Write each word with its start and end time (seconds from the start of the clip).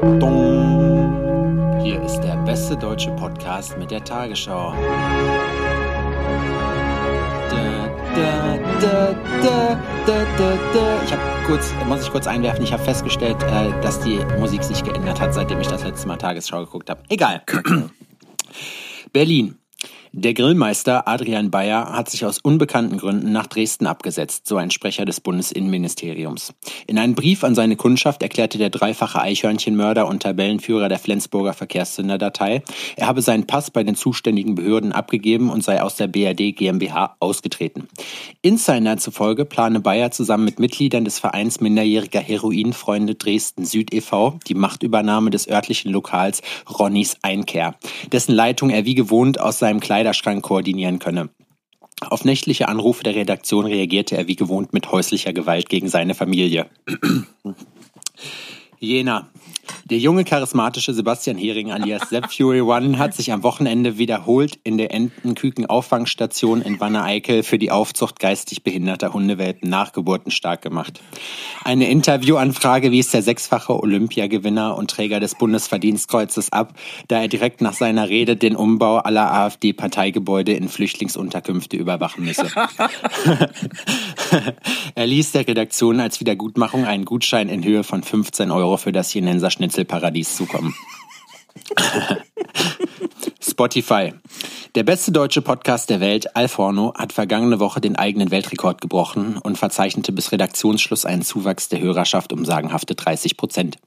Hier 0.00 0.10
ist 2.04 2.20
der 2.20 2.36
beste 2.46 2.76
deutsche 2.76 3.10
Podcast 3.16 3.76
mit 3.78 3.90
der 3.90 4.04
Tagesschau. 4.04 4.72
Ich 11.04 11.12
habe 11.12 11.22
kurz, 11.46 11.74
muss 11.88 12.02
ich 12.02 12.12
kurz 12.12 12.28
einwerfen, 12.28 12.62
ich 12.62 12.72
habe 12.72 12.84
festgestellt, 12.84 13.42
äh, 13.42 13.72
dass 13.82 13.98
die 13.98 14.20
Musik 14.38 14.62
sich 14.62 14.84
geändert 14.84 15.20
hat, 15.20 15.34
seitdem 15.34 15.60
ich 15.60 15.66
das 15.66 15.82
letzte 15.82 16.06
Mal 16.06 16.16
Tagesschau 16.16 16.64
geguckt 16.64 16.90
habe. 16.90 17.02
Egal. 17.08 17.42
Berlin. 19.12 19.58
Der 20.20 20.34
Grillmeister 20.34 21.06
Adrian 21.06 21.52
Bayer 21.52 21.92
hat 21.92 22.10
sich 22.10 22.24
aus 22.24 22.40
unbekannten 22.40 22.98
Gründen 22.98 23.30
nach 23.30 23.46
Dresden 23.46 23.86
abgesetzt, 23.86 24.48
so 24.48 24.56
ein 24.56 24.72
Sprecher 24.72 25.04
des 25.04 25.20
Bundesinnenministeriums. 25.20 26.54
In 26.88 26.98
einem 26.98 27.14
Brief 27.14 27.44
an 27.44 27.54
seine 27.54 27.76
Kundschaft 27.76 28.20
erklärte 28.24 28.58
der 28.58 28.70
dreifache 28.70 29.20
Eichhörnchenmörder 29.20 30.08
und 30.08 30.24
Tabellenführer 30.24 30.88
der 30.88 30.98
Flensburger 30.98 31.52
Verkehrssünderdatei, 31.52 32.64
er 32.96 33.06
habe 33.06 33.22
seinen 33.22 33.46
Pass 33.46 33.70
bei 33.70 33.84
den 33.84 33.94
zuständigen 33.94 34.56
Behörden 34.56 34.90
abgegeben 34.90 35.50
und 35.50 35.62
sei 35.62 35.80
aus 35.80 35.94
der 35.94 36.08
BRD 36.08 36.56
GmbH 36.56 37.14
ausgetreten. 37.20 37.86
Insider 38.42 38.96
zufolge 38.96 39.44
plane 39.44 39.78
Bayer 39.78 40.10
zusammen 40.10 40.46
mit 40.46 40.58
Mitgliedern 40.58 41.04
des 41.04 41.20
Vereins 41.20 41.60
minderjähriger 41.60 42.20
Heroinfreunde 42.20 43.14
Dresden 43.14 43.64
Süd 43.64 43.94
e.V. 43.94 44.40
die 44.48 44.54
Machtübernahme 44.54 45.30
des 45.30 45.46
örtlichen 45.46 45.92
Lokals 45.92 46.42
Ronnys 46.68 47.18
Einkehr, 47.22 47.76
dessen 48.10 48.34
Leitung 48.34 48.70
er 48.70 48.84
wie 48.84 48.96
gewohnt 48.96 49.38
aus 49.38 49.60
seinem 49.60 49.78
kleinen 49.78 50.07
Kleiderschrank 50.08 50.42
koordinieren 50.42 50.98
könne. 50.98 51.28
Auf 52.00 52.24
nächtliche 52.24 52.68
Anrufe 52.68 53.02
der 53.02 53.14
Redaktion 53.14 53.66
reagierte 53.66 54.16
er 54.16 54.26
wie 54.26 54.36
gewohnt 54.36 54.72
mit 54.72 54.90
häuslicher 54.90 55.34
Gewalt 55.34 55.68
gegen 55.68 55.88
seine 55.88 56.14
Familie. 56.14 56.70
Jena. 58.80 59.28
Der 59.90 59.98
junge, 59.98 60.24
charismatische 60.24 60.92
Sebastian 60.92 61.38
Hering 61.38 61.72
alias 61.72 62.10
Sepp 62.10 62.30
Fury 62.32 62.60
One 62.60 62.98
hat 62.98 63.14
sich 63.14 63.32
am 63.32 63.42
Wochenende 63.42 63.98
wiederholt 63.98 64.58
in 64.62 64.78
der 64.78 64.92
Entenküken-Auffangstation 64.92 66.62
in 66.62 66.78
Wanne-Eickel 66.78 67.42
für 67.42 67.58
die 67.58 67.70
Aufzucht 67.70 68.18
geistig 68.18 68.62
behinderter 68.62 69.12
Hundewelpen 69.14 69.68
Nachgeburten 69.70 70.30
stark 70.30 70.62
gemacht. 70.62 71.00
Eine 71.64 71.88
Interviewanfrage 71.88 72.92
wies 72.92 73.10
der 73.10 73.22
sechsfache 73.22 73.78
Olympiagewinner 73.82 74.76
und 74.76 74.90
Träger 74.90 75.20
des 75.20 75.34
Bundesverdienstkreuzes 75.34 76.52
ab, 76.52 76.74
da 77.08 77.20
er 77.20 77.28
direkt 77.28 77.60
nach 77.60 77.74
seiner 77.74 78.08
Rede 78.08 78.36
den 78.36 78.56
Umbau 78.56 78.98
aller 78.98 79.32
AfD-Parteigebäude 79.32 80.52
in 80.52 80.68
Flüchtlingsunterkünfte 80.68 81.76
überwachen 81.76 82.24
müsse. 82.24 82.46
er 84.94 85.06
ließ 85.06 85.32
der 85.32 85.48
Redaktion 85.48 86.00
als 86.00 86.20
Wiedergutmachung 86.20 86.84
einen 86.84 87.04
Gutschein 87.04 87.48
in 87.48 87.64
Höhe 87.64 87.84
von 87.84 88.02
15 88.02 88.50
Euro 88.50 88.67
für 88.76 88.92
das 88.92 89.14
Jenenser 89.14 89.50
Schnitzelparadies 89.50 90.36
zukommen. 90.36 90.74
Spotify. 93.40 94.12
Der 94.74 94.84
beste 94.84 95.10
deutsche 95.10 95.42
Podcast 95.42 95.90
der 95.90 95.98
Welt, 95.98 96.36
Alforno, 96.36 96.92
hat 96.94 97.12
vergangene 97.12 97.58
Woche 97.58 97.80
den 97.80 97.96
eigenen 97.96 98.30
Weltrekord 98.30 98.80
gebrochen 98.80 99.38
und 99.38 99.56
verzeichnete 99.56 100.12
bis 100.12 100.30
Redaktionsschluss 100.30 101.06
einen 101.06 101.22
Zuwachs 101.22 101.68
der 101.68 101.80
Hörerschaft 101.80 102.32
um 102.32 102.44
sagenhafte 102.44 102.94
30 102.94 103.36
Prozent. 103.36 103.78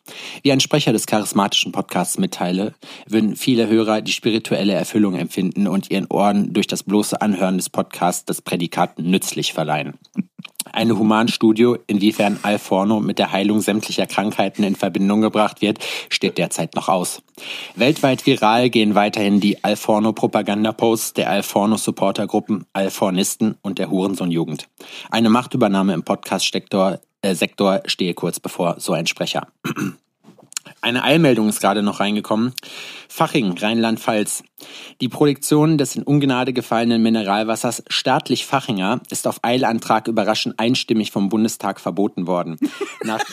Wie 0.41 0.51
ein 0.51 0.59
Sprecher 0.59 0.91
des 0.91 1.05
charismatischen 1.05 1.71
Podcasts 1.71 2.17
mitteile, 2.17 2.73
würden 3.07 3.35
viele 3.35 3.67
Hörer 3.67 4.01
die 4.01 4.11
spirituelle 4.11 4.73
Erfüllung 4.73 5.15
empfinden 5.15 5.67
und 5.67 5.91
ihren 5.91 6.07
Ohren 6.07 6.51
durch 6.51 6.67
das 6.67 6.83
bloße 6.83 7.21
Anhören 7.21 7.57
des 7.57 7.69
Podcasts 7.69 8.25
das 8.25 8.41
Prädikat 8.41 8.99
nützlich 8.99 9.53
verleihen. 9.53 9.93
Eine 10.71 10.97
Humanstudio, 10.97 11.77
inwiefern 11.87 12.39
Alforno 12.43 12.99
mit 12.99 13.19
der 13.19 13.31
Heilung 13.31 13.61
sämtlicher 13.61 14.05
Krankheiten 14.05 14.63
in 14.63 14.75
Verbindung 14.75 15.21
gebracht 15.21 15.61
wird, 15.61 15.79
steht 16.09 16.37
derzeit 16.37 16.75
noch 16.75 16.87
aus. 16.87 17.21
Weltweit 17.75 18.25
viral 18.25 18.69
gehen 18.69 18.95
weiterhin 18.95 19.39
die 19.39 19.63
Alforno-Propaganda-Posts 19.63 21.13
der 21.13 21.29
Alforno-Supportergruppen, 21.29 22.65
Alfornisten 22.73 23.55
und 23.61 23.79
der 23.79 23.89
Hurensohn-Jugend. 23.89 24.67
Eine 25.09 25.29
Machtübernahme 25.29 25.93
im 25.93 26.03
Podcast-Sektor 26.03 26.99
äh, 27.21 27.79
stehe 27.85 28.13
kurz 28.13 28.39
bevor, 28.39 28.79
so 28.79 28.93
ein 28.93 29.07
Sprecher. 29.07 29.47
Eine 30.81 31.03
Eilmeldung 31.03 31.47
ist 31.47 31.61
gerade 31.61 31.83
noch 31.83 31.99
reingekommen. 31.99 32.53
Faching, 33.07 33.55
Rheinland-Pfalz. 33.55 34.43
Die 34.99 35.09
Produktion 35.09 35.77
des 35.77 35.95
in 35.95 36.01
Ungnade 36.01 36.53
gefallenen 36.53 37.03
Mineralwassers 37.03 37.83
staatlich 37.87 38.47
Fachinger 38.47 38.99
ist 39.11 39.27
auf 39.27 39.43
Eilantrag 39.43 40.07
überraschend 40.07 40.59
einstimmig 40.59 41.11
vom 41.11 41.29
Bundestag 41.29 41.79
verboten 41.79 42.25
worden. 42.25 42.57
Nach 43.03 43.19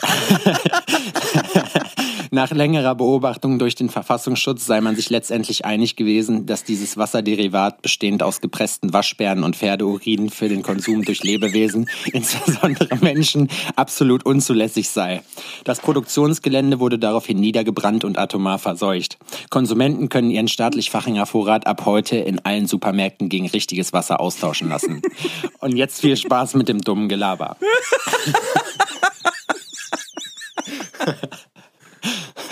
Nach 2.30 2.50
längerer 2.50 2.94
Beobachtung 2.94 3.58
durch 3.58 3.74
den 3.74 3.88
Verfassungsschutz 3.88 4.66
sei 4.66 4.80
man 4.80 4.96
sich 4.96 5.08
letztendlich 5.08 5.64
einig 5.64 5.96
gewesen, 5.96 6.44
dass 6.44 6.62
dieses 6.62 6.98
Wasserderivat 6.98 7.80
bestehend 7.80 8.22
aus 8.22 8.40
gepressten 8.40 8.92
Waschbären 8.92 9.44
und 9.44 9.56
Pferdeurin 9.56 10.28
für 10.28 10.48
den 10.48 10.62
Konsum 10.62 11.04
durch 11.04 11.22
Lebewesen, 11.22 11.88
insbesondere 12.12 12.96
Menschen, 12.96 13.48
absolut 13.76 14.26
unzulässig 14.26 14.90
sei. 14.90 15.22
Das 15.64 15.80
Produktionsgelände 15.80 16.80
wurde 16.80 16.98
daraufhin 16.98 17.37
niedergebrannt 17.40 18.04
und 18.04 18.18
atomar 18.18 18.58
verseucht. 18.58 19.18
Konsumenten 19.50 20.08
können 20.08 20.30
ihren 20.30 20.48
staatlich 20.48 20.90
Fachinger 20.90 21.26
Vorrat 21.26 21.66
ab 21.66 21.86
heute 21.86 22.16
in 22.16 22.38
allen 22.44 22.66
Supermärkten 22.66 23.28
gegen 23.28 23.48
richtiges 23.48 23.92
Wasser 23.92 24.20
austauschen 24.20 24.68
lassen. 24.68 25.02
Und 25.60 25.76
jetzt 25.76 26.00
viel 26.00 26.16
Spaß 26.16 26.54
mit 26.54 26.68
dem 26.68 26.80
dummen 26.80 27.08
Gelaber. 27.08 27.56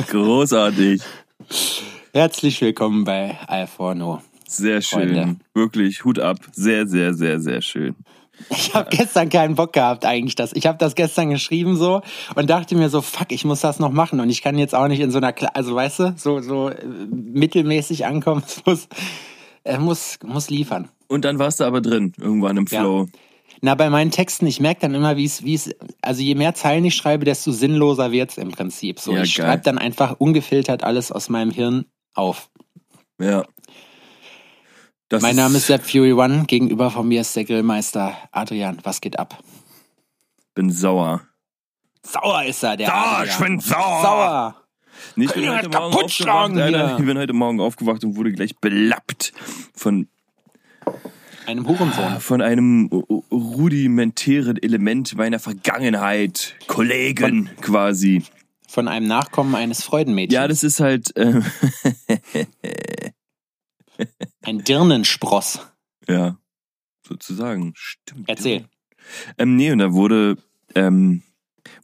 Großartig. 0.08 1.02
Herzlich 2.12 2.60
willkommen 2.60 3.04
bei 3.04 3.38
Alforno. 3.46 4.22
Sehr 4.46 4.80
schön. 4.80 5.14
Freunde. 5.14 5.36
Wirklich 5.54 6.04
Hut 6.04 6.18
ab. 6.18 6.38
Sehr, 6.52 6.86
sehr, 6.86 7.14
sehr, 7.14 7.40
sehr 7.40 7.60
schön. 7.60 7.94
Ich 8.50 8.74
habe 8.74 8.90
gestern 8.90 9.28
keinen 9.28 9.54
Bock 9.54 9.72
gehabt 9.72 10.04
eigentlich 10.04 10.34
das. 10.34 10.52
Ich 10.54 10.66
habe 10.66 10.78
das 10.78 10.94
gestern 10.94 11.30
geschrieben 11.30 11.76
so 11.76 12.02
und 12.34 12.50
dachte 12.50 12.74
mir 12.74 12.88
so, 12.90 13.00
fuck, 13.00 13.32
ich 13.32 13.44
muss 13.44 13.60
das 13.60 13.78
noch 13.78 13.90
machen 13.90 14.20
und 14.20 14.30
ich 14.30 14.42
kann 14.42 14.58
jetzt 14.58 14.74
auch 14.74 14.88
nicht 14.88 15.00
in 15.00 15.10
so 15.10 15.18
einer, 15.18 15.32
Kla 15.32 15.48
also 15.54 15.74
weißt 15.74 15.98
du, 16.00 16.14
so 16.16 16.40
so 16.40 16.68
äh, 16.68 16.86
mittelmäßig 16.86 18.06
ankommen. 18.06 18.42
Es 18.56 18.64
muss, 18.64 18.88
er 19.64 19.80
muss 19.80 20.18
muss 20.24 20.50
liefern. 20.50 20.88
Und 21.08 21.24
dann 21.24 21.38
warst 21.38 21.60
du 21.60 21.64
aber 21.64 21.80
drin 21.80 22.12
irgendwann 22.18 22.56
im 22.56 22.66
Flow. 22.66 23.04
Ja. 23.04 23.20
Na, 23.62 23.74
bei 23.74 23.88
meinen 23.90 24.10
Texten, 24.10 24.46
ich 24.46 24.60
merke 24.60 24.82
dann 24.82 24.94
immer, 24.94 25.16
wie 25.16 25.24
es, 25.24 25.44
wie 25.44 25.54
es, 25.54 25.74
also 26.02 26.20
je 26.22 26.34
mehr 26.34 26.54
Zeilen 26.54 26.84
ich 26.84 26.94
schreibe, 26.94 27.24
desto 27.24 27.52
sinnloser 27.52 28.12
wird's 28.12 28.36
im 28.36 28.50
Prinzip. 28.50 29.00
So, 29.00 29.12
ja, 29.12 29.22
ich 29.22 29.32
schreibe 29.32 29.62
dann 29.62 29.78
einfach 29.78 30.16
ungefiltert 30.18 30.84
alles 30.84 31.10
aus 31.10 31.28
meinem 31.28 31.50
Hirn 31.50 31.86
auf. 32.14 32.50
Ja. 33.18 33.44
Das 35.08 35.22
mein 35.22 35.36
Name 35.36 35.58
ist 35.58 35.68
Sepp 35.68 35.84
Fury 35.84 36.12
One. 36.12 36.44
Gegenüber 36.46 36.90
von 36.90 37.06
mir 37.06 37.20
ist 37.20 37.36
der 37.36 37.44
Grillmeister 37.44 38.16
Adrian. 38.32 38.78
Was 38.82 39.00
geht 39.00 39.18
ab? 39.20 39.38
Bin 40.54 40.70
sauer. 40.70 41.22
Sauer 42.02 42.42
ist 42.44 42.64
er, 42.64 42.76
der. 42.76 42.88
Sauer, 42.88 43.24
ich 43.24 43.36
bin 43.36 43.60
sauer. 43.60 44.02
Sauer. 44.02 44.62
Nicht, 45.14 45.36
ich, 45.36 45.42
bin 45.42 45.50
heute 45.50 45.68
Morgen 45.68 45.94
aufgewacht, 45.94 46.56
Alter. 46.56 46.98
ich 46.98 47.04
bin 47.04 47.18
heute 47.18 47.32
Morgen 47.34 47.60
aufgewacht 47.60 48.02
und 48.02 48.16
wurde 48.16 48.32
gleich 48.32 48.56
belappt 48.58 49.32
von 49.74 50.08
einem 51.46 51.68
Hurensohn. 51.68 52.18
Von 52.18 52.42
einem 52.42 52.86
rudimentären 53.30 54.60
Element 54.60 55.16
meiner 55.16 55.38
Vergangenheit. 55.38 56.56
Kollegen 56.66 57.46
von, 57.46 57.56
quasi. 57.60 58.24
Von 58.66 58.88
einem 58.88 59.06
Nachkommen 59.06 59.54
eines 59.54 59.84
Freudenmädchens. 59.84 60.34
Ja, 60.34 60.48
das 60.48 60.64
ist 60.64 60.80
halt. 60.80 61.16
Äh 61.16 61.42
Ein 64.42 64.64
Dirnenspross. 64.64 65.60
Ja, 66.08 66.38
sozusagen. 67.06 67.72
Stimmt. 67.76 68.28
Erzähl. 68.28 68.68
Ähm, 69.38 69.56
nee, 69.56 69.70
und 69.72 69.78
da 69.78 69.92
wurde. 69.92 70.36
Ähm, 70.74 71.22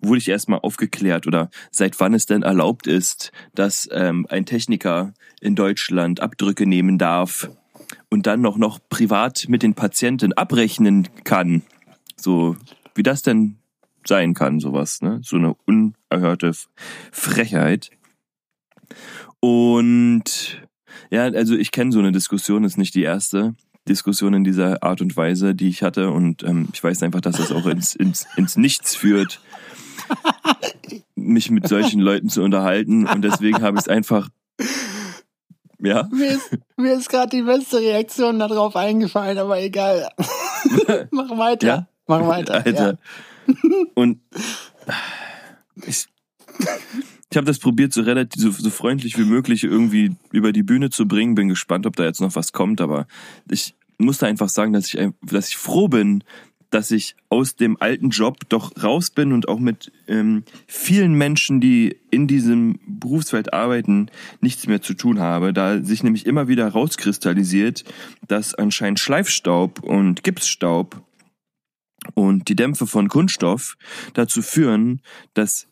wurde 0.01 0.19
ich 0.19 0.29
erstmal 0.29 0.61
aufgeklärt 0.61 1.27
oder 1.27 1.51
seit 1.71 1.99
wann 1.99 2.15
es 2.15 2.27
denn 2.27 2.43
erlaubt 2.43 2.87
ist, 2.87 3.33
dass 3.55 3.89
ähm, 3.93 4.27
ein 4.29 4.47
Techniker 4.47 5.13
in 5.41 5.57
Deutschland 5.57 6.21
Abdrücke 6.21 6.67
nehmen 6.67 6.99
darf 6.99 7.49
und 8.11 8.27
dann 8.27 8.41
noch, 8.41 8.57
noch 8.57 8.79
privat 8.89 9.47
mit 9.49 9.63
den 9.63 9.75
Patienten 9.75 10.33
abrechnen 10.33 11.09
kann. 11.25 11.63
So, 12.17 12.57
wie 12.95 13.03
das 13.03 13.23
denn 13.23 13.59
sein 14.07 14.35
kann, 14.35 14.61
sowas, 14.61 15.01
ne? 15.01 15.21
So 15.23 15.37
eine 15.37 15.55
unerhörte 15.67 16.53
Frechheit. 17.11 17.91
Und 19.41 20.63
ja, 21.11 21.25
also 21.25 21.55
ich 21.55 21.71
kenne 21.71 21.93
so 21.93 21.99
eine 21.99 22.13
Diskussion, 22.13 22.65
ist 22.65 22.79
nicht 22.79 22.95
die 22.95 23.03
erste 23.03 23.55
Diskussion 23.89 24.35
in 24.35 24.45
dieser 24.45 24.83
Art 24.83 25.01
und 25.01 25.17
Weise, 25.17 25.55
die 25.55 25.69
ich 25.69 25.83
hatte. 25.83 26.11
Und 26.11 26.43
ähm, 26.43 26.69
ich 26.73 26.83
weiß 26.83 27.03
einfach, 27.03 27.21
dass 27.21 27.37
das 27.37 27.53
auch 27.53 27.67
ins, 27.67 27.95
ins, 27.95 28.27
ins 28.37 28.57
Nichts 28.57 28.95
führt, 28.95 29.41
mich 31.15 31.51
mit 31.51 31.69
solchen 31.69 32.01
Leuten 32.01 32.29
zu 32.29 32.43
unterhalten. 32.43 33.07
Und 33.07 33.23
deswegen 33.23 33.61
habe 33.63 33.77
ich 33.77 33.83
es 33.83 33.89
einfach 33.89 34.29
ja. 35.83 36.09
Mir 36.13 36.31
ist, 36.31 36.59
mir 36.77 36.95
ist 36.95 37.09
gerade 37.09 37.31
die 37.31 37.43
beste 37.43 37.79
Reaktion 37.79 38.39
darauf 38.39 38.77
eingefallen, 38.77 39.37
aber 39.37 39.61
egal. 39.61 40.09
Mach 41.11 41.37
weiter. 41.37 41.67
Ja? 41.67 41.87
Mach 42.07 42.27
weiter. 42.27 42.65
Alter. 42.65 42.99
Ja. 43.47 43.85
Und 43.95 44.21
ich, 45.87 46.07
Ich 47.33 47.37
habe 47.39 47.47
das 47.47 47.59
probiert, 47.59 47.95
so 47.95 48.03
relativ 48.03 48.43
so, 48.43 48.51
so 48.51 48.69
freundlich 48.69 49.17
wie 49.17 49.25
möglich 49.25 49.65
irgendwie 49.65 50.15
über 50.33 50.53
die 50.53 50.63
Bühne 50.63 50.91
zu 50.91 51.09
bringen. 51.09 51.35
Bin 51.35 51.49
gespannt, 51.49 51.87
ob 51.87 51.97
da 51.97 52.05
jetzt 52.05 52.21
noch 52.21 52.37
was 52.37 52.53
kommt, 52.53 52.83
aber 52.83 53.07
ich 53.51 53.75
musste 53.97 54.27
einfach 54.27 54.51
sagen, 54.51 54.75
dass 54.75 54.93
ich, 54.93 55.01
dass 55.23 55.49
ich 55.49 55.57
froh 55.57 55.89
bin, 55.89 56.25
dass 56.69 56.91
ich 56.91 57.17
aus 57.31 57.57
dem 57.57 57.81
alten 57.81 58.11
Job 58.11 58.37
doch 58.51 58.73
raus 58.83 59.09
bin 59.09 59.33
und 59.33 59.49
auch 59.49 59.61
mit 59.61 59.91
ähm, 60.09 60.45
vielen 60.67 61.15
Menschen, 61.15 61.63
die 61.63 61.97
in 62.11 62.27
diesem 62.27 62.79
Berufsfeld 62.87 63.55
arbeiten, 63.55 64.11
nichts 64.43 64.67
mehr 64.67 64.83
zu 64.83 64.93
tun 64.93 65.19
habe, 65.19 65.55
da 65.55 65.83
sich 65.83 66.03
nämlich 66.03 66.27
immer 66.27 66.49
wieder 66.49 66.69
rauskristallisiert, 66.69 67.85
dass 68.29 68.55
anscheinend 68.55 69.01
Schleifstaub 69.01 69.83
und 69.83 70.23
Gipsstaub 70.23 71.03
und 72.13 72.51
die 72.51 72.57
Dämpfe 72.57 72.87
von 72.87 73.09
Kunststoff 73.09 73.79
dazu 74.13 74.43
führen, 74.43 75.01
dass 75.33 75.69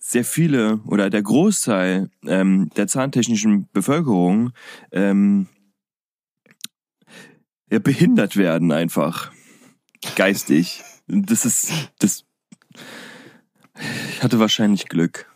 sehr 0.00 0.24
viele 0.24 0.78
oder 0.86 1.10
der 1.10 1.22
Großteil 1.22 2.10
ähm, 2.26 2.70
der 2.76 2.86
zahntechnischen 2.86 3.68
Bevölkerung 3.72 4.52
ähm, 4.92 5.48
ja, 7.70 7.78
behindert 7.78 8.36
werden 8.36 8.72
einfach 8.72 9.32
geistig. 10.16 10.82
Das 11.06 11.44
ist, 11.44 11.72
das, 11.98 12.24
ich 14.10 14.22
hatte 14.22 14.38
wahrscheinlich 14.38 14.88
Glück. 14.88 15.26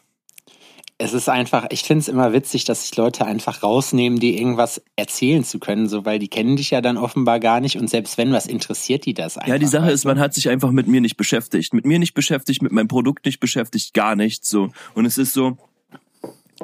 Es 1.02 1.14
ist 1.14 1.28
einfach, 1.28 1.66
ich 1.70 1.82
finde 1.82 2.02
es 2.02 2.08
immer 2.08 2.32
witzig, 2.32 2.64
dass 2.64 2.82
sich 2.82 2.96
Leute 2.96 3.26
einfach 3.26 3.64
rausnehmen, 3.64 4.20
die 4.20 4.38
irgendwas 4.38 4.80
erzählen 4.94 5.42
zu 5.42 5.58
können, 5.58 5.88
so 5.88 6.04
weil 6.04 6.20
die 6.20 6.28
kennen 6.28 6.54
dich 6.54 6.70
ja 6.70 6.80
dann 6.80 6.96
offenbar 6.96 7.40
gar 7.40 7.58
nicht 7.58 7.76
und 7.76 7.90
selbst 7.90 8.18
wenn 8.18 8.32
was 8.32 8.46
interessiert 8.46 9.04
die 9.04 9.12
das 9.12 9.36
einfach. 9.36 9.48
Ja, 9.48 9.58
die 9.58 9.66
Sache 9.66 9.90
ist, 9.90 10.04
man 10.04 10.20
hat 10.20 10.32
sich 10.32 10.48
einfach 10.48 10.70
mit 10.70 10.86
mir 10.86 11.00
nicht 11.00 11.16
beschäftigt, 11.16 11.74
mit 11.74 11.84
mir 11.86 11.98
nicht 11.98 12.14
beschäftigt, 12.14 12.62
mit 12.62 12.70
meinem 12.70 12.86
Produkt 12.86 13.26
nicht 13.26 13.40
beschäftigt, 13.40 13.94
gar 13.94 14.14
nichts 14.14 14.48
so. 14.48 14.68
Und 14.94 15.04
es 15.04 15.18
ist 15.18 15.32
so. 15.32 15.56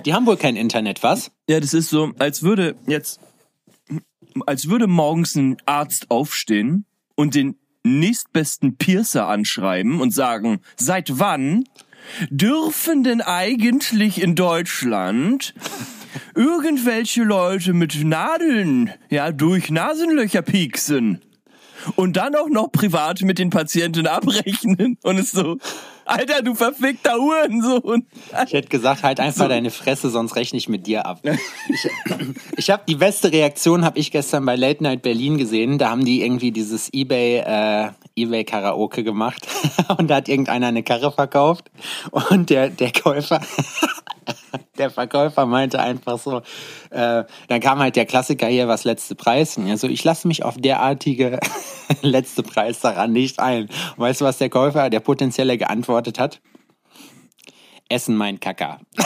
Die 0.04 0.14
haben 0.14 0.24
wohl 0.24 0.36
kein 0.36 0.54
Internet, 0.54 1.02
was? 1.02 1.32
Ja, 1.48 1.58
das 1.58 1.74
ist 1.74 1.90
so, 1.90 2.12
als 2.20 2.44
würde 2.44 2.76
jetzt, 2.86 3.18
als 4.46 4.68
würde 4.68 4.86
morgens 4.86 5.34
ein 5.34 5.56
Arzt 5.66 6.12
aufstehen 6.12 6.84
und 7.16 7.34
den 7.34 7.56
nächstbesten 7.82 8.76
Piercer 8.76 9.26
anschreiben 9.26 10.00
und 10.00 10.14
sagen, 10.14 10.60
seit 10.76 11.18
wann 11.18 11.64
dürfen 12.30 13.04
denn 13.04 13.20
eigentlich 13.20 14.20
in 14.20 14.34
Deutschland 14.34 15.54
irgendwelche 16.34 17.22
Leute 17.22 17.72
mit 17.72 18.04
Nadeln 18.04 18.90
ja 19.10 19.30
durch 19.32 19.70
Nasenlöcher 19.70 20.42
pieksen 20.42 21.20
und 21.96 22.16
dann 22.16 22.34
auch 22.34 22.48
noch 22.48 22.72
privat 22.72 23.22
mit 23.22 23.38
den 23.38 23.50
Patienten 23.50 24.06
abrechnen 24.06 24.98
und 25.02 25.18
es 25.18 25.30
so 25.30 25.58
Alter, 26.08 26.40
du 26.42 26.54
verfickter 26.54 27.16
Hurensohn. 27.16 28.06
Ich 28.46 28.54
hätte 28.54 28.68
gesagt, 28.68 29.02
halt 29.02 29.20
einfach 29.20 29.42
so. 29.42 29.48
deine 29.48 29.70
Fresse, 29.70 30.08
sonst 30.08 30.36
rechne 30.36 30.56
ich 30.56 30.68
mit 30.68 30.86
dir 30.86 31.04
ab. 31.04 31.20
Ich, 31.68 31.88
ich 32.56 32.70
habe 32.70 32.82
die 32.88 32.94
beste 32.94 33.30
Reaktion 33.30 33.84
habe 33.84 33.98
ich 33.98 34.10
gestern 34.10 34.46
bei 34.46 34.56
Late 34.56 34.82
Night 34.82 35.02
Berlin 35.02 35.36
gesehen. 35.36 35.76
Da 35.76 35.90
haben 35.90 36.04
die 36.04 36.22
irgendwie 36.22 36.50
dieses 36.50 36.88
eBay 36.92 37.40
äh, 37.40 37.90
eBay 38.22 38.44
Karaoke 38.44 39.04
gemacht 39.04 39.46
und 39.98 40.08
da 40.08 40.16
hat 40.16 40.28
irgendeiner 40.28 40.68
eine 40.68 40.82
Karre 40.82 41.12
verkauft 41.12 41.70
und 42.30 42.50
der 42.50 42.70
der 42.70 42.92
Käufer 42.92 43.40
der 44.78 44.90
Verkäufer 44.90 45.46
meinte 45.46 45.80
einfach 45.80 46.18
so, 46.18 46.42
äh, 46.90 47.24
dann 47.48 47.60
kam 47.60 47.78
halt 47.78 47.96
der 47.96 48.06
Klassiker 48.06 48.46
hier, 48.46 48.68
was 48.68 48.84
letzte 48.84 49.14
Preis. 49.14 49.58
Also 49.58 49.88
ich 49.88 50.04
lasse 50.04 50.28
mich 50.28 50.44
auf 50.44 50.56
derartige 50.56 51.40
letzte 52.02 52.42
Preis 52.42 52.80
daran 52.80 53.12
nicht 53.12 53.40
ein. 53.40 53.64
Und 53.96 53.98
weißt 53.98 54.20
du, 54.20 54.24
was 54.24 54.38
der 54.38 54.50
Käufer, 54.50 54.90
der 54.90 55.00
potenzielle 55.00 55.58
geantwortet 55.58 56.18
hat? 56.18 56.40
Essen 57.88 58.16
mein 58.16 58.38
Kacker. 58.38 58.80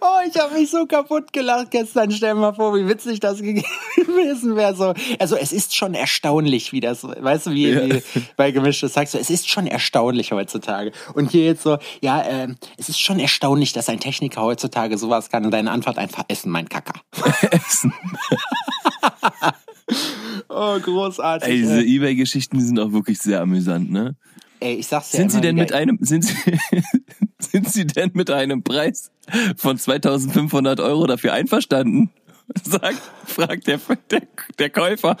oh, 0.00 0.18
ich 0.28 0.38
habe 0.38 0.54
mich 0.54 0.70
so 0.70 0.86
kaputt 0.86 1.32
gelacht 1.32 1.70
gestern. 1.70 2.10
Stell 2.12 2.34
dir 2.34 2.40
mal 2.40 2.54
vor, 2.54 2.74
wie 2.74 2.86
witzig 2.86 3.20
das 3.20 3.38
gewesen 3.42 4.56
wäre. 4.56 4.74
So, 4.74 4.94
also 5.18 5.36
es 5.36 5.52
ist 5.52 5.74
schon 5.76 5.94
erstaunlich, 5.94 6.72
wie 6.72 6.80
das, 6.80 7.04
weißt 7.04 7.46
du, 7.46 7.50
wie, 7.52 7.70
ja. 7.70 7.82
wie 7.88 8.02
bei 8.36 8.50
gemischtes 8.50 8.94
sagst 8.94 9.14
du, 9.14 9.18
es 9.18 9.30
ist 9.30 9.50
schon 9.50 9.66
erstaunlich 9.66 10.32
heutzutage. 10.32 10.92
Und 11.14 11.30
hier 11.30 11.44
jetzt 11.44 11.62
so, 11.62 11.78
ja, 12.00 12.22
äh, 12.22 12.48
es 12.78 12.88
ist 12.88 13.00
schon 13.00 13.18
erstaunlich, 13.18 13.72
dass 13.72 13.88
ein 13.88 14.00
Techniker 14.00 14.42
heutzutage 14.42 14.98
sowas 14.98 15.28
kann. 15.28 15.44
Und 15.44 15.50
deine 15.50 15.70
Antwort 15.70 15.98
einfach 15.98 16.24
essen, 16.28 16.50
mein 16.50 16.68
Kacker. 16.68 17.00
essen. 17.50 17.92
Oh, 20.48 20.78
großartig. 20.78 21.48
Ey, 21.48 21.58
diese 21.58 21.82
Ebay-Geschichten, 21.82 22.58
die 22.58 22.64
sind 22.64 22.78
auch 22.78 22.92
wirklich 22.92 23.18
sehr 23.18 23.40
amüsant, 23.40 23.90
ne? 23.90 24.16
Ey, 24.60 24.76
ich 24.76 24.86
sag's 24.86 25.12
ja 25.12 25.18
Sind 25.18 25.32
sie 25.32 25.40
denn 25.40 25.56
mit 25.56 25.72
einem, 25.72 25.98
sind 26.00 26.24
sie, 26.24 26.34
sind 27.40 27.68
sie 27.68 27.86
denn 27.86 28.10
mit 28.14 28.30
einem 28.30 28.62
Preis 28.62 29.10
von 29.56 29.76
2500 29.76 30.78
Euro 30.80 31.06
dafür 31.06 31.32
einverstanden? 31.32 32.10
Sagt, 32.62 33.00
fragt 33.24 33.66
der, 33.66 33.80
der, 34.10 34.22
der 34.58 34.70
Käufer. 34.70 35.16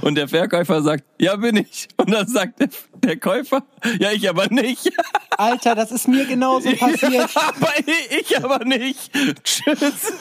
Und 0.00 0.16
der 0.16 0.28
Verkäufer 0.28 0.82
sagt, 0.82 1.04
ja, 1.20 1.36
bin 1.36 1.56
ich. 1.56 1.88
Und 1.96 2.10
dann 2.12 2.26
sagt 2.26 2.60
der, 2.60 2.68
der 2.94 3.16
Käufer, 3.18 3.62
ja, 3.98 4.10
ich 4.12 4.28
aber 4.28 4.48
nicht. 4.48 4.90
Alter, 5.36 5.74
das 5.74 5.92
ist 5.92 6.08
mir 6.08 6.24
genauso 6.26 6.70
passiert. 6.72 7.12
Ja, 7.12 7.26
aber 7.34 7.72
ich 8.18 8.42
aber 8.42 8.64
nicht. 8.64 9.10
Tschüss. 9.44 10.12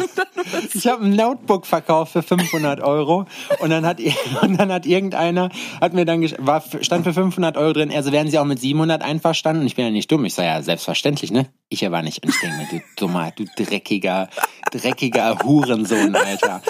Ich 0.74 0.88
habe 0.88 1.06
ein 1.06 1.16
Notebook 1.16 1.66
verkauft 1.66 2.14
für 2.14 2.24
500 2.24 2.82
Euro 2.82 3.26
und 3.60 3.70
dann 3.70 3.86
hat, 3.86 4.00
und 4.42 4.60
dann 4.60 4.72
hat 4.72 4.86
irgendeiner, 4.86 5.50
hat 5.82 5.94
mir 5.94 6.06
dann, 6.06 6.22
war, 6.40 6.64
stand 6.82 7.04
für 7.06 7.14
500 7.14 7.58
Euro 7.58 7.74
drin, 7.74 7.92
also 7.94 8.12
wären 8.12 8.30
sie 8.30 8.40
auch 8.40 8.46
mit 8.46 8.60
700 8.60 9.02
einverstanden? 9.02 9.62
Und 9.62 9.68
ich 9.68 9.76
bin 9.76 9.86
ja 9.86 9.92
nicht 9.92 10.12
dumm. 10.12 10.26
Ich 10.26 10.34
sage 10.34 10.48
ja, 10.48 10.62
selbstverständlich, 10.62 11.32
ne? 11.32 11.48
Ich 11.70 11.86
aber 11.86 12.02
nicht. 12.02 12.24
Und 12.24 12.30
ich 12.30 12.40
denke 12.40 12.58
mir, 12.58 12.68
du 12.70 12.82
dummer, 12.98 13.32
du 13.32 13.46
dreckiger, 13.58 14.30
dreckiger 14.72 15.38
Hurensohn, 15.44 16.16
Alter. 16.16 16.62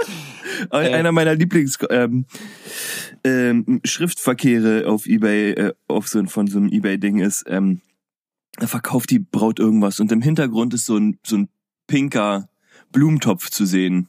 Äh, 0.72 0.92
Einer 0.92 1.10
meiner 1.10 1.34
Lieblings 1.34 1.78
ähm, 1.88 2.26
ähm, 3.24 3.80
Schriftverkehre 3.84 4.86
auf 4.86 5.06
eBay, 5.06 5.52
äh, 5.52 5.72
auf 5.88 6.06
so 6.08 6.22
von 6.26 6.48
so 6.48 6.58
einem 6.58 6.68
eBay-Ding 6.68 7.18
ist, 7.18 7.44
ähm, 7.46 7.80
da 8.58 8.66
verkauft 8.66 9.10
die 9.10 9.20
Braut 9.20 9.58
irgendwas 9.58 10.00
und 10.00 10.12
im 10.12 10.20
Hintergrund 10.20 10.74
ist 10.74 10.84
so 10.84 10.98
ein, 10.98 11.18
so 11.24 11.36
ein 11.38 11.48
pinker 11.86 12.50
Blumentopf 12.92 13.48
zu 13.50 13.64
sehen. 13.64 14.08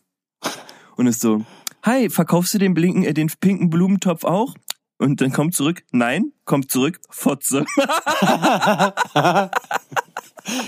Und 0.98 1.08
ist 1.08 1.22
so, 1.22 1.46
hi, 1.84 2.10
verkaufst 2.10 2.54
du 2.54 2.58
den, 2.58 2.74
blinken, 2.74 3.04
äh, 3.04 3.14
den 3.14 3.32
pinken 3.40 3.70
Blumentopf 3.70 4.24
auch? 4.24 4.56
Und 4.98 5.22
dann 5.22 5.32
kommt 5.32 5.56
zurück, 5.56 5.84
nein, 5.92 6.32
kommt 6.46 6.70
zurück, 6.70 7.00
Fotze. 7.10 7.66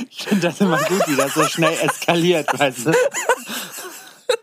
ich 0.09 0.23
finde 0.23 0.47
das 0.47 0.59
immer 0.61 0.77
gut, 0.83 1.07
wie 1.07 1.15
das 1.15 1.33
so 1.33 1.43
schnell 1.45 1.73
eskaliert, 1.81 2.47
weißt 2.57 2.87
du? 2.87 2.93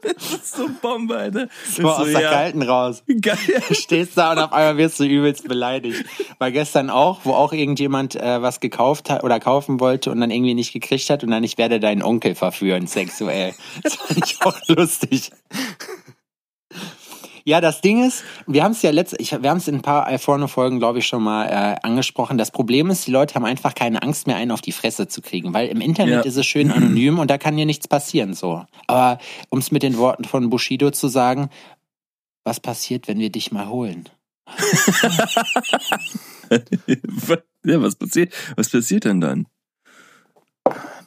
Das 0.02 0.32
ist 0.32 0.56
so 0.56 0.68
Bombe, 0.80 1.16
Alter. 1.16 1.48
So, 1.68 1.82
so 1.82 1.88
aus 1.88 2.06
der 2.06 2.20
ja. 2.20 2.30
Kalten 2.30 2.62
raus. 2.62 3.02
Geil. 3.20 3.36
Du 3.68 3.74
stehst 3.74 4.16
da 4.16 4.32
und 4.32 4.38
auf 4.38 4.52
einmal 4.52 4.76
wirst 4.76 5.00
du 5.00 5.04
übelst 5.04 5.46
beleidigt. 5.46 6.04
War 6.38 6.50
gestern 6.50 6.90
auch, 6.90 7.20
wo 7.24 7.32
auch 7.32 7.52
irgendjemand 7.52 8.16
äh, 8.16 8.42
was 8.42 8.60
gekauft 8.60 9.10
hat 9.10 9.24
oder 9.24 9.40
kaufen 9.40 9.80
wollte 9.80 10.10
und 10.10 10.20
dann 10.20 10.30
irgendwie 10.30 10.54
nicht 10.54 10.72
gekriegt 10.72 11.10
hat 11.10 11.24
und 11.24 11.30
dann 11.30 11.44
ich 11.44 11.58
werde 11.58 11.80
deinen 11.80 12.02
Onkel 12.02 12.34
verführen 12.34 12.86
sexuell. 12.86 13.54
Das 13.82 13.94
fand 13.94 14.24
ich 14.24 14.42
auch 14.42 14.56
lustig. 14.68 15.30
Ja, 17.44 17.60
das 17.60 17.80
Ding 17.80 18.04
ist, 18.04 18.24
wir 18.46 18.62
haben 18.64 18.72
es 18.72 18.82
ja 18.82 18.90
letzt, 18.90 19.16
ich, 19.18 19.32
wir 19.32 19.50
haben 19.50 19.58
es 19.58 19.68
in 19.68 19.76
ein 19.76 19.82
paar 19.82 20.06
Alforno-Folgen, 20.06 20.78
glaube 20.78 20.98
ich, 20.98 21.06
schon 21.06 21.22
mal 21.22 21.46
äh, 21.46 21.76
angesprochen. 21.86 22.38
Das 22.38 22.50
Problem 22.50 22.90
ist, 22.90 23.06
die 23.06 23.10
Leute 23.10 23.34
haben 23.34 23.44
einfach 23.44 23.74
keine 23.74 24.02
Angst 24.02 24.26
mehr, 24.26 24.36
einen 24.36 24.50
auf 24.50 24.60
die 24.60 24.72
Fresse 24.72 25.08
zu 25.08 25.22
kriegen, 25.22 25.54
weil 25.54 25.68
im 25.68 25.80
Internet 25.80 26.14
ja. 26.14 26.20
ist 26.22 26.36
es 26.36 26.46
schön 26.46 26.70
anonym 26.72 27.18
und 27.18 27.30
da 27.30 27.38
kann 27.38 27.56
dir 27.56 27.66
nichts 27.66 27.88
passieren, 27.88 28.34
so. 28.34 28.64
Aber 28.86 29.18
um 29.48 29.58
es 29.58 29.70
mit 29.70 29.82
den 29.82 29.96
Worten 29.96 30.24
von 30.24 30.50
Bushido 30.50 30.90
zu 30.90 31.08
sagen, 31.08 31.50
was 32.44 32.60
passiert, 32.60 33.08
wenn 33.08 33.18
wir 33.18 33.30
dich 33.30 33.52
mal 33.52 33.68
holen? 33.68 34.08
ja, 37.64 37.82
was 37.82 37.94
passiert, 37.94 38.32
was 38.56 38.68
passiert 38.70 39.04
denn 39.04 39.20
dann? 39.20 39.46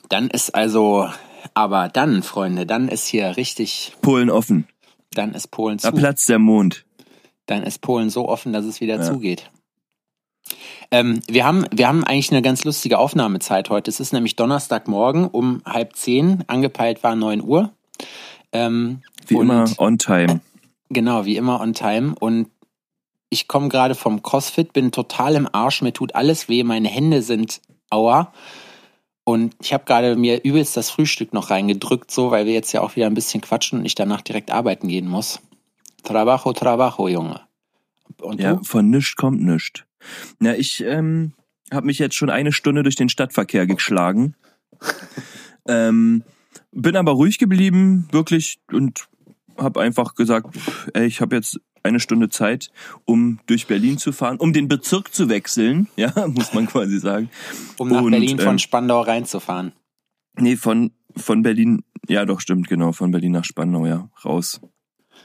Dann 0.10 0.30
ist 0.30 0.56
also, 0.56 1.10
aber 1.54 1.90
dann, 1.90 2.24
Freunde, 2.24 2.66
dann 2.66 2.88
ist 2.88 3.08
hier 3.08 3.36
richtig. 3.38 3.94
Polen 4.02 4.30
offen. 4.30 4.68
Dann 5.13 5.34
ist 5.34 5.48
Polen 5.51 5.79
zu. 5.79 5.91
Da 5.91 5.98
platzt 5.98 6.29
der 6.29 6.39
Mond. 6.39 6.86
Dann 7.46 7.63
ist 7.63 7.82
Polen 7.82 8.10
so 8.10 8.27
offen, 8.27 8.53
dass 8.53 8.65
es 8.65 8.82
wieder 8.82 8.98
ja. 8.98 9.01
zugeht. 9.01 9.51
Ähm, 10.91 11.22
wir, 11.27 11.46
haben, 11.46 11.65
wir 11.72 11.88
haben 11.88 12.03
eigentlich 12.03 12.32
eine 12.32 12.41
ganz 12.41 12.63
lustige 12.63 13.00
Aufnahmezeit 13.00 13.70
heute. 13.70 13.89
Es 13.89 14.00
ist 14.00 14.13
nämlich 14.13 14.36
Donnerstagmorgen 14.36 15.27
um 15.27 15.62
halb 15.65 15.96
zehn. 15.96 16.43
Angepeilt 16.48 17.03
war 17.03 17.15
neun 17.15 17.41
Uhr. 17.41 17.72
Ähm, 18.51 19.01
wie 19.27 19.36
immer 19.36 19.65
on 19.77 19.98
time. 19.98 20.41
Genau, 20.89 21.25
wie 21.25 21.38
immer 21.38 21.62
on 21.62 21.74
time. 21.74 22.13
Und 22.20 22.48
ich 23.29 23.48
komme 23.48 23.70
gerade 23.70 23.96
vom 23.96 24.22
CrossFit, 24.22 24.74
bin 24.74 24.91
total 24.91 25.36
im 25.36 25.50
Arsch, 25.51 25.82
mir 25.82 25.93
tut 25.93 26.13
alles 26.13 26.50
weh, 26.50 26.63
meine 26.63 26.88
Hände 26.88 27.24
sind 27.24 27.62
aua. 27.89 28.32
Und 29.25 29.56
ich 29.62 29.74
habe 29.74 29.86
gerade 29.86 30.15
mir 30.15 30.44
übelst 30.44 30.75
das 30.75 30.89
Frühstück 30.89 31.34
noch 31.34 31.50
reingedrückt, 31.50 32.12
so, 32.12 32.32
weil 32.32 32.46
wir 32.46 32.53
jetzt 32.53 32.74
ja 32.74 32.82
auch 32.82 32.96
wieder 32.96 33.08
ein 33.08 33.13
bisschen 33.13 33.42
quatschen 33.42 33.80
und 33.80 33.86
ich 33.86 33.96
danach 33.96 34.22
direkt 34.22 34.51
arbeiten 34.51 34.88
gehen 34.88 35.08
muss. 35.08 35.39
Trabajo, 36.03 36.51
trabajo, 36.51 37.08
Junge. 37.08 37.42
Und 38.22 38.42
Ja, 38.42 38.56
du? 38.56 38.63
von 38.63 38.89
nischt 38.89 39.15
kommt 39.15 39.42
nischt. 39.42 39.86
Na, 40.39 40.56
ich 40.56 40.84
ähm, 40.84 41.34
habe 41.72 41.86
mich 41.86 42.00
jetzt 42.00 42.15
schon 42.15 42.30
eine 42.30 42.51
Stunde 42.51 42.84
durch 42.84 42.96
den 42.96 43.08
Stadtverkehr 43.08 43.65
geschlagen. 43.65 44.36
ähm, 45.68 46.24
bin 46.72 46.98
aber 46.98 47.13
ruhig 47.13 47.38
geblieben, 47.38 48.10
wirklich, 48.12 48.60
und 48.72 49.08
habe 49.58 49.80
einfach 49.82 50.15
gesagt, 50.15 50.58
ey, 50.94 51.06
ich 51.06 51.22
habe 51.22 51.36
jetzt 51.36 51.60
eine 51.84 52.00
Stunde 52.00 52.30
Zeit, 52.30 52.72
um 53.06 53.40
durch 53.46 53.68
Berlin 53.68 53.98
zu 53.98 54.12
fahren, 54.12 54.38
um 54.38 54.54
den 54.54 54.68
Bezirk 54.68 55.13
zu 55.13 55.30
wechseln, 55.30 55.88
ja, 55.96 56.12
muss 56.28 56.54
man 56.54 56.66
quasi 56.68 56.98
sagen. 57.00 57.30
Um 57.78 57.90
nach 57.90 58.02
Und, 58.02 58.12
Berlin 58.12 58.40
von 58.40 58.52
ähm, 58.54 58.60
Spandau 58.60 59.02
reinzufahren. 59.02 59.74
Nee, 60.40 60.56
von, 60.56 60.92
von 61.16 61.44
Berlin, 61.44 61.84
ja 62.08 62.25
doch, 62.25 62.40
stimmt, 62.40 62.68
genau, 62.68 62.92
von 62.92 63.12
Berlin 63.12 63.34
nach 63.34 63.46
Spandau, 63.46 63.86
ja, 63.86 64.10
raus. 64.25 64.62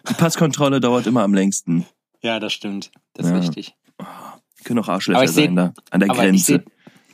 Die 0.09 0.15
Passkontrolle 0.15 0.81
dauert 0.81 1.07
immer 1.07 1.23
am 1.23 1.33
längsten. 1.35 1.87
Ja, 2.23 2.41
das 2.41 2.53
stimmt. 2.53 2.91
Das 3.15 3.27
ist 3.27 3.33
Ja. 3.33 3.38
richtig. 3.38 3.75
Können 4.65 4.81
auch 4.81 4.88
Arschlöcher 4.88 5.23
ich 5.25 5.31
seh- 5.31 5.45
sein 5.47 5.57
da, 5.57 5.73
an 5.91 6.00
der 6.00 6.11
Aber 6.11 6.19
ich 6.21 6.25
Grenze. 6.25 6.45
sehe, 6.45 6.65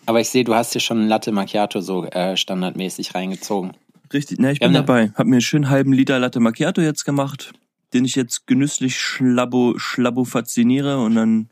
aber 0.07 0.21
ich 0.21 0.29
sehe, 0.29 0.45
du 0.45 0.55
hast 0.55 0.75
dir 0.75 0.81
schon 0.81 0.99
einen 0.99 1.09
Latte 1.09 1.31
Macchiato 1.33 1.81
so 1.81 2.05
äh, 2.07 2.37
standardmäßig 2.37 3.15
reingezogen. 3.15 3.73
Richtig, 4.13 4.39
na, 4.41 4.51
ich 4.51 4.61
Wir 4.61 4.69
bin 4.69 4.77
haben 4.77 4.87
dabei. 4.87 5.13
Hab 5.15 5.27
mir 5.27 5.35
einen 5.37 5.41
schönen 5.41 5.71
halben 5.71 5.93
Liter 5.93 6.19
Latte 6.19 6.41
Macchiato 6.41 6.81
jetzt 6.81 7.05
gemacht, 7.05 7.53
den 7.95 8.05
ich 8.05 8.15
jetzt 8.17 8.47
genüsslich 8.47 8.99
schlabbo, 8.99 9.79
schlabbo 9.79 10.25
fasziniere 10.25 10.99
und 10.99 11.15
dann, 11.15 11.49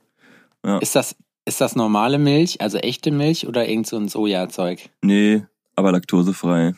Ist 0.81 0.97
das, 0.97 1.17
ist 1.45 1.61
das 1.61 1.75
normale 1.77 2.19
Milch, 2.19 2.61
also 2.61 2.79
echte 2.79 3.11
Milch 3.11 3.47
oder 3.47 3.69
irgend 3.69 3.87
so 3.87 3.97
ein 3.97 4.09
Sojazeug? 4.09 4.91
nee, 5.03 5.45
aber 5.75 5.93
laktosefrei. 5.93 6.75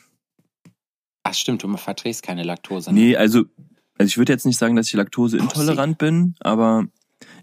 Ach 1.24 1.34
stimmt, 1.34 1.62
du 1.62 1.76
verträgst 1.76 2.22
keine 2.22 2.42
Laktose. 2.44 2.92
ne? 2.92 3.00
Nee, 3.00 3.16
also, 3.16 3.40
also 3.98 4.08
ich 4.08 4.18
würde 4.18 4.32
jetzt 4.32 4.46
nicht 4.46 4.58
sagen, 4.58 4.76
dass 4.76 4.86
ich 4.88 4.92
laktoseintolerant 4.92 5.98
bin, 5.98 6.36
aber 6.40 6.86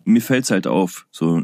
mir 0.06 0.22
fällt's 0.22 0.52
halt 0.52 0.68
auf. 0.68 1.08
So, 1.12 1.42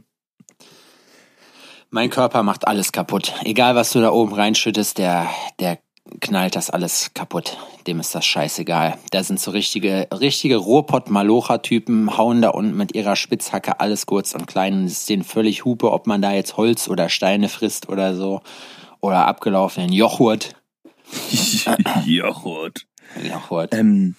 Mein 1.89 2.10
Körper 2.10 2.43
macht 2.43 2.67
alles 2.67 2.91
kaputt. 2.91 3.34
Egal, 3.43 3.75
was 3.75 3.91
du 3.91 4.00
da 4.00 4.12
oben 4.12 4.34
reinschüttest, 4.34 4.98
der, 4.98 5.29
der 5.60 5.79
knallt 6.19 6.55
das 6.55 6.69
alles 6.69 7.11
kaputt. 7.13 7.57
Dem 7.87 7.99
ist 7.99 8.13
das 8.15 8.25
scheißegal. 8.25 8.97
Da 9.11 9.23
sind 9.23 9.39
so 9.39 9.51
richtige, 9.51 10.07
richtige 10.11 10.57
Ruhrpott-Malocha-Typen, 10.57 12.17
hauen 12.17 12.41
da 12.41 12.49
unten 12.49 12.75
mit 12.75 12.95
ihrer 12.95 13.15
Spitzhacke 13.15 13.79
alles 13.79 14.05
kurz 14.05 14.33
und 14.33 14.47
klein. 14.47 14.73
Und 14.73 14.85
es 14.85 14.99
ist 14.99 15.09
denen 15.09 15.23
völlig 15.23 15.65
Hupe, 15.65 15.91
ob 15.91 16.07
man 16.07 16.21
da 16.21 16.33
jetzt 16.33 16.57
Holz 16.57 16.87
oder 16.87 17.09
Steine 17.09 17.49
frisst 17.49 17.89
oder 17.89 18.15
so. 18.15 18.41
Oder 18.99 19.27
abgelaufenen 19.27 19.93
Joghurt. 19.93 20.55
Joghurt. 22.05 22.87
Joghurt. 23.23 23.73
Ähm, 23.73 24.15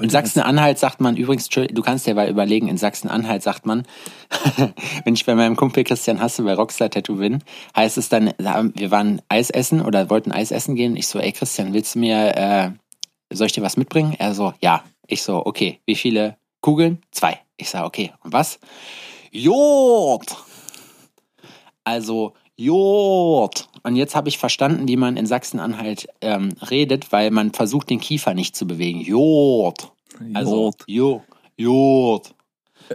In 0.00 0.10
Sachsen-Anhalt 0.10 0.78
sagt 0.78 1.00
man 1.00 1.16
übrigens, 1.16 1.48
du 1.48 1.82
kannst 1.82 2.06
dir 2.06 2.14
mal 2.14 2.28
überlegen, 2.28 2.68
in 2.68 2.78
Sachsen-Anhalt 2.78 3.42
sagt 3.42 3.66
man, 3.66 3.84
wenn 5.04 5.14
ich 5.14 5.26
bei 5.26 5.34
meinem 5.34 5.56
Kumpel 5.56 5.84
Christian 5.84 6.20
Hasse 6.20 6.42
bei 6.42 6.54
Rockstar 6.54 6.90
Tattoo 6.90 7.16
bin, 7.16 7.42
heißt 7.74 7.98
es 7.98 8.08
dann, 8.08 8.32
wir 8.38 8.90
waren 8.90 9.20
Eis 9.28 9.50
essen 9.50 9.80
oder 9.80 10.08
wollten 10.10 10.30
Eis 10.30 10.52
essen 10.52 10.76
gehen. 10.76 10.96
Ich 10.96 11.08
so, 11.08 11.18
ey 11.18 11.32
Christian, 11.32 11.74
willst 11.74 11.94
du 11.94 12.00
mir, 12.00 12.36
äh, 12.36 12.70
soll 13.34 13.46
ich 13.48 13.52
dir 13.52 13.62
was 13.62 13.76
mitbringen? 13.76 14.14
Er 14.18 14.34
so, 14.34 14.52
ja. 14.60 14.84
Ich 15.06 15.22
so, 15.22 15.44
okay, 15.44 15.80
wie 15.86 15.96
viele 15.96 16.36
Kugeln? 16.60 17.02
Zwei. 17.10 17.40
Ich 17.56 17.70
sag, 17.70 17.84
okay, 17.84 18.12
und 18.22 18.32
was? 18.32 18.60
Jod! 19.32 20.26
Also, 21.82 22.34
Jod! 22.56 23.67
Und 23.82 23.96
jetzt 23.96 24.14
habe 24.14 24.28
ich 24.28 24.38
verstanden, 24.38 24.88
wie 24.88 24.96
man 24.96 25.16
in 25.16 25.26
Sachsen-Anhalt 25.26 26.08
ähm, 26.20 26.50
redet, 26.70 27.12
weil 27.12 27.30
man 27.30 27.52
versucht, 27.52 27.90
den 27.90 28.00
Kiefer 28.00 28.34
nicht 28.34 28.56
zu 28.56 28.66
bewegen. 28.66 29.00
Jod! 29.00 29.92
Also, 30.34 30.72
Jo, 30.86 31.22
Jod. 31.56 32.34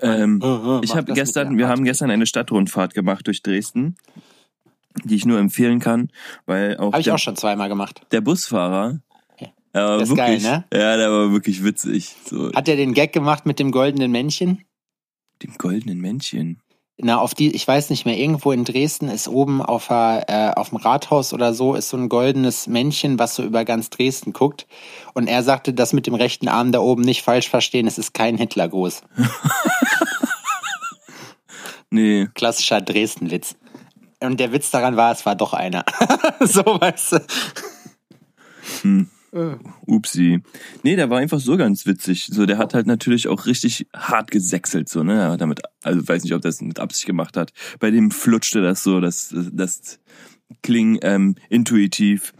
Ähm, 0.02 0.42
Äh, 0.42 0.80
ich 0.84 0.90
mach 0.90 0.96
habe 0.98 1.06
das 1.08 1.16
gestern, 1.16 1.58
wir 1.58 1.68
haben 1.68 1.84
gestern 1.84 2.10
eine 2.12 2.25
Stadtrundfahrt 2.25 2.94
gemacht 2.94 3.28
durch 3.28 3.44
Dresden, 3.44 3.96
die 5.04 5.16
ich 5.16 5.25
nur 5.25 5.40
empfehlen 5.40 5.80
kann, 5.80 6.10
weil 6.46 6.78
auch 6.78 6.92
Habe 6.94 7.00
ich 7.00 7.06
der, 7.06 7.16
auch 7.16 7.20
schon 7.20 7.36
zweimal 7.36 7.70
gemacht. 7.70 8.02
der 8.12 8.22
Busfahrer, 8.22 9.00
Ja. 9.40 9.48
er 9.74 9.88
war 9.88 9.98
Das 10.00 10.10
ist 10.10 10.16
geil, 10.16 10.40
ne? 10.40 10.66
ja, 10.74 10.98
der 10.98 11.12
war 11.12 11.32
wirklich 11.32 11.63
witzig. 11.63 12.16
So, 12.25 12.52
Hat 12.54 12.68
er 12.68 12.75
den 12.75 12.94
Gag 12.94 13.13
gemacht 13.13 13.46
mit 13.46 13.60
dem 13.60 13.72
goldenen 13.72 14.12
Männchen? 14.12 14.63
dem 15.42 15.56
goldenen 15.58 16.00
Männchen. 16.00 16.60
Na, 16.98 17.20
auf 17.20 17.34
die, 17.34 17.56
ich 17.56 17.68
weiß 17.68 17.90
nicht 17.90 18.06
mehr, 18.06 18.18
irgendwo 18.18 18.52
in 18.52 18.66
Dresden 18.66 19.10
ist 19.10 19.28
oben 19.28 19.64
auf, 19.64 19.88
der, 19.88 20.26
äh, 20.28 20.60
auf 20.60 20.70
dem 20.70 20.78
Rathaus 20.78 21.34
oder 21.34 21.54
so, 21.54 21.74
ist 21.74 21.90
so 21.90 21.98
ein 21.98 22.08
goldenes 22.08 22.68
Männchen, 22.68 23.18
was 23.18 23.36
so 23.36 23.44
über 23.44 23.66
ganz 23.66 23.90
Dresden 23.90 24.32
guckt. 24.32 24.68
Und 25.14 25.28
er 25.28 25.42
sagte, 25.42 25.74
das 25.74 25.94
mit 25.94 26.06
dem 26.06 26.14
rechten 26.14 26.48
Arm 26.48 26.72
da 26.72 26.80
oben 26.80 27.02
nicht 27.02 27.24
falsch 27.24 27.50
verstehen, 27.50 27.88
es 27.88 27.98
ist 27.98 28.14
kein 28.14 28.38
Hitlergruß. 28.38 29.02
Nee, 31.94 32.28
Klassischer 32.34 32.82
Dresden-Witz. 32.82 33.56
Und 34.20 34.40
der 34.40 34.52
Witz 34.52 34.72
daran 34.72 34.98
war, 34.98 35.12
es 35.12 35.28
war 35.28 35.36
doch 35.36 35.54
einer. 35.54 35.86
so, 36.40 36.64
weißt 36.66 37.12
du. 37.12 37.26
Hm. 38.82 39.10
Upsi. 39.86 40.42
Nee, 40.84 40.96
der 40.96 41.10
war 41.10 41.20
einfach 41.20 41.40
so 41.40 41.58
ganz 41.58 41.86
witzig. 41.86 42.28
So, 42.32 42.46
der 42.46 42.58
hat 42.58 42.74
halt 42.74 42.88
natürlich 42.88 43.28
auch 43.28 43.46
richtig 43.46 43.88
hart 43.96 44.32
gesächselt, 44.32 44.90
so, 44.90 45.04
ne? 45.04 45.36
Damit, 45.38 45.62
also 45.82 46.08
weiß 46.08 46.24
nicht, 46.24 46.34
ob 46.34 46.42
das 46.42 46.62
mit 46.62 46.80
Absicht 46.80 47.06
gemacht 47.06 47.38
hat. 47.38 47.52
Bei 47.80 47.92
dem 47.92 48.12
flutschte 48.12 48.62
das 48.62 48.84
so, 48.84 49.02
das, 49.02 49.34
das 49.52 50.00
kling 50.62 51.00
ähm, 51.02 51.36
intuitiv. 51.50 52.34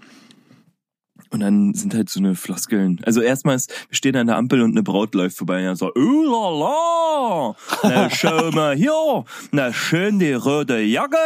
Und 1.34 1.40
dann 1.40 1.74
sind 1.74 1.96
halt 1.96 2.10
so 2.10 2.20
eine 2.20 2.36
Floskeln. 2.36 3.02
Also 3.08 3.20
erstmal 3.20 3.56
ist, 3.56 3.74
wir 3.90 3.96
stehen 3.96 4.16
an 4.16 4.28
der 4.28 4.38
Ampel 4.38 4.62
und 4.62 4.74
eine 4.74 4.84
Braut 4.84 5.16
läuft 5.16 5.36
vorbei 5.36 5.62
und 5.62 5.66
er 5.66 5.76
so, 5.76 5.92
oh 5.96 6.00
la 6.00 6.50
la, 6.60 7.56
na 7.82 8.08
schau 8.12 8.52
mal 8.52 8.76
hier, 8.76 9.26
na 9.52 9.74
schön 9.74 10.20
die 10.20 10.34
rote 10.34 10.80
Jacke 10.80 11.18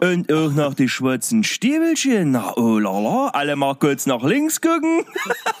und 0.00 0.32
auch 0.32 0.52
noch 0.52 0.72
die 0.72 0.88
schwarzen 0.88 1.44
Stiebelchen, 1.44 2.30
na 2.30 2.54
oh 2.56 2.78
la 2.78 2.98
la, 2.98 3.28
alle 3.34 3.54
mal 3.56 3.74
kurz 3.74 4.06
nach 4.06 4.22
links 4.22 4.62
gucken. 4.62 5.04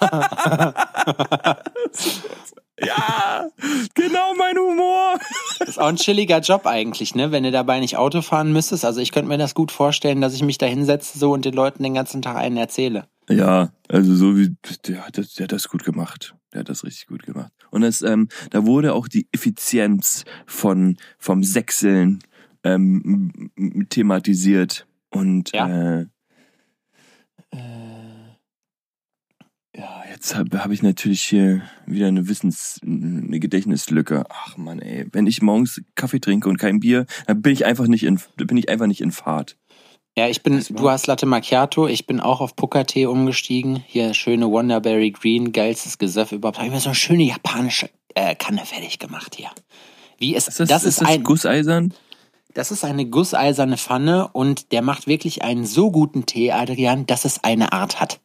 ja, 2.80 3.46
genau 3.92 4.34
mein 4.38 4.56
Humor. 4.56 5.18
Ist 5.66 5.78
auch 5.78 5.88
ein 5.88 5.96
chilliger 5.96 6.40
Job 6.40 6.64
eigentlich, 6.64 7.14
ne? 7.14 7.30
Wenn 7.30 7.42
du 7.44 7.50
dabei 7.50 7.78
nicht 7.78 7.98
Auto 7.98 8.22
fahren 8.22 8.54
müsstest. 8.54 8.86
Also 8.86 9.00
ich 9.00 9.12
könnte 9.12 9.28
mir 9.28 9.36
das 9.36 9.54
gut 9.54 9.70
vorstellen, 9.70 10.22
dass 10.22 10.32
ich 10.32 10.42
mich 10.42 10.56
da 10.56 10.64
hinsetze 10.64 11.18
so 11.18 11.32
und 11.32 11.44
den 11.44 11.52
Leuten 11.52 11.82
den 11.82 11.92
ganzen 11.92 12.22
Tag 12.22 12.36
einen 12.36 12.56
erzähle. 12.56 13.04
Ja, 13.28 13.72
also 13.88 14.14
so 14.14 14.36
wie 14.36 14.54
der 14.86 15.06
hat 15.06 15.18
das, 15.18 15.34
der 15.34 15.44
hat 15.44 15.52
das 15.52 15.68
gut 15.68 15.84
gemacht. 15.84 16.34
Der 16.52 16.60
hat 16.60 16.68
das 16.68 16.84
richtig 16.84 17.06
gut 17.06 17.22
gemacht. 17.22 17.52
Und 17.70 17.82
das, 17.82 18.02
ähm, 18.02 18.28
da 18.50 18.66
wurde 18.66 18.94
auch 18.94 19.08
die 19.08 19.26
Effizienz 19.32 20.24
von 20.46 20.96
vom 21.18 21.42
Sechseln 21.44 22.18
ähm, 22.64 23.50
thematisiert 23.88 24.86
und 25.10 25.52
Ja. 25.52 26.00
äh, 26.00 26.06
äh, 27.52 27.58
ja, 29.74 30.02
jetzt 30.10 30.34
habe 30.36 30.62
hab 30.62 30.70
ich 30.70 30.82
natürlich 30.82 31.22
hier 31.22 31.62
wieder 31.86 32.06
eine 32.08 32.28
Wissens, 32.28 32.78
eine 32.84 33.40
Gedächtnislücke. 33.40 34.24
Ach 34.28 34.56
man, 34.58 34.80
ey, 34.80 35.06
wenn 35.12 35.26
ich 35.26 35.40
morgens 35.40 35.80
Kaffee 35.94 36.20
trinke 36.20 36.48
und 36.50 36.58
kein 36.58 36.80
Bier, 36.80 37.06
dann 37.26 37.40
bin 37.40 37.52
ich 37.54 37.64
einfach 37.64 37.86
nicht 37.86 38.02
in, 38.04 38.20
bin 38.36 38.58
ich 38.58 38.68
einfach 38.68 38.86
nicht 38.86 39.00
in 39.00 39.12
Fahrt. 39.12 39.56
Ja, 40.16 40.28
ich 40.28 40.42
bin, 40.42 40.62
du 40.68 40.90
hast 40.90 41.06
Latte 41.06 41.24
Macchiato, 41.24 41.86
ich 41.86 42.06
bin 42.06 42.20
auch 42.20 42.42
auf 42.42 42.54
Puckertee 42.54 43.06
umgestiegen. 43.06 43.82
Hier 43.86 44.12
schöne 44.12 44.50
Wonderberry 44.50 45.10
Green, 45.10 45.52
geilstes 45.52 45.96
Gesöff 45.96 46.32
überhaupt. 46.32 46.58
Habe 46.58 46.66
ich 46.66 46.72
mir 46.72 46.80
so 46.80 46.90
eine 46.90 46.94
schöne 46.94 47.22
japanische 47.22 47.88
äh, 48.14 48.34
Kanne 48.34 48.66
fertig 48.66 48.98
gemacht 48.98 49.36
hier. 49.36 49.50
Wie 50.18 50.34
ist, 50.34 50.48
Ist 50.48 50.60
das, 50.60 50.68
das, 50.68 50.82
ist 50.82 50.88
ist, 50.88 51.00
das 51.00 51.08
ein, 51.08 51.24
gusseisern? 51.24 51.94
das 52.54 52.70
ist 52.70 52.84
eine 52.84 53.06
gusseiserne 53.06 53.78
Pfanne 53.78 54.28
und 54.28 54.72
der 54.72 54.82
macht 54.82 55.06
wirklich 55.06 55.42
einen 55.42 55.64
so 55.64 55.90
guten 55.90 56.26
Tee, 56.26 56.52
Adrian, 56.52 57.06
dass 57.06 57.24
es 57.24 57.42
eine 57.42 57.72
Art 57.72 58.00
hat. 58.00 58.20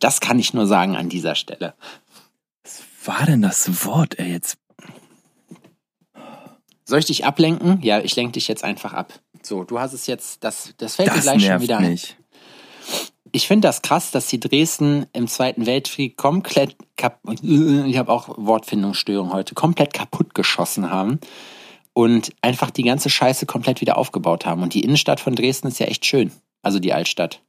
Das 0.00 0.20
kann 0.20 0.38
ich 0.38 0.52
nur 0.52 0.66
sagen 0.66 0.96
an 0.96 1.08
dieser 1.08 1.36
Stelle. 1.36 1.74
War 3.04 3.24
denn 3.26 3.42
das 3.42 3.84
Wort, 3.86 4.18
ey, 4.18 4.32
jetzt? 4.32 4.58
Soll 6.90 6.98
ich 6.98 7.06
dich 7.06 7.24
ablenken? 7.24 7.78
Ja, 7.82 8.00
ich 8.00 8.16
lenke 8.16 8.32
dich 8.32 8.48
jetzt 8.48 8.64
einfach 8.64 8.92
ab. 8.92 9.12
So, 9.42 9.62
du 9.62 9.78
hast 9.78 9.92
es 9.92 10.08
jetzt, 10.08 10.42
das, 10.42 10.74
das 10.76 10.96
fällt 10.96 11.08
dir 11.08 11.14
Das 11.14 11.22
gleich 11.22 11.46
schon 11.46 11.60
wieder 11.60 11.78
ein. 11.78 11.90
mich. 11.92 12.16
Ich 13.30 13.46
finde 13.46 13.68
das 13.68 13.82
krass, 13.82 14.10
dass 14.10 14.26
die 14.26 14.40
Dresden 14.40 15.06
im 15.12 15.28
Zweiten 15.28 15.66
Weltkrieg 15.66 16.16
komplett 16.16 16.74
kap 16.96 17.20
ich 17.42 17.96
habe 17.96 18.10
auch 18.10 18.36
Wortfindungsstörung 18.36 19.32
heute, 19.32 19.54
komplett 19.54 19.94
kaputt 19.94 20.34
geschossen 20.34 20.90
haben 20.90 21.20
und 21.92 22.32
einfach 22.42 22.70
die 22.70 22.82
ganze 22.82 23.08
Scheiße 23.08 23.46
komplett 23.46 23.80
wieder 23.80 23.96
aufgebaut 23.96 24.44
haben. 24.44 24.64
Und 24.64 24.74
die 24.74 24.82
Innenstadt 24.82 25.20
von 25.20 25.36
Dresden 25.36 25.68
ist 25.68 25.78
ja 25.78 25.86
echt 25.86 26.04
schön. 26.04 26.32
Also 26.62 26.80
die 26.80 26.92
Altstadt. 26.92 27.40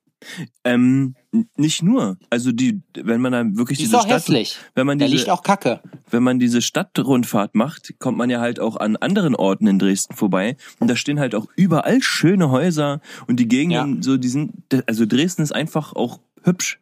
Ähm, 0.64 1.16
nicht 1.56 1.82
nur. 1.82 2.18
Also 2.30 2.52
die, 2.52 2.82
wenn 2.94 3.22
man 3.22 3.32
dann 3.32 3.58
wirklich 3.58 3.78
Die 3.80 3.86
ist 3.86 3.90
diese 3.90 3.98
doch 3.98 4.06
Stadt, 4.06 4.18
hässlich. 4.18 4.58
wenn 4.76 4.86
man 4.86 5.00
Da 5.00 5.06
liegt 5.06 5.22
diese, 5.22 5.34
auch 5.34 5.44
Kacke. 5.44 5.82
wenn 6.10 6.24
man 6.24 6.40
diese 6.40 6.62
Stadtrundfahrt 6.62 7.56
macht, 7.56 7.94
kommt 8.00 8.18
man 8.18 8.30
ja 8.30 8.40
halt 8.40 8.60
auch 8.60 8.76
an 8.78 8.96
anderen 8.98 9.36
Orten 9.36 9.68
in 9.68 9.80
Dresden 9.80 10.14
vorbei. 10.16 10.58
Und 10.80 10.88
da 10.90 10.96
stehen 10.96 11.20
halt 11.20 11.34
auch 11.36 11.48
überall 11.56 12.02
schöne 12.02 12.52
Häuser 12.52 13.02
und 13.28 13.38
die 13.40 13.48
Gegenden, 13.48 14.02
so, 14.04 14.18
die 14.18 14.28
sind, 14.30 14.52
also 14.88 15.06
Dresden 15.06 15.42
ist 15.42 15.54
einfach 15.54 15.94
auch 15.96 16.20
hübsch. 16.44 16.80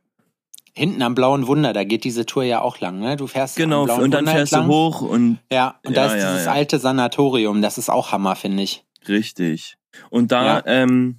Hinten 0.74 1.02
am 1.02 1.16
Blauen 1.16 1.48
Wunder, 1.48 1.74
da 1.74 1.84
geht 1.84 2.04
diese 2.04 2.26
Tour 2.26 2.44
ja 2.44 2.62
auch 2.62 2.80
lang, 2.80 3.00
ne? 3.00 3.18
Du 3.18 3.28
fährst 3.28 3.56
Genau, 3.58 3.82
am 3.82 3.86
Blauen 3.86 4.04
und 4.04 4.12
dann 4.12 4.20
Wunder 4.22 4.32
fährst 4.34 4.54
entlang. 4.54 4.70
du 4.70 4.74
hoch 4.76 5.02
und 5.02 5.40
Ja, 5.52 5.80
und 5.86 5.96
Ja, 5.96 6.08
da 6.08 6.14
ist 6.16 6.22
ja, 6.22 6.30
dieses 6.32 6.46
ja. 6.46 6.52
alte 6.54 6.80
Sanatorium, 6.80 7.62
das 7.62 7.78
ist 7.78 7.90
auch 7.90 8.12
Hammer, 8.12 8.36
finde 8.36 8.64
ich. 8.64 8.84
richtig. 9.08 9.76
Und 10.10 10.32
da 10.32 10.60
Ja. 10.60 10.64
ähm, 10.68 11.18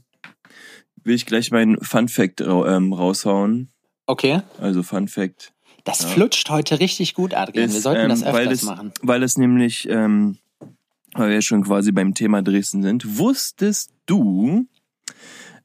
will 1.11 1.17
ich 1.17 1.27
gleich 1.27 1.51
meinen 1.51 1.77
Fun 1.83 2.09
Fact 2.09 2.41
ähm, 2.41 2.93
raushauen. 2.93 3.69
Okay. 4.07 4.43
Also 4.61 4.85
Fun 4.85 5.09
Fact. 5.09 5.53
Das 5.83 6.03
Ja. 6.03 6.09
flutscht 6.09 6.49
heute 6.51 6.79
richtig 6.79 7.15
gut, 7.15 7.35
Adrian. 7.35 7.69
Wir 7.69 7.77
ist, 7.77 7.83
sollten 7.83 8.09
das 8.09 8.23
ähm, 8.23 8.33
weil 8.33 8.47
öfters 8.47 8.63
es, 8.63 8.65
machen. 8.65 8.93
Weil 9.03 9.23
es 9.25 9.37
nämlich, 9.37 9.89
ähm, 9.89 10.39
weil 11.15 11.31
wir 11.31 11.43
schon 11.43 11.65
quasi 11.65 11.91
beim 11.91 12.15
Thema 12.15 12.43
Dresden 12.43 12.83
sind, 12.83 13.19
wusstest 13.19 13.91
du, 14.07 14.69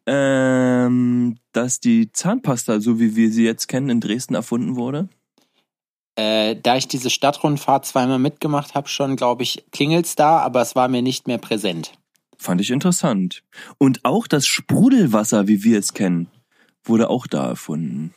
ähm, 0.07 1.37
dass 1.51 1.79
die 1.79 2.11
Zahnpasta, 2.11 2.79
so 2.79 2.99
wie 2.99 3.15
wir 3.15 3.31
sie 3.31 3.45
jetzt 3.45 3.67
kennen, 3.67 3.89
in 3.89 4.01
Dresden 4.01 4.33
erfunden 4.33 4.75
wurde? 4.75 5.09
Äh, 6.15 6.55
da 6.55 6.75
ich 6.75 6.87
diese 6.87 7.11
Stadtrundfahrt 7.11 7.85
zweimal 7.85 8.17
mitgemacht 8.17 8.73
habe, 8.73 8.87
schon, 8.87 9.15
glaube 9.15 9.43
ich, 9.43 9.63
klingelt's 9.71 10.15
da, 10.15 10.39
aber 10.39 10.61
es 10.61 10.75
war 10.75 10.87
mir 10.87 11.03
nicht 11.03 11.27
mehr 11.27 11.37
präsent. 11.37 11.91
Fand 12.37 12.61
ich 12.61 12.71
interessant. 12.71 13.43
Und 13.77 14.05
auch 14.05 14.27
das 14.27 14.45
Sprudelwasser, 14.45 15.47
wie 15.47 15.63
wir 15.63 15.79
es 15.79 15.93
kennen, 15.93 16.27
wurde 16.83 17.09
auch 17.09 17.27
da 17.27 17.47
erfunden. 17.47 18.13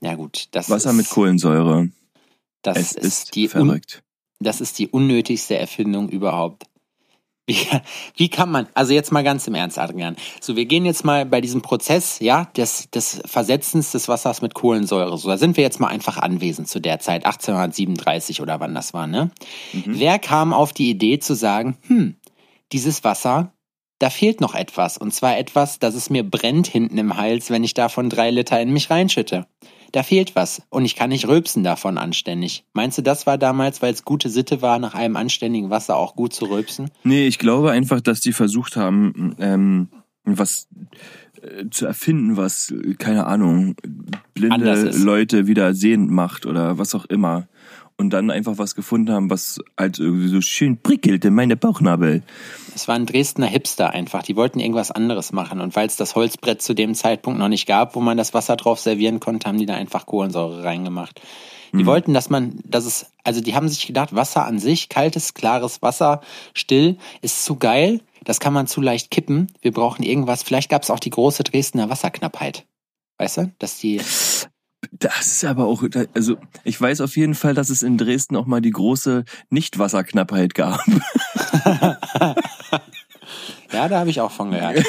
Ja 0.00 0.14
gut, 0.14 0.48
das 0.52 0.70
Wasser 0.70 0.90
ist, 0.90 0.96
mit 0.96 1.10
Kohlensäure. 1.10 1.90
das 2.62 2.76
es 2.76 2.92
ist, 2.92 3.04
ist 3.04 3.34
die 3.34 3.48
verrückt. 3.48 4.02
das 4.38 4.60
ist 4.60 4.78
die 4.78 4.88
unnötigste 4.88 5.56
Erfindung 5.56 6.08
überhaupt. 6.08 6.64
Wie, 7.48 7.66
wie 8.14 8.28
kann 8.28 8.50
man, 8.50 8.68
also 8.74 8.92
jetzt 8.92 9.10
mal 9.10 9.24
ganz 9.24 9.46
im 9.46 9.54
Ernst, 9.54 9.78
Adrian. 9.78 10.16
So, 10.38 10.54
wir 10.54 10.66
gehen 10.66 10.84
jetzt 10.84 11.02
mal 11.02 11.24
bei 11.24 11.40
diesem 11.40 11.62
Prozess, 11.62 12.18
ja, 12.20 12.44
des, 12.58 12.90
des 12.90 13.22
Versetzens 13.24 13.90
des 13.90 14.06
Wassers 14.06 14.42
mit 14.42 14.52
Kohlensäure. 14.52 15.16
So, 15.16 15.30
da 15.30 15.38
sind 15.38 15.56
wir 15.56 15.64
jetzt 15.64 15.80
mal 15.80 15.86
einfach 15.86 16.18
anwesend 16.18 16.68
zu 16.68 16.78
der 16.78 16.98
Zeit, 16.98 17.24
1837 17.24 18.42
oder 18.42 18.60
wann 18.60 18.74
das 18.74 18.92
war, 18.92 19.06
ne? 19.06 19.30
Mhm. 19.72 19.82
Wer 19.86 20.18
kam 20.18 20.52
auf 20.52 20.74
die 20.74 20.90
Idee 20.90 21.20
zu 21.20 21.32
sagen, 21.32 21.78
hm, 21.86 22.16
dieses 22.72 23.04
Wasser, 23.04 23.52
da 23.98 24.10
fehlt 24.10 24.40
noch 24.40 24.54
etwas. 24.54 24.96
Und 24.98 25.12
zwar 25.12 25.38
etwas, 25.38 25.78
dass 25.78 25.94
es 25.94 26.10
mir 26.10 26.22
brennt 26.22 26.66
hinten 26.66 26.98
im 26.98 27.16
Hals, 27.16 27.50
wenn 27.50 27.64
ich 27.64 27.74
davon 27.74 28.10
drei 28.10 28.30
Liter 28.30 28.60
in 28.60 28.72
mich 28.72 28.90
reinschütte. 28.90 29.46
Da 29.92 30.02
fehlt 30.02 30.36
was. 30.36 30.62
Und 30.68 30.84
ich 30.84 30.96
kann 30.96 31.08
nicht 31.08 31.26
rülpsen 31.26 31.64
davon 31.64 31.98
anständig. 31.98 32.64
Meinst 32.74 32.98
du, 32.98 33.02
das 33.02 33.26
war 33.26 33.38
damals, 33.38 33.80
weil 33.80 33.92
es 33.92 34.04
gute 34.04 34.28
Sitte 34.28 34.60
war, 34.62 34.78
nach 34.78 34.94
einem 34.94 35.16
anständigen 35.16 35.70
Wasser 35.70 35.96
auch 35.96 36.14
gut 36.14 36.32
zu 36.32 36.44
rülpsen? 36.44 36.90
Nee, 37.04 37.26
ich 37.26 37.38
glaube 37.38 37.70
einfach, 37.70 38.00
dass 38.00 38.20
die 38.20 38.32
versucht 38.32 38.76
haben, 38.76 39.34
ähm, 39.40 39.88
was 40.24 40.68
äh, 41.42 41.70
zu 41.70 41.86
erfinden, 41.86 42.36
was, 42.36 42.70
äh, 42.70 42.94
keine 42.94 43.26
Ahnung, 43.26 43.76
blinde. 44.34 44.90
Leute 44.90 45.46
wieder 45.46 45.74
sehend 45.74 46.10
macht 46.10 46.46
oder 46.46 46.78
was 46.78 46.94
auch 46.94 47.06
immer. 47.06 47.48
Und 48.00 48.10
dann 48.10 48.30
einfach 48.30 48.58
was 48.58 48.76
gefunden 48.76 49.12
haben, 49.12 49.28
was 49.28 49.58
halt 49.76 49.98
irgendwie 49.98 50.28
so 50.28 50.40
schön 50.40 50.80
prickelt 50.80 51.24
in 51.24 51.34
meine 51.34 51.56
Bauchnabel. 51.56 52.22
Es 52.74 52.86
waren 52.86 53.06
Dresdner 53.06 53.46
Hipster 53.48 53.90
einfach. 53.90 54.22
Die 54.22 54.36
wollten 54.36 54.60
irgendwas 54.60 54.92
anderes 54.92 55.32
machen. 55.32 55.60
Und 55.60 55.74
weil 55.74 55.88
es 55.88 55.96
das 55.96 56.14
Holzbrett 56.14 56.62
zu 56.62 56.74
dem 56.74 56.94
Zeitpunkt 56.94 57.40
noch 57.40 57.48
nicht 57.48 57.66
gab, 57.66 57.96
wo 57.96 58.00
man 58.00 58.16
das 58.16 58.34
Wasser 58.34 58.54
drauf 58.54 58.78
servieren 58.78 59.18
konnte, 59.18 59.48
haben 59.48 59.58
die 59.58 59.66
da 59.66 59.74
einfach 59.74 60.06
Kohlensäure 60.06 60.62
reingemacht. 60.62 61.20
Die 61.72 61.86
wollten, 61.86 62.14
dass 62.14 62.30
man, 62.30 62.60
dass 62.64 62.86
es, 62.86 63.12
also 63.24 63.40
die 63.40 63.54
haben 63.54 63.68
sich 63.68 63.86
gedacht, 63.86 64.14
Wasser 64.14 64.46
an 64.46 64.58
sich, 64.58 64.88
kaltes, 64.88 65.34
klares 65.34 65.82
Wasser, 65.82 66.22
still, 66.54 66.96
ist 67.20 67.44
zu 67.44 67.56
geil. 67.56 68.00
Das 68.24 68.40
kann 68.40 68.52
man 68.52 68.66
zu 68.66 68.80
leicht 68.80 69.10
kippen. 69.10 69.48
Wir 69.60 69.72
brauchen 69.72 70.02
irgendwas. 70.02 70.42
Vielleicht 70.42 70.70
gab 70.70 70.82
es 70.82 70.90
auch 70.90 71.00
die 71.00 71.10
große 71.10 71.44
Dresdner 71.44 71.90
Wasserknappheit. 71.90 72.64
Weißt 73.18 73.38
du? 73.38 73.52
Dass 73.58 73.78
die, 73.78 74.00
Das 74.92 75.26
ist 75.26 75.44
aber 75.44 75.66
auch, 75.66 75.82
also 76.14 76.36
ich 76.64 76.80
weiß 76.80 77.00
auf 77.00 77.16
jeden 77.16 77.34
Fall, 77.34 77.52
dass 77.54 77.68
es 77.68 77.82
in 77.82 77.98
Dresden 77.98 78.36
auch 78.36 78.46
mal 78.46 78.60
die 78.60 78.70
große 78.70 79.24
Nichtwasserknappheit 79.50 80.54
gab. 80.54 80.80
ja, 83.72 83.88
da 83.88 83.98
habe 84.00 84.10
ich 84.10 84.20
auch 84.20 84.30
von 84.30 84.50
gehört. 84.50 84.84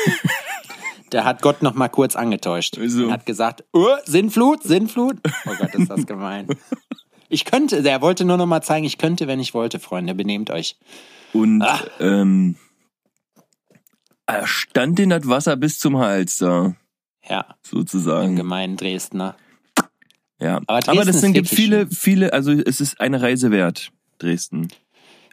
Da 1.10 1.24
hat 1.26 1.42
Gott 1.42 1.64
noch 1.64 1.74
mal 1.74 1.88
kurz 1.90 2.16
angetäuscht. 2.16 2.78
So. 2.86 3.06
Und 3.06 3.12
hat 3.12 3.26
gesagt, 3.26 3.64
oh, 3.74 3.88
Sinnflut, 4.06 4.62
Sinnflut. 4.64 5.18
Oh 5.48 5.56
Gott, 5.58 5.74
ist 5.74 5.90
das 5.90 6.06
gemein. 6.06 6.48
Ich 7.30 7.46
könnte, 7.46 7.78
er 7.88 8.02
wollte 8.02 8.26
nur 8.26 8.38
noch 8.38 8.46
mal 8.46 8.62
zeigen, 8.62 8.86
ich 8.86 8.98
könnte, 9.00 9.28
wenn 9.28 9.40
ich 9.40 9.54
wollte, 9.54 9.80
Freunde, 9.80 10.14
benehmt 10.16 10.50
euch. 10.52 10.78
Und 11.34 11.62
Ah. 11.64 11.80
ähm, 12.00 12.58
er 14.28 14.46
stand 14.48 15.00
in 15.00 15.10
das 15.10 15.28
Wasser 15.28 15.56
bis 15.56 15.80
zum 15.80 15.98
Hals 15.98 16.38
da, 16.38 16.76
Ja, 17.28 17.42
im 17.50 17.56
sozusagen. 17.64 18.36
gemeinen 18.36 18.78
Dresdner. 18.78 19.36
Ja, 20.42 20.58
Aber 20.68 20.78
aber, 20.78 20.82
Dresden 20.82 21.06
das 21.08 21.16
ist 21.16 21.22
sind, 21.22 21.34
gibt 21.34 21.50
viele, 21.50 21.88
viele, 21.88 22.34
also 22.34 22.52
es 22.52 22.80
ist 22.82 23.00
eine 23.02 23.22
Reise 23.22 23.52
wert, 23.52 23.92
Dresden. 24.20 24.70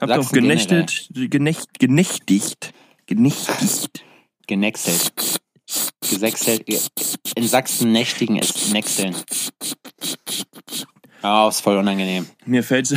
Habt 0.00 0.12
auch 0.12 0.32
genächtet, 0.32 1.08
genächt, 1.14 1.78
genächtigt, 1.78 2.72
genächtigt. 3.06 4.04
Genächselt. 4.46 5.12
Gesächselt. 6.08 6.90
In 7.34 7.48
Sachsen 7.48 7.92
nächtigen 7.92 8.36
ist 8.36 8.72
Nächseln. 8.72 9.14
Ah, 11.22 11.48
ist 11.48 11.60
voll 11.60 11.76
unangenehm. 11.78 12.26
Mir 12.44 12.62
fällt, 12.62 12.94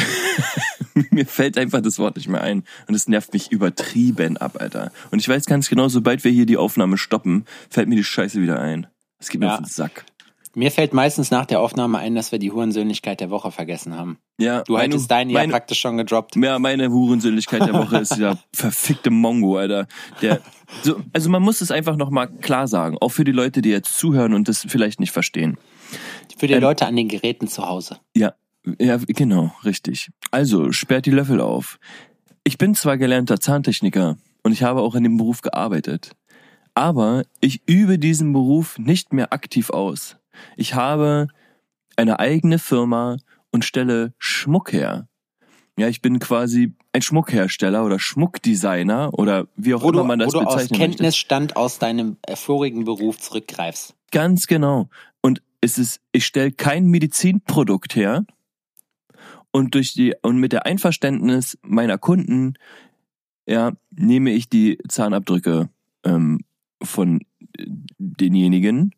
mir 1.11 1.25
fällt 1.25 1.57
einfach 1.57 1.81
das 1.81 1.97
Wort 1.97 2.17
nicht 2.17 2.27
mehr 2.27 2.41
ein. 2.41 2.63
Und 2.87 2.93
es 2.95 3.07
nervt 3.07 3.33
mich 3.33 3.51
übertrieben 3.51 4.37
ab, 4.37 4.57
Alter. 4.59 4.91
Und 5.09 5.19
ich 5.19 5.27
weiß 5.29 5.45
ganz 5.45 5.69
genau, 5.69 5.87
sobald 5.87 6.23
wir 6.23 6.31
hier 6.31 6.45
die 6.45 6.57
Aufnahme 6.57 6.97
stoppen, 6.97 7.45
fällt 7.69 7.87
mir 7.87 7.95
die 7.95 8.03
Scheiße 8.03 8.41
wieder 8.41 8.59
ein. 8.59 8.87
Es 9.19 9.29
geht 9.29 9.39
mir 9.41 9.47
Ja. 9.47 9.53
auf 9.55 9.59
den 9.61 9.65
Sack. 9.67 10.05
Mir 10.55 10.71
fällt 10.71 10.93
meistens 10.93 11.29
nach 11.31 11.45
der 11.45 11.59
Aufnahme 11.59 11.99
ein, 11.99 12.15
dass 12.15 12.31
wir 12.31 12.39
die 12.39 12.51
Hurensöhnlichkeit 12.51 13.19
der 13.19 13.29
Woche 13.29 13.51
vergessen 13.51 13.95
haben. 13.95 14.17
Ja, 14.39 14.63
Du 14.63 14.73
meine- 14.73 14.93
hattest 14.93 15.09
deine 15.11 15.31
ja 15.31 15.39
meine- 15.39 15.51
praktisch 15.51 15.79
schon 15.79 15.97
gedroppt. 15.97 16.35
Ja, 16.37 16.57
meine 16.59 16.89
Hurensöhnlichkeit 16.89 17.61
der 17.67 17.73
Woche 17.73 17.97
ist 17.99 18.15
dieser 18.15 18.37
verfickte 18.53 19.11
Mongo, 19.11 19.57
Alter. 19.57 19.87
Der, 20.21 20.41
so, 20.83 20.95
also 21.13 21.29
man 21.29 21.43
muss 21.43 21.61
es 21.61 21.69
einfach 21.71 21.95
nochmal 21.97 22.27
klar 22.29 22.67
sagen, 22.67 22.97
auch 22.99 23.09
für 23.09 23.23
die 23.23 23.31
Leute, 23.31 23.61
die 23.61 23.69
jetzt 23.69 23.97
zuhören 23.97 24.33
und 24.33 24.47
das 24.47 24.65
vielleicht 24.67 24.99
nicht 24.99 25.11
verstehen. 25.11 25.57
Für 26.37 26.47
die 26.47 26.53
Ähm, 26.53 26.61
Leute 26.61 26.85
an 26.87 26.95
den 26.95 27.07
Geräten 27.09 27.47
zu 27.47 27.67
Hause. 27.67 27.97
Ja, 28.15 28.33
ja, 28.79 28.97
genau, 28.97 29.51
richtig. 29.63 30.09
Also, 30.31 30.71
sperrt 30.71 31.05
die 31.05 31.11
Löffel 31.11 31.41
auf. 31.41 31.79
Ich 32.43 32.57
bin 32.57 32.73
zwar 32.75 32.97
gelernter 32.97 33.39
Zahntechniker 33.39 34.17
und 34.43 34.51
ich 34.51 34.63
habe 34.63 34.81
auch 34.81 34.95
in 34.95 35.03
dem 35.03 35.17
Beruf 35.17 35.41
gearbeitet, 35.41 36.11
aber 36.73 37.23
ich 37.41 37.61
übe 37.67 37.99
diesen 37.99 38.33
Beruf 38.33 38.77
nicht 38.79 39.13
mehr 39.13 39.31
aktiv 39.33 39.69
aus. 39.69 40.15
Ich 40.55 40.73
habe 40.75 41.27
eine 41.95 42.19
eigene 42.19 42.59
Firma 42.59 43.17
und 43.51 43.65
stelle 43.65 44.13
Schmuck 44.17 44.71
her. 44.73 45.07
Ja, 45.77 45.87
ich 45.87 46.01
bin 46.01 46.19
quasi 46.19 46.73
ein 46.91 47.01
Schmuckhersteller 47.01 47.85
oder 47.85 47.99
Schmuckdesigner 47.99 49.13
oder 49.13 49.47
wie 49.55 49.73
auch 49.73 49.83
Wo 49.83 49.91
immer 49.91 50.03
man 50.03 50.19
das 50.19 50.33
wo 50.33 50.39
du 50.39 50.45
aus. 50.45 50.67
Kenntnisstand 50.69 51.55
aus 51.55 51.79
deinem 51.79 52.17
vorigen 52.35 52.83
Beruf 52.83 53.19
zurückgreifst. 53.19 53.95
Ganz 54.11 54.47
genau. 54.47 54.89
Und 55.21 55.41
es 55.61 55.77
ist, 55.77 56.01
ich 56.11 56.25
stelle 56.25 56.51
kein 56.51 56.85
Medizinprodukt 56.85 57.95
her. 57.95 58.25
Und 59.51 59.73
durch 59.73 59.93
die, 59.93 60.13
und 60.21 60.37
mit 60.37 60.51
der 60.51 60.65
Einverständnis 60.65 61.57
meiner 61.61 61.97
Kunden, 61.97 62.55
ja, 63.47 63.71
nehme 63.95 64.31
ich 64.31 64.49
die 64.49 64.77
Zahnabdrücke 64.87 65.69
ähm, 66.03 66.41
von 66.83 67.21
äh, 67.57 67.65
denjenigen. 67.97 68.93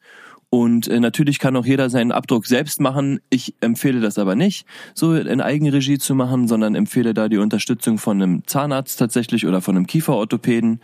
Und 0.54 0.90
äh, 0.90 1.00
natürlich 1.00 1.40
kann 1.40 1.56
auch 1.56 1.66
jeder 1.66 1.90
seinen 1.90 2.12
Abdruck 2.12 2.46
selbst 2.46 2.82
machen. 2.82 3.22
Ich 3.30 3.56
empfehle 3.62 4.02
das 4.02 4.18
aber 4.18 4.36
nicht, 4.36 4.68
so 4.94 5.16
in 5.16 5.40
Eigenregie 5.40 5.98
zu 5.98 6.14
machen, 6.14 6.50
sondern 6.50 6.76
empfehle 6.76 7.14
da 7.14 7.30
die 7.30 7.38
Unterstützung 7.38 7.98
von 7.98 8.22
einem 8.22 8.46
Zahnarzt 8.46 9.00
tatsächlich 9.00 9.48
oder 9.48 9.62
von 9.62 9.78
einem 9.78 9.88
Kieferorthopäden. 9.88 10.82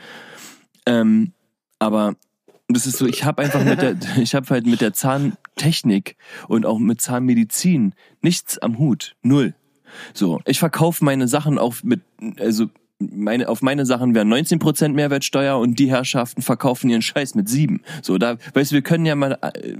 Ähm, 0.85 1.33
aber 1.79 2.15
das 2.69 2.87
ist 2.87 2.97
so, 2.97 3.05
ich 3.05 3.25
habe 3.25 3.41
einfach 3.41 3.61
mit 3.65 3.81
der, 3.81 3.97
ich 4.21 4.35
habe 4.35 4.47
halt 4.51 4.65
mit 4.65 4.79
der 4.79 4.93
Zahntechnik 4.93 6.15
und 6.47 6.65
auch 6.65 6.79
mit 6.79 7.01
Zahnmedizin 7.01 7.93
nichts 8.21 8.57
am 8.57 8.77
Hut, 8.77 9.17
null. 9.21 9.53
So, 10.13 10.39
ich 10.45 10.59
verkaufe 10.59 11.03
meine 11.03 11.27
Sachen 11.27 11.59
auch 11.59 11.75
mit, 11.83 11.99
also 12.39 12.67
meine, 12.99 13.47
auf 13.47 13.61
meine 13.61 13.85
Sachen 13.85 14.15
wären 14.15 14.31
19% 14.33 14.89
Mehrwertsteuer 14.89 15.57
und 15.59 15.77
die 15.77 15.89
Herrschaften 15.89 16.41
verkaufen 16.41 16.89
ihren 16.89 17.01
Scheiß 17.01 17.35
mit 17.35 17.47
sieben. 17.47 17.81
So, 18.01 18.17
da, 18.17 18.37
weißt 18.53 18.71
du, 18.71 18.75
wir 18.75 18.81
können 18.81 19.05
ja 19.05 19.15
mal, 19.15 19.37
äh, 19.41 19.75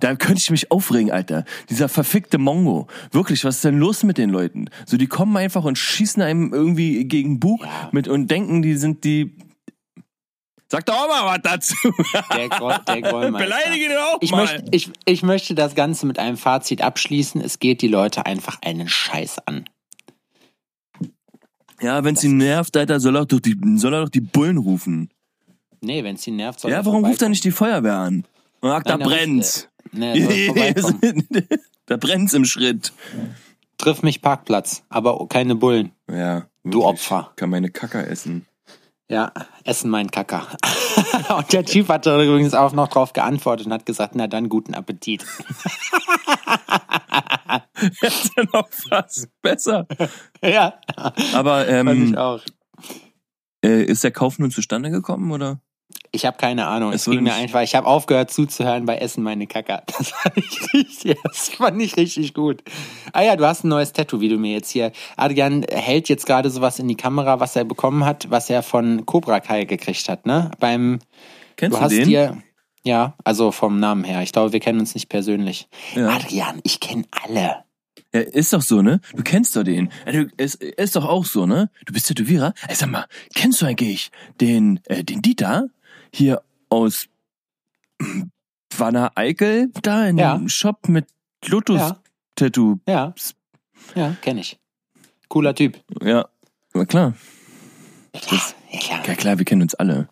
da 0.00 0.14
könnte 0.16 0.40
ich 0.40 0.50
mich 0.50 0.70
aufregen, 0.70 1.10
Alter. 1.10 1.44
Dieser 1.68 1.88
verfickte 1.88 2.38
Mongo. 2.38 2.86
Wirklich, 3.12 3.44
was 3.44 3.56
ist 3.56 3.64
denn 3.64 3.78
los 3.78 4.04
mit 4.04 4.16
den 4.18 4.30
Leuten? 4.30 4.70
So, 4.86 4.96
die 4.96 5.06
kommen 5.06 5.36
einfach 5.36 5.64
und 5.64 5.76
schießen 5.76 6.22
einem 6.22 6.52
irgendwie 6.52 7.04
gegen 7.04 7.40
Bug 7.40 7.62
Ja. 7.64 7.88
mit 7.92 8.08
und 8.08 8.30
denken, 8.30 8.62
die 8.62 8.74
sind 8.74 9.04
die, 9.04 9.36
Sag 10.68 10.84
doch 10.86 10.94
auch 10.96 11.06
mal 11.08 11.36
was 11.36 11.42
dazu. 11.44 11.76
Der, 12.36 12.48
Groll, 12.48 12.74
der 12.88 13.00
Grollmeister. 13.02 13.44
Beleidige 13.46 13.88
den 13.88 13.98
auch 13.98 14.18
Ich 14.20 14.32
mal. 14.32 14.38
möchte, 14.42 14.64
ich, 14.72 14.90
ich 15.04 15.22
möchte 15.22 15.54
das 15.54 15.76
Ganze 15.76 16.06
mit 16.06 16.18
einem 16.18 16.36
Fazit 16.36 16.82
abschließen. 16.82 17.40
Es 17.40 17.60
geht 17.60 17.82
die 17.82 17.86
Leute 17.88 18.26
einfach 18.26 18.58
einen 18.62 18.88
Scheiß 18.88 19.46
an. 19.46 19.66
Ja, 21.80 22.02
wenn 22.04 22.16
sie 22.16 22.28
nervt, 22.28 22.76
Alter, 22.76 23.00
soll 23.00 23.16
er 23.16 23.26
doch 23.26 23.40
die, 23.40 23.56
soll 23.76 23.94
er 23.94 24.02
doch 24.02 24.08
die 24.10 24.20
Bullen 24.20 24.58
rufen. 24.58 25.10
Nee, 25.80 26.02
wenn 26.04 26.16
es 26.16 26.26
ihn 26.26 26.36
nervt, 26.36 26.60
soll 26.60 26.70
ja, 26.70 26.78
er 26.78 26.84
warum 26.86 27.04
ruft 27.04 27.06
er 27.22 27.26
vorbeikommen. 27.26 27.30
nicht 27.32 27.44
die 27.44 27.50
Feuerwehr 27.50 27.96
an? 27.96 28.24
Ach, 28.62 28.82
da 28.82 28.96
Nein, 28.96 29.00
er 29.00 29.06
ruft, 29.06 29.16
brennt's. 29.16 29.62
äh, 29.62 29.68
Nee, 29.92 30.46
er 30.46 30.82
soll 30.82 30.92
vorbeikommen. 31.00 31.28
da 31.86 31.96
brennt's 31.96 32.32
im 32.34 32.44
Schritt. 32.44 32.92
Triff 33.78 34.02
mich 34.02 34.22
Parkplatz, 34.22 34.82
aber 34.88 35.26
keine 35.28 35.54
Bullen. 35.54 35.92
Ja. 36.10 36.46
Du 36.64 36.80
wirklich. 36.80 36.84
Opfer. 36.84 37.32
Kann 37.36 37.50
meine 37.50 37.70
Kacker 37.70 38.08
essen. 38.08 38.46
Ja, 39.08 39.32
essen 39.64 39.90
meinen 39.90 40.10
Kacker. 40.10 40.48
und 41.36 41.52
der 41.52 41.64
Typ 41.64 41.88
hat 41.88 42.06
übrigens 42.06 42.54
auch 42.54 42.72
noch 42.72 42.88
drauf 42.88 43.12
geantwortet 43.12 43.66
und 43.66 43.72
hat 43.72 43.86
gesagt, 43.86 44.16
na 44.16 44.26
dann 44.26 44.48
guten 44.48 44.74
Appetit. 44.74 45.24
Ja 48.00 48.44
noch 48.52 48.68
fast 48.70 49.28
besser. 49.42 49.86
ja, 50.42 50.74
Aber 51.34 51.68
ähm, 51.68 52.08
ich 52.10 52.18
auch. 52.18 52.40
äh, 53.64 53.84
ist 53.84 54.02
der 54.02 54.10
Kauf 54.10 54.38
nun 54.38 54.50
zustande 54.50 54.90
gekommen 54.90 55.30
oder? 55.30 55.60
Ich 56.12 56.24
habe 56.24 56.36
keine 56.38 56.66
Ahnung. 56.66 56.92
Es 56.92 57.06
Es 57.06 57.10
ging 57.12 57.22
mir 57.22 57.34
einfach. 57.34 57.60
Ich 57.62 57.74
habe 57.74 57.86
aufgehört 57.86 58.30
zuzuhören 58.30 58.86
bei 58.86 58.96
Essen 58.98 59.22
meine 59.22 59.46
Kacker. 59.46 59.82
Das 59.98 60.10
fand 60.10 60.36
ich 60.38 60.72
richtig, 60.72 61.16
das 61.22 61.48
fand 61.50 61.82
ich 61.82 61.96
richtig 61.96 62.34
gut. 62.34 62.62
Ah 63.12 63.22
ja, 63.22 63.36
du 63.36 63.46
hast 63.46 63.64
ein 63.64 63.68
neues 63.68 63.92
Tattoo, 63.92 64.20
wie 64.20 64.28
du 64.28 64.36
mir 64.38 64.52
jetzt 64.52 64.70
hier. 64.70 64.92
Adrian 65.16 65.64
hält 65.68 66.08
jetzt 66.08 66.26
gerade 66.26 66.50
sowas 66.50 66.78
in 66.78 66.88
die 66.88 66.96
Kamera, 66.96 67.40
was 67.40 67.56
er 67.56 67.64
bekommen 67.64 68.04
hat, 68.04 68.30
was 68.30 68.48
er 68.50 68.62
von 68.62 69.04
Cobra 69.06 69.40
Kai 69.40 69.64
gekriegt 69.64 70.08
hat, 70.08 70.26
ne? 70.26 70.50
Beim 70.58 71.00
Kennst 71.56 71.74
du 71.74 71.78
du, 71.78 71.84
hast 71.84 71.92
den? 71.92 72.08
dir 72.08 72.42
ja, 72.84 73.14
also 73.24 73.50
vom 73.50 73.80
Namen 73.80 74.04
her. 74.04 74.22
Ich 74.22 74.30
glaube, 74.32 74.52
wir 74.52 74.60
kennen 74.60 74.78
uns 74.78 74.94
nicht 74.94 75.08
persönlich. 75.08 75.68
ja. 75.96 76.08
Adrian, 76.08 76.60
ich 76.62 76.78
kenne 76.78 77.04
alle. 77.10 77.64
ja, 78.14 78.20
ist 78.20 78.52
doch 78.52 78.62
so, 78.62 78.80
ne? 78.80 79.00
Du 79.14 79.24
kennst 79.24 79.56
doch 79.56 79.64
den. 79.64 79.90
Ist, 80.36 80.62
ist 80.62 80.94
doch 80.94 81.04
auch 81.04 81.24
so, 81.24 81.46
ne? 81.46 81.68
Du 81.84 81.92
bist 81.92 82.06
Tätowierer. 82.06 82.54
Ey, 82.68 82.76
sag 82.76 82.90
mal, 82.90 83.06
kennst 83.34 83.60
du 83.60 83.66
eigentlich 83.66 84.10
den, 84.40 84.78
äh, 84.84 85.02
den 85.02 85.20
Dieter 85.20 85.66
hier 86.12 86.42
aus 86.68 87.06
Wanner 88.76 89.12
Eickel 89.14 89.70
da 89.82 90.06
in 90.06 90.18
Ja. 90.18 90.36
dem 90.36 90.48
Shop 90.48 90.88
mit 90.88 91.06
Lotus-Tattoo? 91.46 92.78
Ja. 92.88 93.14
Ja, 93.94 94.16
kenne 94.20 94.40
ich. 94.40 94.58
Cooler 95.28 95.54
Typ. 95.54 95.78
Ja. 96.02 96.28
Na 96.74 96.84
klar. 96.84 97.14
Ja, 98.14 98.20
klar. 98.20 98.40
Ja, 98.70 98.78
klar. 98.80 99.06
Ja 99.06 99.14
klar, 99.14 99.38
wir 99.38 99.44
kennen 99.44 99.62
uns 99.62 99.74
alle. 99.74 100.08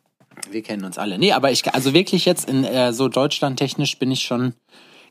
Wir 0.50 0.62
kennen 0.62 0.84
uns 0.84 0.98
alle. 0.98 1.18
Nee, 1.18 1.32
aber 1.32 1.50
ich, 1.50 1.72
also 1.74 1.94
wirklich 1.94 2.24
jetzt 2.24 2.48
in 2.48 2.64
äh, 2.64 2.92
so 2.92 3.08
deutschlandtechnisch 3.08 3.98
bin 3.98 4.10
ich 4.10 4.22
schon 4.22 4.54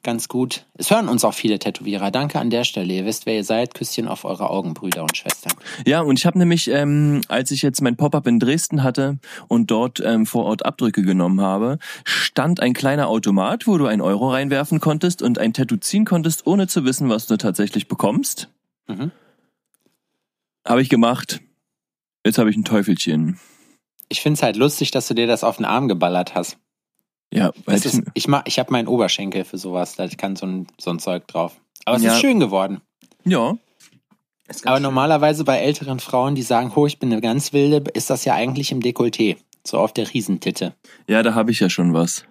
ganz 0.04 0.28
gut. 0.28 0.66
Es 0.76 0.92
hören 0.92 1.08
uns 1.08 1.24
auch 1.24 1.34
viele 1.34 1.58
Tätowierer. 1.60 2.12
Danke 2.12 2.40
an 2.40 2.50
der 2.50 2.64
Stelle. 2.64 2.94
Ihr 2.94 3.06
wisst, 3.06 3.26
wer 3.26 3.36
ihr 3.36 3.44
seid. 3.44 3.74
Küsschen 3.74 4.08
auf 4.08 4.26
eure 4.26 4.50
Augen, 4.50 4.74
Brüder 4.74 5.04
und 5.04 5.18
Schwestern. 5.18 5.54
Ja, 5.86 6.02
und 6.02 6.20
ich 6.20 6.26
habe 6.26 6.38
nämlich, 6.38 6.70
ähm, 6.70 7.22
als 7.30 7.52
ich 7.52 7.62
jetzt 7.62 7.82
mein 7.82 7.96
Pop-up 7.96 8.28
in 8.28 8.40
Dresden 8.40 8.84
hatte 8.84 9.18
und 9.48 9.72
dort 9.72 10.02
ähm, 10.02 10.26
vor 10.26 10.46
Ort 10.46 10.66
Abdrücke 10.66 11.02
genommen 11.02 11.42
habe, 11.42 11.80
stand 12.04 12.60
ein 12.60 12.74
kleiner 12.74 13.08
Automat, 13.08 13.66
wo 13.66 13.78
du 13.78 13.88
einen 13.88 14.02
Euro 14.02 14.32
reinwerfen 14.32 14.80
konntest 14.80 15.22
und 15.22 15.40
ein 15.40 15.54
Tattoo 15.54 15.78
ziehen 15.78 16.06
konntest, 16.06 16.46
ohne 16.46 16.68
zu 16.68 16.86
wissen, 16.86 17.10
was 17.10 17.26
du 17.26 17.38
tatsächlich 17.38 17.88
bekommst. 17.88 18.50
Mhm. 18.88 19.12
Habe 20.68 20.82
ich 20.82 20.90
gemacht. 20.90 21.42
Jetzt 22.26 22.38
habe 22.38 22.50
ich 22.50 22.56
ein 22.56 22.64
Teufelchen. 22.64 23.40
Ich 24.10 24.22
find's 24.22 24.44
halt 24.44 24.56
lustig, 24.56 24.92
dass 24.92 25.08
du 25.08 25.14
dir 25.14 25.28
das 25.28 25.44
auf 25.44 25.58
den 25.58 25.66
Arm 25.66 25.88
geballert 25.88 26.36
hast. 26.36 26.58
Ja, 27.34 27.52
weil 27.66 27.76
Das 27.76 27.86
ist, 27.86 28.04
ich 28.14 28.28
mach, 28.28 28.44
ich 28.46 28.60
habe 28.60 28.72
meinen 28.72 28.88
Oberschenkel 28.88 29.44
für 29.44 29.58
sowas. 29.58 29.96
Da 29.96 30.08
kann 30.08 30.36
so 30.36 30.46
ein, 30.46 30.68
so 30.80 30.92
ein 30.92 31.00
Zeug 31.00 31.28
drauf. 31.28 31.60
Aber 31.86 31.98
es 31.98 32.04
Ja. 32.04 32.14
ist 32.14 32.20
schön 32.22 32.40
geworden. 32.40 32.82
ja. 33.26 33.58
Aber 34.66 34.80
normalerweise 34.80 35.46
bei 35.46 35.58
älteren 35.60 36.00
Frauen, 36.00 36.36
die 36.36 36.44
sagen, 36.44 36.76
ho, 36.76 36.86
ich 36.86 37.00
bin 37.00 37.12
eine 37.12 37.22
ganz 37.22 37.54
wilde, 37.54 37.90
ist 37.94 38.10
das 38.10 38.24
ja 38.26 38.36
eigentlich 38.36 38.72
im 38.72 38.82
Dekolleté. 38.82 39.38
So 39.66 39.80
auf 39.80 39.94
der 39.94 40.14
Riesentitte. 40.14 40.76
Ja, 41.08 41.24
da 41.24 41.34
habe 41.34 41.50
ich 41.52 41.60
ja 41.62 41.70
schon 41.70 41.94
was. 41.94 42.26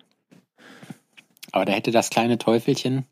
Aber 1.50 1.64
da 1.64 1.72
hätte 1.72 1.90
das 1.90 2.10
kleine 2.10 2.38
Teufelchen, 2.38 3.06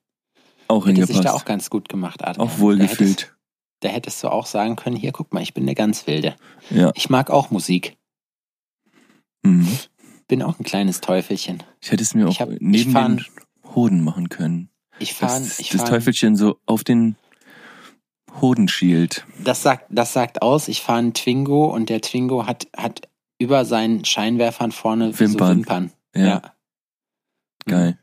Auch 0.68 0.87
hätte 0.87 0.98
sich 1.00 1.07
da 1.09 1.12
hingepasst. 1.14 1.35
auch 1.35 1.44
ganz 1.46 1.70
gut 1.70 1.88
gemacht, 1.88 2.22
Adrian. 2.22 2.46
Auch 2.46 2.59
wohlgefühlt. 2.59 2.98
Da 3.00 3.05
hättest, 3.05 3.35
da 3.81 3.88
hättest 3.88 4.22
du 4.22 4.29
auch 4.29 4.46
sagen 4.46 4.76
können, 4.76 4.96
hier, 4.96 5.12
guck 5.12 5.33
mal, 5.33 5.42
ich 5.42 5.55
bin 5.55 5.64
eine 5.64 5.74
ganz 5.74 6.07
wilde. 6.07 6.37
Ja. 6.68 6.92
Ich 6.94 7.09
mag 7.11 7.31
auch 7.31 7.50
Musik. 7.50 7.96
Mhm. 9.42 9.66
Bin 10.30 10.42
auch 10.42 10.58
ein 10.60 10.64
kleines 10.64 11.00
Teufelchen. 11.00 11.62
Ich 11.82 11.90
hätte 11.90 12.02
es 12.04 12.14
mir 12.14 12.28
auch 12.28 12.38
hab- 12.38 12.48
neben 12.60 12.92
fahr- 12.92 13.08
den 13.08 13.24
Hoden 13.74 14.02
machen 14.04 14.28
können. 14.28 14.70
Ich 15.00 15.12
fahre, 15.14 15.40
Das, 15.40 15.58
ich 15.58 15.70
das 15.70 15.80
fahr, 15.82 15.90
Teufelchen 15.90 16.36
so 16.36 16.56
auf 16.66 16.84
den 16.84 17.16
Hoden 18.40 18.68
schielt. 18.68 19.26
das 19.42 19.62
sagt, 19.62 19.86
das 19.90 20.12
sagt 20.12 20.40
aus, 20.40 20.68
ich 20.68 20.82
fahre 20.82 21.00
einen 21.00 21.14
Twingo 21.14 21.64
und 21.66 21.88
der 21.88 22.00
Twingo 22.00 22.46
hat, 22.46 22.68
hat 22.76 23.08
über 23.38 23.64
seinen 23.64 24.04
Scheinwerfern 24.04 24.70
vorne 24.70 25.18
Wimpern. 25.18 25.48
so 25.48 25.48
Wimpern. 25.56 25.92
Ja, 26.14 26.42
geil. 27.66 27.98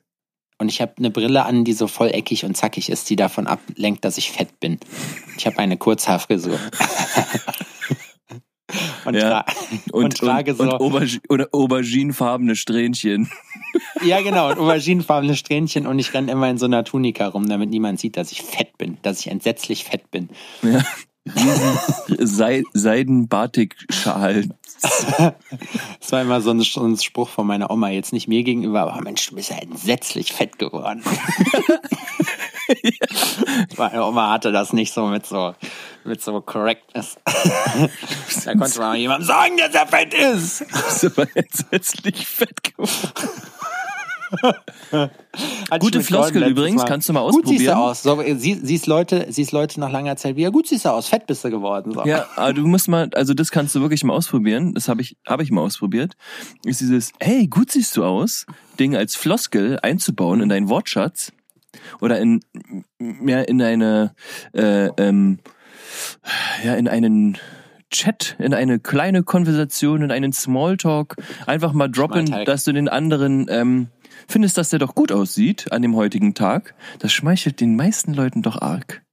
Und 0.59 0.67
ich 0.69 0.81
habe 0.81 0.93
eine 0.97 1.11
Brille 1.11 1.45
an, 1.45 1.63
die 1.63 1.73
so 1.73 1.87
volleckig 1.87 2.43
und 2.43 2.57
zackig 2.57 2.89
ist, 2.89 3.09
die 3.09 3.15
davon 3.15 3.47
ablenkt, 3.47 4.03
dass 4.03 4.17
ich 4.17 4.31
fett 4.31 4.59
bin. 4.59 4.79
Ich 5.37 5.45
habe 5.45 5.59
eine 5.59 5.77
Kurzhaarfrisur. 5.77 6.59
und, 9.05 9.15
Ja. 9.15 9.43
tra 9.43 9.45
und 9.91 10.17
trage 10.17 10.51
und, 10.51 10.57
so. 10.57 10.63
und 10.63 10.73
Auberg 10.73 11.09
oder 11.29 11.47
auberginefarbene 11.51 12.55
Strähnchen. 12.55 13.29
Ja, 14.03 14.21
genau, 14.21 14.49
und 14.49 14.59
auberginefarbene 14.59 15.35
Strähnchen 15.35 15.87
und 15.87 15.99
ich 15.99 16.13
renne 16.13 16.31
immer 16.31 16.49
in 16.49 16.57
so 16.57 16.65
einer 16.65 16.83
Tunika 16.83 17.27
rum, 17.27 17.47
damit 17.47 17.69
niemand 17.69 17.99
sieht, 17.99 18.17
dass 18.17 18.31
ich 18.31 18.41
fett 18.41 18.77
bin, 18.77 18.97
dass 19.01 19.19
ich 19.19 19.27
entsetzlich 19.27 19.85
fett 19.85 20.11
bin. 20.11 20.29
Ja. 20.61 20.83
Sei 22.19 22.63
Seidenbatik-Schal. 22.73 24.49
Das 25.99 26.11
war 26.11 26.21
immer 26.21 26.39
so 26.41 26.51
ein, 26.51 26.61
so 26.61 26.83
ein 26.83 26.97
Spruch 26.97 27.29
von 27.29 27.47
meiner 27.47 27.69
Oma, 27.69 27.89
jetzt 27.89 28.13
nicht 28.13 28.27
mir 28.27 28.43
gegenüber, 28.43 28.81
aber 28.81 29.01
Mensch, 29.01 29.27
du 29.27 29.35
bist 29.35 29.49
ja 29.49 29.57
entsetzlich 29.57 30.31
fett 30.31 30.57
geworden. 30.57 31.03
Meine 33.77 34.03
Oma 34.03 34.31
hatte 34.31 34.51
das 34.51 34.73
nicht 34.73 34.93
so 34.93 35.07
mit 35.07 35.25
so, 35.25 35.55
mit 36.03 36.21
so 36.21 36.41
Correctness. 36.41 37.17
da 38.45 38.55
konnte 38.55 38.79
man 38.79 38.97
jemandem 38.97 39.27
sagen, 39.27 39.57
dass 39.57 39.73
er 39.73 39.87
fett 39.87 40.13
ist. 40.13 40.61
Ist 40.61 41.05
aber 41.05 41.27
entsetzlich 41.35 42.27
fett 42.27 42.63
geworden. 42.63 43.13
Gute 45.79 46.01
Floskel 46.01 46.43
übrigens, 46.43 46.85
kannst 46.85 47.09
du 47.09 47.13
mal 47.13 47.29
Gut 47.29 47.47
siehst 47.47 47.65
du 47.65 47.71
ausprobieren. 47.75 47.77
aus. 47.77 48.03
So, 48.03 48.39
sie, 48.39 48.59
siehst 48.61 48.87
Leute, 48.87 49.27
siehst 49.29 49.51
Leute 49.51 49.79
nach 49.79 49.91
langer 49.91 50.15
Zeit 50.15 50.35
wieder, 50.35 50.51
gut 50.51 50.67
siehst 50.67 50.85
du 50.85 50.89
aus, 50.89 51.07
fett 51.07 51.27
bist 51.27 51.43
du 51.43 51.49
geworden. 51.49 51.91
So. 51.93 52.05
Ja, 52.05 52.27
aber 52.35 52.53
du 52.53 52.65
musst 52.67 52.87
mal, 52.87 53.09
also 53.13 53.33
das 53.33 53.51
kannst 53.51 53.75
du 53.75 53.81
wirklich 53.81 54.03
mal 54.03 54.13
ausprobieren. 54.13 54.73
Das 54.73 54.87
habe 54.87 55.01
ich, 55.01 55.17
habe 55.27 55.43
ich 55.43 55.51
mal 55.51 55.61
ausprobiert. 55.61 56.13
Ist 56.65 56.81
dieses, 56.81 57.11
hey, 57.19 57.47
gut 57.47 57.71
siehst 57.71 57.95
du 57.97 58.03
aus, 58.03 58.45
Ding 58.79 58.95
als 58.95 59.15
Floskel 59.15 59.79
einzubauen 59.81 60.41
in 60.41 60.49
deinen 60.49 60.69
Wortschatz 60.69 61.31
oder 62.01 62.19
in 62.19 62.41
mehr 62.97 63.47
in 63.47 63.61
eine, 63.61 64.13
äh, 64.53 64.87
ähm, 64.97 65.39
ja, 66.63 66.75
in 66.75 66.87
einen 66.87 67.37
Chat, 67.89 68.35
in 68.39 68.53
eine 68.53 68.79
kleine 68.79 69.23
Konversation, 69.23 70.01
in 70.01 70.11
einen 70.11 70.33
Smalltalk, 70.33 71.15
einfach 71.45 71.73
mal 71.73 71.87
droppen, 71.87 72.45
dass 72.45 72.65
du 72.65 72.73
den 72.73 72.89
anderen 72.89 73.47
ähm, 73.49 73.87
findest, 74.27 74.57
dass 74.57 74.69
der 74.69 74.79
doch 74.79 74.95
gut 74.95 75.11
aussieht 75.11 75.71
an 75.71 75.81
dem 75.81 75.95
heutigen 75.95 76.33
Tag. 76.33 76.75
Das 76.99 77.11
schmeichelt 77.11 77.61
den 77.61 77.75
meisten 77.75 78.13
Leuten 78.13 78.41
doch 78.41 78.61
arg. 78.61 79.03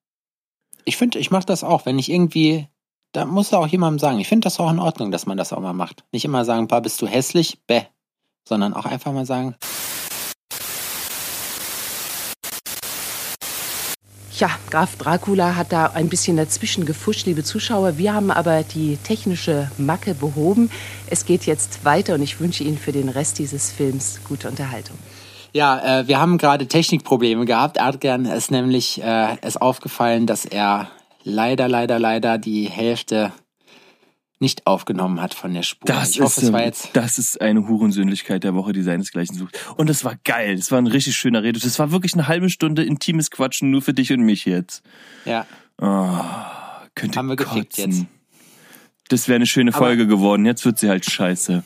Ich 0.84 0.96
finde, 0.96 1.18
ich 1.18 1.30
mache 1.30 1.46
das 1.46 1.64
auch, 1.64 1.86
wenn 1.86 1.98
ich 1.98 2.10
irgendwie, 2.10 2.68
da 3.12 3.24
muss 3.24 3.54
auch 3.54 3.66
jemandem 3.66 3.98
sagen, 3.98 4.18
ich 4.20 4.28
finde 4.28 4.46
das 4.46 4.60
auch 4.60 4.70
in 4.70 4.78
Ordnung, 4.78 5.10
dass 5.10 5.26
man 5.26 5.36
das 5.36 5.52
auch 5.52 5.60
mal 5.60 5.72
macht. 5.72 6.04
Nicht 6.12 6.24
immer 6.24 6.44
sagen, 6.44 6.68
pa, 6.68 6.80
bist 6.80 7.00
du 7.00 7.06
hässlich, 7.06 7.58
bäh, 7.66 7.82
sondern 8.46 8.74
auch 8.74 8.86
einfach 8.86 9.12
mal 9.12 9.24
sagen, 9.24 9.54
Ja, 14.36 14.50
Graf 14.68 14.96
Dracula 14.96 15.54
hat 15.54 15.70
da 15.70 15.86
ein 15.86 16.08
bisschen 16.08 16.36
dazwischen 16.36 16.86
gefuscht, 16.86 17.24
liebe 17.26 17.44
Zuschauer. 17.44 17.98
Wir 17.98 18.14
haben 18.14 18.32
aber 18.32 18.64
die 18.64 18.96
technische 18.96 19.70
Macke 19.78 20.14
behoben. 20.14 20.70
Es 21.06 21.24
geht 21.24 21.46
jetzt 21.46 21.84
weiter 21.84 22.14
und 22.14 22.22
ich 22.22 22.40
wünsche 22.40 22.64
Ihnen 22.64 22.76
für 22.76 22.90
den 22.90 23.08
Rest 23.08 23.38
dieses 23.38 23.70
Films 23.70 24.18
gute 24.26 24.48
Unterhaltung. 24.48 24.98
Ja, 25.52 26.00
äh, 26.00 26.08
wir 26.08 26.20
haben 26.20 26.36
gerade 26.38 26.66
Technikprobleme 26.66 27.44
gehabt. 27.44 27.80
Adrian 27.80 28.24
ist 28.24 28.50
nämlich 28.50 29.00
äh, 29.00 29.36
ist 29.46 29.62
aufgefallen, 29.62 30.26
dass 30.26 30.44
er 30.46 30.88
leider, 31.22 31.68
leider, 31.68 32.00
leider 32.00 32.36
die 32.36 32.68
Hälfte 32.68 33.32
nicht 34.44 34.66
aufgenommen 34.66 35.20
hat 35.20 35.34
von 35.34 35.52
der 35.52 35.62
Spur. 35.62 35.86
Das 35.86 36.10
ich 36.10 36.20
hoffe, 36.20 36.40
ist, 36.40 36.46
es 36.46 36.52
war 36.52 36.62
jetzt. 36.64 36.90
das 36.92 37.18
ist 37.18 37.40
eine 37.40 37.66
Hurensöhnlichkeit 37.66 38.44
der 38.44 38.54
Woche, 38.54 38.72
die 38.72 38.82
seinesgleichen 38.82 39.36
sucht. 39.36 39.58
Und 39.76 39.88
das 39.90 40.04
war 40.04 40.14
geil. 40.22 40.54
Das 40.56 40.70
war 40.70 40.78
ein 40.78 40.86
richtig 40.86 41.16
schöner 41.16 41.42
Rede. 41.42 41.58
Das 41.58 41.78
war 41.80 41.90
wirklich 41.90 42.14
eine 42.14 42.28
halbe 42.28 42.48
Stunde 42.50 42.84
intimes 42.84 43.30
Quatschen 43.32 43.70
nur 43.72 43.82
für 43.82 43.92
dich 43.94 44.12
und 44.12 44.20
mich 44.20 44.44
jetzt. 44.44 44.82
Ja, 45.24 45.46
Oh, 45.78 46.08
könnte 46.94 47.18
Haben 47.18 47.28
wir 47.30 47.36
kotzen. 47.36 47.90
jetzt. 47.90 48.04
Das 49.08 49.26
wäre 49.28 49.36
eine 49.36 49.46
schöne 49.46 49.72
Aber- 49.74 49.78
Folge 49.86 50.06
geworden. 50.06 50.46
Jetzt 50.46 50.64
wird 50.64 50.78
sie 50.78 50.88
halt 50.88 51.04
scheiße. 51.04 51.64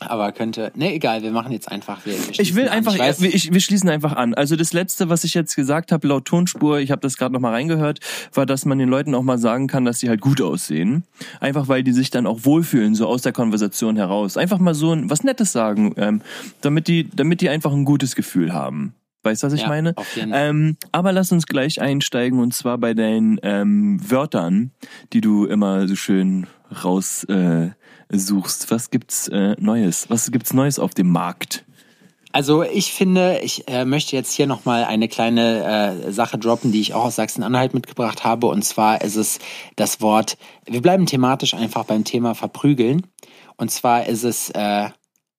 Aber 0.00 0.32
könnte. 0.32 0.72
Ne, 0.74 0.94
egal, 0.94 1.22
wir 1.22 1.30
machen 1.30 1.52
jetzt 1.52 1.70
einfach. 1.70 2.04
Wir, 2.04 2.12
wir 2.14 2.38
Ich 2.38 2.54
will 2.54 2.68
an. 2.68 2.74
einfach, 2.74 2.94
Ich 2.94 3.00
weiß, 3.00 3.20
wir, 3.22 3.34
ich, 3.34 3.52
wir 3.52 3.60
schließen 3.60 3.88
einfach 3.88 4.14
an. 4.14 4.34
Also 4.34 4.56
das 4.56 4.72
Letzte, 4.72 5.08
was 5.08 5.24
ich 5.24 5.34
jetzt 5.34 5.56
gesagt 5.56 5.92
habe, 5.92 6.06
laut 6.08 6.24
Tonspur, 6.26 6.80
ich 6.80 6.90
habe 6.90 7.00
das 7.00 7.16
gerade 7.16 7.32
noch 7.32 7.40
mal 7.40 7.52
reingehört, 7.52 8.00
war, 8.34 8.46
dass 8.46 8.64
man 8.64 8.78
den 8.78 8.88
Leuten 8.88 9.14
auch 9.14 9.22
mal 9.22 9.38
sagen 9.38 9.66
kann, 9.66 9.84
dass 9.84 9.98
sie 10.00 10.08
halt 10.08 10.20
gut 10.20 10.40
aussehen. 10.40 11.04
Einfach 11.40 11.68
weil 11.68 11.82
die 11.82 11.92
sich 11.92 12.10
dann 12.10 12.26
auch 12.26 12.40
wohlfühlen, 12.44 12.94
so 12.94 13.06
aus 13.06 13.22
der 13.22 13.32
Konversation 13.32 13.96
heraus. 13.96 14.36
Einfach 14.36 14.58
mal 14.58 14.74
so 14.74 14.92
ein, 14.92 15.08
was 15.10 15.24
Nettes 15.24 15.52
sagen, 15.52 15.94
ähm, 15.96 16.20
damit 16.60 16.88
die, 16.88 17.08
damit 17.14 17.40
die 17.40 17.48
einfach 17.48 17.72
ein 17.72 17.84
gutes 17.84 18.14
Gefühl 18.16 18.52
haben. 18.52 18.94
Weißt 19.22 19.42
du, 19.42 19.48
was 19.48 19.54
ich 19.54 19.62
Ja, 19.62 19.68
meine? 19.68 19.94
Ähm, 20.16 20.76
aber 20.92 21.10
lass 21.12 21.32
uns 21.32 21.46
gleich 21.46 21.80
einsteigen 21.80 22.38
und 22.38 22.54
zwar 22.54 22.78
bei 22.78 22.94
deinen 22.94 23.40
ähm, 23.42 23.98
Wörtern, 24.08 24.70
die 25.12 25.20
du 25.20 25.46
immer 25.46 25.88
so 25.88 25.96
schön 25.96 26.46
raus 26.84 27.24
äh, 27.24 27.70
suchst. 28.10 28.70
Was 28.70 28.90
gibt's 28.90 29.28
äh, 29.28 29.56
Neues? 29.58 30.08
Was 30.10 30.30
gibt's 30.30 30.52
Neues 30.52 30.78
auf 30.78 30.94
dem 30.94 31.10
Markt? 31.10 31.64
Also 32.32 32.62
ich 32.62 32.92
finde, 32.92 33.40
ich 33.42 33.66
äh, 33.66 33.86
möchte 33.86 34.14
jetzt 34.14 34.32
hier 34.32 34.46
nochmal 34.46 34.84
eine 34.84 35.08
kleine 35.08 36.04
äh, 36.06 36.12
Sache 36.12 36.36
droppen, 36.36 36.70
die 36.70 36.82
ich 36.82 36.92
auch 36.92 37.04
aus 37.04 37.16
Sachsen-Anhalt 37.16 37.72
mitgebracht 37.72 38.24
habe. 38.24 38.48
Und 38.48 38.62
zwar 38.62 39.00
ist 39.00 39.16
es 39.16 39.38
das 39.76 40.02
Wort, 40.02 40.36
wir 40.66 40.82
bleiben 40.82 41.06
thematisch 41.06 41.54
einfach 41.54 41.84
beim 41.84 42.04
Thema 42.04 42.34
verprügeln. 42.34 43.06
Und 43.56 43.70
zwar 43.70 44.06
ist 44.06 44.24
es 44.24 44.50
äh, 44.50 44.90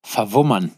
verwummern. 0.02 0.72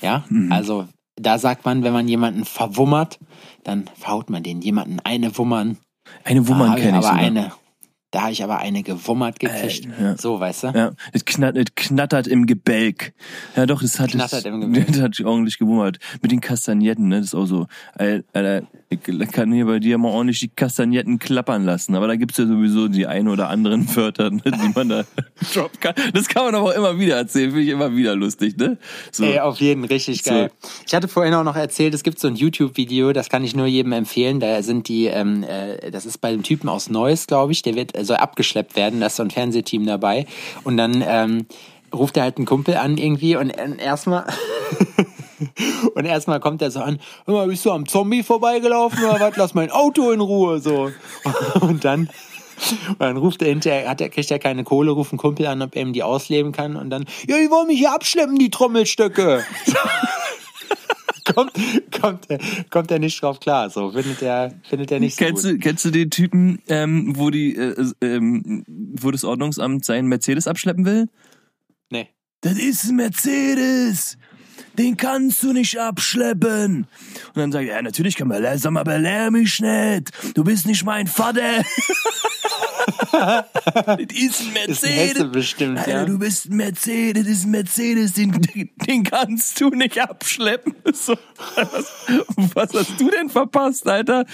Ja, 0.00 0.24
also 0.50 0.86
da 1.16 1.38
sagt 1.38 1.64
man, 1.64 1.82
wenn 1.82 1.92
man 1.92 2.06
jemanden 2.06 2.44
verwummert, 2.44 3.18
dann 3.64 3.90
verhaut 3.96 4.30
man 4.30 4.42
den 4.42 4.60
jemanden 4.60 5.00
eine 5.00 5.36
wummern. 5.38 5.78
Eine 6.22 6.46
Wummern 6.46 6.76
ich 6.76 6.82
kenne 6.84 6.98
ich 6.98 7.04
aber 7.04 7.08
sogar. 7.08 7.18
eine, 7.18 7.52
da 8.16 8.22
habe 8.22 8.32
ich 8.32 8.42
aber 8.42 8.60
eine 8.60 8.82
gewummert 8.82 9.38
gekriegt. 9.38 9.86
Äh, 10.00 10.02
ja. 10.02 10.16
So, 10.16 10.40
weißt 10.40 10.62
du? 10.62 10.66
Ja, 10.68 10.92
es 11.12 11.26
knattert, 11.26 11.76
knattert 11.76 12.26
im 12.26 12.46
Gebälk. 12.46 13.12
Ja, 13.56 13.66
doch, 13.66 13.82
das 13.82 14.00
hat 14.00 14.12
Knattert 14.12 14.38
es, 14.38 14.44
im 14.46 14.62
Gebälk. 14.62 14.86
Das 14.92 15.02
hat 15.02 15.20
ordentlich 15.20 15.58
gewummert. 15.58 15.98
Mit 16.22 16.32
den 16.32 16.40
Kastagnetten, 16.40 17.08
ne, 17.08 17.18
das 17.18 17.26
ist 17.26 17.34
auch 17.34 17.44
so. 17.44 17.66
Al- 17.92 18.24
Alter, 18.32 18.66
ich 18.88 19.00
kann 19.32 19.52
hier 19.52 19.66
bei 19.66 19.80
dir 19.80 19.98
mal 19.98 20.10
ordentlich 20.10 20.38
die 20.38 20.48
Kastagnetten 20.48 21.18
klappern 21.18 21.64
lassen. 21.64 21.96
Aber 21.96 22.06
da 22.06 22.14
gibt's 22.14 22.38
ja 22.38 22.46
sowieso 22.46 22.86
die 22.86 23.06
ein 23.08 23.26
oder 23.26 23.48
anderen 23.48 23.94
Wörter, 23.96 24.30
ne, 24.30 24.42
die 24.44 24.72
man 24.74 24.88
da 24.88 25.04
droppen 25.54 25.80
kann. 25.80 25.94
Das 26.14 26.28
kann 26.28 26.44
man 26.44 26.54
aber 26.54 26.70
auch 26.70 26.76
immer 26.76 26.98
wieder 26.98 27.16
erzählen, 27.16 27.50
finde 27.50 27.64
ich 27.64 27.70
immer 27.70 27.96
wieder 27.96 28.14
lustig, 28.14 28.56
ne? 28.56 28.78
So. 29.10 29.24
Ey, 29.24 29.40
auf 29.40 29.58
jeden 29.60 29.84
richtig 29.84 30.22
So. 30.22 30.30
geil. 30.30 30.52
Ich 30.86 30.94
hatte 30.94 31.08
vorhin 31.08 31.34
auch 31.34 31.42
noch 31.42 31.56
erzählt, 31.56 31.94
es 31.94 32.04
gibt 32.04 32.20
so 32.20 32.28
ein 32.28 32.36
YouTube-Video, 32.36 33.12
das 33.12 33.28
kann 33.28 33.42
ich 33.42 33.56
nur 33.56 33.66
jedem 33.66 33.90
empfehlen. 33.92 34.38
Da 34.38 34.62
sind 34.62 34.86
die, 34.86 35.06
ähm, 35.06 35.42
äh, 35.42 35.90
das 35.90 36.06
ist 36.06 36.18
bei 36.18 36.30
dem 36.30 36.44
Typen 36.44 36.68
aus 36.68 36.88
Neuss, 36.88 37.26
glaube 37.26 37.50
ich, 37.52 37.62
der 37.62 37.74
wird 37.74 37.96
äh, 37.96 38.04
soll 38.04 38.16
abgeschleppt 38.16 38.76
werden. 38.76 39.00
Da 39.00 39.06
ist 39.06 39.16
so 39.16 39.24
ein 39.24 39.30
Fernsehteam 39.30 39.84
dabei 39.84 40.26
und 40.62 40.76
dann 40.76 41.02
ähm, 41.04 41.46
ruft 41.92 42.16
er 42.16 42.22
halt 42.22 42.36
einen 42.36 42.46
Kumpel 42.46 42.76
an 42.76 42.98
irgendwie 42.98 43.34
und 43.34 43.50
äh, 43.50 43.82
erstmal 43.82 44.26
und 45.94 46.04
erstmal 46.04 46.40
kommt 46.40 46.62
er 46.62 46.70
so 46.70 46.80
an, 46.80 46.98
hör 47.26 47.34
mal, 47.34 47.46
bist 47.48 47.64
du 47.64 47.70
am 47.72 47.86
Zombie 47.86 48.22
vorbeigelaufen 48.22 49.04
oder 49.04 49.20
was? 49.20 49.36
Lass 49.36 49.54
mein 49.54 49.70
Auto 49.70 50.10
in 50.10 50.20
Ruhe 50.20 50.60
so. 50.60 50.90
Und 51.60 51.84
dann 51.84 52.08
und 52.88 53.00
dann 53.02 53.18
ruft 53.18 53.42
er 53.42 53.48
hinterher, 53.48 53.86
hat 53.90 54.00
er, 54.00 54.08
kriegt 54.08 54.30
er 54.30 54.38
keine 54.38 54.64
Kohle, 54.64 54.90
ruft 54.92 55.12
einen 55.12 55.18
Kumpel 55.18 55.46
an, 55.46 55.60
ob 55.60 55.76
er 55.76 55.82
ihm 55.82 55.92
die 55.92 56.02
ausleben 56.02 56.52
kann 56.52 56.74
und 56.76 56.88
dann, 56.88 57.04
ja, 57.28 57.36
die 57.36 57.50
wollen 57.50 57.66
mich 57.66 57.76
hier 57.78 57.92
abschleppen, 57.92 58.38
die 58.38 58.48
Trommelstöcke. 58.48 59.44
kommt, 61.34 61.52
kommt, 62.00 62.30
er- 62.30 62.38
kommt 62.70 62.90
er 62.90 62.98
nicht 62.98 63.20
drauf 63.20 63.40
klar, 63.40 63.68
so, 63.68 63.90
findet 63.92 64.22
er, 64.22 64.54
findet 64.68 64.90
er 64.90 65.00
nicht 65.00 65.18
so 65.18 65.24
Kennst 65.24 65.42
gut. 65.44 65.52
du, 65.52 65.58
kennst 65.58 65.84
du 65.84 65.90
den 65.90 66.10
Typen, 66.10 66.62
ähm, 66.68 67.12
wo 67.16 67.28
die, 67.28 67.56
äh, 67.56 67.74
ähm, 68.00 68.64
wo 68.66 69.10
das 69.10 69.24
Ordnungsamt 69.24 69.84
seinen 69.84 70.08
Mercedes 70.08 70.46
abschleppen 70.46 70.86
will? 70.86 71.08
Nee. 71.90 72.08
Das 72.40 72.54
ist 72.58 72.84
ein 72.88 72.96
Mercedes. 72.96 74.16
Den 74.78 74.96
kannst 74.96 75.42
du 75.42 75.52
nicht 75.52 75.78
abschleppen. 75.78 76.86
Und 77.28 77.36
dann 77.36 77.52
sagt 77.52 77.66
er, 77.66 77.76
ja, 77.76 77.82
natürlich 77.82 78.16
kann 78.16 78.28
man, 78.28 78.42
sag 78.58 78.70
mal, 78.72 78.84
belehr 78.84 79.30
mich 79.30 79.60
nicht. 79.60 80.10
Du 80.34 80.44
bist 80.44 80.66
nicht 80.66 80.84
mein 80.84 81.06
Vater. 81.06 81.40
das 83.12 83.96
ist 84.12 84.42
ein 84.42 84.70
Ist 84.70 84.82
Mercedes. 84.82 85.32
bestimmt, 85.32 85.78
Alter, 85.78 85.90
ja. 85.90 86.04
du 86.04 86.18
bist 86.18 86.46
ein 86.46 86.56
Mercedes, 86.56 87.24
das 87.24 87.32
ist 87.32 87.44
ein 87.44 87.50
Mercedes, 87.50 88.12
den, 88.12 88.32
den, 88.32 88.70
den 88.86 89.02
kannst 89.04 89.60
du 89.60 89.70
nicht 89.70 89.98
abschleppen. 90.00 90.74
So, 90.92 91.16
was, 91.56 91.92
was 92.54 92.74
hast 92.74 93.00
du 93.00 93.10
denn 93.10 93.28
verpasst, 93.28 93.86
Alter? 93.86 94.24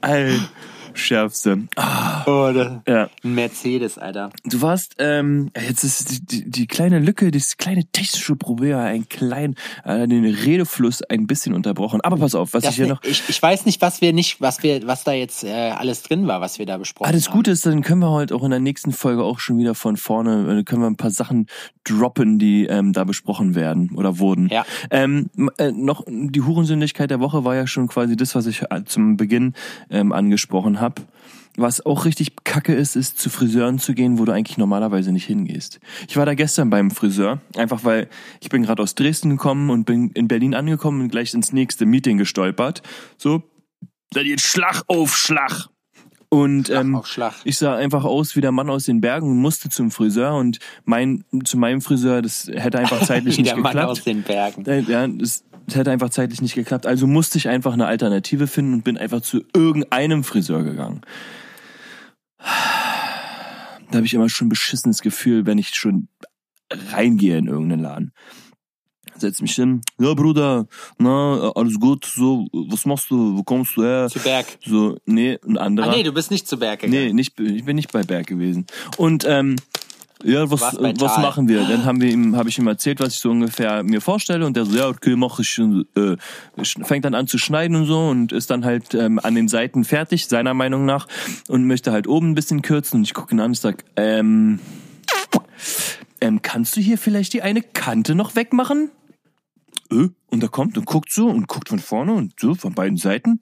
Alter, 0.00 0.48
schärfste. 0.96 1.68
Ah, 1.76 2.24
Oh, 2.26 2.50
da, 2.52 2.82
ja. 2.88 3.08
Mercedes, 3.22 3.98
Alter. 3.98 4.30
Du 4.44 4.60
warst, 4.62 4.96
ähm, 4.98 5.50
jetzt 5.56 5.84
ist 5.84 6.10
die, 6.10 6.26
die, 6.44 6.50
die 6.50 6.66
kleine 6.66 6.98
Lücke, 6.98 7.30
das 7.30 7.56
kleine 7.56 7.84
technische 7.84 8.34
Problem, 8.36 8.76
ein 8.78 9.08
klein, 9.08 9.54
äh, 9.84 10.08
den 10.08 10.24
Redefluss 10.24 11.02
ein 11.02 11.26
bisschen 11.26 11.54
unterbrochen. 11.54 12.00
Aber 12.00 12.16
pass 12.16 12.34
auf, 12.34 12.54
was 12.54 12.62
Das 12.64 12.70
ich 12.72 12.76
hier 12.76 12.86
ne- 12.86 12.92
noch. 12.94 13.04
ich, 13.04 13.22
ich 13.28 13.40
weiß 13.42 13.66
nicht, 13.66 13.80
was 13.82 14.00
wir 14.00 14.12
nicht, 14.12 14.40
was 14.40 14.62
wir, 14.62 14.86
was 14.86 15.04
da 15.04 15.12
jetzt 15.12 15.44
äh, 15.44 15.50
alles 15.70 16.02
drin 16.02 16.26
war, 16.26 16.40
was 16.40 16.58
wir 16.58 16.66
da 16.66 16.78
besprochen 16.78 17.08
Alles 17.08 17.28
haben. 17.28 17.36
Gute 17.36 17.50
ist, 17.52 17.66
dann 17.66 17.82
können 17.82 18.00
wir 18.00 18.10
heute 18.10 18.34
auch 18.34 18.42
in 18.42 18.50
der 18.50 18.60
nächsten 18.60 18.92
Folge 18.92 19.22
auch 19.22 19.38
schon 19.38 19.58
wieder 19.58 19.74
von 19.74 19.96
vorne, 19.96 20.60
äh, 20.60 20.64
können 20.64 20.82
wir 20.82 20.88
ein 20.88 20.96
paar 20.96 21.10
Sachen 21.10 21.46
droppen, 21.84 22.38
die 22.38 22.66
ähm, 22.66 22.92
da 22.92 23.04
besprochen 23.04 23.54
werden 23.54 23.90
oder 23.94 24.18
wurden. 24.18 24.48
Ja. 24.48 24.64
Ähm, 24.90 25.30
äh, 25.58 25.70
noch 25.70 26.04
die 26.08 26.40
Hurensündigkeit 26.42 27.10
der 27.10 27.20
Woche 27.20 27.44
war 27.44 27.54
ja 27.54 27.66
schon 27.66 27.88
quasi 27.88 28.16
das, 28.16 28.34
was 28.34 28.46
ich 28.46 28.62
äh, 28.70 28.84
zum 28.84 29.16
Beginn 29.16 29.54
ähm, 29.90 30.12
angesprochen 30.12 30.80
habe. 30.80 30.85
Was 31.58 31.84
auch 31.84 32.04
richtig 32.04 32.44
kacke 32.44 32.74
ist, 32.74 32.96
ist 32.96 33.18
zu 33.18 33.30
Friseuren 33.30 33.78
zu 33.78 33.94
gehen, 33.94 34.18
wo 34.18 34.26
du 34.26 34.32
eigentlich 34.32 34.58
normalerweise 34.58 35.10
nicht 35.10 35.24
hingehst. 35.24 35.80
Ich 36.06 36.16
war 36.18 36.26
da 36.26 36.34
gestern 36.34 36.68
beim 36.68 36.90
Friseur, 36.90 37.40
einfach 37.56 37.82
weil 37.82 38.08
ich 38.40 38.50
bin 38.50 38.62
gerade 38.62 38.82
aus 38.82 38.94
Dresden 38.94 39.30
gekommen 39.30 39.70
und 39.70 39.84
bin 39.84 40.10
in 40.10 40.28
Berlin 40.28 40.54
angekommen 40.54 41.00
und 41.00 41.08
gleich 41.08 41.32
ins 41.32 41.52
nächste 41.54 41.86
Meeting 41.86 42.18
gestolpert. 42.18 42.82
So, 43.16 43.42
da 44.10 44.22
geht 44.22 44.42
Schlag 44.42 44.82
auf 44.86 45.16
Schlag. 45.16 45.68
Und 46.28 46.68
ähm, 46.70 46.96
auf 46.96 47.06
Schlag. 47.06 47.34
ich 47.44 47.56
sah 47.56 47.76
einfach 47.76 48.04
aus 48.04 48.36
wie 48.36 48.40
der 48.40 48.52
Mann 48.52 48.68
aus 48.68 48.84
den 48.84 49.00
Bergen 49.00 49.30
und 49.30 49.38
musste 49.38 49.68
zum 49.70 49.90
Friseur 49.90 50.34
und 50.34 50.58
mein 50.84 51.24
zu 51.44 51.56
meinem 51.56 51.80
Friseur, 51.80 52.20
das 52.20 52.50
hätte 52.52 52.78
einfach 52.80 53.00
zeitlich 53.06 53.38
Wie 53.38 53.42
nicht 53.42 53.52
der 53.52 53.60
Mann 53.62 53.72
geklappt. 53.72 53.90
aus 53.92 54.02
den 54.04 54.22
Bergen. 54.22 54.66
Äh, 54.66 54.80
Ja, 54.80 55.06
das, 55.06 55.44
das 55.66 55.74
hätte 55.76 55.90
einfach 55.90 56.10
zeitlich 56.10 56.40
nicht 56.40 56.54
geklappt. 56.54 56.86
Also 56.86 57.06
musste 57.06 57.38
ich 57.38 57.48
einfach 57.48 57.72
eine 57.72 57.86
Alternative 57.86 58.46
finden 58.46 58.74
und 58.74 58.84
bin 58.84 58.96
einfach 58.96 59.20
zu 59.20 59.42
irgendeinem 59.54 60.24
Friseur 60.24 60.62
gegangen. 60.62 61.00
Da 63.90 63.96
habe 63.98 64.06
ich 64.06 64.14
immer 64.14 64.28
schon 64.28 64.46
ein 64.46 64.50
beschissenes 64.50 65.00
Gefühl, 65.02 65.46
wenn 65.46 65.58
ich 65.58 65.70
schon 65.74 66.08
reingehe 66.92 67.38
in 67.38 67.46
irgendeinen 67.46 67.82
Laden. 67.82 68.12
Setz 69.18 69.40
mich 69.40 69.54
hin. 69.54 69.80
Ja, 69.98 70.12
Bruder, 70.12 70.66
na, 70.98 71.50
alles 71.54 71.80
gut, 71.80 72.04
so, 72.04 72.46
was 72.52 72.84
machst 72.84 73.10
du, 73.10 73.38
wo 73.38 73.42
kommst 73.44 73.76
du 73.76 73.82
her? 73.82 74.08
Zu 74.10 74.18
Berg. 74.18 74.44
So, 74.66 74.98
nee, 75.06 75.38
ein 75.46 75.56
anderer. 75.56 75.88
Ah 75.88 75.96
nee, 75.96 76.02
du 76.02 76.12
bist 76.12 76.30
nicht 76.30 76.46
zu 76.46 76.58
Berg 76.58 76.82
Nee, 76.82 76.88
gegangen. 76.88 77.14
nicht, 77.14 77.40
ich 77.40 77.64
bin 77.64 77.76
nicht 77.76 77.92
bei 77.92 78.02
Berg 78.02 78.26
gewesen. 78.26 78.66
Und 78.98 79.24
ähm, 79.26 79.56
ja, 80.24 80.50
was, 80.50 80.60
was 80.60 81.18
machen 81.18 81.48
wir? 81.48 81.64
Dann 81.66 81.84
haben 81.84 82.00
wir 82.00 82.10
ihm, 82.10 82.36
habe 82.36 82.48
ich 82.48 82.58
ihm 82.58 82.66
erzählt, 82.66 83.00
was 83.00 83.14
ich 83.14 83.20
so 83.20 83.30
ungefähr 83.30 83.82
mir 83.82 84.00
vorstelle 84.00 84.46
und 84.46 84.56
der 84.56 84.64
so, 84.64 84.76
ja, 84.76 84.88
okay, 84.88 85.14
mach 85.14 85.38
ich, 85.38 85.58
äh, 85.58 86.16
fängt 86.82 87.04
dann 87.04 87.14
an 87.14 87.26
zu 87.26 87.38
schneiden 87.38 87.76
und 87.76 87.86
so 87.86 88.08
und 88.08 88.32
ist 88.32 88.50
dann 88.50 88.64
halt 88.64 88.94
ähm, 88.94 89.20
an 89.22 89.34
den 89.34 89.48
Seiten 89.48 89.84
fertig, 89.84 90.26
seiner 90.26 90.54
Meinung 90.54 90.86
nach, 90.86 91.06
und 91.48 91.66
möchte 91.66 91.92
halt 91.92 92.06
oben 92.06 92.30
ein 92.30 92.34
bisschen 92.34 92.62
kürzen 92.62 92.98
und 92.98 93.04
ich 93.04 93.14
gucke 93.14 93.34
ihn 93.34 93.40
an 93.40 93.50
und 93.50 93.56
sag, 93.56 93.84
ähm, 93.96 94.58
ähm, 96.20 96.40
kannst 96.42 96.76
du 96.76 96.80
hier 96.80 96.98
vielleicht 96.98 97.32
die 97.34 97.42
eine 97.42 97.62
Kante 97.62 98.14
noch 98.14 98.36
wegmachen? 98.36 98.90
Äh? 99.90 100.08
Und 100.28 100.42
er 100.42 100.48
kommt 100.48 100.78
und 100.78 100.86
guckt 100.86 101.12
so 101.12 101.28
und 101.28 101.46
guckt 101.46 101.68
von 101.68 101.78
vorne 101.78 102.14
und 102.14 102.40
so 102.40 102.54
von 102.54 102.74
beiden 102.74 102.96
Seiten. 102.96 103.40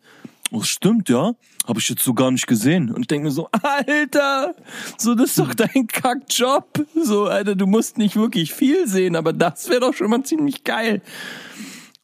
Oh, 0.50 0.62
stimmt, 0.62 1.08
ja. 1.08 1.34
Habe 1.66 1.80
ich 1.80 1.88
jetzt 1.88 2.02
so 2.04 2.14
gar 2.14 2.30
nicht 2.30 2.46
gesehen. 2.46 2.90
Und 2.90 3.02
ich 3.02 3.06
denke 3.08 3.26
mir 3.26 3.32
so, 3.32 3.48
Alter, 3.50 4.54
so, 4.98 5.14
das 5.14 5.30
ist 5.30 5.38
doch 5.38 5.54
dein 5.54 5.86
Kackjob. 5.86 6.86
So, 7.02 7.24
Alter, 7.24 7.54
du 7.54 7.66
musst 7.66 7.98
nicht 7.98 8.16
wirklich 8.16 8.52
viel 8.52 8.86
sehen, 8.86 9.16
aber 9.16 9.32
das 9.32 9.68
wäre 9.68 9.80
doch 9.80 9.94
schon 9.94 10.10
mal 10.10 10.22
ziemlich 10.22 10.62
geil. 10.64 11.02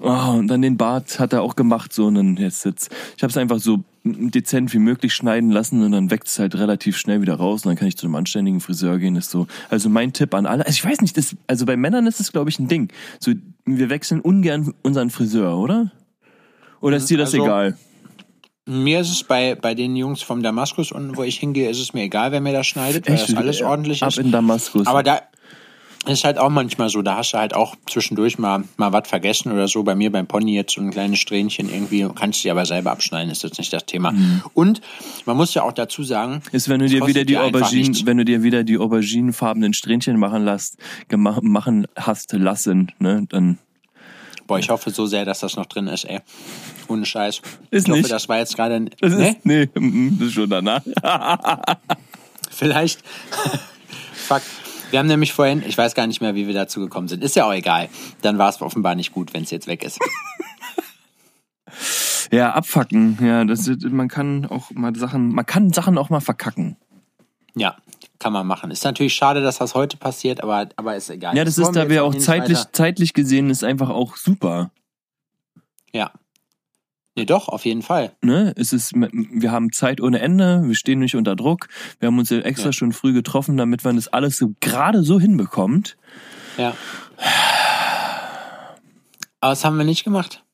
Oh, 0.03 0.37
und 0.39 0.49
dann 0.49 0.63
den 0.63 0.79
Bart 0.79 1.21
hat 1.21 1.35
er 1.35 1.43
auch 1.43 1.57
gemacht, 1.57 1.93
so, 1.93 2.07
und 2.07 2.15
dann 2.15 2.37
jetzt, 2.37 2.65
jetzt, 2.65 2.91
ich 3.17 3.23
habe 3.23 3.31
es 3.31 3.37
einfach 3.37 3.59
so 3.59 3.85
dezent 4.03 4.73
wie 4.73 4.79
möglich 4.79 5.13
schneiden 5.13 5.51
lassen 5.51 5.83
und 5.83 5.93
dann 5.93 6.11
wächst 6.11 6.29
es 6.29 6.39
halt 6.39 6.55
relativ 6.55 6.97
schnell 6.97 7.21
wieder 7.21 7.35
raus 7.35 7.67
und 7.67 7.69
dann 7.69 7.77
kann 7.77 7.87
ich 7.87 7.99
zu 7.99 8.07
einem 8.07 8.15
anständigen 8.15 8.61
Friseur 8.61 8.99
gehen, 8.99 9.15
ist 9.17 9.31
so. 9.31 9.47
Also 9.69 9.91
mein 9.91 10.15
Tipp 10.15 10.35
an 10.35 10.47
alle, 10.47 10.65
also 10.65 10.75
ich 10.75 10.85
weiß 10.85 11.03
nicht, 11.03 11.19
das, 11.19 11.37
also 11.47 11.67
bei 11.67 11.77
Männern 11.77 12.07
ist 12.07 12.19
das, 12.19 12.33
glaube 12.33 12.49
ich, 12.49 12.59
ein 12.59 12.67
Ding. 12.67 12.91
So, 13.19 13.33
wir 13.67 13.91
wechseln 13.91 14.23
ungern 14.23 14.73
unseren 14.83 15.11
Friseur, 15.11 15.59
oder? 15.59 15.93
Oder 16.81 16.97
ist 16.97 17.11
dir 17.11 17.19
das 17.19 17.35
Also, 17.35 17.45
egal? 17.45 17.77
Mir 18.67 19.01
ist 19.01 19.11
es 19.11 19.25
bei, 19.25 19.55
bei 19.55 19.75
den 19.75 19.97
Jungs 19.97 20.23
vom 20.23 20.43
Damaskus 20.43 20.93
und 20.93 21.17
wo 21.17 21.23
ich 21.23 21.39
hingehe, 21.39 21.71
ist 21.71 21.81
es 21.81 21.93
mir 21.93 22.03
egal, 22.03 22.31
wer 22.31 22.41
mir 22.41 22.53
das 22.53 22.67
schneidet, 22.67 23.09
weil 23.09 23.17
das 23.17 23.35
alles 23.35 23.63
ordentlich 23.63 24.03
Ab 24.03 24.11
ist. 24.11 24.19
in 24.19 24.31
Damaskus. 24.31 24.87
Aber 24.87 25.03
da 25.03 25.23
ist 26.07 26.25
halt 26.25 26.39
auch 26.39 26.49
manchmal 26.49 26.89
so, 26.89 27.03
da 27.03 27.17
hast 27.17 27.33
du 27.33 27.39
halt 27.39 27.55
auch 27.55 27.77
zwischendurch 27.87 28.39
mal, 28.39 28.65
mal 28.79 28.93
was 28.93 29.07
vergessen 29.07 29.53
oder 29.53 29.69
so. 29.69 29.83
Bei 29.83 29.95
mir 29.95 30.11
beim 30.11 30.27
Pony 30.27 30.55
jetzt 30.55 30.75
so 30.75 30.81
ein 30.81 30.91
kleines 30.91 31.19
Strähnchen 31.19 31.69
irgendwie, 31.69 32.09
kannst 32.15 32.41
du 32.41 32.43
dir 32.45 32.53
aber 32.53 32.65
selber 32.65 32.91
abschneiden, 32.91 33.31
ist 33.31 33.43
jetzt 33.43 33.59
nicht 33.59 33.73
das 33.73 33.85
Thema. 33.85 34.15
Und 34.55 34.81
man 35.27 35.37
muss 35.37 35.53
ja 35.53 35.63
auch 35.63 35.73
dazu 35.73 36.03
sagen, 36.03 36.43
ist, 36.53 36.69
wenn 36.71 36.81
du 36.81 36.87
dir 36.87 37.07
wieder 37.07 37.25
die 37.25 37.37
Auberginen, 37.37 37.95
wenn 38.07 38.17
du 38.17 38.25
dir 38.25 38.43
wieder 38.43 38.65
die 38.65 38.79
auberginenfarbenen 38.79 39.75
Strähnchen 39.75 40.19
machen 40.19 40.45
lässt, 40.45 40.79
machen 41.11 41.87
hast 41.97 42.33
lassen, 42.33 42.93
ne, 42.99 43.27
dann 43.29 43.59
Boah, 44.47 44.59
ich 44.59 44.69
hoffe 44.69 44.91
so 44.91 45.07
sehr, 45.07 45.25
dass 45.25 45.39
das 45.39 45.55
noch 45.55 45.67
drin 45.67 45.87
ist, 45.87 46.05
ey. 46.07 46.19
Ohne 46.91 47.07
Scheiß. 47.07 47.41
Ist 47.71 47.85
ich 47.87 47.91
hoffe, 47.91 48.01
nicht. 48.03 48.11
das 48.11 48.29
war 48.29 48.39
jetzt 48.39 48.57
gerade. 48.57 48.87
das 49.01 49.13
Nee? 49.13 49.31
ist, 49.31 49.47
nee, 49.47 49.69
mm, 49.75 50.19
das 50.19 50.29
ist 50.29 50.35
schon 50.35 50.51
danach. 50.51 50.83
Vielleicht. 52.51 53.01
Fuck. 54.15 54.43
Wir 54.91 54.99
haben 54.99 55.07
nämlich 55.07 55.33
vorhin, 55.33 55.63
ich 55.67 55.79
weiß 55.79 55.95
gar 55.95 56.07
nicht 56.09 56.21
mehr, 56.21 56.35
wie 56.35 56.49
wir 56.49 56.55
dazu 56.55 56.81
gekommen 56.81 57.07
sind. 57.07 57.23
Ist 57.23 57.37
ja 57.37 57.45
auch 57.47 57.53
egal. 57.53 57.89
Dann 58.23 58.39
war 58.39 58.49
es 58.51 58.61
offenbar 58.61 58.97
nicht 58.97 59.13
gut, 59.13 59.33
wenn 59.33 59.45
es 59.45 59.51
jetzt 59.53 59.69
weg 59.69 59.85
ist. 59.85 59.99
Ja, 62.33 62.53
abfacken. 62.53 63.19
Ja, 63.23 63.45
das, 63.45 63.69
man 63.89 64.09
kann 64.09 64.47
auch 64.47 64.71
mal 64.73 64.95
Sachen, 64.97 65.33
man 65.33 65.47
kann 65.47 65.73
Sachen 65.73 65.97
auch 65.99 66.11
mal 66.11 66.21
verkacken. 66.21 66.77
Ja, 67.55 67.77
kann 68.19 68.33
man 68.33 68.47
machen. 68.47 68.71
Ist 68.71 68.85
natürlich 68.85 69.15
schade, 69.15 69.43
dass 69.43 69.59
das 69.59 69.75
heute 69.75 69.97
passiert, 69.97 70.43
aber, 70.43 70.69
aber 70.77 70.97
ist 70.97 71.11
egal. 71.11 71.37
Ja, 71.37 71.45
das 71.45 71.59
ist, 71.59 71.65
wollen 71.65 71.75
da 71.75 71.89
wir 71.89 72.05
auch 72.05 72.15
zeitlich, 72.15 72.59
weiter- 72.59 72.73
zeitlich 72.73 73.15
gesehen 73.15 73.51
ist 73.51 73.65
einfach 73.65 73.89
auch 73.91 74.17
super. 74.17 74.71
Ja. 75.93 76.13
Nee, 77.17 77.25
doch, 77.25 77.49
auf 77.49 77.65
jeden 77.65 77.83
Fall. 77.83 78.13
Ne? 78.23 78.53
Es 78.57 78.73
ist, 78.73 78.93
wir 78.95 79.51
haben 79.51 79.73
Zeit 79.73 80.01
ohne 80.01 80.21
Ende, 80.21 80.63
wir 80.65 80.75
stehen 80.77 81.01
nicht 81.01 81.17
unter 81.17 81.35
Druck. 81.37 81.69
Wir 81.99 82.07
haben 82.07 82.19
uns 82.19 82.31
ja 82.31 82.39
extra 82.39 82.69
Ja. 82.69 82.73
schon 82.73 82.93
früh 82.93 83.13
getroffen, 83.13 83.57
damit 83.57 83.85
man 83.85 83.97
das 83.97 84.09
alles 84.09 84.37
so 84.39 84.55
gerade 84.61 85.03
so 85.03 85.19
hinbekommt. 85.19 85.97
Ja. 86.57 86.75
Aber 89.41 89.53
das 89.53 89.65
haben 89.65 89.77
wir 89.79 89.85
nicht 89.85 90.05
gemacht. 90.05 90.45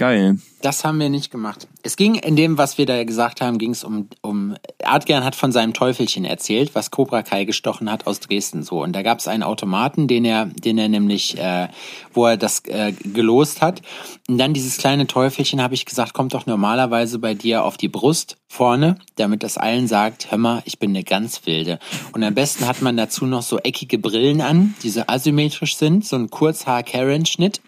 Geil. 0.00 0.38
Das 0.62 0.82
haben 0.82 0.98
wir 0.98 1.10
nicht 1.10 1.30
gemacht. 1.30 1.68
Es 1.82 1.94
ging 1.94 2.14
in 2.14 2.34
dem, 2.34 2.56
was 2.56 2.78
wir 2.78 2.86
da 2.86 3.04
gesagt 3.04 3.42
haben, 3.42 3.58
ging 3.58 3.72
es 3.72 3.84
um, 3.84 4.08
um, 4.22 4.56
Adgern 4.82 5.26
hat 5.26 5.36
von 5.36 5.52
seinem 5.52 5.74
Teufelchen 5.74 6.24
erzählt, 6.24 6.74
was 6.74 6.90
Cobra 6.90 7.22
Kai 7.22 7.44
gestochen 7.44 7.90
hat 7.92 8.06
aus 8.06 8.18
Dresden 8.18 8.62
so. 8.62 8.82
Und 8.82 8.94
da 8.94 9.02
gab 9.02 9.18
es 9.18 9.28
einen 9.28 9.42
Automaten, 9.42 10.08
den 10.08 10.24
er, 10.24 10.46
den 10.46 10.78
er 10.78 10.88
nämlich, 10.88 11.36
äh, 11.36 11.68
wo 12.14 12.24
er 12.24 12.38
das 12.38 12.60
äh, 12.64 12.92
gelost 12.92 13.60
hat. 13.60 13.82
Und 14.26 14.38
dann 14.38 14.54
dieses 14.54 14.78
kleine 14.78 15.06
Teufelchen, 15.06 15.60
habe 15.60 15.74
ich 15.74 15.84
gesagt, 15.84 16.14
kommt 16.14 16.32
doch 16.32 16.46
normalerweise 16.46 17.18
bei 17.18 17.34
dir 17.34 17.62
auf 17.62 17.76
die 17.76 17.88
Brust 17.88 18.38
vorne, 18.48 18.96
damit 19.16 19.42
das 19.42 19.58
allen 19.58 19.86
sagt, 19.86 20.30
hör 20.30 20.38
mal, 20.38 20.62
ich 20.64 20.78
bin 20.78 20.92
eine 20.92 21.04
ganz 21.04 21.44
wilde. 21.44 21.78
Und 22.14 22.24
am 22.24 22.34
besten 22.34 22.66
hat 22.66 22.80
man 22.80 22.96
dazu 22.96 23.26
noch 23.26 23.42
so 23.42 23.58
eckige 23.58 23.98
Brillen 23.98 24.40
an, 24.40 24.74
die 24.82 24.88
so 24.88 25.02
asymmetrisch 25.06 25.76
sind, 25.76 26.06
so 26.06 26.16
ein 26.16 26.30
Kurzhaar-Karen-Schnitt 26.30 27.60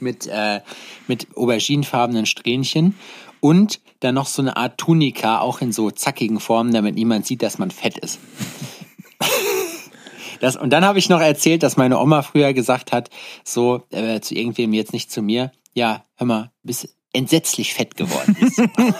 mit, 0.00 0.26
äh, 0.26 0.60
mit 1.06 1.28
auberginefarbenen 1.36 2.26
Strähnchen 2.26 2.94
und 3.40 3.80
dann 4.00 4.14
noch 4.14 4.26
so 4.26 4.42
eine 4.42 4.56
Art 4.56 4.78
Tunika, 4.78 5.40
auch 5.40 5.60
in 5.60 5.72
so 5.72 5.90
zackigen 5.90 6.40
Formen, 6.40 6.72
damit 6.72 6.94
niemand 6.94 7.26
sieht, 7.26 7.42
dass 7.42 7.58
man 7.58 7.70
fett 7.70 7.98
ist. 7.98 8.18
Das, 10.40 10.54
und 10.54 10.70
dann 10.70 10.84
habe 10.84 11.00
ich 11.00 11.08
noch 11.08 11.20
erzählt, 11.20 11.64
dass 11.64 11.76
meine 11.76 11.98
Oma 11.98 12.22
früher 12.22 12.52
gesagt 12.52 12.92
hat, 12.92 13.10
so 13.42 13.82
äh, 13.90 14.20
zu 14.20 14.36
irgendwem, 14.36 14.72
jetzt 14.72 14.92
nicht 14.92 15.10
zu 15.10 15.20
mir, 15.20 15.50
ja, 15.74 16.04
hör 16.14 16.28
mal, 16.28 16.52
bist 16.62 16.94
entsetzlich 17.12 17.74
fett 17.74 17.96
geworden. 17.96 18.36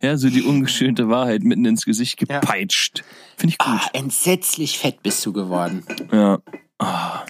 Ja, 0.00 0.16
so 0.16 0.30
die 0.30 0.42
ungeschönte 0.42 1.08
Wahrheit 1.08 1.42
mitten 1.42 1.64
ins 1.64 1.84
Gesicht 1.84 2.18
gepeitscht. 2.18 3.02
Finde 3.36 3.52
ich 3.52 3.58
gut. 3.58 3.68
ah, 3.68 3.80
entsetzlich 3.92 4.78
fett 4.78 5.02
bist 5.02 5.26
du 5.26 5.32
geworden. 5.32 5.84
Ja. 6.12 6.38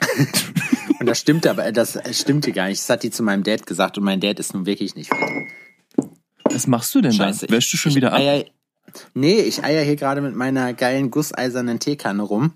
Und 1.00 1.06
das 1.06 1.18
stimmte 1.18 1.50
aber, 1.50 1.70
das 1.72 1.98
stimmte 2.12 2.52
gar 2.52 2.68
nicht. 2.68 2.80
Das 2.80 2.90
hat 2.90 3.02
die 3.02 3.10
zu 3.10 3.22
meinem 3.22 3.42
Dad 3.42 3.66
gesagt 3.66 3.98
und 3.98 4.04
mein 4.04 4.20
Dad 4.20 4.38
ist 4.38 4.54
nun 4.54 4.66
wirklich 4.66 4.94
nicht 4.94 5.08
fett. 5.08 5.48
Was 6.44 6.66
machst 6.66 6.94
du 6.94 7.00
denn 7.00 7.12
Scheiße. 7.12 7.46
da? 7.46 7.52
Wäschst 7.52 7.72
du 7.72 7.76
schon 7.76 7.90
ich 7.90 7.96
wieder 7.96 8.12
ab? 8.12 8.20
Eier, 8.20 8.44
nee, 9.14 9.40
ich 9.40 9.64
eier 9.64 9.82
hier 9.82 9.96
gerade 9.96 10.20
mit 10.20 10.36
meiner 10.36 10.72
geilen 10.72 11.10
gusseisernen 11.10 11.80
Teekanne 11.80 12.22
rum 12.22 12.52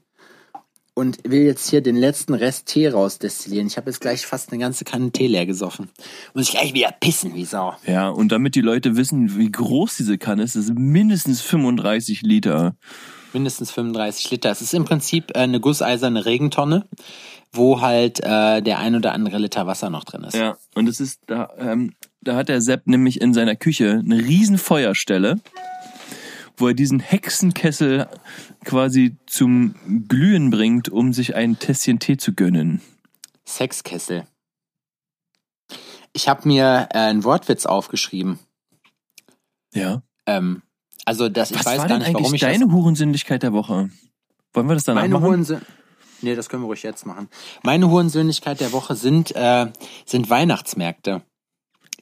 und 0.98 1.18
will 1.22 1.42
jetzt 1.42 1.70
hier 1.70 1.80
den 1.80 1.94
letzten 1.94 2.34
Rest 2.34 2.66
Tee 2.66 2.88
rausdestillieren. 2.88 3.68
Ich 3.68 3.76
habe 3.76 3.88
jetzt 3.88 4.00
gleich 4.00 4.26
fast 4.26 4.50
eine 4.50 4.60
ganze 4.60 4.84
Kanne 4.84 5.12
Tee 5.12 5.28
leer 5.28 5.46
gesoffen. 5.46 5.90
Muss 6.34 6.48
ich 6.48 6.50
gleich 6.50 6.74
wieder 6.74 6.90
pissen 6.90 7.36
wie 7.36 7.44
Sau. 7.44 7.76
Ja, 7.86 8.08
und 8.08 8.32
damit 8.32 8.56
die 8.56 8.60
Leute 8.60 8.96
wissen, 8.96 9.38
wie 9.38 9.50
groß 9.50 9.96
diese 9.96 10.18
Kanne 10.18 10.42
ist, 10.42 10.54
sind 10.54 10.76
mindestens 10.76 11.40
35 11.40 12.22
Liter. 12.22 12.74
Mindestens 13.32 13.70
35 13.70 14.28
Liter. 14.32 14.50
Es 14.50 14.60
ist 14.60 14.74
im 14.74 14.84
Prinzip 14.84 15.30
äh, 15.36 15.38
eine 15.38 15.60
gusseiserne 15.60 16.26
Regentonne, 16.26 16.88
wo 17.52 17.80
halt 17.80 18.20
äh, 18.20 18.60
der 18.62 18.78
ein 18.78 18.94
oder 18.94 19.12
andere 19.12 19.38
Liter 19.38 19.66
Wasser 19.66 19.90
noch 19.90 20.04
drin 20.04 20.24
ist. 20.24 20.34
Ja, 20.34 20.56
und 20.74 20.88
es 20.88 21.00
ist, 21.00 21.20
da, 21.26 21.50
ähm, 21.58 21.94
da 22.20 22.36
hat 22.36 22.48
der 22.48 22.60
Sepp 22.60 22.86
nämlich 22.86 23.20
in 23.20 23.32
seiner 23.34 23.56
Küche 23.56 24.02
eine 24.04 24.18
riesen 24.18 24.58
Feuerstelle, 24.58 25.40
wo 26.56 26.68
er 26.68 26.74
diesen 26.74 27.00
Hexenkessel 27.00 28.08
quasi 28.64 29.16
zum 29.26 29.74
Glühen 30.08 30.50
bringt, 30.50 30.88
um 30.88 31.12
sich 31.12 31.34
ein 31.34 31.58
Tässchen 31.58 31.98
Tee 31.98 32.16
zu 32.16 32.34
gönnen. 32.34 32.82
Sexkessel. 33.46 34.26
Ich 36.12 36.28
habe 36.28 36.46
mir 36.48 36.88
äh, 36.92 36.98
einen 36.98 37.24
Wortwitz 37.24 37.64
aufgeschrieben. 37.64 38.38
Ja. 39.72 40.02
Ähm, 40.26 40.62
also 41.04 41.28
das, 41.28 41.50
ich 41.50 41.58
Was 41.58 41.66
weiß 41.66 41.78
war 41.78 41.88
gar 41.88 41.98
denn 41.98 42.06
nicht, 42.06 42.14
warum 42.14 42.26
eigentlich 42.26 42.42
ich 42.42 42.48
deine 42.48 42.66
das, 42.66 42.74
Hurensündlichkeit 42.74 43.42
der 43.42 43.52
Woche? 43.52 43.90
Wollen 44.52 44.68
wir 44.68 44.74
das 44.74 44.84
danach 44.84 45.02
meine 45.02 45.14
machen? 45.14 45.26
Hurensöhn 45.26 45.62
Nee, 46.22 46.34
das 46.34 46.48
können 46.48 46.62
wir 46.62 46.66
ruhig 46.66 46.82
jetzt 46.82 47.06
machen. 47.06 47.28
Meine 47.62 47.90
Hurensöhnlichkeit 47.90 48.60
der 48.60 48.72
Woche 48.72 48.94
sind 48.94 49.34
äh, 49.34 49.66
sind 50.04 50.30
Weihnachtsmärkte 50.30 51.22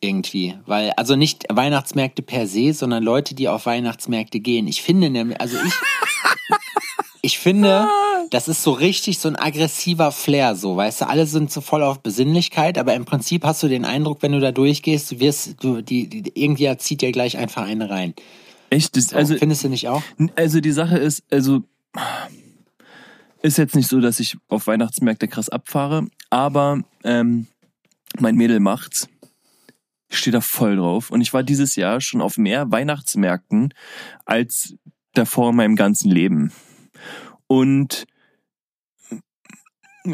irgendwie, 0.00 0.54
weil 0.66 0.90
also 0.96 1.16
nicht 1.16 1.44
Weihnachtsmärkte 1.50 2.22
per 2.22 2.46
se, 2.46 2.72
sondern 2.72 3.02
Leute, 3.02 3.34
die 3.34 3.48
auf 3.48 3.66
Weihnachtsmärkte 3.66 4.40
gehen. 4.40 4.68
Ich 4.68 4.82
finde 4.82 5.10
nämlich, 5.10 5.40
also 5.40 5.56
ich 5.56 5.72
ich 7.26 7.38
finde, 7.40 7.88
das 8.30 8.46
ist 8.46 8.62
so 8.62 8.72
richtig 8.72 9.18
so 9.18 9.28
ein 9.28 9.36
aggressiver 9.36 10.12
Flair, 10.12 10.54
so, 10.54 10.76
weißt 10.76 11.00
du, 11.00 11.08
alle 11.08 11.26
sind 11.26 11.50
so 11.50 11.60
voll 11.60 11.82
auf 11.82 12.00
Besinnlichkeit, 12.00 12.78
aber 12.78 12.94
im 12.94 13.04
Prinzip 13.04 13.44
hast 13.44 13.62
du 13.62 13.68
den 13.68 13.84
Eindruck, 13.84 14.22
wenn 14.22 14.32
du 14.32 14.40
da 14.40 14.52
durchgehst, 14.52 15.10
du 15.10 15.20
wirst, 15.20 15.56
du, 15.62 15.82
die, 15.82 16.08
die 16.08 16.32
irgendwie 16.40 16.74
zieht 16.76 17.02
dir 17.02 17.10
gleich 17.10 17.36
einfach 17.36 17.66
eine 17.66 17.90
rein. 17.90 18.14
Echt? 18.70 18.96
Das, 18.96 19.06
So, 19.06 19.16
also, 19.16 19.36
findest 19.36 19.64
du 19.64 19.68
nicht 19.68 19.88
auch? 19.88 20.02
also 20.36 20.60
die 20.60 20.70
Sache 20.70 20.98
ist, 20.98 21.24
also 21.30 21.62
ist 23.42 23.58
jetzt 23.58 23.76
nicht 23.76 23.88
so, 23.88 24.00
dass 24.00 24.20
ich 24.20 24.36
auf 24.48 24.66
Weihnachtsmärkte 24.66 25.28
krass 25.28 25.48
abfahre, 25.48 26.06
aber 26.30 26.82
ähm, 27.04 27.46
mein 28.18 28.36
Mädel 28.36 28.60
macht's. 28.60 29.08
Ich 30.08 30.18
stehe 30.18 30.32
da 30.32 30.40
voll 30.40 30.76
drauf. 30.76 31.10
Und 31.10 31.20
ich 31.20 31.32
war 31.32 31.42
dieses 31.42 31.76
Jahr 31.76 32.00
schon 32.00 32.20
auf 32.20 32.38
mehr 32.38 32.70
Weihnachtsmärkten 32.70 33.74
als 34.24 34.74
davor 35.14 35.50
in 35.50 35.56
meinem 35.56 35.76
ganzen 35.76 36.10
Leben. 36.10 36.52
Und 37.46 38.06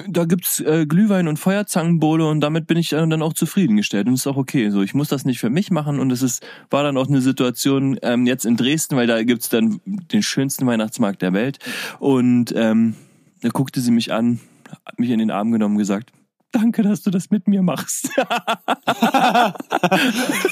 da 0.09 0.25
gibt's 0.25 0.61
äh, 0.61 0.87
Glühwein 0.87 1.29
und 1.29 1.39
Feuerzangenbowle 1.39 2.27
und 2.27 2.41
damit 2.41 2.67
bin 2.67 2.79
ich 2.79 2.93
äh, 2.93 3.07
dann 3.07 3.21
auch 3.21 3.35
zufriedengestellt 3.35 4.07
und 4.07 4.15
ist 4.15 4.27
auch 4.27 4.37
okay. 4.37 4.71
So, 4.71 4.83
ich 4.83 4.95
muss 4.95 5.09
das 5.09 5.25
nicht 5.25 5.39
für 5.39 5.51
mich 5.51 5.71
machen 5.71 6.01
und 6.01 6.11
es 6.11 6.23
ist 6.23 6.45
war 6.71 6.83
dann 6.83 6.97
auch 6.97 7.09
eine 7.09 7.21
Situation 7.21 7.99
ähm, 8.03 8.27
jetzt 8.27 8.47
in 8.47 8.57
Dresden, 8.57 8.97
weil 8.97 9.07
da 9.07 9.23
gibt's 9.23 9.51
dann 9.51 9.81
den 9.85 10.23
schönsten 10.23 10.67
Weihnachtsmarkt 10.67 11.21
der 11.21 11.35
Welt 11.35 11.59
und 11.99 12.55
ähm, 12.57 12.95
da 13.43 13.49
guckte 13.51 13.81
sie 13.81 13.91
mich 13.91 14.13
an, 14.13 14.41
hat 14.87 14.99
mich 14.99 15.11
in 15.11 15.19
den 15.19 15.31
Arm 15.31 15.53
genommen 15.53 15.75
und 15.75 15.79
gesagt, 15.81 16.11
danke, 16.53 16.83
dass 16.83 17.03
du 17.03 17.11
das 17.11 17.31
mit 17.31 17.47
mir 17.49 17.63
machst. 17.63 18.09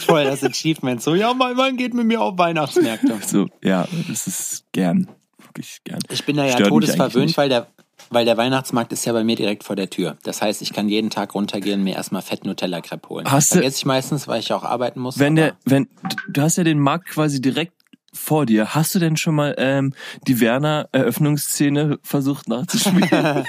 Voll 0.06 0.24
das 0.24 0.42
Achievement. 0.44 1.02
So, 1.02 1.14
ja, 1.14 1.32
mein 1.34 1.56
Mann 1.56 1.76
geht 1.76 1.94
mit 1.94 2.06
mir 2.06 2.20
auf 2.20 2.38
Weihnachtsmärkte. 2.38 3.18
so, 3.26 3.46
ja, 3.62 3.86
das 4.08 4.26
ist 4.26 4.64
gern, 4.72 5.08
wirklich 5.38 5.80
gern. 5.84 6.00
Ich 6.10 6.24
bin 6.24 6.36
da 6.36 6.44
ja 6.44 6.52
Stört 6.54 6.68
todesverwöhnt, 6.70 7.36
weil 7.36 7.48
der, 7.48 7.66
weil 8.10 8.24
der 8.24 8.36
Weihnachtsmarkt 8.36 8.92
ist 8.92 9.04
ja 9.04 9.12
bei 9.12 9.24
mir 9.24 9.36
direkt 9.36 9.62
vor 9.64 9.76
der 9.76 9.90
Tür. 9.90 10.16
Das 10.22 10.42
heißt, 10.42 10.62
ich 10.62 10.72
kann 10.72 10.88
jeden 10.88 11.10
Tag 11.10 11.34
runtergehen, 11.34 11.82
mir 11.84 11.94
erstmal 11.94 12.22
fett 12.22 12.44
Nutella 12.44 12.80
Crepe 12.80 13.08
holen. 13.08 13.30
Hast 13.30 13.50
du- 13.52 13.56
Vergesse 13.56 13.78
ich 13.78 13.86
meistens, 13.86 14.26
weil 14.26 14.40
ich 14.40 14.52
auch 14.52 14.64
arbeiten 14.64 15.00
muss. 15.00 15.18
Wenn 15.18 15.36
der, 15.36 15.54
wenn, 15.64 15.88
du 16.28 16.42
hast 16.42 16.56
ja 16.56 16.64
den 16.64 16.78
Markt 16.80 17.08
quasi 17.10 17.40
direkt 17.40 17.72
vor 18.12 18.46
dir. 18.46 18.74
Hast 18.74 18.94
du 18.94 18.98
denn 18.98 19.16
schon 19.16 19.34
mal 19.34 19.54
ähm, 19.58 19.94
die 20.26 20.40
Werner 20.40 20.88
Eröffnungsszene 20.92 21.98
versucht 22.02 22.48
nachzuspielen? 22.48 23.08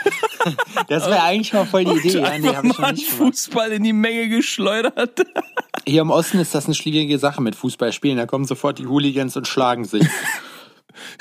das 0.88 1.06
wäre 1.08 1.24
eigentlich 1.24 1.54
mal 1.54 1.66
voll 1.66 1.86
die 1.86 1.92
Idee. 2.08 2.20
Ja, 2.20 2.38
nee, 2.38 2.50
hab 2.50 2.64
ich 2.64 2.78
mal 2.78 2.94
nicht 2.94 3.10
gemacht. 3.10 3.34
Fußball 3.34 3.72
in 3.72 3.84
die 3.84 3.94
Menge 3.94 4.30
geschleudert. 4.30 5.22
Hier 5.88 6.02
im 6.02 6.12
Osten 6.12 6.40
ist 6.40 6.54
das 6.54 6.66
eine 6.66 6.76
schwierige 6.76 7.18
Sache 7.18 7.42
mit 7.42 7.56
Fußballspielen. 7.56 8.18
Da 8.18 8.26
kommen 8.26 8.46
sofort 8.46 8.80
die 8.80 8.88
Hooligans 8.88 9.36
und 9.36 9.48
schlagen 9.48 9.86
sich. 9.86 10.08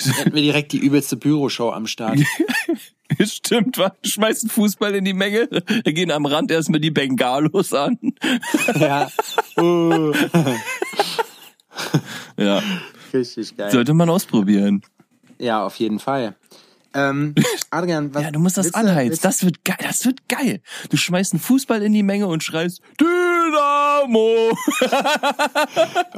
Dann 0.05 0.15
hätten 0.15 0.35
wir 0.35 0.43
direkt 0.43 0.73
die 0.73 0.79
übelste 0.79 1.17
Büroshow 1.17 1.73
am 1.73 1.87
Start. 1.87 2.19
Stimmt, 3.21 3.79
wa? 3.79 3.95
Einen 4.21 4.35
Fußball 4.49 4.95
in 4.95 5.05
die 5.05 5.15
Menge, 5.15 5.49
da 5.49 5.91
gehen 5.91 6.11
am 6.11 6.27
Rand 6.27 6.51
erstmal 6.51 6.81
die 6.81 6.91
Bengalos 6.91 7.73
an. 7.73 7.99
ja. 8.79 9.11
Uh, 9.57 10.13
Ja, 12.37 12.63
richtig 13.15 13.57
geil. 13.57 13.71
sollte 13.71 13.95
man 13.95 14.09
ausprobieren. 14.11 14.83
Ja, 15.39 15.65
auf 15.65 15.77
jeden 15.77 15.99
Fall. 15.99 16.35
Ähm, 16.93 17.35
Adrian, 17.71 18.13
was 18.13 18.23
Ja, 18.25 18.31
du 18.33 18.41
musst 18.41 18.57
das 18.59 18.75
anheizen. 18.75 19.21
Das 19.23 19.45
wird 19.45 19.65
geil. 19.65 19.77
Das 19.81 20.05
wird 20.05 20.29
geil. 20.29 20.61
Du 20.91 20.97
schmeißt 20.97 21.33
einen 21.35 21.41
Fußball 21.41 21.83
in 21.83 21.93
die 21.93 22.03
Menge 22.03 22.27
und 22.27 22.43
schreist 22.43 22.83
Dynamo. 23.01 24.57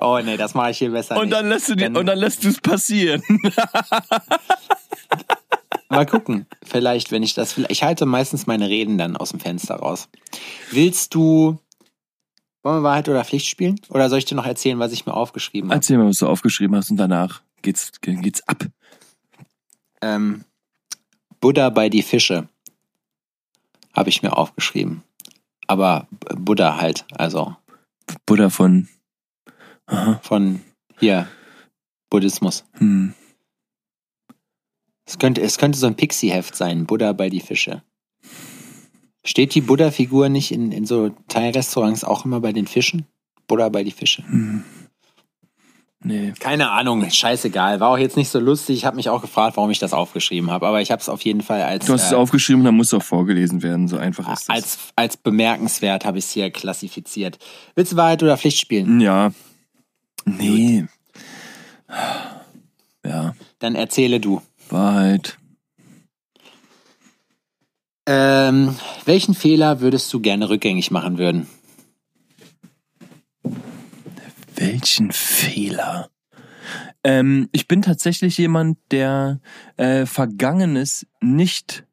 Oh 0.01 0.19
nee, 0.25 0.37
das 0.37 0.55
mache 0.55 0.71
ich 0.71 0.79
hier 0.79 0.91
besser 0.91 1.17
Und 1.17 1.25
nicht. 1.27 1.33
dann 1.35 1.49
lässt 1.49 1.69
du 1.69 1.77
Dann- 1.77 1.97
und 1.97 2.07
dann 2.07 2.19
lässt 2.19 2.43
du 2.45 2.49
es 2.49 2.61
passieren. 2.61 3.23
Mal 5.89 6.07
gucken. 6.07 6.47
Vielleicht, 6.65 7.11
wenn 7.13 7.23
ich 7.23 7.35
das 7.35 7.57
will. 7.57 7.67
Ich 7.69 7.83
halte 7.83 8.07
meistens 8.07 8.47
meine 8.47 8.69
Reden 8.69 8.97
dann 8.97 9.17
aus 9.17 9.31
dem 9.31 9.41
Fenster 9.41 9.77
raus. 9.77 10.09
Willst 10.71 11.15
du. 11.15 11.59
Wollen 12.63 12.79
wir 12.79 12.83
Wahrheit 12.83 13.09
oder 13.09 13.25
Pflicht 13.25 13.47
spielen? 13.47 13.81
Oder 13.89 14.09
soll 14.09 14.19
ich 14.19 14.25
dir 14.25 14.37
noch 14.37 14.47
erzählen, 14.47 14.79
was 14.79 14.93
ich 14.93 15.07
mir 15.07 15.15
aufgeschrieben 15.15 15.71
habe? 15.71 15.79
Erzähl 15.79 15.99
mal, 15.99 16.09
was 16.09 16.19
du 16.19 16.29
aufgeschrieben 16.29 16.77
hast 16.77 16.91
und 16.91 16.97
danach 16.97 17.43
geht's, 17.63 17.93
geht's 18.01 18.47
ab. 18.47 18.67
Ähm, 20.01 20.45
Buddha 21.41 21.71
bei 21.71 21.89
die 21.89 22.03
Fische. 22.03 22.49
Habe 23.95 24.09
ich 24.09 24.23
mir 24.23 24.37
aufgeschrieben. 24.37 25.03
Aber 25.67 26.07
Buddha 26.11 26.77
halt, 26.77 27.05
also 27.13 27.57
Buddha 28.27 28.51
von. 28.51 28.89
Aha. 29.87 30.21
Von 30.23 30.61
hier, 30.99 31.27
Buddhismus. 32.11 32.65
Hm. 32.75 33.15
Es 35.05 35.19
könnte, 35.19 35.41
es 35.41 35.59
könnte 35.59 35.79
so 35.79 35.87
ein 35.87 35.97
Pixie-Heft 35.97 36.55
sein, 36.55 36.87
Buddha 36.87 37.13
bei 37.13 37.29
die 37.29 37.41
Fische. 37.41 37.83
Steht 39.25 39.55
die 39.55 39.61
Buddha-Figur 39.61 40.29
nicht 40.29 40.51
in, 40.51 40.73
in 40.73 40.85
so 40.85 41.11
Thai-Restaurants 41.29 42.05
auch 42.05 42.25
immer 42.25 42.41
bei 42.41 42.53
den 42.53 42.67
Fischen? 42.67 43.07
Buddha 43.47 43.69
bei 43.69 43.85
die 43.85 43.93
Fische. 43.93 44.25
Hm. 44.27 44.65
Nee. 46.05 46.33
Keine 46.41 46.71
Ahnung, 46.71 47.09
scheißegal. 47.09 47.79
War 47.79 47.91
auch 47.91 47.99
jetzt 47.99 48.17
nicht 48.17 48.29
so 48.29 48.41
lustig. 48.41 48.79
Ich 48.79 48.85
habe 48.85 48.97
mich 48.97 49.09
auch 49.09 49.23
gefragt, 49.23 49.57
warum 49.57 49.71
ich 49.71 49.79
das 49.79 49.93
aufgeschrieben 49.93 50.51
habe. 50.51 50.67
Aber 50.67 50.81
ich 50.81 50.91
habe 50.91 51.01
es 51.01 51.09
auf 51.09 51.23
jeden 51.23 51.43
Fall 51.43 51.63
als. 51.63 51.87
Du 51.87 51.93
hast 51.93 52.07
es 52.07 52.13
äh, 52.13 52.17
aufgeschrieben, 52.17 52.65
dann 52.65 52.75
muss 52.75 52.89
es 52.89 52.95
auch 52.95 53.05
vorgelesen 53.05 53.63
werden. 53.63 53.87
So 53.87 53.99
einfach 53.99 54.33
ist 54.33 54.43
es. 54.43 54.49
Als, 54.49 54.79
als 54.97 55.17
bemerkenswert 55.17 56.05
habe 56.05 56.19
ich 56.19 56.25
es 56.25 56.33
hier 56.33 56.51
klassifiziert. 56.51 57.39
Willst 57.77 57.93
du 57.93 57.97
Wahrheit 57.97 58.23
oder 58.23 58.37
Pflicht 58.37 58.59
spielen? 58.59 59.01
Ja. 59.01 59.33
Nee. 60.25 60.87
Ja. 63.05 63.35
Dann 63.61 63.77
erzähle 63.77 64.19
du. 64.19 64.43
Wahrheit. 64.71 65.39
Ähm, 68.07 68.77
welchen 69.05 69.35
Fehler 69.35 69.81
würdest 69.81 70.13
du 70.13 70.21
gerne 70.21 70.49
rückgängig 70.49 70.91
machen 70.91 71.19
würden? 71.19 71.47
Welchen 74.57 75.13
Fehler? 75.13 76.11
Ähm, 77.05 77.49
ich 77.53 77.69
bin 77.69 77.83
tatsächlich 77.83 78.39
jemand, 78.39 78.79
der 78.91 79.41
äh, 79.77 80.07
Vergangenes 80.07 81.07
nicht 81.21 81.85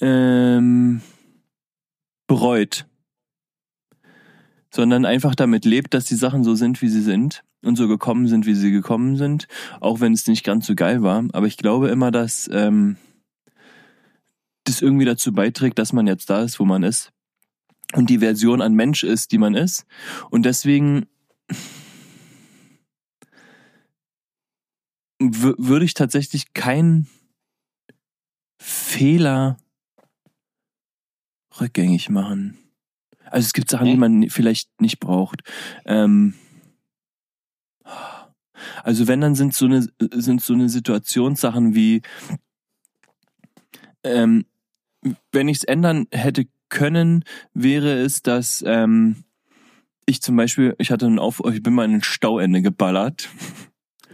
ähm, 0.00 1.02
bereut, 2.26 2.86
sondern 4.70 5.04
einfach 5.04 5.34
damit 5.34 5.64
lebt, 5.64 5.94
dass 5.94 6.04
die 6.04 6.14
Sachen 6.14 6.44
so 6.44 6.54
sind, 6.54 6.80
wie 6.82 6.88
sie 6.88 7.02
sind 7.02 7.44
und 7.62 7.76
so 7.76 7.88
gekommen 7.88 8.28
sind, 8.28 8.46
wie 8.46 8.54
sie 8.54 8.70
gekommen 8.70 9.16
sind, 9.16 9.48
auch 9.80 10.00
wenn 10.00 10.12
es 10.12 10.26
nicht 10.26 10.44
ganz 10.44 10.66
so 10.66 10.74
geil 10.74 11.02
war. 11.02 11.24
Aber 11.32 11.46
ich 11.46 11.56
glaube 11.56 11.88
immer, 11.88 12.10
dass 12.10 12.48
ähm, 12.52 12.96
das 14.68 14.82
irgendwie 14.82 15.04
dazu 15.04 15.32
beiträgt, 15.32 15.78
dass 15.78 15.92
man 15.92 16.06
jetzt 16.06 16.30
da 16.30 16.42
ist, 16.42 16.60
wo 16.60 16.64
man 16.64 16.82
ist 16.82 17.12
und 17.94 18.10
die 18.10 18.18
Version 18.18 18.60
an 18.60 18.74
Mensch 18.74 19.02
ist, 19.02 19.32
die 19.32 19.38
man 19.38 19.54
ist. 19.54 19.86
Und 20.30 20.44
deswegen 20.44 21.06
würde 25.18 25.84
ich 25.84 25.94
tatsächlich 25.94 26.52
keinen 26.52 27.08
Fehler 28.58 29.56
rückgängig 31.60 32.08
machen. 32.10 32.58
Also 33.24 33.46
es 33.46 33.52
gibt 33.52 33.70
Sachen, 33.70 33.86
die 33.86 33.96
man 33.96 34.30
vielleicht 34.30 34.80
nicht 34.80 35.00
braucht. 35.00 35.42
Ähm, 35.84 36.34
also 38.82 39.06
wenn, 39.06 39.20
dann 39.20 39.34
sind 39.34 39.54
so 39.54 39.66
eine, 39.66 39.86
sind 40.12 40.40
so 40.42 40.54
eine 40.54 40.68
Situationssachen 40.68 41.74
wie, 41.74 42.02
ähm, 44.04 44.46
wenn 45.32 45.48
ich 45.48 45.58
es 45.58 45.64
ändern 45.64 46.06
hätte 46.10 46.46
können, 46.68 47.24
wäre 47.54 47.92
es, 48.00 48.22
dass 48.22 48.62
ähm, 48.66 49.24
ich 50.06 50.22
zum 50.22 50.36
Beispiel, 50.36 50.74
ich 50.78 50.90
hatte 50.90 51.06
einen 51.06 51.18
Auf, 51.18 51.40
ich 51.52 51.62
bin 51.62 51.74
mal 51.74 51.84
in 51.84 51.94
ein 51.94 52.02
Stauende 52.02 52.62
geballert. 52.62 53.28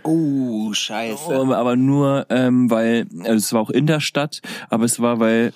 Oh, 0.03 0.73
scheiße. 0.73 1.35
Aber 1.35 1.77
nur, 1.77 2.27
ähm, 2.29 2.71
weil, 2.71 3.07
also 3.21 3.35
es 3.35 3.53
war 3.53 3.63
auch 3.63 3.71
in 3.71 3.87
der 3.87 4.01
Stadt, 4.01 4.43
aber 4.69 4.85
es 4.85 5.01
war, 5.01 5.19
weil 5.19 5.53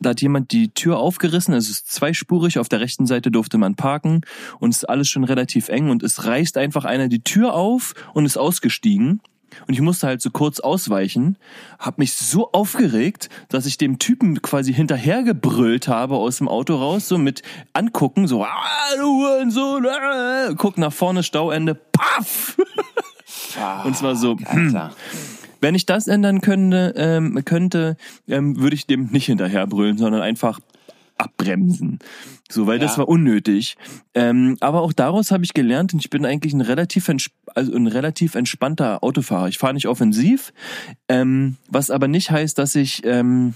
da 0.00 0.10
hat 0.10 0.22
jemand 0.22 0.52
die 0.52 0.68
Tür 0.68 0.98
aufgerissen, 0.98 1.54
also 1.54 1.70
es 1.70 1.78
ist 1.78 1.92
zweispurig, 1.92 2.58
auf 2.58 2.68
der 2.68 2.80
rechten 2.80 3.06
Seite 3.06 3.30
durfte 3.30 3.58
man 3.58 3.76
parken 3.76 4.22
und 4.58 4.70
es 4.70 4.78
ist 4.78 4.84
alles 4.84 5.08
schon 5.08 5.24
relativ 5.24 5.68
eng 5.68 5.90
und 5.90 6.02
es 6.02 6.24
reißt 6.24 6.58
einfach 6.58 6.84
einer 6.84 7.08
die 7.08 7.22
Tür 7.22 7.54
auf 7.54 7.94
und 8.14 8.24
ist 8.24 8.36
ausgestiegen. 8.36 9.20
Und 9.66 9.74
ich 9.74 9.80
musste 9.80 10.06
halt 10.06 10.20
so 10.20 10.30
kurz 10.30 10.60
ausweichen, 10.60 11.36
hab 11.78 11.98
mich 11.98 12.14
so 12.14 12.52
aufgeregt, 12.52 13.28
dass 13.48 13.66
ich 13.66 13.78
dem 13.78 13.98
Typen 13.98 14.42
quasi 14.42 14.72
hinterhergebrüllt 14.72 15.88
habe 15.88 16.16
aus 16.16 16.38
dem 16.38 16.48
Auto 16.48 16.76
raus, 16.76 17.08
so 17.08 17.18
mit 17.18 17.42
angucken, 17.72 18.28
so, 18.28 18.44
ah, 18.44 18.50
du 18.96 19.50
so, 19.50 19.78
äh, 19.78 20.54
guck 20.56 20.78
nach 20.78 20.92
vorne, 20.92 21.22
Stauende, 21.22 21.74
paff! 21.74 22.56
und 23.84 23.96
zwar 23.96 24.16
so, 24.16 24.36
hm, 24.38 24.90
wenn 25.60 25.74
ich 25.74 25.86
das 25.86 26.06
ändern 26.06 26.40
könnte, 26.40 26.94
ähm, 26.96 27.42
könnte 27.44 27.96
ähm, 28.28 28.60
würde 28.60 28.76
ich 28.76 28.86
dem 28.86 29.06
nicht 29.06 29.26
hinterherbrüllen, 29.26 29.98
sondern 29.98 30.22
einfach 30.22 30.60
abbremsen. 31.18 31.98
So, 32.50 32.66
weil 32.66 32.78
ja. 32.78 32.86
das 32.86 32.98
war 32.98 33.08
unnötig. 33.08 33.76
Ähm, 34.14 34.56
aber 34.60 34.82
auch 34.82 34.92
daraus 34.92 35.30
habe 35.30 35.44
ich 35.44 35.54
gelernt 35.54 35.94
und 35.94 36.00
ich 36.00 36.10
bin 36.10 36.24
eigentlich 36.24 36.52
ein 36.52 36.60
relativ, 36.60 37.10
also 37.54 37.74
ein 37.74 37.86
relativ 37.86 38.34
entspannter 38.34 39.02
Autofahrer. 39.02 39.48
Ich 39.48 39.58
fahre 39.58 39.74
nicht 39.74 39.88
offensiv, 39.88 40.52
ähm, 41.08 41.56
was 41.68 41.90
aber 41.90 42.08
nicht 42.08 42.30
heißt, 42.30 42.58
dass 42.58 42.74
ich 42.74 43.04
ähm, 43.04 43.54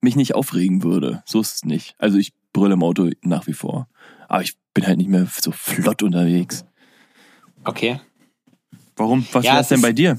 mich 0.00 0.16
nicht 0.16 0.34
aufregen 0.34 0.82
würde. 0.82 1.22
So 1.26 1.40
ist 1.40 1.56
es 1.56 1.64
nicht. 1.64 1.94
Also 1.98 2.18
ich 2.18 2.32
brülle 2.52 2.74
im 2.74 2.82
Auto 2.82 3.10
nach 3.22 3.46
wie 3.46 3.52
vor. 3.52 3.88
Aber 4.28 4.42
ich 4.42 4.54
bin 4.74 4.86
halt 4.86 4.98
nicht 4.98 5.10
mehr 5.10 5.26
so 5.26 5.52
flott 5.52 6.02
unterwegs. 6.02 6.64
Okay. 7.64 8.00
Warum? 8.96 9.26
Was 9.32 9.44
ja, 9.44 9.52
wäre 9.52 9.62
es 9.62 9.68
denn 9.68 9.82
bei 9.82 9.92
dir? 9.92 10.18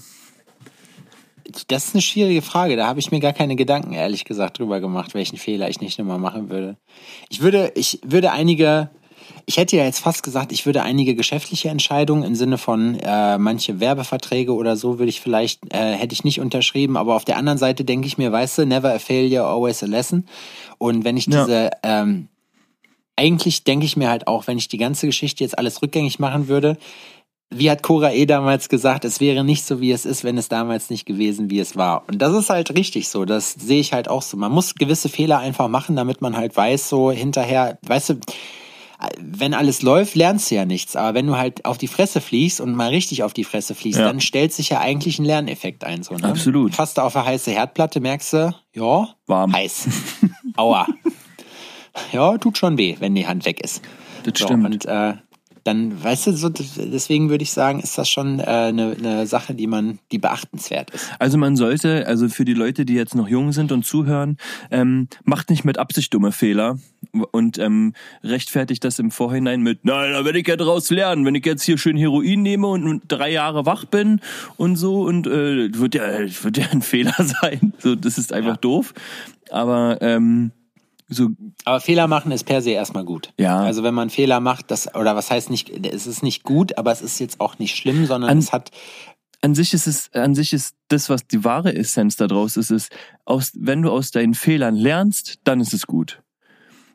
Das 1.67 1.85
ist 1.85 1.95
eine 1.95 2.01
schwierige 2.01 2.41
Frage. 2.41 2.75
Da 2.75 2.87
habe 2.87 2.99
ich 2.99 3.11
mir 3.11 3.19
gar 3.19 3.33
keine 3.33 3.55
Gedanken, 3.55 3.93
ehrlich 3.93 4.25
gesagt, 4.25 4.59
drüber 4.59 4.79
gemacht, 4.79 5.13
welchen 5.13 5.37
Fehler 5.37 5.69
ich 5.69 5.81
nicht 5.81 5.99
nochmal 5.99 6.19
machen 6.19 6.49
würde. 6.49 6.77
Ich 7.29 7.41
würde, 7.41 7.71
ich 7.75 7.99
würde 8.05 8.31
einige, 8.31 8.89
ich 9.45 9.57
hätte 9.57 9.75
ja 9.75 9.83
jetzt 9.83 9.99
fast 9.99 10.23
gesagt, 10.23 10.51
ich 10.51 10.65
würde 10.65 10.83
einige 10.83 11.15
geschäftliche 11.15 11.69
Entscheidungen 11.69 12.23
im 12.23 12.35
Sinne 12.35 12.57
von 12.57 12.95
äh, 12.99 13.37
manche 13.37 13.79
Werbeverträge 13.79 14.53
oder 14.53 14.77
so 14.77 14.99
würde 14.99 15.09
ich 15.09 15.21
vielleicht, 15.21 15.73
äh, 15.73 15.93
hätte 15.93 16.13
ich 16.13 16.23
nicht 16.23 16.39
unterschrieben, 16.39 16.97
aber 16.97 17.15
auf 17.15 17.25
der 17.25 17.37
anderen 17.37 17.57
Seite 17.57 17.83
denke 17.83 18.07
ich 18.07 18.17
mir, 18.17 18.31
weißt 18.31 18.59
du, 18.59 18.65
never 18.65 18.93
a 18.93 18.99
failure, 18.99 19.45
always 19.45 19.83
a 19.83 19.87
lesson. 19.87 20.25
Und 20.77 21.03
wenn 21.03 21.17
ich 21.17 21.27
ja. 21.27 21.43
diese, 21.43 21.69
ähm, 21.83 22.29
eigentlich 23.15 23.63
denke 23.63 23.85
ich 23.85 23.97
mir 23.97 24.09
halt 24.09 24.27
auch, 24.27 24.47
wenn 24.47 24.57
ich 24.57 24.67
die 24.67 24.77
ganze 24.77 25.05
Geschichte 25.05 25.43
jetzt 25.43 25.57
alles 25.57 25.81
rückgängig 25.81 26.19
machen 26.19 26.47
würde, 26.47 26.77
wie 27.57 27.69
hat 27.69 27.83
Cora 27.83 28.11
eh 28.11 28.25
damals 28.25 28.69
gesagt, 28.69 29.05
es 29.05 29.19
wäre 29.19 29.43
nicht 29.43 29.65
so, 29.65 29.81
wie 29.81 29.91
es 29.91 30.05
ist, 30.05 30.23
wenn 30.23 30.37
es 30.37 30.49
damals 30.49 30.89
nicht 30.89 31.05
gewesen, 31.05 31.49
wie 31.49 31.59
es 31.59 31.75
war. 31.75 32.03
Und 32.07 32.21
das 32.21 32.33
ist 32.33 32.49
halt 32.49 32.75
richtig 32.75 33.09
so. 33.09 33.25
Das 33.25 33.53
sehe 33.53 33.79
ich 33.79 33.93
halt 33.93 34.07
auch 34.09 34.21
so. 34.21 34.37
Man 34.37 34.51
muss 34.51 34.75
gewisse 34.75 35.09
Fehler 35.09 35.39
einfach 35.39 35.67
machen, 35.67 35.95
damit 35.95 36.21
man 36.21 36.37
halt 36.37 36.55
weiß, 36.55 36.89
so 36.89 37.11
hinterher, 37.11 37.77
weißt 37.83 38.09
du, 38.09 38.15
wenn 39.19 39.53
alles 39.53 39.81
läuft, 39.81 40.15
lernst 40.15 40.49
du 40.49 40.55
ja 40.55 40.65
nichts. 40.65 40.95
Aber 40.95 41.13
wenn 41.13 41.27
du 41.27 41.37
halt 41.37 41.65
auf 41.65 41.77
die 41.77 41.87
Fresse 41.87 42.21
fliegst 42.21 42.61
und 42.61 42.75
mal 42.75 42.89
richtig 42.89 43.23
auf 43.23 43.33
die 43.33 43.43
Fresse 43.43 43.75
fliegst, 43.75 43.99
ja. 43.99 44.07
dann 44.07 44.21
stellt 44.21 44.53
sich 44.53 44.69
ja 44.69 44.79
eigentlich 44.79 45.19
ein 45.19 45.25
Lerneffekt 45.25 45.83
ein. 45.83 46.03
So, 46.03 46.15
ne? 46.15 46.23
Absolut. 46.23 46.75
Fast 46.75 46.99
auf 46.99 47.15
eine 47.15 47.25
heiße 47.25 47.51
Herdplatte 47.51 47.99
merkst 47.99 48.33
du, 48.33 48.55
ja, 48.73 49.09
warm. 49.27 49.53
Heiß. 49.53 49.87
Aua. 50.55 50.87
ja, 52.11 52.37
tut 52.37 52.57
schon 52.57 52.77
weh, 52.77 52.95
wenn 52.99 53.15
die 53.15 53.27
Hand 53.27 53.45
weg 53.45 53.61
ist. 53.61 53.81
Das 54.23 54.39
so, 54.39 54.45
stimmt. 54.45 54.65
Und 54.65 54.85
äh, 54.85 55.13
dann, 55.63 56.03
weißt 56.03 56.27
du, 56.27 56.33
so, 56.33 56.49
deswegen 56.49 57.29
würde 57.29 57.43
ich 57.43 57.51
sagen, 57.51 57.79
ist 57.79 57.97
das 57.97 58.09
schon 58.09 58.39
äh, 58.39 58.43
eine, 58.43 58.95
eine 58.97 59.27
Sache, 59.27 59.53
die 59.53 59.67
man, 59.67 59.99
die 60.11 60.17
beachtenswert 60.17 60.91
ist. 60.91 61.09
Also 61.19 61.37
man 61.37 61.55
sollte, 61.55 62.05
also 62.05 62.27
für 62.27 62.43
die 62.43 62.53
Leute, 62.53 62.85
die 62.85 62.95
jetzt 62.95 63.15
noch 63.15 63.29
jung 63.29 63.53
sind 63.53 63.71
und 63.71 63.85
zuhören, 63.85 64.37
ähm, 64.71 65.07
macht 65.23 65.49
nicht 65.49 65.63
mit 65.63 65.77
Absicht 65.77 66.13
dumme 66.13 66.31
Fehler 66.31 66.77
und 67.31 67.57
ähm, 67.59 67.93
rechtfertigt 68.23 68.83
das 68.83 68.99
im 68.99 69.11
Vorhinein 69.11 69.61
mit, 69.61 69.85
nein, 69.85 70.11
da 70.11 70.25
werde 70.25 70.39
ich 70.39 70.47
ja 70.47 70.57
draus 70.57 70.89
lernen, 70.89 71.25
wenn 71.25 71.35
ich 71.35 71.45
jetzt 71.45 71.63
hier 71.63 71.77
schön 71.77 71.95
Heroin 71.95 72.41
nehme 72.41 72.67
und 72.67 73.03
drei 73.07 73.31
Jahre 73.31 73.65
wach 73.65 73.85
bin 73.85 74.19
und 74.57 74.75
so 74.75 75.03
und 75.03 75.27
äh, 75.27 75.73
wird 75.73 75.95
ja, 75.95 76.03
wird 76.19 76.57
ja 76.57 76.65
ein 76.71 76.81
Fehler 76.93 77.15
sein. 77.17 77.73
So, 77.79 77.95
das 77.95 78.17
ist 78.17 78.33
einfach 78.33 78.55
ja. 78.55 78.57
doof. 78.57 78.93
Aber 79.49 79.99
ähm, 80.01 80.51
so. 81.13 81.29
Aber 81.65 81.79
Fehler 81.79 82.07
machen 82.07 82.31
ist 82.31 82.43
per 82.43 82.61
se 82.61 82.71
erstmal 82.71 83.05
gut. 83.05 83.33
Ja. 83.37 83.59
Also 83.59 83.83
wenn 83.83 83.93
man 83.93 84.09
Fehler 84.09 84.39
macht, 84.39 84.71
das, 84.71 84.93
oder 84.95 85.15
was 85.15 85.31
heißt 85.31 85.49
nicht, 85.49 85.69
es 85.85 86.07
ist 86.07 86.23
nicht 86.23 86.43
gut, 86.43 86.77
aber 86.77 86.91
es 86.91 87.01
ist 87.01 87.19
jetzt 87.19 87.39
auch 87.39 87.59
nicht 87.59 87.75
schlimm, 87.75 88.05
sondern 88.05 88.31
an, 88.31 88.37
es 88.37 88.51
hat. 88.51 88.71
An 89.41 89.55
sich 89.55 89.73
ist 89.73 89.87
es, 89.87 90.11
an 90.13 90.35
sich 90.35 90.53
ist 90.53 90.75
das, 90.87 91.09
was 91.09 91.27
die 91.27 91.43
wahre 91.43 91.75
Essenz 91.75 92.15
daraus 92.15 92.57
ist, 92.57 92.71
ist, 92.71 92.91
aus, 93.25 93.51
wenn 93.55 93.81
du 93.81 93.91
aus 93.91 94.11
deinen 94.11 94.33
Fehlern 94.33 94.75
lernst, 94.75 95.39
dann 95.43 95.59
ist 95.59 95.73
es 95.73 95.85
gut. 95.85 96.21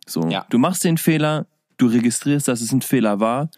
So. 0.07 0.29
Ja. 0.29 0.47
Du 0.49 0.59
machst 0.59 0.85
den 0.85 0.97
Fehler, 0.97 1.47
du 1.77 1.87
registrierst, 1.87 2.49
dass 2.49 2.61
es 2.61 2.73
ein 2.73 2.81
Fehler 2.83 3.21
war 3.21 3.51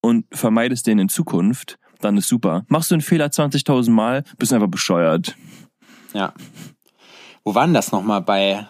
und 0.00 0.24
vermeidest 0.32 0.86
den 0.86 0.98
in 0.98 1.08
Zukunft, 1.08 1.78
dann 2.00 2.16
ist 2.16 2.28
super. 2.28 2.64
Machst 2.68 2.90
du 2.90 2.94
einen 2.94 3.02
Fehler 3.02 3.26
20.000 3.26 3.90
Mal, 3.90 4.24
bist 4.38 4.52
du 4.52 4.56
einfach 4.56 4.68
bescheuert. 4.68 5.36
Ja. 6.12 6.34
Wo 7.44 7.54
war 7.54 7.64
denn 7.64 7.74
das 7.74 7.92
nochmal 7.92 8.22
bei, 8.22 8.68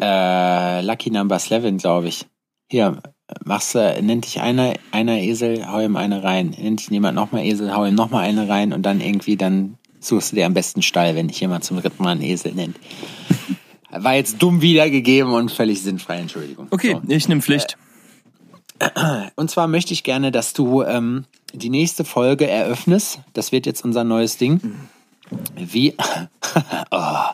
äh, 0.00 0.80
Lucky 0.82 1.10
Number 1.10 1.36
11, 1.36 1.78
glaube 1.78 2.08
ich. 2.08 2.26
Hier, 2.70 3.00
machst 3.44 3.74
du, 3.74 4.02
nennt 4.02 4.26
dich 4.26 4.40
einer, 4.40 4.74
einer 4.92 5.18
Esel, 5.18 5.70
hau 5.70 5.80
ihm 5.80 5.96
eine 5.96 6.22
rein. 6.22 6.54
Nennt 6.58 6.80
dich 6.80 6.90
jemand 6.90 7.14
nochmal 7.14 7.44
Esel, 7.44 7.74
hau 7.74 7.84
ihm 7.84 7.94
nochmal 7.94 8.24
eine 8.24 8.48
rein 8.48 8.72
und 8.72 8.82
dann 8.82 9.00
irgendwie, 9.00 9.36
dann 9.36 9.78
suchst 10.00 10.32
du 10.32 10.36
dir 10.36 10.46
am 10.46 10.54
besten 10.54 10.82
Stall, 10.82 11.14
wenn 11.14 11.28
dich 11.28 11.40
jemand 11.40 11.64
zum 11.64 11.80
dritten 11.80 12.02
Mal 12.02 12.12
einen 12.12 12.22
Esel 12.22 12.52
nennt. 12.52 12.76
War 13.90 14.14
jetzt 14.14 14.42
dumm 14.42 14.60
wiedergegeben 14.60 15.32
und 15.32 15.50
völlig 15.50 15.82
sinnfrei, 15.82 16.18
Entschuldigung. 16.18 16.68
Okay, 16.70 16.98
so. 17.02 17.02
ich 17.08 17.28
nehme 17.28 17.40
Pflicht. 17.40 17.76
Und 19.34 19.50
zwar 19.50 19.66
möchte 19.66 19.92
ich 19.92 20.04
gerne, 20.04 20.30
dass 20.30 20.52
du 20.52 20.82
ähm, 20.82 21.24
die 21.52 21.70
nächste 21.70 22.04
Folge 22.04 22.48
eröffnest. 22.48 23.20
Das 23.32 23.50
wird 23.50 23.66
jetzt 23.66 23.84
unser 23.84 24.04
neues 24.04 24.36
Ding. 24.36 24.60
Wie? 25.54 25.94
oh. 26.90 27.24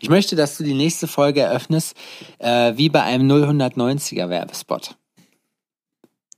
Ich 0.00 0.08
möchte, 0.08 0.36
dass 0.36 0.56
du 0.56 0.64
die 0.64 0.74
nächste 0.74 1.06
Folge 1.06 1.40
eröffnest, 1.40 1.96
äh, 2.38 2.76
wie 2.76 2.88
bei 2.88 3.02
einem 3.02 3.30
090er 3.30 4.28
Werbespot. 4.28 4.96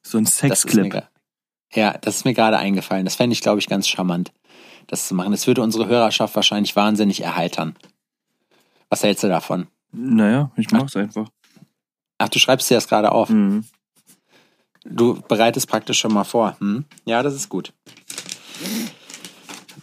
So 0.03 0.19
ein 0.19 0.27
Sexclip. 0.27 1.03
ja, 1.73 1.97
das 1.99 2.17
ist 2.17 2.25
mir 2.25 2.35
gerade 2.35 2.59
eingefallen. 2.59 3.05
Das 3.05 3.15
fände 3.15 3.33
ich, 3.33 3.41
glaube 3.41 3.59
ich, 3.61 3.69
ganz 3.69 3.89
charmant, 3.89 4.33
das 4.87 5.09
zu 5.09 5.15
machen. 5.15 5.33
Das 5.33 5.47
würde 5.47 5.63
unsere 5.63 5.87
Hörerschaft 5.87 6.35
wahrscheinlich 6.35 6.77
wahnsinnig 6.77 7.23
erheitern. 7.23 7.77
Was 8.91 9.03
hältst 9.03 9.25
du 9.25 9.29
davon? 9.29 9.69
Naja, 9.93 10.51
ich 10.57 10.71
mach's 10.71 10.97
einfach. 10.97 11.29
Ach, 12.19 12.29
du 12.29 12.39
schreibst 12.39 12.71
dir 12.71 12.75
das 12.75 12.89
gerade 12.89 13.13
auf. 13.13 13.31
Mhm. 13.31 13.65
Du 14.85 15.21
bereitest 15.29 15.69
praktisch 15.69 15.99
schon 15.99 16.13
mal 16.13 16.25
vor. 16.25 16.57
Hm? 16.59 16.85
Ja, 17.07 17.23
das 17.23 17.35
ist 17.35 17.49
gut. 17.49 17.73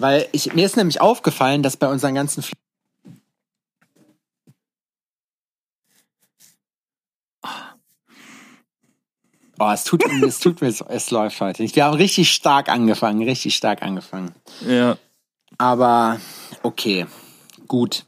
Weil 0.01 0.27
ich, 0.31 0.53
mir 0.53 0.65
ist 0.65 0.77
nämlich 0.77 0.99
aufgefallen, 0.99 1.61
dass 1.61 1.77
bei 1.77 1.87
unseren 1.87 2.15
ganzen 2.15 2.41
Fl 2.41 2.53
Oh, 9.59 9.69
es 9.71 9.83
tut, 9.83 10.03
es 10.25 10.39
tut 10.39 10.59
mir 10.61 10.71
so, 10.71 10.85
es 10.87 11.11
läuft 11.11 11.39
heute 11.39 11.61
nicht. 11.61 11.75
Wir 11.75 11.85
haben 11.85 11.95
richtig 11.95 12.31
stark 12.31 12.67
angefangen, 12.67 13.21
richtig 13.23 13.55
stark 13.55 13.83
angefangen. 13.83 14.31
Ja. 14.67 14.97
Aber 15.59 16.19
okay, 16.63 17.05
gut. 17.67 18.05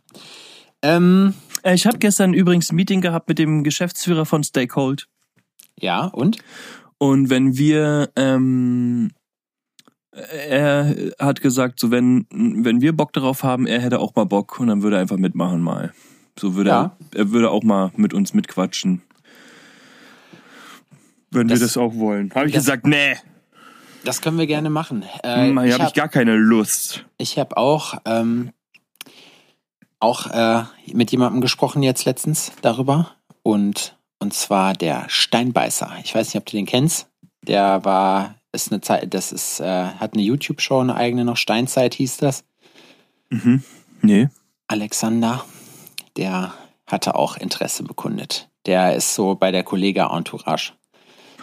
Ähm, 0.82 1.36
Äh, 1.62 1.76
Ich 1.76 1.86
habe 1.86 2.00
gestern 2.00 2.34
übrigens 2.34 2.72
ein 2.72 2.76
Meeting 2.76 3.02
gehabt 3.02 3.30
mit 3.30 3.38
dem 3.38 3.64
Geschäftsführer 3.64 4.26
von 4.26 4.44
Stakehold. 4.44 5.08
ja, 5.80 6.06
und? 6.06 6.40
Und 6.98 7.30
wenn 7.30 7.58
wir, 7.58 8.10
ähm, 8.16 9.12
er 10.16 10.96
hat 11.20 11.42
gesagt, 11.42 11.80
so 11.80 11.92
wenn, 11.92 12.26
wenn 12.32 12.82
wir 12.82 12.96
Bock 12.96 13.14
darauf 13.14 13.44
haben, 13.44 13.66
er 13.68 13.82
hätte 13.82 14.00
auch 14.00 14.16
mal 14.16 14.26
Bock 14.26 14.60
und 14.60 14.68
dann 14.68 14.82
würde 14.84 14.98
er 14.98 15.02
einfach 15.02 15.18
mitmachen 15.18 15.62
mal. 15.62 15.94
So 16.40 16.56
würde 16.56 16.70
Ja. 16.70 16.98
er, 17.14 17.20
er 17.20 17.32
würde 17.32 17.50
auch 17.52 17.64
mal 17.64 17.92
mit 17.96 18.14
uns 18.14 18.34
mitquatschen. 18.34 19.02
Wenn 21.32 21.48
Das- 21.48 21.60
wir 21.60 21.66
das 21.68 21.78
auch 21.78 21.96
wollen. 21.96 22.32
Habe 22.36 22.48
ich 22.48 22.54
das- 22.54 22.66
gesagt, 22.66 22.86
nee, 22.88 23.16
Das 24.06 24.20
können 24.22 24.38
wir 24.38 24.48
gerne 24.48 24.70
machen. 24.70 25.06
Äh, 25.24 25.48
hm, 25.48 25.58
hier 25.62 25.68
ich 25.70 25.74
habe 25.80 25.86
ich 25.88 25.94
gar 25.94 26.10
keine 26.10 26.36
Lust. 26.36 27.06
Ich 27.18 27.40
habe 27.40 27.56
auch, 27.56 27.96
ähm, 28.04 28.52
auch 30.02 30.28
äh, 30.28 30.64
mit 30.92 31.12
jemandem 31.12 31.40
gesprochen 31.40 31.82
jetzt 31.84 32.04
letztens 32.04 32.52
darüber. 32.62 33.12
Und, 33.44 33.98
und 34.20 34.34
zwar 34.34 34.74
der 34.74 35.06
Steinbeißer. 35.08 35.90
Ich 36.04 36.14
weiß 36.14 36.28
nicht, 36.28 36.36
ob 36.36 36.46
du 36.48 36.58
den 36.58 36.66
kennst. 36.66 37.08
Der 37.44 37.86
war, 37.86 38.36
ist 38.54 38.72
eine 38.72 38.82
Zeit, 38.82 39.14
das 39.14 39.32
ist, 39.32 39.60
äh, 39.60 39.66
hat 39.66 40.14
eine 40.14 40.24
YouTube-Show, 40.24 40.80
eine 40.80 40.96
eigene 40.96 41.26
noch, 41.26 41.38
Steinzeit 41.38 41.96
hieß 41.96 42.18
das. 42.18 42.46
Mhm. 43.30 43.64
Nee. 44.02 44.30
Alexander, 44.68 45.44
der 46.16 46.54
hatte 46.86 47.16
auch 47.16 47.36
Interesse 47.38 47.84
bekundet. 47.84 48.50
Der 48.66 48.96
ist 48.96 49.16
so 49.16 49.36
bei 49.36 49.52
der 49.52 49.64
Kollega 49.64 50.16
Entourage. 50.16 50.74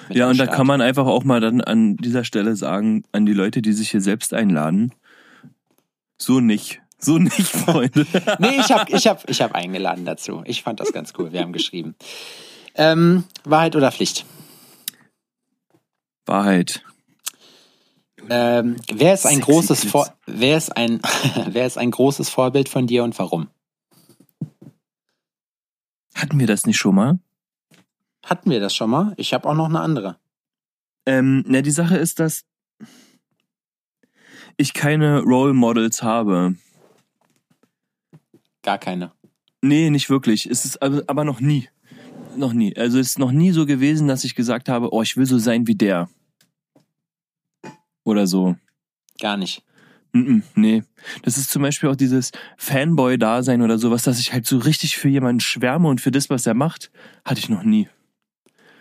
mit 0.09 0.17
Ja, 0.17 0.29
und 0.31 0.39
da 0.39 0.47
kann 0.47 0.67
man 0.67 0.81
einfach 0.81 1.07
auch 1.07 1.25
mal 1.25 1.41
dann 1.41 1.61
an 1.61 1.97
dieser 1.97 2.25
Stelle 2.25 2.57
sagen, 2.57 3.05
an 3.13 3.27
die 3.27 3.33
Leute, 3.33 3.61
die 3.61 3.73
sich 3.73 3.91
hier 3.91 4.01
selbst 4.01 4.33
einladen, 4.33 4.95
so 6.17 6.41
nicht. 6.41 6.81
So 6.99 7.19
nicht, 7.19 7.33
Freunde. 7.47 8.07
Nee, 8.39 8.61
ich 8.61 8.71
habe 8.71 8.93
ich 8.93 9.07
hab, 9.07 9.29
ich 9.29 9.41
hab 9.41 9.55
eingeladen 9.55 10.05
dazu. 10.05 10.43
Ich 10.45 10.63
fand 10.63 10.81
das 10.81 10.93
ganz 10.93 11.15
cool. 11.19 11.33
Wir 11.33 11.41
haben 11.41 11.53
geschrieben. 11.53 11.95
Ähm, 12.75 13.25
Wahrheit 13.45 13.75
oder 13.75 13.91
Pflicht? 13.91 14.27
Wahrheit. 16.27 16.85
Ähm, 18.33 18.77
wer 18.93 19.15
ist 19.15 19.27
ein 19.27 19.37
Sexy 19.37 19.51
großes. 19.51 19.85
Vor 19.87 20.15
wer 20.25 20.57
ist 20.57 20.77
ein 20.77 21.01
wer 21.49 21.67
ist 21.67 21.77
ein 21.77 21.91
großes 21.91 22.29
Vorbild 22.29 22.69
von 22.69 22.87
dir 22.87 23.03
und 23.03 23.19
warum? 23.19 23.49
Hatten 26.15 26.39
wir 26.39 26.47
das 26.47 26.65
nicht 26.65 26.77
schon 26.77 26.95
mal? 26.95 27.19
Hatten 28.25 28.51
wir 28.51 28.61
das 28.61 28.75
schon 28.75 28.91
mal? 28.91 29.15
Ich 29.17 29.35
habe 29.35 29.49
auch 29.49 29.55
noch 29.55 29.69
eine 29.69 29.81
andere. 29.81 30.17
Ähm, 31.07 31.45
na, 31.47 31.61
die 31.61 31.73
Sache 31.73 31.97
ist, 31.97 32.21
dass 32.21 32.45
ich 34.57 34.75
keine 34.75 35.23
Role 35.23 35.55
Models 35.55 36.03
habe. 36.03 36.55
Gar 38.63 38.79
keine. 38.79 39.13
Nee, 39.63 39.91
nicht 39.91 40.09
wirklich. 40.09 40.47
Es 40.47 40.65
ist 40.65 40.83
aber, 40.83 41.03
aber 41.09 41.25
noch 41.25 41.41
nie. 41.41 41.69
Noch 42.37 42.53
nie. 42.53 42.77
Also 42.77 42.99
es 43.01 43.09
ist 43.09 43.19
noch 43.19 43.33
nie 43.33 43.51
so 43.51 43.67
gewesen, 43.67 44.07
dass 44.07 44.23
ich 44.23 44.37
gesagt 44.37 44.69
habe, 44.69 44.93
oh, 44.93 45.03
ich 45.03 45.17
will 45.17 45.27
so 45.27 45.39
sein 45.39 45.67
wie 45.67 45.75
der. 45.75 46.09
Oder 48.11 48.27
so. 48.27 48.57
Gar 49.21 49.37
nicht. 49.37 49.63
Mm-mm, 50.13 50.43
nee. 50.57 50.83
Das 51.23 51.39
ist 51.39 51.51
zum 51.51 51.63
Beispiel 51.63 51.89
auch 51.89 51.95
dieses 51.95 52.33
Fanboy-Dasein 52.57 53.63
oder 53.63 53.79
sowas, 53.79 54.03
dass 54.03 54.19
ich 54.19 54.33
halt 54.33 54.47
so 54.47 54.59
richtig 54.59 54.97
für 54.97 55.09
jemanden 55.09 55.39
schwärme 55.39 55.87
und 55.87 56.01
für 56.01 56.11
das, 56.11 56.29
was 56.29 56.45
er 56.45 56.55
macht, 56.55 56.91
hatte 57.25 57.39
ich 57.39 57.49
noch 57.49 57.63
nie. 57.63 57.89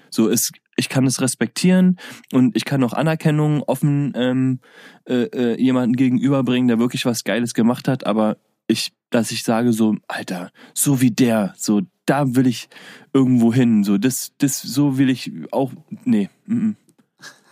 So, 0.10 0.28
es, 0.30 0.52
ich 0.76 0.90
kann 0.90 1.06
es 1.06 1.22
respektieren 1.22 2.00
und 2.32 2.56
ich 2.58 2.66
kann 2.66 2.84
auch 2.84 2.94
Anerkennung 2.94 3.62
offen 3.62 4.14
ähm, 4.16 4.60
äh, 5.08 5.26
äh, 5.26 5.62
jemanden 5.62 5.96
gegenüberbringen, 5.96 6.68
der 6.68 6.80
wirklich 6.80 7.06
was 7.06 7.24
Geiles 7.24 7.54
gemacht 7.54 7.88
hat, 7.88 8.08
aber 8.08 8.38
ich, 8.66 8.94
dass 9.12 9.30
ich 9.30 9.44
sage 9.44 9.74
so, 9.74 9.96
Alter, 10.08 10.52
so 10.74 11.02
wie 11.02 11.12
der, 11.12 11.54
so 11.56 11.82
da 12.08 12.36
will 12.36 12.48
ich 12.48 12.68
irgendwo 13.14 13.54
hin, 13.54 13.84
so 13.84 14.00
das, 14.00 14.32
das, 14.40 14.60
so 14.60 14.98
will 14.98 15.12
ich 15.12 15.32
auch, 15.52 15.72
nee, 16.06 16.30
mm, 16.48 16.56
mm. 16.56 16.76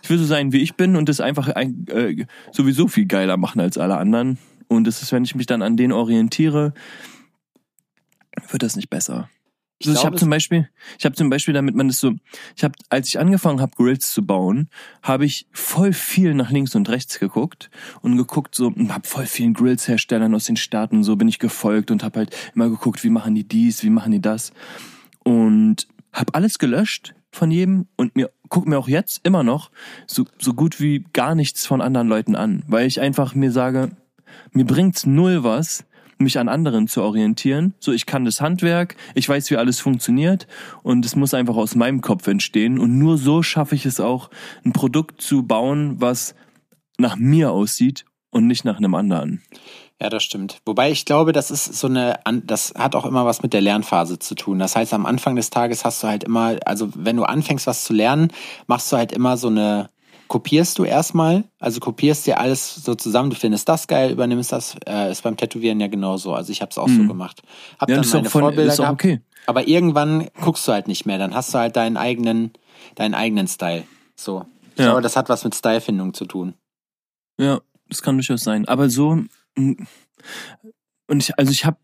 Ich 0.08 0.10
will 0.10 0.18
so 0.18 0.24
sein, 0.24 0.52
wie 0.52 0.62
ich 0.62 0.74
bin 0.74 0.96
und 0.96 1.06
das 1.10 1.20
einfach 1.20 1.48
ein, 1.48 1.86
äh, 1.88 2.24
sowieso 2.50 2.88
viel 2.88 3.04
geiler 3.04 3.36
machen 3.36 3.60
als 3.60 3.76
alle 3.76 3.98
anderen. 3.98 4.38
Und 4.66 4.86
das 4.86 5.02
ist, 5.02 5.12
wenn 5.12 5.22
ich 5.22 5.34
mich 5.34 5.44
dann 5.44 5.60
an 5.60 5.76
denen 5.76 5.92
orientiere, 5.92 6.72
wird 8.48 8.62
das 8.62 8.74
nicht 8.74 8.88
besser. 8.88 9.28
Ich 9.78 9.86
Also 9.86 10.00
ich 10.00 10.06
habe 10.06 10.16
zum 10.16 10.30
Beispiel, 10.30 10.70
ich 10.98 11.04
habe 11.04 11.14
zum 11.14 11.28
Beispiel, 11.28 11.52
damit 11.52 11.74
man 11.74 11.88
das 11.88 12.00
so, 12.00 12.14
ich 12.56 12.64
habe, 12.64 12.72
als 12.88 13.08
ich 13.08 13.18
angefangen 13.18 13.60
habe, 13.60 13.76
Grills 13.76 14.10
zu 14.10 14.24
bauen, 14.24 14.70
habe 15.02 15.26
ich 15.26 15.46
voll 15.52 15.92
viel 15.92 16.32
nach 16.32 16.50
links 16.50 16.74
und 16.74 16.88
rechts 16.88 17.18
geguckt 17.18 17.68
und 18.00 18.16
geguckt 18.16 18.54
so, 18.54 18.68
und 18.68 18.94
habe 18.94 19.06
voll 19.06 19.26
vielen 19.26 19.52
Grills-Herstellern 19.52 20.34
aus 20.34 20.46
den 20.46 20.56
Staaten 20.56 20.96
und 20.96 21.04
so 21.04 21.16
bin 21.16 21.28
ich 21.28 21.38
gefolgt 21.38 21.90
und 21.90 22.02
habe 22.02 22.20
halt 22.20 22.34
immer 22.54 22.70
geguckt, 22.70 23.04
wie 23.04 23.10
machen 23.10 23.34
die 23.34 23.46
dies, 23.46 23.82
wie 23.82 23.90
machen 23.90 24.12
die 24.12 24.22
das 24.22 24.54
und 25.22 25.86
habe 26.14 26.32
alles 26.32 26.58
gelöscht 26.58 27.14
von 27.30 27.50
jedem 27.50 27.86
und 27.96 28.16
mir 28.16 28.30
guck 28.48 28.66
mir 28.66 28.78
auch 28.78 28.88
jetzt 28.88 29.20
immer 29.24 29.42
noch 29.42 29.70
so, 30.06 30.24
so 30.38 30.54
gut 30.54 30.80
wie 30.80 31.04
gar 31.12 31.34
nichts 31.34 31.66
von 31.66 31.80
anderen 31.80 32.08
Leuten 32.08 32.34
an, 32.34 32.62
weil 32.66 32.86
ich 32.86 33.00
einfach 33.00 33.34
mir 33.34 33.52
sage, 33.52 33.90
mir 34.52 34.64
bringt's 34.64 35.06
null 35.06 35.44
was, 35.44 35.84
mich 36.18 36.38
an 36.38 36.48
anderen 36.48 36.88
zu 36.88 37.02
orientieren. 37.02 37.74
So, 37.78 37.92
ich 37.92 38.06
kann 38.06 38.24
das 38.24 38.40
Handwerk, 38.40 38.96
ich 39.14 39.28
weiß, 39.28 39.50
wie 39.50 39.56
alles 39.56 39.80
funktioniert 39.80 40.46
und 40.82 41.04
es 41.04 41.14
muss 41.14 41.34
einfach 41.34 41.56
aus 41.56 41.74
meinem 41.74 42.00
Kopf 42.00 42.26
entstehen 42.26 42.78
und 42.78 42.98
nur 42.98 43.18
so 43.18 43.42
schaffe 43.42 43.74
ich 43.74 43.86
es 43.86 44.00
auch, 44.00 44.30
ein 44.64 44.72
Produkt 44.72 45.20
zu 45.20 45.44
bauen, 45.44 46.00
was 46.00 46.34
nach 46.98 47.16
mir 47.16 47.52
aussieht 47.52 48.04
und 48.30 48.46
nicht 48.46 48.64
nach 48.64 48.78
einem 48.78 48.94
anderen. 48.94 49.42
Ja, 50.00 50.08
das 50.10 50.22
stimmt. 50.22 50.60
Wobei 50.64 50.92
ich 50.92 51.04
glaube, 51.04 51.32
das 51.32 51.50
ist 51.50 51.64
so 51.74 51.88
eine, 51.88 52.20
das 52.44 52.72
hat 52.78 52.94
auch 52.94 53.04
immer 53.04 53.26
was 53.26 53.42
mit 53.42 53.52
der 53.52 53.60
Lernphase 53.60 54.18
zu 54.20 54.36
tun. 54.36 54.60
Das 54.60 54.76
heißt, 54.76 54.94
am 54.94 55.06
Anfang 55.06 55.34
des 55.34 55.50
Tages 55.50 55.84
hast 55.84 56.02
du 56.02 56.06
halt 56.06 56.22
immer, 56.22 56.56
also 56.64 56.88
wenn 56.94 57.16
du 57.16 57.24
anfängst, 57.24 57.66
was 57.66 57.82
zu 57.84 57.92
lernen, 57.92 58.30
machst 58.68 58.92
du 58.92 58.96
halt 58.96 59.10
immer 59.10 59.36
so 59.36 59.48
eine, 59.48 59.90
kopierst 60.28 60.78
du 60.78 60.84
erstmal, 60.84 61.42
also 61.58 61.80
kopierst 61.80 62.26
dir 62.28 62.38
alles 62.38 62.76
so 62.76 62.94
zusammen, 62.94 63.30
du 63.30 63.36
findest 63.36 63.68
das 63.68 63.88
geil, 63.88 64.12
übernimmst 64.12 64.52
das, 64.52 64.76
äh, 64.86 65.10
ist 65.10 65.22
beim 65.24 65.36
Tätowieren 65.36 65.80
ja 65.80 65.88
genauso. 65.88 66.32
Also 66.32 66.52
ich 66.52 66.60
habe 66.62 66.70
es 66.70 66.78
auch 66.78 66.86
so 66.88 67.02
Mhm. 67.02 67.08
gemacht. 67.08 67.42
Hab 67.80 67.88
Ja, 67.88 67.96
dann 67.96 68.08
meine 68.08 68.30
voll- 68.30 68.42
Vorbilder 68.42 68.76
gehabt, 68.76 68.92
okay. 68.92 69.20
aber 69.46 69.66
irgendwann 69.66 70.28
guckst 70.40 70.68
du 70.68 70.72
halt 70.72 70.86
nicht 70.86 71.06
mehr, 71.06 71.18
dann 71.18 71.34
hast 71.34 71.52
du 71.54 71.58
halt 71.58 71.74
deinen 71.74 71.96
eigenen, 71.96 72.52
deinen 72.94 73.14
eigenen 73.14 73.48
Style. 73.48 73.82
So. 74.14 74.44
Ich 74.74 74.80
Ja. 74.80 74.90
glaube, 74.90 75.00
das 75.02 75.16
hat 75.16 75.28
was 75.28 75.42
mit 75.42 75.56
Stylefindung 75.56 76.14
zu 76.14 76.24
tun. 76.24 76.54
Ja, 77.40 77.60
das 77.88 78.00
kann 78.02 78.14
durchaus 78.16 78.42
sein. 78.42 78.68
Aber 78.68 78.88
so 78.90 79.18
und 81.06 81.22
ich, 81.22 81.38
also 81.38 81.50
ich 81.50 81.64
habe 81.64 81.78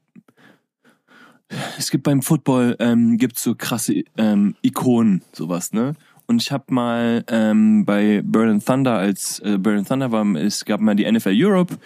es 1.78 1.90
gibt 1.90 2.04
beim 2.04 2.22
Football 2.22 2.76
ähm, 2.78 3.18
gibt's 3.18 3.42
so 3.42 3.54
krasse 3.54 4.04
ähm, 4.16 4.56
Ikonen 4.62 5.22
sowas 5.32 5.72
ne? 5.72 5.94
Und 6.26 6.40
ich 6.40 6.50
habe 6.50 6.72
mal 6.72 7.22
ähm, 7.28 7.84
bei 7.84 8.22
Burn 8.24 8.64
Thunder 8.64 8.94
als 8.94 9.40
äh, 9.40 9.58
Burn 9.58 9.84
Thunder 9.84 10.10
war 10.10 10.24
es 10.36 10.64
gab 10.64 10.80
mal 10.80 10.94
die 10.94 11.10
NFL 11.10 11.34
Europe 11.34 11.76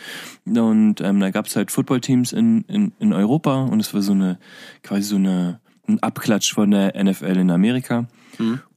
und 0.46 1.00
ähm, 1.00 1.18
da 1.18 1.30
gab's 1.30 1.56
halt 1.56 1.72
Footballteams 1.72 2.32
in, 2.32 2.62
in 2.68 2.92
in 3.00 3.12
Europa 3.12 3.64
und 3.64 3.80
es 3.80 3.92
war 3.94 4.02
so 4.02 4.12
eine 4.12 4.38
quasi 4.82 5.02
so 5.02 5.16
eine 5.16 5.60
ein 5.88 6.00
Abklatsch 6.02 6.54
von 6.54 6.70
der 6.70 7.02
NFL 7.02 7.36
in 7.36 7.50
Amerika 7.50 8.06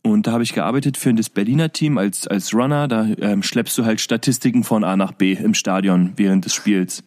und 0.02 0.28
da 0.28 0.32
habe 0.32 0.44
ich 0.44 0.54
gearbeitet 0.54 0.98
für 0.98 1.14
das 1.14 1.30
Berliner 1.30 1.72
Team 1.72 1.98
als, 1.98 2.28
als 2.28 2.54
Runner. 2.54 2.88
Da 2.88 3.06
ähm, 3.20 3.44
schleppst 3.44 3.78
du 3.78 3.86
halt 3.86 4.02
Statistiken 4.02 4.64
von 4.64 4.84
A 4.84 4.96
nach 4.96 5.12
B 5.12 5.34
im 5.34 5.54
Stadion 5.54 6.14
während 6.16 6.46
des 6.46 6.54
Spiels. 6.54 7.04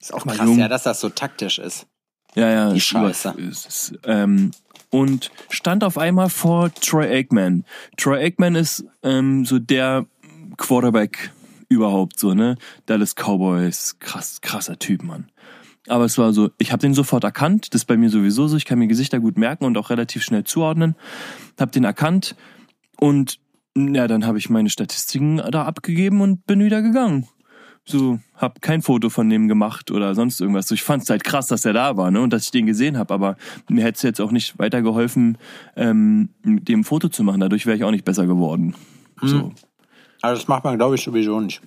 Ist 0.00 0.14
auch 0.14 0.24
krass, 0.24 0.46
jung. 0.46 0.58
ja, 0.58 0.68
dass 0.68 0.84
das 0.84 1.00
so 1.00 1.08
taktisch 1.08 1.58
ist. 1.58 1.86
Ja, 2.34 2.50
ja. 2.50 2.72
Die 2.72 2.80
Scheiße. 2.80 3.34
es 3.38 3.66
ist, 3.66 3.98
ähm, 4.04 4.52
und 4.90 5.30
stand 5.50 5.82
auf 5.82 5.98
einmal 5.98 6.30
vor 6.30 6.72
Troy 6.72 7.06
Aikman. 7.06 7.64
Troy 7.96 8.22
Aikman 8.22 8.54
ist 8.54 8.84
ähm, 9.02 9.44
so 9.44 9.58
der 9.58 10.06
Quarterback 10.56 11.32
überhaupt 11.68 12.18
so, 12.18 12.34
ne? 12.34 12.56
Dallas 12.86 13.14
Cowboys, 13.14 13.96
krass, 13.98 14.40
krasser 14.40 14.78
Typ, 14.78 15.02
Mann. 15.02 15.30
Aber 15.88 16.04
es 16.04 16.18
war 16.18 16.32
so, 16.32 16.50
ich 16.58 16.72
habe 16.72 16.80
den 16.80 16.94
sofort 16.94 17.24
erkannt, 17.24 17.74
das 17.74 17.82
ist 17.82 17.84
bei 17.86 17.96
mir 17.96 18.10
sowieso 18.10 18.48
so, 18.48 18.56
ich 18.56 18.64
kann 18.64 18.78
mir 18.78 18.88
Gesichter 18.88 19.20
gut 19.20 19.38
merken 19.38 19.64
und 19.64 19.76
auch 19.78 19.90
relativ 19.90 20.22
schnell 20.22 20.44
zuordnen. 20.44 20.96
Hab 21.58 21.72
den 21.72 21.84
erkannt 21.84 22.36
und 22.98 23.38
ja, 23.76 24.08
dann 24.08 24.26
habe 24.26 24.38
ich 24.38 24.48
meine 24.48 24.70
Statistiken 24.70 25.36
da 25.36 25.64
abgegeben 25.64 26.20
und 26.20 26.46
bin 26.46 26.60
wieder 26.60 26.82
gegangen. 26.82 27.28
So, 27.88 28.18
hab 28.34 28.62
kein 28.62 28.82
Foto 28.82 29.10
von 29.10 29.28
dem 29.28 29.46
gemacht 29.46 29.92
oder 29.92 30.14
sonst 30.16 30.40
irgendwas. 30.40 30.66
So, 30.66 30.74
ich 30.74 30.82
fand's 30.82 31.08
halt 31.08 31.22
krass, 31.22 31.46
dass 31.46 31.64
er 31.64 31.72
da 31.72 31.96
war, 31.96 32.10
ne, 32.10 32.20
und 32.20 32.32
dass 32.32 32.44
ich 32.44 32.50
den 32.50 32.66
gesehen 32.66 32.98
habe. 32.98 33.14
Aber 33.14 33.36
mir 33.68 33.84
hätte 33.84 33.96
es 33.96 34.02
jetzt 34.02 34.20
auch 34.20 34.32
nicht 34.32 34.58
weitergeholfen, 34.58 35.38
ähm, 35.76 36.30
mit 36.42 36.68
dem 36.68 36.82
Foto 36.82 37.08
zu 37.08 37.22
machen. 37.22 37.38
Dadurch 37.38 37.64
wäre 37.64 37.76
ich 37.76 37.84
auch 37.84 37.92
nicht 37.92 38.04
besser 38.04 38.26
geworden. 38.26 38.74
So. 39.22 39.52
Aber 40.20 40.34
das 40.34 40.48
macht 40.48 40.64
man, 40.64 40.78
glaube 40.78 40.96
ich, 40.96 41.02
sowieso 41.02 41.38
nicht. 41.38 41.62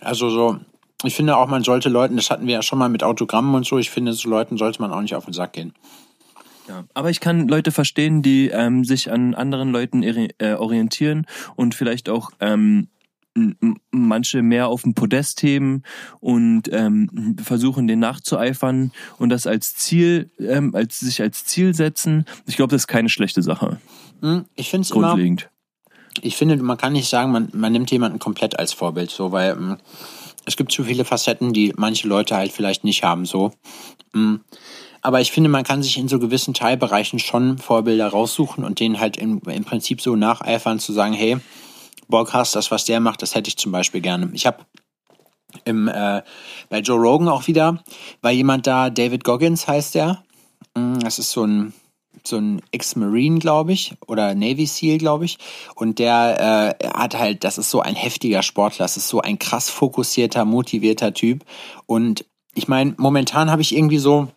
Also 0.00 0.30
so, 0.30 0.58
ich 1.04 1.14
finde 1.14 1.36
auch, 1.36 1.46
man 1.48 1.64
sollte 1.64 1.88
Leuten, 1.88 2.16
das 2.16 2.30
hatten 2.30 2.46
wir 2.46 2.54
ja 2.54 2.62
schon 2.62 2.78
mal 2.78 2.88
mit 2.88 3.02
Autogrammen 3.02 3.54
und 3.54 3.66
so, 3.66 3.78
ich 3.78 3.90
finde, 3.90 4.12
so 4.12 4.28
Leuten 4.28 4.56
sollte 4.58 4.80
man 4.82 4.92
auch 4.92 5.00
nicht 5.00 5.14
auf 5.14 5.24
den 5.24 5.32
Sack 5.34 5.52
gehen. 5.54 5.72
Ja. 6.68 6.84
Aber 6.94 7.10
ich 7.10 7.20
kann 7.20 7.48
Leute 7.48 7.72
verstehen, 7.72 8.22
die 8.22 8.48
ähm, 8.48 8.84
sich 8.84 9.10
an 9.10 9.34
anderen 9.34 9.72
Leuten 9.72 10.02
äh, 10.02 10.54
orientieren 10.54 11.26
und 11.56 11.74
vielleicht 11.74 12.08
auch 12.08 12.30
ähm, 12.40 12.88
manche 13.90 14.42
mehr 14.42 14.68
auf 14.68 14.82
dem 14.82 14.94
Podest 14.94 15.42
heben 15.42 15.82
und 16.20 16.64
ähm, 16.72 17.36
versuchen, 17.42 17.86
den 17.86 17.98
nachzueifern 18.00 18.92
und 19.18 19.30
das 19.30 19.46
als 19.46 19.74
Ziel, 19.76 20.30
ähm, 20.38 20.74
als 20.74 21.00
sich 21.00 21.22
als 21.22 21.44
Ziel 21.44 21.74
setzen. 21.74 22.24
Ich 22.46 22.56
glaube, 22.56 22.70
das 22.72 22.82
ist 22.82 22.88
keine 22.88 23.08
schlechte 23.08 23.42
Sache. 23.42 23.78
Hm, 24.20 24.44
Ich 24.56 24.70
finde 24.70 24.84
es 24.84 24.90
immer, 24.90 25.08
Grundlegend. 25.08 25.48
ich 26.20 26.36
finde, 26.36 26.56
man 26.56 26.76
kann 26.76 26.92
nicht 26.92 27.08
sagen, 27.08 27.32
man, 27.32 27.48
man 27.52 27.72
nimmt 27.72 27.90
jemanden 27.90 28.18
komplett 28.18 28.58
als 28.58 28.72
Vorbild, 28.72 29.10
so, 29.10 29.32
weil 29.32 29.54
hm, 29.54 29.76
es 30.50 30.56
gibt 30.56 30.72
zu 30.72 30.82
viele 30.84 31.04
Facetten, 31.04 31.52
die 31.52 31.72
manche 31.76 32.08
Leute 32.08 32.36
halt 32.36 32.50
vielleicht 32.52 32.82
nicht 32.84 33.04
haben, 33.04 33.24
so. 33.24 33.52
Hm. 34.12 34.40
Aber 35.02 35.20
ich 35.20 35.32
finde, 35.32 35.48
man 35.48 35.64
kann 35.64 35.82
sich 35.82 35.96
in 35.96 36.08
so 36.08 36.18
gewissen 36.18 36.52
Teilbereichen 36.52 37.18
schon 37.18 37.56
Vorbilder 37.56 38.08
raussuchen 38.08 38.64
und 38.64 38.80
denen 38.80 39.00
halt 39.00 39.16
im, 39.16 39.40
im 39.46 39.64
Prinzip 39.64 40.00
so 40.02 40.16
nacheifern, 40.16 40.78
zu 40.78 40.92
sagen, 40.92 41.14
hey, 41.14 41.38
boah, 42.08 42.26
krass, 42.26 42.50
das, 42.52 42.70
was 42.70 42.84
der 42.84 43.00
macht, 43.00 43.22
das 43.22 43.34
hätte 43.34 43.48
ich 43.48 43.56
zum 43.56 43.72
Beispiel 43.72 44.00
gerne. 44.00 44.28
Ich 44.34 44.44
habe 44.44 44.66
im, 45.64 45.88
äh, 45.88 46.22
bei 46.68 46.80
Joe 46.80 46.98
Rogan 46.98 47.28
auch 47.28 47.46
wieder, 47.46 47.82
war 48.20 48.32
jemand 48.32 48.66
da, 48.66 48.90
David 48.90 49.24
Goggins 49.24 49.66
heißt 49.68 49.94
der. 49.94 50.22
Mm, 50.74 50.98
Das 50.98 51.18
ist 51.18 51.30
so 51.30 51.44
ein, 51.44 51.72
so 52.28 52.36
ein 52.36 52.62
Ex-Marine, 52.72 53.38
glaube 53.38 53.72
ich, 53.72 53.94
oder 54.06 54.34
Navy 54.34 54.66
SEAL, 54.66 54.98
glaube 54.98 55.24
ich. 55.24 55.38
Und 55.74 55.98
der 55.98 56.76
äh, 56.80 56.88
hat 56.88 57.18
halt, 57.18 57.44
das 57.44 57.58
ist 57.58 57.70
so 57.70 57.80
ein 57.80 57.94
heftiger 57.94 58.42
Sportler, 58.42 58.84
das 58.84 58.96
ist 58.96 59.08
so 59.08 59.20
ein 59.20 59.38
krass 59.38 59.70
fokussierter, 59.70 60.44
motivierter 60.44 61.12
Typ. 61.12 61.44
Und 61.86 62.24
ich 62.54 62.68
meine, 62.68 62.94
momentan 62.98 63.50
habe 63.50 63.62
ich 63.62 63.74
irgendwie 63.74 63.98
so, 63.98 64.28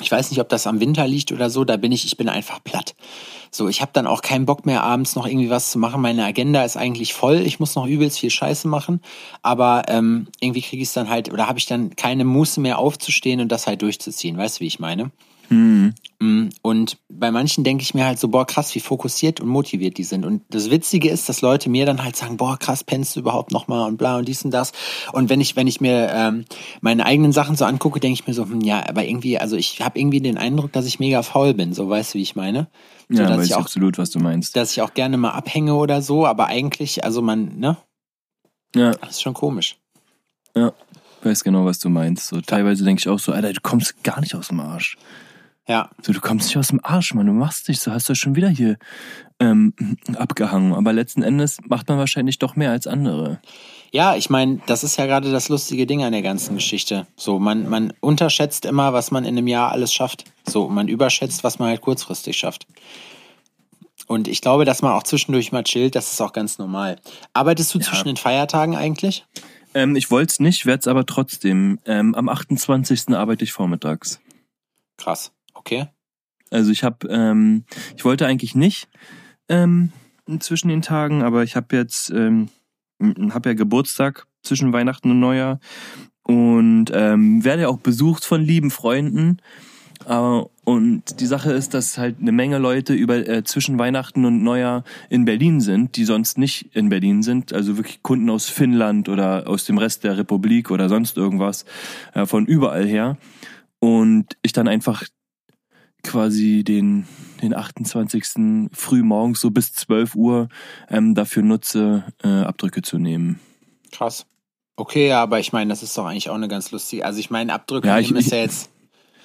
ich 0.00 0.10
weiß 0.10 0.30
nicht, 0.30 0.40
ob 0.40 0.48
das 0.48 0.66
am 0.66 0.80
Winter 0.80 1.06
liegt 1.06 1.32
oder 1.32 1.50
so, 1.50 1.64
da 1.64 1.76
bin 1.76 1.92
ich, 1.92 2.04
ich 2.04 2.16
bin 2.16 2.28
einfach 2.28 2.62
platt. 2.62 2.94
So, 3.50 3.68
ich 3.68 3.80
habe 3.80 3.92
dann 3.94 4.06
auch 4.06 4.22
keinen 4.22 4.46
Bock 4.46 4.66
mehr, 4.66 4.82
abends 4.82 5.16
noch 5.16 5.26
irgendwie 5.26 5.50
was 5.50 5.70
zu 5.70 5.78
machen. 5.78 6.02
Meine 6.02 6.24
Agenda 6.24 6.64
ist 6.64 6.76
eigentlich 6.76 7.14
voll. 7.14 7.36
Ich 7.36 7.60
muss 7.60 7.74
noch 7.74 7.86
übelst 7.86 8.18
viel 8.18 8.30
Scheiße 8.30 8.68
machen. 8.68 9.00
Aber 9.42 9.84
ähm, 9.88 10.28
irgendwie 10.40 10.62
kriege 10.62 10.82
ich 10.82 10.88
es 10.88 10.94
dann 10.94 11.08
halt, 11.08 11.32
oder 11.32 11.48
habe 11.48 11.58
ich 11.58 11.66
dann 11.66 11.96
keine 11.96 12.24
Muße 12.24 12.60
mehr 12.60 12.78
aufzustehen 12.78 13.40
und 13.40 13.50
das 13.50 13.66
halt 13.66 13.82
durchzuziehen. 13.82 14.36
Weißt 14.36 14.58
du, 14.58 14.60
wie 14.60 14.66
ich 14.66 14.78
meine? 14.78 15.10
Hm. 15.48 15.94
Mm, 16.20 16.48
Und 16.62 16.98
bei 17.08 17.30
manchen 17.30 17.64
denke 17.64 17.82
ich 17.82 17.94
mir 17.94 18.04
halt 18.04 18.18
so, 18.18 18.28
boah, 18.28 18.46
krass, 18.46 18.74
wie 18.74 18.80
fokussiert 18.80 19.40
und 19.40 19.48
motiviert 19.48 19.96
die 19.96 20.04
sind. 20.04 20.26
Und 20.26 20.42
das 20.50 20.70
Witzige 20.70 21.08
ist, 21.10 21.28
dass 21.28 21.40
Leute 21.40 21.70
mir 21.70 21.86
dann 21.86 22.02
halt 22.04 22.16
sagen, 22.16 22.36
boah, 22.36 22.58
krass, 22.58 22.84
pennst 22.84 23.16
du 23.16 23.20
überhaupt 23.20 23.50
noch 23.52 23.66
mal 23.68 23.86
und 23.86 23.96
bla 23.96 24.18
und 24.18 24.26
dies 24.28 24.44
und 24.44 24.50
das. 24.50 24.72
Und 25.12 25.30
wenn 25.30 25.40
ich, 25.40 25.56
wenn 25.56 25.66
ich 25.66 25.80
mir 25.80 26.10
ähm, 26.12 26.44
meine 26.80 27.06
eigenen 27.06 27.32
Sachen 27.32 27.56
so 27.56 27.64
angucke, 27.64 28.00
denke 28.00 28.14
ich 28.20 28.26
mir 28.26 28.34
so, 28.34 28.44
hm, 28.44 28.60
ja, 28.60 28.86
aber 28.88 29.04
irgendwie, 29.04 29.38
also 29.38 29.56
ich 29.56 29.80
habe 29.80 29.98
irgendwie 29.98 30.20
den 30.20 30.36
Eindruck, 30.38 30.72
dass 30.72 30.86
ich 30.86 30.98
mega 30.98 31.22
faul 31.22 31.54
bin. 31.54 31.72
So, 31.72 31.88
weißt 31.88 32.14
du, 32.14 32.18
wie 32.18 32.22
ich 32.22 32.36
meine? 32.36 32.68
So, 33.08 33.22
Ja, 33.22 33.30
weiß 33.30 33.44
ich 33.44 33.50
ich 33.50 33.54
auch, 33.56 33.60
absolut, 33.60 33.96
was 33.96 34.10
du 34.10 34.18
meinst. 34.18 34.54
dass 34.56 34.72
ich 34.72 34.82
auch 34.82 34.92
gerne 34.92 35.16
mal 35.16 35.30
abhänge 35.30 35.74
oder 35.76 36.02
so, 36.02 36.26
aber 36.26 36.46
eigentlich, 36.48 37.04
also 37.04 37.22
man, 37.22 37.58
ne, 37.58 37.76
Ja, 38.74 38.90
das 38.90 39.10
ist 39.10 39.22
schon 39.22 39.34
komisch. 39.34 39.76
ja. 40.54 40.72
Weiß 41.20 41.42
genau, 41.42 41.64
was 41.64 41.80
du 41.80 41.88
meinst. 41.88 42.28
So, 42.28 42.40
teilweise 42.40 42.84
denke 42.84 43.00
ich 43.00 43.08
auch 43.08 43.18
so, 43.18 43.32
Alter, 43.32 43.52
du 43.52 43.60
kommst 43.60 44.04
gar 44.04 44.20
nicht 44.20 44.36
aus 44.36 44.48
dem 44.48 44.60
Arsch. 44.60 44.96
Ja, 45.68 45.90
So, 46.00 46.14
du 46.14 46.20
kommst 46.20 46.46
nicht 46.46 46.56
aus 46.56 46.68
dem 46.68 46.80
Arsch, 46.82 47.12
Mann. 47.12 47.26
Du 47.26 47.32
machst 47.32 47.68
dich 47.68 47.78
so, 47.80 47.92
hast 47.92 48.08
du 48.08 48.14
schon 48.14 48.34
wieder 48.34 48.48
hier 48.48 48.78
ähm, 49.38 49.74
abgehangen. 50.16 50.72
Aber 50.72 50.94
letzten 50.94 51.22
Endes 51.22 51.58
macht 51.66 51.88
man 51.88 51.98
wahrscheinlich 51.98 52.38
doch 52.38 52.56
mehr 52.56 52.70
als 52.70 52.86
andere. 52.86 53.40
Ja, 53.92 54.16
ich 54.16 54.30
meine, 54.30 54.60
das 54.66 54.82
ist 54.82 54.96
ja 54.96 55.04
gerade 55.04 55.30
das 55.30 55.50
lustige 55.50 55.86
Ding 55.86 56.02
an 56.02 56.12
der 56.12 56.22
ganzen 56.22 56.54
Geschichte. 56.54 57.06
So, 57.16 57.38
man, 57.38 57.68
man 57.68 57.92
unterschätzt 58.00 58.64
immer, 58.64 58.94
was 58.94 59.10
man 59.10 59.24
in 59.24 59.36
einem 59.36 59.46
Jahr 59.46 59.70
alles 59.70 59.92
schafft. 59.92 60.24
So, 60.48 60.68
man 60.70 60.88
überschätzt, 60.88 61.44
was 61.44 61.58
man 61.58 61.68
halt 61.68 61.82
kurzfristig 61.82 62.38
schafft. 62.38 62.66
Und 64.06 64.26
ich 64.26 64.40
glaube, 64.40 64.64
dass 64.64 64.80
man 64.80 64.92
auch 64.92 65.02
zwischendurch 65.02 65.52
mal 65.52 65.64
chillt, 65.64 65.94
das 65.94 66.12
ist 66.12 66.20
auch 66.22 66.32
ganz 66.32 66.56
normal. 66.58 66.96
Arbeitest 67.34 67.74
du 67.74 67.78
zwischen 67.78 68.06
den 68.06 68.16
Feiertagen 68.16 68.74
eigentlich? 68.74 69.26
Ähm, 69.74 69.96
ich 69.96 70.10
wollte 70.10 70.32
es 70.32 70.40
nicht, 70.40 70.64
werde 70.64 70.80
es 70.80 70.88
aber 70.88 71.04
trotzdem. 71.04 71.78
Ähm, 71.84 72.14
am 72.14 72.30
28. 72.30 73.10
arbeite 73.10 73.44
ich 73.44 73.52
vormittags. 73.52 74.18
Krass. 74.96 75.30
Okay. 75.68 75.86
Also 76.50 76.70
ich 76.70 76.82
habe, 76.82 77.06
ähm, 77.08 77.64
ich 77.94 78.06
wollte 78.06 78.26
eigentlich 78.26 78.54
nicht 78.54 78.88
ähm, 79.50 79.92
zwischen 80.38 80.68
den 80.68 80.80
Tagen, 80.80 81.22
aber 81.22 81.42
ich 81.42 81.56
habe 81.56 81.76
jetzt, 81.76 82.08
ähm, 82.08 82.48
habe 83.02 83.50
ja 83.50 83.54
Geburtstag 83.54 84.26
zwischen 84.42 84.72
Weihnachten 84.72 85.10
und 85.10 85.20
Neujahr 85.20 85.60
und 86.22 86.86
ähm, 86.94 87.44
werde 87.44 87.68
auch 87.68 87.76
besucht 87.76 88.24
von 88.24 88.40
lieben 88.40 88.70
Freunden. 88.70 89.42
Äh, 90.06 90.40
und 90.64 91.20
die 91.20 91.26
Sache 91.26 91.52
ist, 91.52 91.74
dass 91.74 91.98
halt 91.98 92.16
eine 92.18 92.32
Menge 92.32 92.56
Leute 92.56 92.94
über 92.94 93.16
äh, 93.28 93.44
zwischen 93.44 93.78
Weihnachten 93.78 94.24
und 94.24 94.42
Neujahr 94.42 94.84
in 95.10 95.26
Berlin 95.26 95.60
sind, 95.60 95.96
die 95.96 96.04
sonst 96.04 96.38
nicht 96.38 96.74
in 96.74 96.88
Berlin 96.88 97.22
sind. 97.22 97.52
Also 97.52 97.76
wirklich 97.76 98.02
Kunden 98.02 98.30
aus 98.30 98.48
Finnland 98.48 99.10
oder 99.10 99.46
aus 99.46 99.66
dem 99.66 99.76
Rest 99.76 100.02
der 100.04 100.16
Republik 100.16 100.70
oder 100.70 100.88
sonst 100.88 101.18
irgendwas 101.18 101.66
äh, 102.14 102.24
von 102.24 102.46
überall 102.46 102.86
her. 102.86 103.18
Und 103.80 104.36
ich 104.42 104.52
dann 104.52 104.66
einfach 104.66 105.04
quasi 106.02 106.64
den, 106.64 107.06
den 107.42 107.54
28. 107.54 108.68
früh 108.72 109.02
morgens 109.02 109.40
so 109.40 109.50
bis 109.50 109.72
12 109.72 110.14
Uhr 110.14 110.48
ähm, 110.88 111.14
dafür 111.14 111.42
nutze, 111.42 112.04
äh, 112.22 112.28
Abdrücke 112.28 112.82
zu 112.82 112.98
nehmen. 112.98 113.40
Krass. 113.92 114.26
Okay, 114.76 115.12
aber 115.12 115.40
ich 115.40 115.52
meine, 115.52 115.70
das 115.70 115.82
ist 115.82 115.98
doch 115.98 116.06
eigentlich 116.06 116.30
auch 116.30 116.34
eine 116.36 116.48
ganz 116.48 116.70
lustige. 116.70 117.04
Also 117.04 117.18
ich 117.18 117.30
meine, 117.30 117.52
Abdrücke 117.52 117.88
Ja, 117.88 117.98
ich- 117.98 118.08
nehmen 118.08 118.20
ist 118.20 118.30
ja 118.30 118.38
jetzt. 118.42 118.70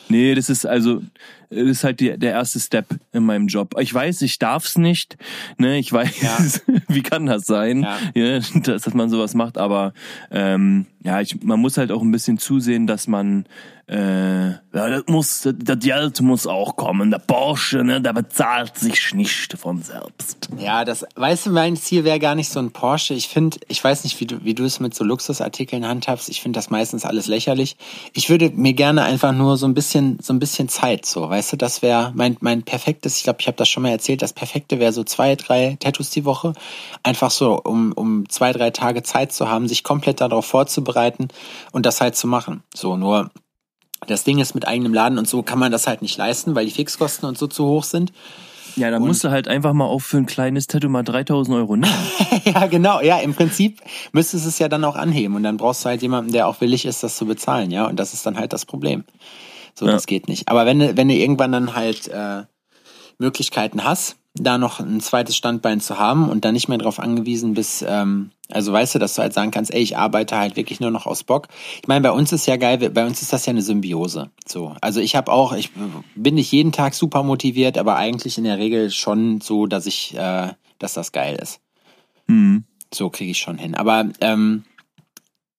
Nee, 0.10 0.36
das 0.36 0.50
ist 0.50 0.66
also, 0.66 1.02
das 1.50 1.60
ist 1.60 1.84
halt 1.86 2.02
die, 2.02 2.18
der 2.20 2.32
erste 2.32 2.60
Step 2.60 2.88
in 3.14 3.24
meinem 3.24 3.48
Job. 3.48 3.74
Ich 3.80 3.94
weiß, 3.94 4.22
ich 4.24 4.38
darf's 4.38 4.78
nicht, 4.78 5.16
ne, 5.58 5.78
ich 5.80 5.94
weiß, 5.94 6.22
Ja. 6.22 6.38
wie 6.90 7.02
kann 7.02 7.26
das 7.26 7.46
sein, 7.46 7.84
Ja. 7.84 7.98
ja, 8.14 8.40
dass, 8.64 8.82
dass 8.82 8.94
man 8.94 9.10
sowas 9.10 9.34
macht, 9.34 9.58
aber 9.58 9.94
ähm, 10.30 10.88
ja, 11.06 11.22
ich, 11.22 11.42
man 11.42 11.62
muss 11.62 11.78
halt 11.78 11.90
auch 11.94 12.02
ein 12.02 12.12
bisschen 12.12 12.38
zusehen, 12.38 12.86
dass 12.86 13.08
man 13.08 13.46
äh, 13.86 14.52
ja, 14.52 14.60
das 14.72 15.04
muss, 15.08 15.48
das, 15.58 15.80
Geld 15.80 16.22
muss 16.22 16.48
auch 16.48 16.78
kommen. 16.78 17.12
Der 17.12 17.20
Porsche, 17.20 17.84
ne, 17.84 18.00
der 18.00 18.14
bezahlt 18.14 18.78
sich 18.78 19.14
nicht 19.14 19.58
von 19.58 19.82
selbst. 19.82 20.48
Ja, 20.58 20.86
das, 20.86 21.06
weißt 21.16 21.48
du, 21.48 21.50
mein 21.52 21.76
Ziel 21.76 22.06
wäre 22.06 22.20
gar 22.20 22.34
nicht 22.34 22.50
so 22.50 22.60
ein 22.60 22.72
Porsche. 22.72 23.14
Ich 23.14 23.28
finde, 23.28 23.58
ich 23.68 23.84
weiß 23.84 24.06
nicht, 24.06 24.22
wie 24.22 24.26
du, 24.26 24.44
wie 24.46 24.54
du 24.54 24.64
es 24.64 24.80
mit 24.80 24.96
so 24.96 25.04
Luxusartikeln 25.04 25.86
handhabst. 25.86 26.30
Ich 26.30 26.42
finde 26.42 26.58
das 26.58 26.70
meistens 26.70 27.04
alles 27.04 27.28
lächerlich. 27.28 27.76
Ich 28.14 28.30
würde 28.30 28.52
mir 28.52 28.74
gerne 28.74 29.04
einfach 29.04 29.34
nur 29.34 29.58
so 29.58 29.66
ein 29.66 29.74
bisschen, 29.74 30.18
so 30.22 30.32
ein 30.32 30.40
bisschen 30.40 30.70
Zeit, 30.70 31.06
so, 31.06 31.30
weißt 31.30 31.54
du, 31.54 31.58
das 31.58 31.82
wäre 31.82 32.14
mein, 32.16 32.38
mein 32.40 32.64
perfektes, 32.64 33.18
ich 33.18 33.24
glaube, 33.24 33.42
ich 33.42 33.48
habe 33.48 33.58
das 33.58 33.68
schon 33.68 33.84
mal 33.84 33.90
erzählt, 33.90 34.22
das 34.22 34.32
perfekte 34.32 34.80
wäre 34.80 34.94
so 34.94 35.04
zwei, 35.04 35.36
drei 35.36 35.76
Tattoos 35.82 36.10
die 36.10 36.24
Woche. 36.24 36.54
Einfach 37.04 37.32
so, 37.32 37.62
um, 37.62 37.92
um 37.92 38.30
zwei, 38.30 38.54
drei 38.54 38.72
Tage 38.72 39.04
Zeit 39.04 39.34
zu 39.34 39.50
haben, 39.50 39.68
sich 39.68 39.84
komplett 39.84 40.22
darauf 40.22 40.46
vorzubereiten 40.46 41.28
und 41.74 41.86
das 41.86 42.00
halt 42.00 42.16
zu 42.16 42.28
machen. 42.28 42.64
So, 42.74 42.96
nur, 42.96 43.30
das 44.08 44.24
Ding 44.24 44.40
ist, 44.40 44.54
mit 44.56 44.68
eigenem 44.68 44.94
Laden 44.94 45.18
und 45.18 45.28
so 45.28 45.44
kann 45.44 45.60
man 45.60 45.72
das 45.72 45.88
halt 45.88 46.02
nicht 46.02 46.18
leisten, 46.18 46.56
weil 46.56 46.66
die 46.66 46.72
Fixkosten 46.72 47.28
und 47.28 47.38
so 47.38 47.48
zu 47.48 47.66
hoch 47.66 47.84
sind. 47.84 48.12
Ja, 48.76 48.90
da 48.90 49.00
musst 49.00 49.24
du 49.24 49.30
halt 49.30 49.48
einfach 49.48 49.74
mal 49.74 49.86
auch 49.86 50.00
für 50.00 50.18
ein 50.18 50.26
kleines 50.26 50.66
Tattoo 50.66 50.90
mal 50.90 51.04
3000 51.04 51.56
Euro 51.58 51.76
nehmen. 51.76 51.94
Ja, 52.46 52.66
genau. 52.66 53.00
Ja, 53.02 53.20
im 53.20 53.34
Prinzip 53.36 53.80
müsstest 54.12 54.44
du 54.46 54.50
es 54.50 54.60
ja 54.60 54.68
dann 54.68 54.84
auch 54.84 54.96
anheben 54.96 55.36
und 55.36 55.44
dann 55.44 55.56
brauchst 55.58 55.86
du 55.86 55.90
halt 55.90 56.02
jemanden, 56.02 56.32
der 56.34 56.48
auch 56.48 56.60
willig 56.60 56.86
ist, 56.86 57.04
das 57.04 57.16
zu 57.16 57.26
bezahlen, 57.26 57.72
ja. 57.72 57.86
Und 57.88 57.98
das 58.00 58.14
ist 58.14 58.26
dann 58.26 58.38
halt 58.38 58.52
das 58.52 58.66
Problem. 58.66 59.04
So, 59.76 59.86
Ja. 59.86 59.92
das 59.94 60.08
geht 60.08 60.28
nicht. 60.28 60.48
Aber 60.50 60.66
wenn 60.66 60.80
du, 60.80 60.98
wenn 60.98 61.08
du 61.08 61.14
irgendwann 61.14 61.52
dann 61.54 61.76
halt 61.76 62.08
äh, 62.10 62.44
Möglichkeiten 63.20 63.84
hast 63.84 64.18
da 64.36 64.58
noch 64.58 64.80
ein 64.80 65.00
zweites 65.00 65.36
Standbein 65.36 65.80
zu 65.80 66.00
haben 66.00 66.30
und 66.30 66.44
dann 66.44 66.54
nicht 66.54 66.68
mehr 66.68 66.80
darauf 66.80 67.00
angewiesen 67.00 67.54
bist, 67.54 67.86
ähm, 67.88 68.32
also 68.50 68.74
weißt 68.74 68.96
du, 68.96 69.00
dass 69.00 69.14
du 69.16 69.22
halt 69.22 69.34
sagen 69.34 69.52
kannst, 69.52 69.74
ey, 69.74 69.82
ich 69.82 69.98
arbeite 69.98 70.38
halt 70.38 70.56
wirklich 70.56 70.80
nur 70.80 70.92
noch 70.92 71.06
aus 71.06 71.24
Bock. 71.24 71.48
Ich 71.82 71.88
meine, 71.88 72.02
bei 72.02 72.12
uns 72.12 72.32
ist 72.32 72.48
ja 72.48 72.58
geil, 72.58 72.78
bei 72.78 73.06
uns 73.06 73.22
ist 73.22 73.32
das 73.32 73.46
ja 73.46 73.52
eine 73.52 73.62
Symbiose. 73.62 74.32
So, 74.48 74.76
also 74.82 75.00
ich 75.00 75.16
habe 75.16 75.32
auch, 75.32 75.54
ich 75.54 75.72
bin 76.16 76.36
nicht 76.36 76.52
jeden 76.52 76.72
Tag 76.72 76.96
super 76.96 77.24
motiviert, 77.24 77.78
aber 77.78 77.96
eigentlich 77.96 78.38
in 78.38 78.44
der 78.44 78.58
Regel 78.58 78.90
schon 78.90 79.40
so, 79.40 79.68
dass 79.68 79.86
ich, 79.86 80.16
äh, 80.16 80.50
dass 80.80 80.94
das 80.94 81.12
geil 81.12 81.38
ist. 81.42 81.62
Mhm. 82.28 82.64
So 82.94 83.10
kriege 83.10 83.32
ich 83.32 83.40
schon 83.40 83.58
hin. 83.58 83.76
Aber 83.76 84.10
ähm, 84.22 84.64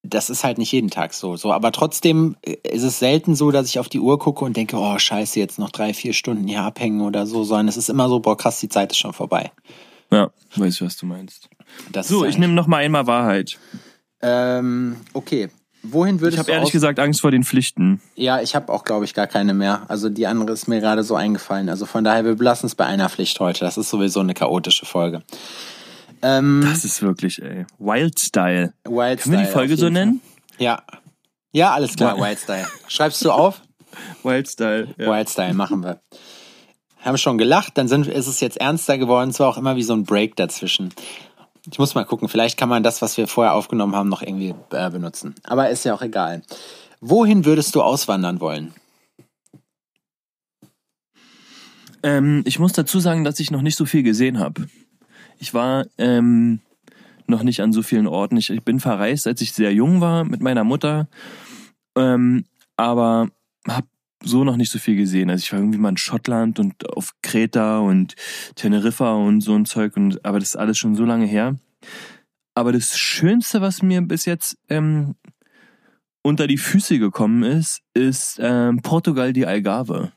das 0.06 0.28
ist 0.30 0.44
halt 0.44 0.58
nicht 0.58 0.70
jeden 0.70 0.90
Tag 0.90 1.14
so. 1.14 1.36
So, 1.36 1.52
aber 1.52 1.72
trotzdem 1.72 2.36
ist 2.42 2.82
es 2.82 2.98
selten 2.98 3.34
so, 3.34 3.50
dass 3.50 3.68
ich 3.68 3.78
auf 3.78 3.88
die 3.88 4.00
Uhr 4.00 4.18
gucke 4.18 4.44
und 4.44 4.56
denke, 4.56 4.76
oh 4.76 4.98
Scheiße, 4.98 5.40
jetzt 5.40 5.58
noch 5.58 5.70
drei, 5.70 5.94
vier 5.94 6.12
Stunden 6.12 6.46
hier 6.46 6.62
abhängen 6.62 7.00
oder 7.00 7.26
so, 7.26 7.42
sondern 7.44 7.68
es 7.68 7.76
ist 7.76 7.88
immer 7.88 8.08
so, 8.08 8.20
boah, 8.20 8.36
krass, 8.36 8.60
die 8.60 8.68
Zeit 8.68 8.92
ist 8.92 8.98
schon 8.98 9.14
vorbei. 9.14 9.50
Ja, 10.12 10.30
weiß, 10.56 10.82
was 10.82 10.96
du 10.98 11.06
meinst. 11.06 11.48
Das 11.90 12.06
So, 12.08 12.24
ich 12.24 12.36
nehme 12.38 12.52
noch 12.52 12.66
mal 12.66 12.76
einmal 12.78 13.06
Wahrheit. 13.06 13.58
Ähm, 14.22 14.96
okay. 15.12 15.48
Wohin 15.86 16.20
würdest 16.20 16.34
Ich 16.34 16.38
habe 16.38 16.46
du 16.46 16.52
ehrlich 16.52 16.66
aus- 16.68 16.72
gesagt 16.72 16.98
Angst 16.98 17.20
vor 17.20 17.30
den 17.30 17.44
Pflichten. 17.44 18.00
Ja, 18.14 18.40
ich 18.40 18.54
habe 18.54 18.72
auch, 18.72 18.84
glaube 18.84 19.04
ich, 19.04 19.12
gar 19.12 19.26
keine 19.26 19.52
mehr. 19.52 19.82
Also 19.88 20.08
die 20.08 20.26
andere 20.26 20.52
ist 20.52 20.66
mir 20.66 20.80
gerade 20.80 21.02
so 21.04 21.14
eingefallen. 21.14 21.68
Also 21.68 21.84
von 21.84 22.04
daher, 22.04 22.24
wir 22.24 22.34
belassen 22.36 22.66
es 22.66 22.74
bei 22.74 22.86
einer 22.86 23.08
Pflicht 23.10 23.38
heute. 23.40 23.60
Das 23.64 23.76
ist 23.76 23.90
sowieso 23.90 24.20
eine 24.20 24.32
chaotische 24.34 24.86
Folge. 24.86 25.22
Ähm, 26.22 26.62
Das 26.64 26.84
ist 26.84 27.02
wirklich, 27.02 27.42
ey. 27.42 27.66
Wild 27.78 28.18
Style. 28.18 28.72
Wild 28.84 29.20
Können 29.20 29.32
wir 29.32 29.38
die 29.38 29.44
Style 29.44 29.46
Folge 29.52 29.76
so 29.76 29.88
nennen? 29.88 30.20
Fall. 30.20 30.64
Ja. 30.64 30.82
Ja, 31.52 31.72
alles 31.72 31.94
klar, 31.96 32.16
Wild- 32.16 32.24
Wild 32.26 32.38
Style. 32.38 32.66
Schreibst 32.88 33.24
du 33.24 33.30
auf? 33.30 33.60
Wild 34.22 34.48
Style. 34.48 34.94
Ja. 34.98 35.06
Wild 35.12 35.28
Style 35.28 35.54
machen 35.54 35.82
wir. 35.82 36.00
Haben 37.02 37.18
schon 37.18 37.36
gelacht, 37.38 37.76
dann 37.76 37.86
sind, 37.86 38.06
ist 38.06 38.26
es 38.26 38.40
jetzt 38.40 38.56
ernster 38.56 38.96
geworden. 38.98 39.30
Es 39.30 39.38
war 39.38 39.48
auch 39.48 39.58
immer 39.58 39.76
wie 39.76 39.82
so 39.82 39.92
ein 39.92 40.04
Break 40.04 40.36
dazwischen. 40.36 40.92
Ich 41.70 41.78
muss 41.78 41.94
mal 41.94 42.04
gucken, 42.04 42.28
vielleicht 42.28 42.58
kann 42.58 42.68
man 42.68 42.82
das, 42.82 43.02
was 43.02 43.16
wir 43.16 43.26
vorher 43.28 43.52
aufgenommen 43.54 43.94
haben, 43.94 44.08
noch 44.08 44.22
irgendwie 44.22 44.54
äh, 44.70 44.90
benutzen. 44.90 45.34
Aber 45.44 45.68
ist 45.70 45.84
ja 45.84 45.94
auch 45.94 46.02
egal. 46.02 46.42
Wohin 47.00 47.44
würdest 47.44 47.74
du 47.74 47.82
auswandern 47.82 48.40
wollen? 48.40 48.72
Ähm, 52.02 52.42
ich 52.46 52.58
muss 52.58 52.72
dazu 52.72 53.00
sagen, 53.00 53.24
dass 53.24 53.40
ich 53.40 53.50
noch 53.50 53.62
nicht 53.62 53.76
so 53.76 53.86
viel 53.86 54.02
gesehen 54.02 54.38
habe. 54.38 54.66
Ich 55.38 55.54
war 55.54 55.86
ähm, 55.98 56.60
noch 57.26 57.42
nicht 57.42 57.60
an 57.60 57.72
so 57.72 57.82
vielen 57.82 58.06
Orten. 58.06 58.36
Ich, 58.36 58.50
ich 58.50 58.62
bin 58.62 58.80
verreist, 58.80 59.26
als 59.26 59.40
ich 59.40 59.52
sehr 59.52 59.72
jung 59.72 60.00
war 60.00 60.24
mit 60.24 60.40
meiner 60.40 60.64
Mutter, 60.64 61.08
ähm, 61.96 62.44
aber 62.76 63.28
habe 63.68 63.86
so 64.22 64.44
noch 64.44 64.56
nicht 64.56 64.72
so 64.72 64.78
viel 64.78 64.96
gesehen. 64.96 65.30
Also 65.30 65.42
ich 65.42 65.52
war 65.52 65.58
irgendwie 65.58 65.78
mal 65.78 65.90
in 65.90 65.96
Schottland 65.96 66.58
und 66.58 66.88
auf 66.96 67.12
Kreta 67.22 67.78
und 67.78 68.14
Teneriffa 68.54 69.14
und 69.14 69.42
so 69.42 69.54
ein 69.54 69.66
Zeug. 69.66 69.96
Und 69.96 70.24
aber 70.24 70.38
das 70.38 70.50
ist 70.50 70.56
alles 70.56 70.78
schon 70.78 70.96
so 70.96 71.04
lange 71.04 71.26
her. 71.26 71.56
Aber 72.54 72.72
das 72.72 72.98
Schönste, 72.98 73.60
was 73.60 73.82
mir 73.82 74.00
bis 74.00 74.24
jetzt 74.24 74.56
ähm, 74.68 75.14
unter 76.22 76.46
die 76.46 76.56
Füße 76.56 76.98
gekommen 76.98 77.42
ist, 77.42 77.82
ist 77.92 78.38
ähm, 78.40 78.80
Portugal 78.80 79.32
die 79.32 79.46
Algarve. 79.46 80.12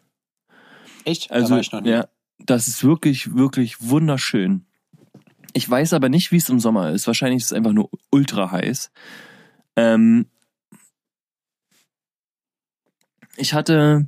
Echt? 1.03 1.31
Also, 1.31 1.47
da 1.47 1.53
war 1.55 1.61
ich 1.61 1.71
noch 1.71 1.81
nie. 1.81 1.89
ja, 1.89 2.07
das 2.39 2.67
ist 2.67 2.83
wirklich, 2.83 3.35
wirklich 3.35 3.81
wunderschön. 3.81 4.66
Ich 5.53 5.69
weiß 5.69 5.93
aber 5.93 6.09
nicht, 6.09 6.31
wie 6.31 6.37
es 6.37 6.49
im 6.49 6.59
Sommer 6.59 6.91
ist. 6.91 7.07
Wahrscheinlich 7.07 7.43
ist 7.43 7.51
es 7.51 7.53
einfach 7.53 7.73
nur 7.73 7.89
ultra 8.11 8.51
heiß. 8.51 8.91
Ähm, 9.75 10.27
ich 13.35 13.53
hatte 13.53 14.07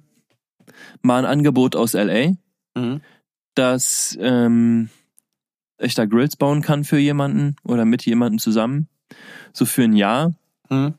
mal 1.01 1.19
ein 1.19 1.31
Angebot 1.31 1.75
aus 1.75 1.93
LA, 1.93 2.33
Mhm. 2.77 3.01
dass 3.55 4.17
ähm, 4.21 4.89
ich 5.79 5.95
da 5.95 6.05
Grills 6.05 6.35
bauen 6.35 6.61
kann 6.61 6.83
für 6.83 6.99
jemanden 6.99 7.55
oder 7.63 7.85
mit 7.85 8.05
jemandem 8.05 8.39
zusammen. 8.39 8.87
So 9.53 9.65
für 9.65 9.83
ein 9.83 9.93
Jahr. 9.93 10.33
Mhm. 10.69 10.93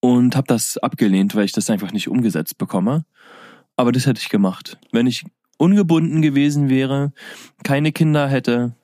Und 0.00 0.36
habe 0.36 0.46
das 0.46 0.78
abgelehnt, 0.78 1.34
weil 1.34 1.44
ich 1.44 1.52
das 1.52 1.70
einfach 1.70 1.92
nicht 1.92 2.08
umgesetzt 2.08 2.58
bekomme. 2.58 3.04
Aber 3.76 3.92
das 3.92 4.06
hätte 4.06 4.20
ich 4.20 4.28
gemacht. 4.28 4.78
Wenn 4.92 5.06
ich 5.06 5.24
ungebunden 5.56 6.22
gewesen 6.22 6.68
wäre, 6.68 7.12
keine 7.64 7.92
Kinder 7.92 8.28
hätte 8.28 8.74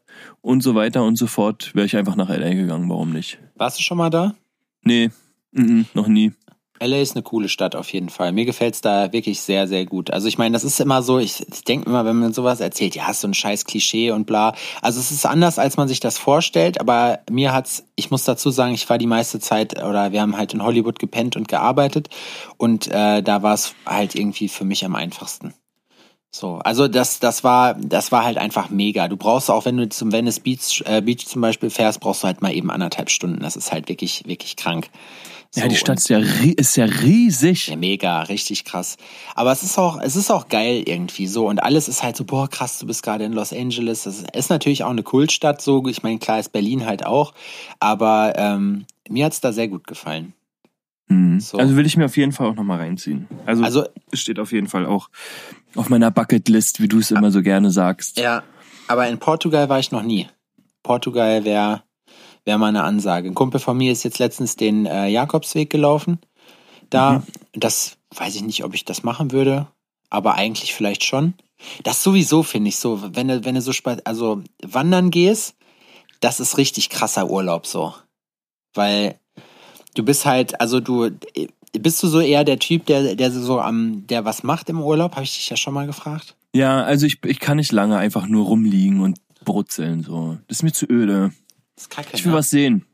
und 0.41 0.62
so 0.62 0.75
weiter 0.75 1.05
und 1.05 1.16
so 1.16 1.27
fort, 1.27 1.75
wäre 1.75 1.87
ich 1.87 1.97
einfach 1.97 2.16
nach 2.16 2.29
LA 2.29 2.55
gegangen. 2.55 2.89
Warum 2.89 3.12
nicht? 3.12 3.39
Warst 3.55 3.79
du 3.79 3.83
schon 3.83 3.99
mal 3.99 4.11
da? 4.11 4.35
Nee, 4.83 5.11
mhm, 5.53 5.87
noch 5.95 6.07
nie. 6.07 6.33
LA 6.81 7.01
ist 7.01 7.14
eine 7.14 7.22
coole 7.22 7.49
Stadt 7.49 7.77
auf 7.77 7.93
jeden 7.93 8.09
Fall. 8.09 8.33
Mir 8.33 8.45
gefällt's 8.45 8.81
da 8.81 9.12
wirklich 9.12 9.41
sehr, 9.41 9.68
sehr 9.68 9.87
gut. 9.87 10.11
Also 10.11 10.27
ich 10.27 10.39
meine, 10.39 10.55
das 10.55 10.64
ist 10.64 10.81
immer 10.81 11.03
so, 11.03 11.18
ich, 11.18 11.47
ich 11.49 11.62
denke 11.62 11.89
immer, 11.89 12.05
wenn 12.05 12.18
man 12.18 12.33
sowas 12.33 12.61
erzählt, 12.61 12.97
ja, 12.97 13.09
ist 13.11 13.20
so 13.20 13.29
ein 13.29 13.35
scheiß 13.35 13.64
Klischee 13.64 14.11
und 14.11 14.27
bla. 14.27 14.55
Also 14.83 14.99
es 14.99 15.12
ist 15.12 15.25
anders, 15.25 15.59
als 15.59 15.77
man 15.77 15.87
sich 15.87 16.01
das 16.01 16.18
vorstellt, 16.18 16.81
aber 16.81 17.20
mir 17.31 17.53
hat's, 17.53 17.87
ich 17.95 18.11
muss 18.11 18.25
dazu 18.25 18.51
sagen, 18.51 18.75
ich 18.75 18.89
war 18.91 18.99
die 18.99 19.07
meiste 19.07 19.39
Zeit, 19.39 19.83
oder 19.83 20.12
wir 20.12 20.20
haben 20.20 20.37
halt 20.37 20.53
in 20.53 20.62
Hollywood 20.62 20.99
gepennt 20.99 21.37
und 21.37 21.47
gearbeitet 21.47 22.09
und 22.57 22.89
äh, 22.89 23.22
da 23.22 23.43
war 23.43 23.55
es 23.55 23.75
halt 23.87 24.16
irgendwie 24.16 24.49
für 24.49 24.64
mich 24.64 24.85
am 24.85 24.97
einfachsten. 24.97 25.55
So, 26.35 26.57
also 26.64 26.89
das, 26.89 27.20
das 27.20 27.45
war, 27.45 27.74
das 27.74 28.11
war 28.11 28.24
halt 28.24 28.39
einfach 28.39 28.68
mega. 28.68 29.07
Du 29.07 29.16
brauchst 29.16 29.53
auch, 29.53 29.66
wenn 29.66 29.76
du 29.76 29.89
zum 29.89 30.11
Venice 30.11 30.41
Beach, 30.41 30.82
äh, 30.85 31.01
Beach 31.01 31.26
zum 31.26 31.41
Beispiel 31.41 31.70
fährst, 31.70 32.01
brauchst 32.01 32.24
du 32.24 32.26
halt 32.26 32.43
mal 32.43 32.53
eben 32.53 32.72
anderthalb 32.72 33.09
Stunden. 33.09 33.41
Das 33.41 33.55
ist 33.55 33.70
halt 33.70 33.89
wirklich, 33.89 34.24
wirklich 34.26 34.57
krank. 34.57 34.91
Ja, 35.55 35.62
So, 35.62 35.68
die 35.68 35.76
Stadt 35.76 35.99
ist 35.99 36.09
ja, 36.09 36.18
ist 36.18 36.76
ja 36.76 36.87
riesig. 36.87 37.68
ja, 37.68 37.76
mega, 37.76 38.22
richtig 38.22 38.64
krass. 38.64 38.97
Aber 39.37 39.53
es 39.53 39.62
ist 39.62 39.78
auch, 39.78 40.01
es 40.03 40.16
ist 40.16 40.32
auch 40.32 40.49
geil 40.49 40.82
irgendwie 40.85 41.28
so 41.28 41.47
und 41.47 41.62
alles 41.62 41.87
ist 41.87 42.03
halt 42.03 42.16
so, 42.16 42.24
boah, 42.24 42.51
krass, 42.51 42.80
du 42.80 42.87
bist 42.89 43.05
gerade 43.05 43.22
in 43.22 43.32
Los 43.32 43.53
Angeles. 43.53 44.03
Das 44.03 44.24
ist 44.32 44.51
natürlich 44.51 44.82
auch 44.82 44.91
eine 44.91 45.05
Kultstadt 45.05 45.62
so. 45.62 45.87
Ich 45.87 46.03
meine, 46.03 46.18
klar 46.18 46.41
ist 46.41 46.51
Berlin 46.51 46.85
halt 46.85 47.07
auch, 47.07 47.32
aber 47.78 48.32
ähm, 48.35 48.87
mir 49.09 49.26
hat's 49.26 49.41
da 49.41 49.53
sehr 49.53 49.68
gut 49.68 49.87
gefallen. 49.87 50.35
Mhm. 51.09 51.41
So. 51.41 51.59
Also 51.59 51.77
will 51.77 51.87
ich 51.87 51.97
mir 51.97 52.07
auf 52.07 52.17
jeden 52.17 52.33
Fall 52.33 52.49
auch 52.49 52.55
nochmal 52.55 52.79
reinziehen. 52.79 53.29
Also, 53.47 53.65
Also 53.65 53.87
es 54.11 54.21
steht 54.21 54.39
auf 54.39 54.53
jeden 54.53 54.69
Fall 54.69 54.87
auch 54.87 55.11
auf 55.75 55.89
meiner 55.89 56.11
Bucketlist, 56.11 56.81
wie 56.81 56.89
du 56.89 56.99
es 56.99 57.11
immer 57.11 57.31
so 57.31 57.43
gerne 57.43 57.71
sagst. 57.71 58.19
ja, 58.19 58.43
aber 58.87 59.09
in 59.09 59.19
Portugal 59.19 59.69
war 59.69 59.79
ich 59.79 59.93
noch 59.93 60.03
nie. 60.03 60.29
Portugal 60.83 61.45
wäre 61.45 61.83
wär 62.45 62.59
mal 62.59 62.69
eine 62.69 62.83
Ansage. 62.83 63.29
Ein 63.29 63.35
Kumpel 63.35 63.61
von 63.61 63.77
mir 63.77 63.91
ist 63.91 64.03
jetzt 64.03 64.19
letztens 64.19 64.57
den 64.57 64.87
äh, 64.87 65.09
Jakobsweg 65.09 65.71
gelaufen. 65.71 66.19
Da, 66.91 67.23
das 67.55 67.97
weiß 68.15 68.37
ich 68.37 68.43
nicht, 68.43 68.63
ob 68.65 68.75
ich 68.75 68.85
das 68.85 69.03
machen 69.03 69.33
würde, 69.33 69.67
aber 70.11 70.35
eigentlich 70.35 70.75
vielleicht 70.75 71.05
schon. 71.05 71.35
Das 71.83 72.03
sowieso 72.03 72.43
finde 72.43 72.69
ich 72.69 72.77
so, 72.77 73.03
wenn 73.15 73.29
du, 73.29 73.45
wenn 73.45 73.55
du 73.55 73.61
so 73.61 73.73
also 74.05 74.43
wandern 74.63 75.11
gehst, 75.11 75.57
das 76.21 76.41
ist 76.41 76.59
richtig 76.59 76.91
krasser 76.91 77.31
Urlaub 77.31 77.67
so. 77.67 77.95
Weil 78.75 79.19
du 79.95 80.03
bist 80.03 80.27
halt, 80.27 80.61
also 80.61 80.81
du, 80.81 81.11
bist 81.73 82.03
du 82.03 82.09
so 82.09 82.21
eher 82.21 82.45
der 82.45 82.59
Typ, 82.59 82.87
der, 82.87 83.15
der 83.15 83.31
so 83.31 83.61
am, 83.61 84.07
der 84.07 84.25
was 84.25 84.43
macht 84.43 84.69
im 84.69 84.81
Urlaub? 84.81 85.13
Habe 85.13 85.25
ich 85.25 85.35
dich 85.35 85.49
ja 85.51 85.57
schon 85.57 85.75
mal 85.75 85.87
gefragt. 85.87 86.37
Ja, 86.53 86.83
also 86.83 87.07
ich, 87.07 87.19
ich 87.25 87.41
kann 87.41 87.57
nicht 87.57 87.73
lange 87.73 87.97
einfach 87.97 88.27
nur 88.27 88.47
rumliegen 88.47 89.01
und 89.01 89.19
brutzeln. 89.45 90.03
So. 90.03 90.39
Das 90.47 90.59
ist 90.59 90.63
mir 90.63 90.73
zu 90.73 90.87
öde. 90.89 91.33
Das 91.75 91.85
ist 91.85 91.91
kacke. 91.91 92.11
Ich 92.13 92.25
will 92.25 92.33
ne? 92.33 92.39
was 92.39 92.51
sehen. 92.51 92.85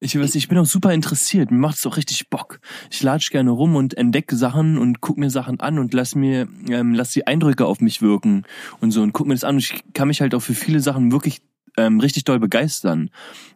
Ich, 0.00 0.14
will 0.14 0.22
was, 0.22 0.34
ich 0.34 0.48
bin 0.48 0.58
auch 0.58 0.66
super 0.66 0.92
interessiert. 0.92 1.50
Mir 1.50 1.58
macht's 1.58 1.86
auch 1.86 1.96
richtig 1.96 2.28
Bock. 2.28 2.60
Ich 2.90 3.02
latsch 3.02 3.30
gerne 3.30 3.50
rum 3.50 3.74
und 3.74 3.96
entdecke 3.96 4.36
Sachen 4.36 4.76
und 4.76 5.00
guck 5.00 5.16
mir 5.16 5.30
Sachen 5.30 5.60
an 5.60 5.78
und 5.78 5.94
lass 5.94 6.14
mir, 6.14 6.46
ähm, 6.68 6.94
lass 6.94 7.12
die 7.12 7.26
Eindrücke 7.26 7.64
auf 7.64 7.80
mich 7.80 8.02
wirken 8.02 8.42
und 8.80 8.90
so 8.90 9.00
und 9.00 9.12
guck 9.12 9.26
mir 9.26 9.34
das 9.34 9.44
an. 9.44 9.54
Und 9.54 9.62
ich 9.62 9.82
kann 9.94 10.08
mich 10.08 10.20
halt 10.20 10.34
auch 10.34 10.42
für 10.42 10.54
viele 10.54 10.80
Sachen 10.80 11.10
wirklich 11.10 11.40
ähm, 11.76 12.00
richtig 12.00 12.24
doll 12.24 12.38
begeistern. 12.38 13.10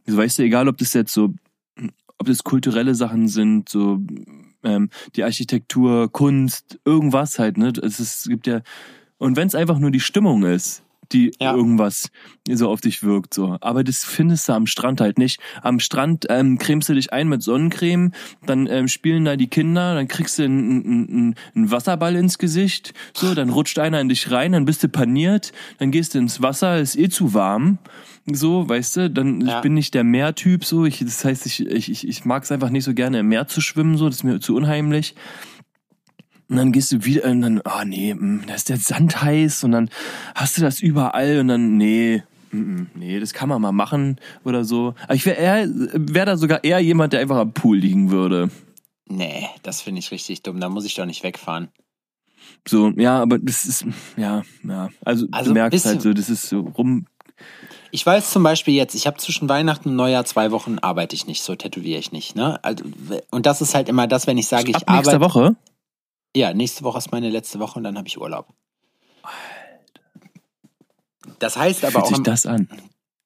So, 0.07 0.16
weißt 0.16 0.39
du, 0.39 0.45
egal 0.45 0.68
ob 0.68 0.79
das 0.79 0.95
jetzt 0.95 1.12
so, 1.12 1.35
ob 2.18 2.26
das 2.26 2.44
kulturelle 2.44 2.94
Sachen 2.94 3.28
sind, 3.28 3.68
so 3.68 4.00
ähm, 4.64 4.90
die 5.16 5.24
Architektur, 5.24 6.10
Kunst, 6.10 6.78
irgendwas 6.84 7.38
halt, 7.38 7.58
ne? 7.58 7.72
Es, 7.82 8.00
ist, 8.00 8.20
es 8.20 8.28
gibt 8.28 8.46
ja, 8.46 8.60
und 9.18 9.36
wenn 9.36 9.48
es 9.48 9.54
einfach 9.54 9.78
nur 9.78 9.90
die 9.90 10.00
Stimmung 10.00 10.44
ist, 10.44 10.82
die 11.12 11.32
Ja. 11.40 11.54
irgendwas 11.54 12.11
so 12.50 12.68
auf 12.68 12.80
dich 12.80 13.02
wirkt, 13.02 13.34
so. 13.34 13.56
Aber 13.61 13.84
das 13.84 14.04
findest 14.04 14.48
du 14.48 14.52
am 14.52 14.66
Strand 14.66 15.00
halt 15.00 15.18
nicht. 15.18 15.40
Am 15.62 15.80
Strand 15.80 16.26
ähm, 16.28 16.59
cremst 16.59 16.88
du 16.88 16.94
dich 16.94 17.12
ein 17.12 17.28
mit 17.28 17.42
Sonnencreme, 17.42 18.12
dann 18.46 18.66
ähm, 18.66 18.88
spielen 18.88 19.24
da 19.24 19.36
die 19.36 19.48
Kinder, 19.48 19.94
dann 19.94 20.09
kriegst 20.09 20.38
du 20.38 20.44
einen, 20.44 20.84
einen, 20.84 21.34
einen 21.54 21.70
Wasserball 21.70 22.16
ins 22.16 22.38
Gesicht, 22.38 22.94
so, 23.14 23.34
dann 23.34 23.50
rutscht 23.50 23.78
einer 23.78 24.00
in 24.00 24.09
dich 24.09 24.30
rein, 24.30 24.52
dann 24.52 24.64
bist 24.64 24.82
du 24.82 24.88
paniert, 24.88 25.52
dann 25.78 25.90
gehst 25.90 26.14
du 26.14 26.18
ins 26.18 26.42
Wasser, 26.42 26.78
ist 26.78 26.96
eh 26.98 27.09
zu 27.09 27.34
warm, 27.34 27.78
so, 28.26 28.68
weißt 28.68 28.96
du, 28.96 29.11
dann 29.11 29.40
Ja. 29.40 29.56
ich 29.56 29.62
bin 29.62 29.74
nicht 29.74 29.94
der 29.94 30.04
Meertyp, 30.04 30.64
so, 30.64 30.84
ich, 30.84 30.98
das 31.00 31.24
heißt, 31.24 31.46
ich, 31.46 31.66
ich, 31.66 31.90
ich, 31.90 32.06
ich 32.09 32.24
mag 32.24 32.42
es 32.44 32.52
einfach 32.52 32.70
nicht 32.70 32.84
so 32.84 32.94
gerne 32.94 33.20
im 33.20 33.28
Meer 33.28 33.46
zu 33.46 33.61
schwimmen, 33.61 33.96
so, 33.96 34.06
das 34.06 34.16
ist 34.18 34.24
mir 34.24 34.40
zu 34.40 34.54
unheimlich. 34.54 35.14
Und 36.49 36.57
dann 36.57 36.72
gehst 36.72 36.92
du 36.92 37.05
wieder 37.05 37.24
und 37.24 37.42
dann, 37.42 37.61
ah 37.64 37.84
nee, 37.84 38.14
mm, 38.14 38.44
da 38.46 38.55
ist 38.55 38.68
der 38.68 38.78
Sand 38.78 39.20
heiß 39.20 39.64
und 39.64 39.72
dann 39.72 39.90
hast 40.34 40.57
du 40.57 40.62
das 40.62 40.80
überall 40.80 41.40
und 41.40 41.49
dann, 41.49 41.76
nee, 41.76 42.22
nee, 42.53 43.20
das 43.20 43.32
kann 43.34 43.49
man 43.49 43.61
mal 43.61 43.72
machen 43.72 44.18
oder 44.44 44.64
so. 44.64 44.94
Aber 45.05 45.14
ich 45.14 45.26
wäre 45.26 45.68
wäre 45.94 46.26
da 46.26 46.36
sogar 46.36 46.64
eher 46.64 46.78
jemand, 46.80 47.12
der 47.12 47.20
einfach 47.20 47.36
am 47.36 47.53
Pool 47.53 47.76
liegen 47.78 48.11
würde. 48.11 48.51
Nee, 49.07 49.49
das 49.62 49.80
finde 49.80 50.01
ich 50.01 50.11
richtig 50.11 50.42
dumm. 50.42 50.61
Da 50.61 50.68
muss 50.68 50.84
ich 50.84 50.94
doch 50.94 51.07
nicht 51.07 51.22
wegfahren. 51.22 51.68
So, 52.66 52.90
ja, 52.96 53.20
aber 53.20 53.38
das 53.38 53.64
ist, 53.64 53.84
ja, 54.16 54.42
ja. 54.66 54.88
Also, 55.05 55.26
Also 55.30 55.51
du 55.51 55.55
merkst 55.55 55.86
halt 55.86 56.03
so, 56.03 56.12
das 56.12 56.28
ist 56.28 56.49
so 56.49 56.61
rum. 56.61 57.07
Ich 57.90 58.05
weiß 58.05 58.30
zum 58.30 58.42
Beispiel 58.42 58.74
jetzt, 58.74 58.94
ich 58.94 59.07
habe 59.07 59.16
zwischen 59.16 59.49
Weihnachten 59.49 59.90
und 59.90 59.96
Neujahr 59.96 60.24
zwei 60.24 60.51
Wochen 60.51 60.78
arbeite 60.78 61.14
ich 61.14 61.26
nicht, 61.26 61.42
so 61.42 61.55
tätowiere 61.55 61.99
ich 61.99 62.12
nicht. 62.12 62.36
Ne? 62.36 62.62
Also, 62.62 62.84
und 63.30 63.46
das 63.46 63.62
ist 63.62 63.74
halt 63.74 63.88
immer 63.88 64.07
das, 64.07 64.26
wenn 64.26 64.36
ich 64.36 64.49
sage, 64.49 64.70
ich 64.70 64.76
Ab 64.76 64.84
arbeite. 64.86 65.20
Woche? 65.20 65.57
Ja, 66.39 66.55
nächste 66.55 66.84
Woche 66.84 66.99
ist 66.99 67.11
meine 67.11 67.30
letzte 67.30 67.59
Woche 67.59 67.78
und 67.78 67.82
dann 67.82 67.99
habe 67.99 68.07
ich 68.07 68.20
Urlaub. 68.20 68.47
Das 71.41 71.57
heißt 71.57 71.84
aber 71.84 71.93
Fühlt 71.93 72.05
auch, 72.05 72.09
sich 72.09 72.18
im- 72.18 72.22
das 72.24 72.47
an? 72.47 72.68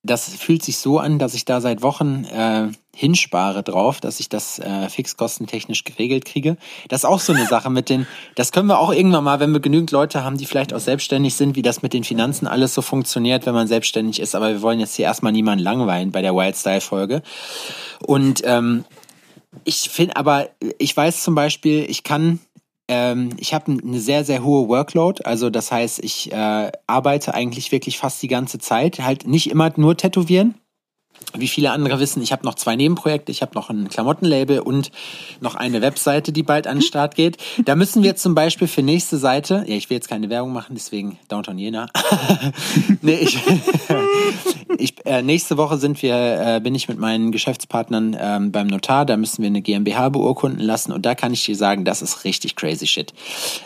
das 0.03 0.35
fühlt 0.35 0.63
sich 0.65 0.79
so 0.79 0.99
an, 0.99 1.19
dass 1.19 1.35
ich 1.35 1.45
da 1.45 1.61
seit 1.61 1.83
Wochen 1.83 2.25
äh, 2.25 2.69
hinspare 2.97 3.63
drauf, 3.63 4.01
dass 4.01 4.19
ich 4.19 4.31
das 4.31 4.59
äh, 4.59 4.89
fixkostentechnisch 4.89 5.85
geregelt 5.85 6.25
kriege. 6.25 6.57
Das 6.89 7.01
ist 7.03 7.05
auch 7.05 7.21
so 7.21 7.35
eine 7.35 7.47
Sache 7.47 7.69
mit 7.69 7.91
den, 7.91 8.07
das 8.35 8.51
können 8.51 8.67
wir 8.67 8.79
auch 8.79 8.93
irgendwann 8.95 9.25
mal, 9.25 9.41
wenn 9.41 9.53
wir 9.53 9.61
genügend 9.61 9.91
Leute 9.91 10.25
haben, 10.25 10.39
die 10.39 10.47
vielleicht 10.47 10.73
auch 10.73 10.81
selbstständig 10.81 11.35
sind, 11.35 11.55
wie 11.55 11.63
das 11.63 11.83
mit 11.83 11.93
den 11.93 12.03
Finanzen 12.03 12.47
alles 12.47 12.73
so 12.75 12.81
funktioniert, 12.83 13.45
wenn 13.45 13.55
man 13.55 13.69
selbstständig 13.69 14.21
ist. 14.21 14.35
Aber 14.35 14.49
wir 14.49 14.63
wollen 14.63 14.81
jetzt 14.81 14.97
hier 14.97 15.05
erstmal 15.05 15.33
niemanden 15.33 15.63
langweilen 15.63 16.13
bei 16.13 16.23
der 16.23 16.35
Wildstyle-Folge. 16.35 17.23
Und 18.01 18.41
ähm, 18.45 18.85
ich 19.65 19.89
finde 19.91 20.17
aber, 20.17 20.49
ich 20.79 20.97
weiß 20.97 21.23
zum 21.23 21.35
Beispiel, 21.35 21.85
ich 21.89 22.03
kann, 22.03 22.41
ähm, 22.89 23.31
ich 23.39 23.55
habe 23.55 23.73
eine 23.73 24.01
sehr, 24.01 24.25
sehr 24.25 24.45
hohe 24.45 24.69
Workload. 24.69 25.23
Also 25.25 25.51
das 25.51 25.73
heißt, 25.73 26.03
ich 26.03 26.33
äh, 26.33 26.73
arbeite 26.87 27.35
eigentlich 27.35 27.73
wirklich 27.73 27.99
fast 27.99 28.23
die 28.23 28.29
ganze 28.29 28.59
Zeit. 28.59 28.99
Halt 29.01 29.27
nicht 29.27 29.51
immer 29.51 29.73
nur 29.77 29.97
tätowieren. 29.97 30.55
Wie 31.35 31.49
viele 31.49 31.71
andere 31.71 32.01
wissen, 32.01 32.23
ich 32.23 32.33
habe 32.33 32.45
noch 32.45 32.55
zwei 32.55 32.77
Nebenprojekte. 32.77 33.33
Ich 33.33 33.43
habe 33.43 33.55
noch 33.55 33.71
ein 33.71 33.89
Klamottenlabel 33.89 34.61
und 34.61 34.91
noch 35.41 35.55
eine 35.55 35.81
Webseite, 35.81 36.33
die 36.33 36.43
bald 36.43 36.67
an 36.67 36.79
den 36.79 36.83
Start 36.83 37.15
geht. 37.15 37.37
Da 37.65 37.75
müssen 37.75 38.03
wir 38.03 38.17
zum 38.17 38.35
Beispiel 38.35 38.69
für 38.69 38.83
nächste 38.83 39.19
Seite, 39.19 39.65
ja, 39.67 39.77
ich 39.77 39.91
will 39.91 39.97
jetzt 39.97 40.09
keine 40.09 40.31
Werbung 40.31 40.53
machen, 40.53 40.75
deswegen 40.75 41.19
Downtown 41.29 41.59
Jena. 41.59 41.87
nee, 43.03 43.15
ich, 43.15 43.39
ich, 44.79 45.07
äh, 45.07 45.23
nächste 45.23 45.57
Woche 45.57 45.79
sind 45.79 46.03
wir, 46.03 46.17
äh, 46.17 46.61
bin 46.61 46.75
ich 46.75 46.89
mit 46.89 46.99
meinen 46.99 47.33
Geschäftspartnern 47.33 48.17
ähm, 48.19 48.53
beim 48.53 48.67
Notar. 48.67 49.07
Da 49.07 49.17
müssen 49.17 49.43
wir 49.43 49.49
eine 49.49 49.63
GmbH 49.63 50.09
beurkunden 50.09 50.61
lassen 50.61 50.93
und 50.93 51.07
da 51.07 51.15
kann 51.15 51.33
ich 51.33 51.45
dir 51.45 51.57
sagen, 51.57 51.85
das 51.85 52.03
ist 52.03 52.25
richtig 52.25 52.57
crazy 52.57 52.87
shit. 52.87 53.13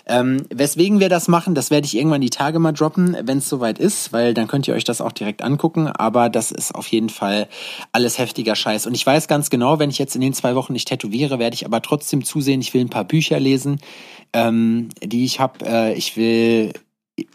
Ähm, 0.07 0.47
weswegen 0.53 1.01
wir 1.01 1.09
das 1.09 1.29
machen, 1.29 1.55
das 1.55 1.71
werde 1.71 1.87
ich 1.87 1.97
irgendwann 1.97 2.21
die 2.21 2.31
Tage 2.31 2.59
mal 2.59 2.73
droppen, 2.73 3.17
wenn 3.23 3.39
es 3.39 3.49
soweit 3.49 3.79
ist, 3.79 4.13
weil 4.13 4.35
dann 4.35 4.49
könnt 4.49 4.69
ihr 4.69 4.75
euch 4.75 4.85
das 4.85 5.01
auch 5.01 5.13
direkt 5.13 5.43
angucken. 5.43 5.89
Aber 5.89 6.29
das 6.29 6.53
ist 6.53 6.75
auf 6.75 6.87
jeden 6.89 7.09
Fall 7.09 7.46
alles 7.93 8.19
heftiger 8.19 8.55
Scheiß. 8.57 8.87
Und 8.87 8.95
ich 8.95 9.07
weiß 9.07 9.29
ganz 9.29 9.51
genau, 9.51 9.79
wenn 9.79 9.91
ich 9.91 9.99
jetzt 9.99 10.15
in 10.15 10.21
den 10.21 10.35
zwei 10.35 10.55
Wochen 10.55 10.73
nicht 10.73 10.89
tätowiere, 10.89 11.39
werde 11.39 11.55
ich 11.55 11.65
aber 11.67 11.83
trotzdem 11.83 12.25
zusehen. 12.25 12.61
Ich 12.61 12.75
will 12.75 12.81
ein 12.83 12.91
paar 12.91 13.05
Bücher 13.05 13.39
lesen, 13.41 13.81
ähm, 14.33 14.89
die 15.03 15.25
ich 15.25 15.41
habe. 15.41 15.65
Äh, 15.67 15.95
ich 15.95 16.17
will 16.17 16.73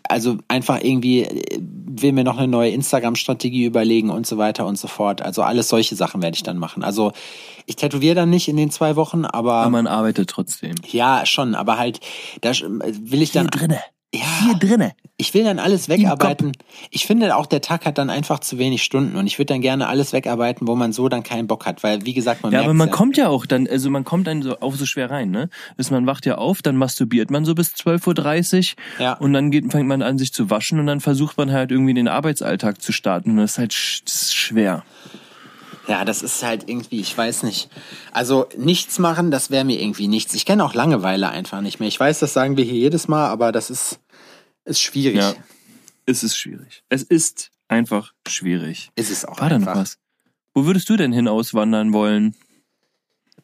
also 0.08 0.38
einfach 0.48 0.80
irgendwie 0.84 1.24
äh, 1.24 1.60
will 1.60 2.12
mir 2.14 2.24
noch 2.24 2.38
eine 2.38 2.48
neue 2.48 2.70
Instagram-Strategie 2.70 3.66
überlegen 3.66 4.10
und 4.12 4.28
so 4.28 4.38
weiter 4.38 4.66
und 4.68 4.78
so 4.78 4.88
fort. 4.88 5.22
Also 5.22 5.42
alles 5.42 5.70
solche 5.70 5.96
Sachen 5.96 6.22
werde 6.22 6.36
ich 6.36 6.44
dann 6.44 6.58
machen. 6.58 6.84
Also 6.84 7.12
ich 7.66 7.76
tätowiere 7.76 8.16
dann 8.16 8.30
nicht 8.30 8.48
in 8.48 8.58
den 8.58 8.70
zwei 8.72 8.96
Wochen, 8.96 9.26
aber, 9.26 9.54
Aber 9.54 9.70
man 9.72 9.88
arbeitet 9.88 10.30
trotzdem. 10.30 10.76
ja 10.88 11.26
schon, 11.26 11.56
aber 11.56 11.78
halt 11.78 12.00
da 12.42 12.52
sch- 12.52 12.66
will 13.12 13.22
ich 13.22 13.32
dann 13.32 13.48
drinne. 13.48 13.80
Ja 14.14 14.22
Hier 14.44 14.56
drinne. 14.56 14.92
ich 15.18 15.34
will 15.34 15.44
dann 15.44 15.60
alles 15.60 15.88
wegarbeiten. 15.88 16.52
Ich 16.90 17.06
finde 17.06 17.36
auch 17.36 17.46
der 17.46 17.62
Tag 17.62 17.86
hat 17.86 17.98
dann 17.98 18.10
einfach 18.10 18.40
zu 18.40 18.58
wenig 18.58 18.84
Stunden 18.84 19.16
und 19.16 19.28
ich 19.28 19.38
würde 19.40 19.54
dann 19.54 19.62
gerne 19.62 19.88
alles 19.88 20.12
wegarbeiten, 20.14 20.68
wo 20.68 20.76
man 20.76 20.92
so 20.94 21.08
dann 21.10 21.24
keinen 21.24 21.48
Bock 21.48 21.66
hat, 21.66 21.84
weil 21.84 22.06
wie 22.06 22.14
gesagt 22.14 22.44
man 22.44 22.52
Ja, 22.52 22.62
aber 22.62 22.74
man 22.74 22.90
kommt 22.92 23.16
ja 23.18 23.30
auch 23.30 23.46
dann, 23.46 23.68
also 23.68 23.90
man 23.90 24.04
kommt 24.04 24.28
dann 24.28 24.42
so 24.42 24.60
auch 24.60 24.76
so 24.76 24.86
schwer 24.86 25.10
rein, 25.12 25.32
ne? 25.32 25.50
Ist 25.78 25.92
man 25.92 26.06
wacht 26.08 26.26
ja 26.26 26.38
auf, 26.38 26.62
dann 26.62 26.76
masturbiert 26.76 27.32
man 27.32 27.46
so 27.46 27.56
bis 27.56 27.74
12.30 27.74 28.74
Uhr 29.00 29.04
Ja. 29.04 29.14
und 29.14 29.34
dann 29.34 29.52
geht, 29.52 29.72
fängt 29.72 29.88
man 29.88 30.02
an, 30.02 30.18
sich 30.18 30.34
zu 30.34 30.50
waschen 30.50 30.80
und 30.80 30.88
dann 30.88 31.00
versucht 31.02 31.38
man 31.38 31.52
halt 31.52 31.72
irgendwie 31.72 31.94
den 31.94 32.08
Arbeitsalltag 32.08 32.82
zu 32.82 32.92
starten 32.92 33.32
und 33.32 33.38
das 33.38 33.52
ist 33.54 33.58
halt 33.60 33.72
sch- 33.74 34.02
das 34.06 34.22
ist 34.24 34.36
schwer. 34.36 34.84
Ja, 35.88 36.06
das 36.06 36.22
ist 36.22 36.44
halt 36.44 36.70
irgendwie, 36.70 37.00
ich 37.00 37.18
weiß 37.18 37.44
nicht. 37.44 37.70
Also 38.12 38.48
nichts 38.58 39.00
machen, 39.00 39.32
das 39.32 39.50
wäre 39.50 39.66
mir 39.66 39.82
irgendwie 39.82 40.08
nichts. 40.08 40.34
Ich 40.34 40.46
kenne 40.46 40.64
auch 40.64 40.74
Langeweile 40.74 41.30
einfach 41.30 41.62
nicht 41.62 41.80
mehr. 41.80 41.88
Ich 41.90 42.00
weiß, 42.00 42.20
das 42.20 42.34
sagen 42.34 42.56
wir 42.58 42.64
hier 42.64 42.76
jedes 42.76 43.08
Mal, 43.08 43.28
aber 43.28 43.52
das 43.52 43.70
ist, 43.70 44.00
ist 44.64 44.80
schwierig. 44.80 45.18
Ja. 45.18 45.34
Es 46.06 46.24
ist 46.24 46.38
schwierig. 46.38 46.84
Es 46.90 47.04
ist 47.04 47.52
einfach 47.68 48.14
schwierig. 48.28 48.92
Ist 48.96 49.10
es 49.12 49.26
auch 49.26 49.40
War 49.40 49.50
da 49.50 49.58
noch 49.60 49.68
einfach. 49.68 49.82
was? 49.82 49.98
Wo 50.54 50.66
würdest 50.66 50.90
du 50.90 50.98
denn 50.98 51.14
hin 51.14 51.28
auswandern 51.28 51.94
wollen? 51.94 52.36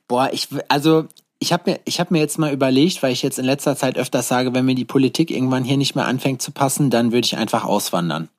Boah, 0.08 0.30
ich, 0.32 0.48
also 0.68 1.08
ich 1.40 1.54
habe 1.54 1.72
mir, 1.72 1.80
ich 1.86 2.00
hab 2.00 2.12
mir 2.12 2.20
jetzt 2.20 2.38
mal 2.40 2.54
überlegt, 2.54 3.02
weil 3.04 3.14
ich 3.14 3.22
jetzt 3.24 3.40
in 3.40 3.46
letzter 3.46 3.76
Zeit 3.76 3.98
öfters 3.98 4.28
sage, 4.28 4.54
wenn 4.54 4.66
mir 4.66 4.76
die 4.76 4.86
Politik 4.86 5.32
irgendwann 5.32 5.64
hier 5.64 5.78
nicht 5.78 5.96
mehr 5.96 6.06
anfängt 6.06 6.42
zu 6.42 6.52
passen, 6.52 6.90
dann 6.90 7.12
würde 7.12 7.26
ich 7.26 7.38
einfach 7.38 7.64
auswandern. 7.64 8.30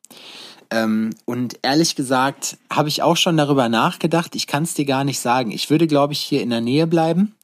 Ähm, 0.71 1.11
und 1.25 1.59
ehrlich 1.62 1.97
gesagt 1.97 2.59
habe 2.71 2.89
ich 2.89 3.03
auch 3.03 3.16
schon 3.16 3.37
darüber 3.37 3.69
nachgedacht. 3.69 4.35
Ich 4.35 4.47
kann 4.47 4.64
es 4.64 4.75
dir 4.75 4.85
gar 4.85 5.05
nicht 5.05 5.19
sagen. 5.21 5.51
Ich 5.51 5.71
würde, 5.71 5.87
glaube 5.87 6.12
ich, 6.12 6.21
hier 6.21 6.43
in 6.43 6.51
der 6.51 6.61
Nähe 6.61 6.87
bleiben. 6.87 7.35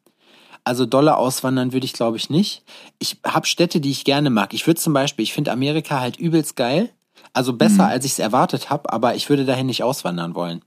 Also 0.62 0.87
dolle 0.87 1.16
auswandern 1.16 1.72
würde 1.72 1.85
ich, 1.85 1.93
glaube 1.93 2.16
ich, 2.16 2.31
nicht. 2.31 2.62
Ich 2.99 3.18
habe 3.25 3.47
Städte, 3.47 3.81
die 3.81 3.91
ich 3.91 4.05
gerne 4.05 4.31
mag. 4.31 4.55
Ich 4.55 4.66
würde 4.66 4.81
zum 4.81 4.95
Beispiel, 4.95 5.22
ich 5.22 5.35
finde 5.35 5.53
Amerika 5.53 6.01
halt 6.01 6.16
übelst 6.16 6.57
geil. 6.57 6.91
Also 7.33 7.53
besser, 7.53 7.87
als 7.87 8.05
ich 8.05 8.12
es 8.12 8.18
erwartet 8.18 8.70
habe, 8.70 8.93
aber 8.93 9.14
ich 9.14 9.29
würde 9.29 9.45
dahin 9.45 9.66
nicht 9.66 9.83
auswandern 9.83 10.35
wollen. 10.35 10.62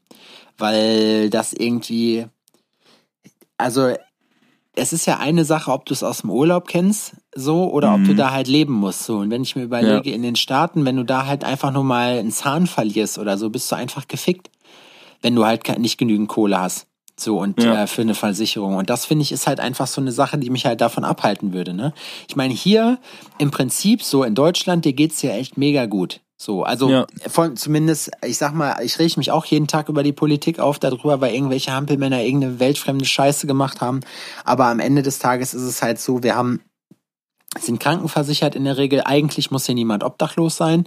Weil 0.58 1.30
das 1.30 1.54
irgendwie, 1.54 2.26
also 3.58 3.96
es 4.78 4.94
ist 4.94 5.06
ja 5.06 5.18
eine 5.18 5.44
Sache, 5.44 5.72
ob 5.72 5.86
du 5.86 5.94
es 5.94 6.04
aus 6.04 6.22
dem 6.22 6.30
Urlaub 6.30 6.68
kennst, 6.68 7.16
so, 7.36 7.72
oder 7.72 7.94
ob 7.96 8.04
du 8.04 8.14
da 8.14 8.32
halt 8.32 8.48
leben 8.48 8.74
musst, 8.74 9.04
so. 9.04 9.18
Und 9.18 9.32
wenn 9.32 9.42
ich 9.42 9.56
mir 9.56 9.64
überlege, 9.64 10.12
in 10.12 10.22
den 10.22 10.36
Staaten, 10.36 10.86
wenn 10.86 10.96
du 10.96 11.04
da 11.04 11.26
halt 11.26 11.44
einfach 11.44 11.72
nur 11.72 11.84
mal 11.84 12.20
einen 12.20 12.32
Zahn 12.32 12.68
verlierst 12.68 13.18
oder 13.18 13.38
so, 13.38 13.50
bist 13.50 13.72
du 13.72 13.76
einfach 13.76 14.08
gefickt, 14.08 14.50
wenn 15.22 15.36
du 15.36 15.46
halt 15.46 15.80
nicht 15.80 15.98
genügend 15.98 16.30
Kohle 16.30 16.60
hast. 16.60 16.88
So, 17.20 17.40
und 17.40 17.64
Ja. 17.64 17.84
äh, 17.84 17.88
für 17.88 18.04
eine 18.04 18.14
Versicherung. 18.14 18.76
Und 18.76 18.92
das 18.92 19.06
finde 19.06 19.24
ich 19.24 19.32
ist 19.32 19.48
halt 19.48 19.60
einfach 19.60 19.88
so 19.88 20.00
eine 20.00 20.12
Sache, 20.12 20.38
die 20.38 20.52
mich 20.52 20.68
halt 20.68 20.82
davon 20.82 21.04
abhalten 21.04 21.52
würde, 21.52 21.74
ne? 21.74 21.94
Ich 22.30 22.36
meine, 22.36 22.54
hier 22.54 23.00
im 23.40 23.50
Prinzip, 23.50 24.04
so 24.04 24.24
in 24.24 24.36
Deutschland, 24.36 24.86
dir 24.86 24.94
geht's 24.94 25.24
ja 25.24 25.32
echt 25.32 25.58
mega 25.58 25.88
gut. 25.88 26.22
So, 26.40 26.64
also 26.64 26.90
Ja. 26.90 27.08
von 27.28 27.58
zumindest, 27.58 28.12
ich 28.24 28.38
sag 28.38 28.54
mal, 28.54 28.78
ich 28.84 29.00
reg 29.00 29.18
mich 29.18 29.32
auch 29.32 29.46
jeden 29.46 29.68
Tag 29.68 29.90
über 29.90 30.04
die 30.04 30.14
Politik 30.14 30.60
auf 30.60 30.78
darüber, 30.78 31.20
weil 31.20 31.34
irgendwelche 31.34 31.74
Hampelmänner 31.74 32.22
irgendeine 32.22 32.60
weltfremde 32.60 33.06
Scheiße 33.06 33.48
gemacht 33.48 33.82
haben. 33.82 34.02
Aber 34.46 34.68
am 34.68 34.80
Ende 34.80 35.02
des 35.02 35.18
Tages 35.18 35.56
ist 35.56 35.64
es 35.64 35.82
halt 35.82 36.00
so, 36.00 36.22
wir 36.22 36.36
haben 36.36 36.62
sind 37.60 37.80
krankenversichert 37.80 38.56
in 38.56 38.66
der 38.66 38.78
Regel. 38.78 39.02
Eigentlich 39.04 39.50
muss 39.50 39.66
hier 39.66 39.74
niemand 39.74 40.04
obdachlos 40.04 40.58
sein. 40.58 40.86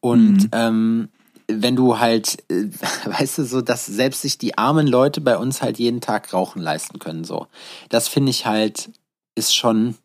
Und 0.00 0.48
ähm, 0.52 1.08
wenn 1.48 1.76
du 1.76 1.98
halt, 1.98 2.38
äh, 2.50 2.64
weißt 3.04 3.38
du, 3.38 3.44
so, 3.44 3.60
dass 3.60 3.86
selbst 3.86 4.22
sich 4.22 4.38
die 4.38 4.56
armen 4.56 4.86
Leute 4.86 5.20
bei 5.20 5.36
uns 5.36 5.62
halt 5.62 5.78
jeden 5.78 6.00
Tag 6.00 6.32
Rauchen 6.32 6.62
leisten 6.62 6.98
können, 6.98 7.24
so. 7.24 7.46
Das 7.88 8.08
finde 8.08 8.30
ich 8.30 8.46
halt, 8.46 8.90
ist 9.34 9.54
schon 9.54 9.96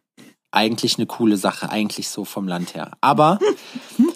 eigentlich 0.52 0.98
eine 0.98 1.06
coole 1.06 1.38
Sache, 1.38 1.70
eigentlich 1.70 2.10
so 2.10 2.26
vom 2.26 2.48
Land 2.48 2.76
her. 2.76 2.92
Aber 3.00 3.40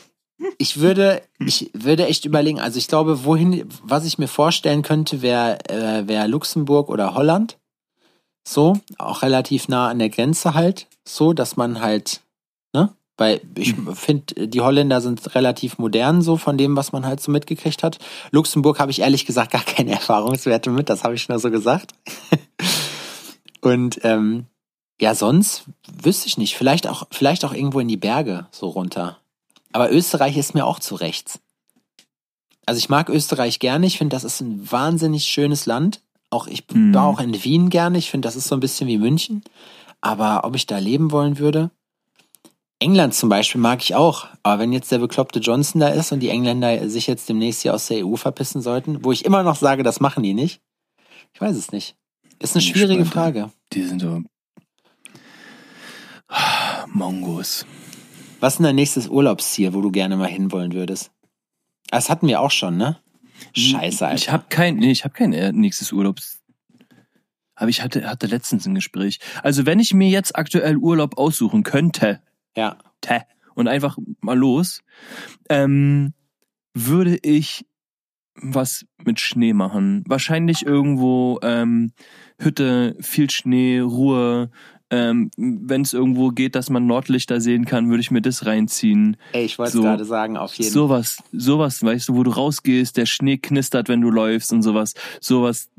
ich 0.57 0.79
würde, 0.79 1.21
ich 1.39 1.71
würde 1.73 2.07
echt 2.07 2.25
überlegen, 2.25 2.59
also 2.59 2.77
ich 2.77 2.88
glaube, 2.88 3.23
wohin, 3.25 3.67
was 3.83 4.05
ich 4.05 4.17
mir 4.17 4.27
vorstellen 4.27 4.81
könnte, 4.81 5.21
wäre 5.21 5.59
äh, 5.69 6.07
wär 6.07 6.27
Luxemburg 6.27 6.89
oder 6.89 7.15
Holland. 7.15 7.57
So, 8.47 8.77
auch 8.99 9.23
relativ 9.23 9.67
nah 9.67 9.88
an 9.88 9.99
der 9.99 10.09
Grenze 10.09 10.53
halt, 10.53 10.88
so, 11.03 11.33
dass 11.33 11.57
man 11.57 11.81
halt, 11.81 12.21
ne? 12.73 12.93
Weil 13.17 13.41
ich 13.57 13.73
finde, 13.93 14.47
die 14.47 14.61
Holländer 14.61 14.99
sind 15.01 15.36
relativ 15.36 15.77
modern, 15.77 16.21
so 16.21 16.38
von 16.38 16.57
dem, 16.57 16.75
was 16.75 16.91
man 16.91 17.05
halt 17.05 17.21
so 17.21 17.31
mitgekriegt 17.31 17.81
hat. 17.81 17.97
Luxemburg 18.31 18.79
habe 18.79 18.91
ich 18.91 18.99
ehrlich 18.99 19.25
gesagt 19.25 19.51
gar 19.51 19.63
keine 19.63 19.91
Erfahrungswerte 19.93 20.69
mit, 20.69 20.89
das 20.89 21.03
habe 21.03 21.15
ich 21.15 21.27
nur 21.27 21.39
so 21.39 21.49
gesagt. 21.49 21.93
Und 23.61 23.99
ähm, 24.03 24.45
ja, 25.01 25.15
sonst 25.15 25.65
wüsste 26.03 26.27
ich 26.27 26.38
nicht. 26.38 26.55
Vielleicht 26.55 26.88
auch, 26.88 27.07
vielleicht 27.09 27.45
auch 27.45 27.53
irgendwo 27.53 27.79
in 27.79 27.88
die 27.88 27.97
Berge 27.97 28.45
so 28.51 28.67
runter. 28.67 29.17
Aber 29.76 29.91
Österreich 29.91 30.38
ist 30.38 30.53
mir 30.53 30.65
auch 30.65 30.80
zu 30.80 30.95
rechts. 30.95 31.41
Also 32.65 32.78
ich 32.80 32.88
mag 32.88 33.09
Österreich 33.09 33.59
gerne. 33.59 33.86
Ich 33.86 33.97
finde, 33.97 34.15
das 34.15 34.23
ist 34.23 34.39
ein 34.39 34.71
wahnsinnig 34.71 35.26
schönes 35.26 35.65
Land. 35.65 35.99
Auch 36.30 36.47
ich 36.47 36.63
Mhm. 36.71 36.93
war 36.93 37.03
auch 37.03 37.19
in 37.19 37.43
Wien 37.43 37.69
gerne. 37.69 37.97
Ich 37.97 38.09
finde, 38.09 38.26
das 38.26 38.38
ist 38.38 38.47
so 38.47 38.55
ein 38.55 38.61
bisschen 38.61 38.88
wie 38.88 38.97
München. 38.97 39.43
Aber 39.99 40.45
ob 40.45 40.55
ich 40.55 40.65
da 40.65 40.78
leben 40.78 41.11
wollen 41.11 41.39
würde? 41.39 41.71
England 42.80 43.15
zum 43.15 43.28
Beispiel 43.28 43.59
mag 43.59 43.82
ich 43.84 43.95
auch. 43.95 44.28
Aber 44.43 44.59
wenn 44.61 44.71
jetzt 44.71 44.93
der 44.93 44.99
bekloppte 44.99 45.39
Johnson 45.39 45.82
da 45.82 45.89
ist 45.89 46.13
und 46.13 46.21
die 46.21 46.30
Engländer 46.30 46.88
sich 46.89 47.05
jetzt 47.07 47.28
demnächst 47.28 47.63
hier 47.63 47.73
aus 47.73 47.88
der 47.88 48.07
EU 48.07 48.15
verpissen 48.15 48.61
sollten, 48.61 49.03
wo 49.03 49.11
ich 49.11 49.26
immer 49.26 49.43
noch 49.43 49.57
sage, 49.57 49.84
das 49.84 49.99
machen 49.99 50.23
die 50.23 50.34
nicht. 50.34 50.61
Ich 51.34 51.41
weiß 51.41 51.57
es 51.57 51.73
nicht. 51.73 51.97
Ist 52.39 52.55
eine 52.55 52.61
schwierige. 52.61 53.03
Frage. 53.03 53.51
Die 53.73 53.84
sind 53.84 54.01
so 54.01 54.21
Mongos. 56.88 57.65
Was 58.46 58.54
ist 58.54 58.58
denn 58.60 58.66
dein 58.66 58.76
nächstes 58.76 59.08
Urlaubsziel, 59.08 59.74
wo 59.74 59.82
du 59.82 59.89
gerne 59.89 60.18
mal 60.18 60.28
hinwollen 60.28 60.74
würdest? 60.74 61.12
Das 61.89 62.12
hatten 62.12 62.28
wir 62.28 62.41
auch 62.41 62.52
schon, 62.52 62.78
ne? 62.78 63.00
Scheiße, 63.56 64.06
Alter. 64.06 64.16
Ich 64.16 64.30
habe 64.30 64.46
kein, 64.50 64.76
nee, 64.76 64.91
ich 64.91 65.04
habe 65.04 65.16
kein 65.16 65.34
äh, 65.34 65.52
nächstes 65.52 65.91
Urlaubs. 65.91 66.43
Aber 67.56 67.70
ich 67.70 67.82
hatte, 67.82 68.08
hatte 68.08 68.28
letztens 68.28 68.68
ein 68.68 68.76
Gespräch. 68.76 69.20
Also 69.41 69.66
wenn 69.66 69.80
ich 69.80 69.96
mir 69.96 70.10
jetzt 70.10 70.36
aktuell 70.36 70.78
Urlaub 70.78 71.18
aussuchen 71.18 71.64
könnte, 71.64 72.22
Ja. 72.56 72.78
Täh. 73.02 73.22
Und 73.56 73.68
einfach 73.68 73.98
mal 74.22 74.38
los. 74.38 74.84
Ähm, 75.50 76.14
würde 76.76 77.18
ich 77.24 77.66
was 78.36 78.86
mit 79.04 79.20
Schnee 79.20 79.54
machen. 79.54 80.04
Wahrscheinlich 80.08 80.64
irgendwo 80.68 81.39
ähm, 81.41 81.93
Hütte, 82.39 82.96
viel 83.00 83.28
Schnee, 83.32 83.80
Ruhe. 83.80 84.52
Ähm, 84.96 85.32
Wenn 85.38 85.82
es 85.82 85.93
irgendwo 85.93 86.30
geht, 86.30 86.56
dass 86.56 86.70
man 86.70 86.88
Nordlichter 86.88 87.41
sehen 87.41 87.66
kann, 87.66 87.89
würde 87.89 88.02
ich 88.02 88.12
mir 88.12 88.22
das 88.22 88.46
reinziehen. 88.46 89.18
Ey, 89.34 89.43
ich 89.46 89.60
wollte 89.60 89.74
So. 89.74 89.82
gerade 89.82 90.06
sagen, 90.06 90.38
auf 90.38 90.54
jeden 90.54 90.72
Fall. 90.72 90.74
Sowas, 90.74 91.18
sowas, 91.34 91.84
weißt 91.84 92.10
du, 92.10 92.16
wo 92.16 92.24
du 92.24 92.32
rausgehst, 92.32 92.96
der 92.98 93.06
Schnee 93.06 93.38
knistert, 93.38 93.89
wenn 93.89 94.02
du 94.02 94.10
läufst 94.10 94.54
und 94.54 94.62
sowas. 94.62 94.93
Sowas. 95.20 95.70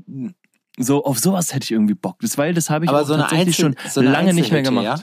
So, 0.79 1.05
auf 1.05 1.19
sowas 1.19 1.55
hätte 1.55 1.65
ich 1.65 1.73
irgendwie 1.73 1.95
Bock. 1.95 2.17
Das, 2.21 2.37
weil 2.37 2.53
das 2.53 2.69
habe 2.69 2.85
ich 2.85 2.91
Aber 2.91 3.05
so 3.05 3.17
tatsächlich 3.17 3.59
Einzel 3.59 3.75
schon 3.83 3.91
so 3.91 4.03
lange 4.03 4.35
nicht 4.35 4.53
mehr 4.53 4.63
gemacht. 4.63 4.85
Ja? 4.85 5.01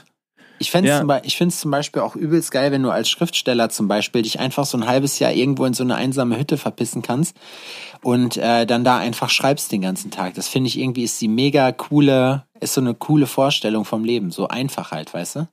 Ich 0.60 0.70
fände 0.70 0.88
es 0.88 1.00
Ja. 1.00 1.20
zum, 1.38 1.50
zum 1.50 1.70
Beispiel 1.72 2.00
auch 2.00 2.14
übelst 2.14 2.52
geil, 2.52 2.70
wenn 2.70 2.82
du 2.84 2.90
als 2.90 3.10
Schriftsteller 3.10 3.70
zum 3.70 3.88
Beispiel 3.88 4.22
dich 4.22 4.38
einfach 4.38 4.64
so 4.66 4.78
ein 4.78 4.86
halbes 4.86 5.18
Jahr 5.18 5.32
irgendwo 5.32 5.64
in 5.64 5.74
so 5.74 5.82
eine 5.82 5.96
einsame 5.96 6.38
Hütte 6.38 6.58
verpissen 6.58 7.02
kannst 7.02 7.36
und 8.02 8.36
äh, 8.36 8.64
dann 8.64 8.84
da 8.84 8.98
einfach 8.98 9.30
schreibst 9.30 9.72
den 9.72 9.80
ganzen 9.80 10.12
Tag. 10.12 10.34
Das 10.34 10.46
finde 10.46 10.68
ich 10.68 10.78
irgendwie 10.78 11.02
ist 11.02 11.20
die 11.20 11.26
mega 11.28 11.72
coole, 11.72 12.44
ist 12.64 12.74
so 12.74 12.80
eine 12.80 12.94
coole 12.94 13.26
Vorstellung 13.26 13.84
vom 13.84 14.04
Leben. 14.04 14.30
So 14.30 14.48
einfach 14.48 14.90
halt, 14.90 15.14
weißt 15.14 15.36
du? 15.36 15.48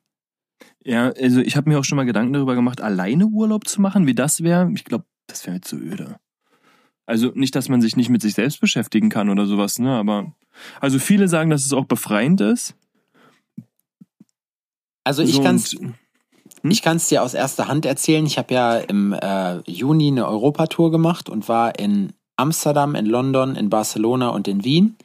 Ja, 0.83 1.09
also 1.11 1.41
ich 1.41 1.55
habe 1.55 1.69
mir 1.69 1.79
auch 1.79 1.83
schon 1.83 1.95
mal 1.95 2.05
Gedanken 2.05 2.33
darüber 2.33 2.55
gemacht, 2.55 2.81
alleine 2.81 3.27
Urlaub 3.27 3.67
zu 3.67 3.81
machen, 3.81 4.07
wie 4.07 4.15
das 4.15 4.41
wäre. 4.41 4.71
Ich 4.73 4.83
glaube, 4.83 5.05
das 5.27 5.45
wäre 5.45 5.55
mir 5.55 5.61
zu 5.61 5.75
öde. 5.77 6.15
Also 7.05 7.31
nicht, 7.35 7.55
dass 7.55 7.69
man 7.69 7.81
sich 7.81 7.95
nicht 7.95 8.09
mit 8.09 8.21
sich 8.21 8.33
selbst 8.33 8.59
beschäftigen 8.61 9.09
kann 9.09 9.29
oder 9.29 9.45
sowas, 9.45 9.79
ne? 9.79 9.91
Aber 9.95 10.33
also 10.79 10.97
viele 10.97 11.27
sagen, 11.27 11.49
dass 11.49 11.65
es 11.65 11.73
auch 11.73 11.85
befreiend 11.85 12.41
ist. 12.41 12.75
Also 15.03 15.23
ich 15.23 15.35
So, 15.35 15.43
kann's, 15.43 15.73
und- 15.73 15.95
Ich 16.63 16.81
kann 16.81 16.97
es 16.97 17.09
dir 17.09 17.23
aus 17.23 17.33
erster 17.33 17.67
Hand 17.67 17.85
erzählen. 17.85 18.25
Ich 18.25 18.37
habe 18.37 18.53
ja 18.53 18.77
im 18.77 19.13
äh, 19.13 19.57
Juni 19.69 20.07
eine 20.09 20.27
Europatour 20.27 20.91
gemacht 20.91 21.27
und 21.27 21.47
war 21.49 21.79
in 21.79 22.13
Amsterdam, 22.37 22.95
in 22.95 23.05
London, 23.07 23.55
in 23.55 23.69
Barcelona 23.69 24.29
und 24.29 24.47
in 24.47 24.63
Wien. 24.63 24.95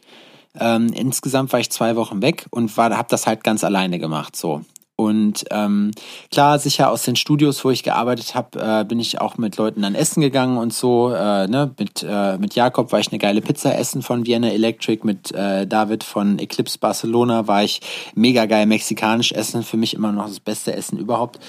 Ähm, 0.58 0.92
insgesamt 0.94 1.52
war 1.52 1.60
ich 1.60 1.70
zwei 1.70 1.96
Wochen 1.96 2.22
weg 2.22 2.46
und 2.50 2.76
habe 2.76 3.08
das 3.08 3.26
halt 3.26 3.44
ganz 3.44 3.64
alleine 3.64 3.98
gemacht. 3.98 4.36
So. 4.36 4.62
Und 4.98 5.44
ähm, 5.50 5.90
klar, 6.30 6.58
sicher 6.58 6.90
aus 6.90 7.02
den 7.02 7.16
Studios, 7.16 7.62
wo 7.64 7.70
ich 7.70 7.82
gearbeitet 7.82 8.34
habe, 8.34 8.58
äh, 8.58 8.84
bin 8.84 8.98
ich 8.98 9.20
auch 9.20 9.36
mit 9.36 9.58
Leuten 9.58 9.82
dann 9.82 9.94
essen 9.94 10.22
gegangen 10.22 10.56
und 10.56 10.72
so. 10.72 11.12
Äh, 11.12 11.48
ne? 11.48 11.74
mit, 11.78 12.02
äh, 12.08 12.38
mit 12.38 12.54
Jakob 12.54 12.92
war 12.92 13.00
ich 13.00 13.08
eine 13.08 13.18
geile 13.18 13.42
Pizza 13.42 13.76
essen 13.76 14.00
von 14.00 14.24
Vienna 14.24 14.48
Electric, 14.48 15.06
mit 15.06 15.32
äh, 15.32 15.66
David 15.66 16.02
von 16.02 16.38
Eclipse 16.38 16.78
Barcelona 16.78 17.46
war 17.46 17.62
ich 17.62 17.82
mega 18.14 18.46
geil 18.46 18.64
mexikanisch 18.64 19.32
essen. 19.32 19.62
Für 19.62 19.76
mich 19.76 19.92
immer 19.92 20.12
noch 20.12 20.28
das 20.28 20.40
beste 20.40 20.74
Essen 20.74 20.98
überhaupt. 20.98 21.40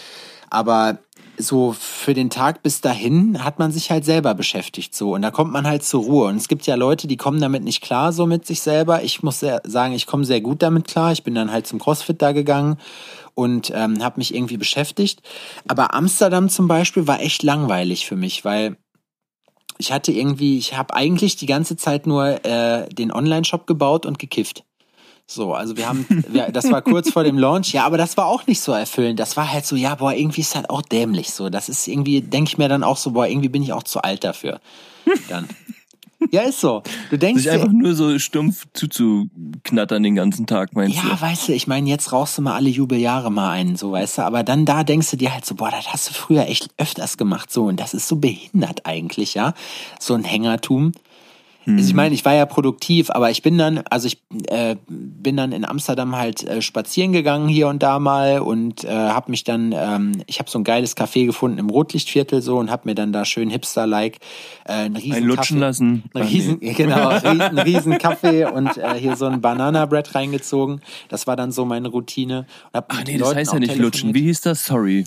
Aber 0.50 1.00
so 1.38 1.74
für 1.74 2.14
den 2.14 2.30
Tag 2.30 2.64
bis 2.64 2.82
dahin 2.82 3.44
hat 3.44 3.60
man 3.60 3.72
sich 3.72 3.92
halt 3.92 4.06
selber 4.06 4.34
beschäftigt 4.34 4.96
so 4.96 5.14
und 5.14 5.22
da 5.22 5.32
kommt 5.32 5.52
man 5.52 5.68
halt 5.68 5.84
zur 5.84 6.04
Ruhe 6.04 6.28
und 6.28 6.38
es 6.38 6.48
gibt 6.48 6.66
ja 6.66 6.76
Leute, 6.76 7.08
die 7.08 7.18
kommen 7.18 7.40
damit 7.40 7.64
nicht 7.64 7.82
klar 7.82 8.12
so 8.12 8.26
mit 8.26 8.46
sich 8.46 8.62
selber. 8.62 9.04
Ich 9.04 9.24
muss 9.24 9.40
sehr 9.40 9.62
sagen, 9.66 9.94
ich 9.94 10.08
komme 10.08 10.26
sehr 10.26 10.42
gut 10.42 10.62
damit 10.62 10.88
klar. 10.88 11.12
Ich 11.12 11.24
bin 11.24 11.36
dann 11.36 11.52
halt 11.52 11.68
zum 11.68 11.80
CrossFit 11.80 12.22
da 12.22 12.32
gegangen 12.32 12.78
und 13.36 13.72
ähm, 13.76 14.04
habe 14.04 14.18
mich 14.18 14.34
irgendwie 14.34 14.58
beschäftigt. 14.58 15.22
Aber 15.68 15.94
Amsterdam 15.94 16.50
zum 16.50 16.68
Beispiel 16.68 17.08
war 17.08 17.22
echt 17.22 17.44
langweilig 17.44 18.08
für 18.08 18.16
mich, 18.16 18.44
weil 18.44 18.78
ich 19.78 19.92
hatte 19.92 20.12
irgendwie, 20.12 20.58
ich 20.58 20.76
habe 20.76 20.94
eigentlich 20.96 21.36
die 21.36 21.46
ganze 21.46 21.78
Zeit 21.78 22.08
nur 22.08 22.44
äh, 22.46 22.90
den 22.90 23.12
Online-Shop 23.12 23.68
gebaut 23.68 24.06
und 24.06 24.18
gekifft. 24.18 24.64
So, 25.30 25.54
also 25.54 25.76
wir 25.76 25.88
haben, 25.88 26.06
wir, 26.30 26.52
das 26.52 26.72
war 26.72 26.82
kurz 26.82 27.12
vor 27.12 27.24
dem 27.24 27.38
Launch, 27.38 27.74
ja, 27.74 27.86
aber 27.86 27.98
das 27.98 28.16
war 28.16 28.26
auch 28.26 28.48
nicht 28.48 28.62
so 28.62 28.72
erfüllend. 28.72 29.20
Das 29.20 29.36
war 29.36 29.52
halt 29.52 29.66
so, 29.66 29.76
ja, 29.76 29.94
boah, 29.96 30.14
irgendwie 30.14 30.42
ist 30.42 30.56
halt 30.56 30.70
auch 30.70 30.82
dämlich 30.82 31.32
so. 31.32 31.50
Das 31.50 31.68
ist 31.70 31.88
irgendwie, 31.88 32.22
denke 32.22 32.50
ich 32.50 32.58
mir 32.58 32.70
dann 32.70 32.84
auch 32.84 32.98
so, 32.98 33.12
boah, 33.12 33.28
irgendwie 33.28 33.50
bin 33.50 33.62
ich 33.62 33.74
auch 33.74 33.84
zu 33.84 34.02
alt 34.02 34.24
dafür. 34.24 34.60
Dann. 35.30 35.48
Ja, 36.32 36.42
ist 36.42 36.60
so. 36.60 36.82
Du 37.12 37.18
denkst, 37.18 37.44
Sich 37.44 37.52
einfach 37.52 37.72
nur 37.72 37.94
so 37.94 38.18
stumpf 38.18 38.66
zuzuknattern 38.74 40.02
den 40.02 40.16
ganzen 40.16 40.48
Tag, 40.48 40.74
meinst 40.74 40.98
ja, 40.98 41.04
du? 41.04 41.22
weißt 41.22 41.48
du, 41.50 41.54
ich 41.54 41.68
meine, 41.68 41.88
jetzt 41.90 42.12
rauchst 42.12 42.38
du 42.38 42.42
mal 42.42 42.56
alle 42.56 42.70
Jubeljahre 42.70 43.32
mal 43.32 43.52
einen, 43.52 43.76
so, 43.76 43.92
weißt 43.92 44.18
du, 44.18 44.22
aber 44.24 44.44
dann 44.44 44.66
da 44.66 44.84
denkst 44.84 45.12
du 45.12 45.18
dir 45.18 45.32
halt 45.32 45.46
so, 45.46 45.54
boah, 45.54 45.70
das 45.70 45.94
hast 45.94 46.10
du 46.10 46.14
früher 46.14 46.48
echt 46.48 46.70
öfters 46.78 47.18
gemacht, 47.18 47.52
so, 47.52 47.66
und 47.66 47.80
das 47.80 47.94
ist 47.94 48.08
so 48.08 48.16
behindert 48.16 48.86
eigentlich, 48.86 49.36
ja, 49.36 49.54
so 50.00 50.16
ein 50.16 50.24
Hängertum. 50.24 50.92
Also 51.70 51.90
ich 51.90 51.94
meine, 51.94 52.16
ich 52.16 52.24
war 52.24 52.34
ja 52.34 52.46
produktiv, 52.46 53.10
aber 53.10 53.30
ich 53.30 53.42
bin 53.42 53.58
dann, 53.58 53.80
also 53.90 54.08
ich 54.08 54.22
äh, 54.48 54.78
bin 54.88 55.36
dann 55.36 55.52
in 55.52 55.66
Amsterdam 55.66 56.16
halt 56.16 56.44
äh, 56.44 56.62
spazieren 56.62 57.12
gegangen 57.12 57.50
hier 57.50 57.68
und 57.68 57.84
da 57.84 58.00
mal 58.00 58.40
und 58.40 58.86
äh, 58.86 58.88
habe 58.90 59.32
mich 59.32 59.44
dann, 59.44 59.74
ähm, 59.76 60.24
ich 60.28 60.40
habe 60.40 60.50
so 60.50 60.60
ein 60.60 60.64
geiles 60.64 60.96
Café 60.96 61.26
gefunden 61.26 61.58
im 61.58 61.70
Rotlichtviertel 61.70 62.42
so 62.42 62.58
und 62.58 62.72
habe 62.72 62.84
mir 62.86 62.96
dann 62.96 63.12
da 63.12 63.26
schön 63.26 63.50
hipster-like 63.50 64.20
äh, 64.66 64.72
einen 64.74 64.96
riesen 64.96 65.14
Ein 65.16 65.24
Lutschen 65.26 65.58
Kaffee- 65.58 65.60
lassen. 65.60 66.04
einen 66.14 66.28
riesen, 66.28 66.60
genau, 66.62 67.08
einen 67.24 67.60
riesen 67.60 67.98
Kaffee 67.98 68.46
und 68.46 68.78
äh, 68.78 68.94
hier 68.98 69.18
so 69.18 69.26
ein 69.26 69.42
Banana-Bread 69.42 70.16
reingezogen. 70.16 70.80
Das 71.10 71.28
war 71.28 71.36
dann 71.36 71.52
so 71.52 71.66
meine 71.66 71.90
Routine. 71.90 72.46
Und 72.72 72.86
Ach 72.88 72.98
mit 73.00 73.08
nee, 73.08 73.18
das 73.18 73.28
Leuten 73.28 73.40
heißt 73.40 73.54
ja 73.54 73.60
nicht 73.60 73.76
lutschen. 73.76 74.14
Wie 74.14 74.22
hieß 74.22 74.40
das? 74.40 74.66
Sorry. 74.66 75.06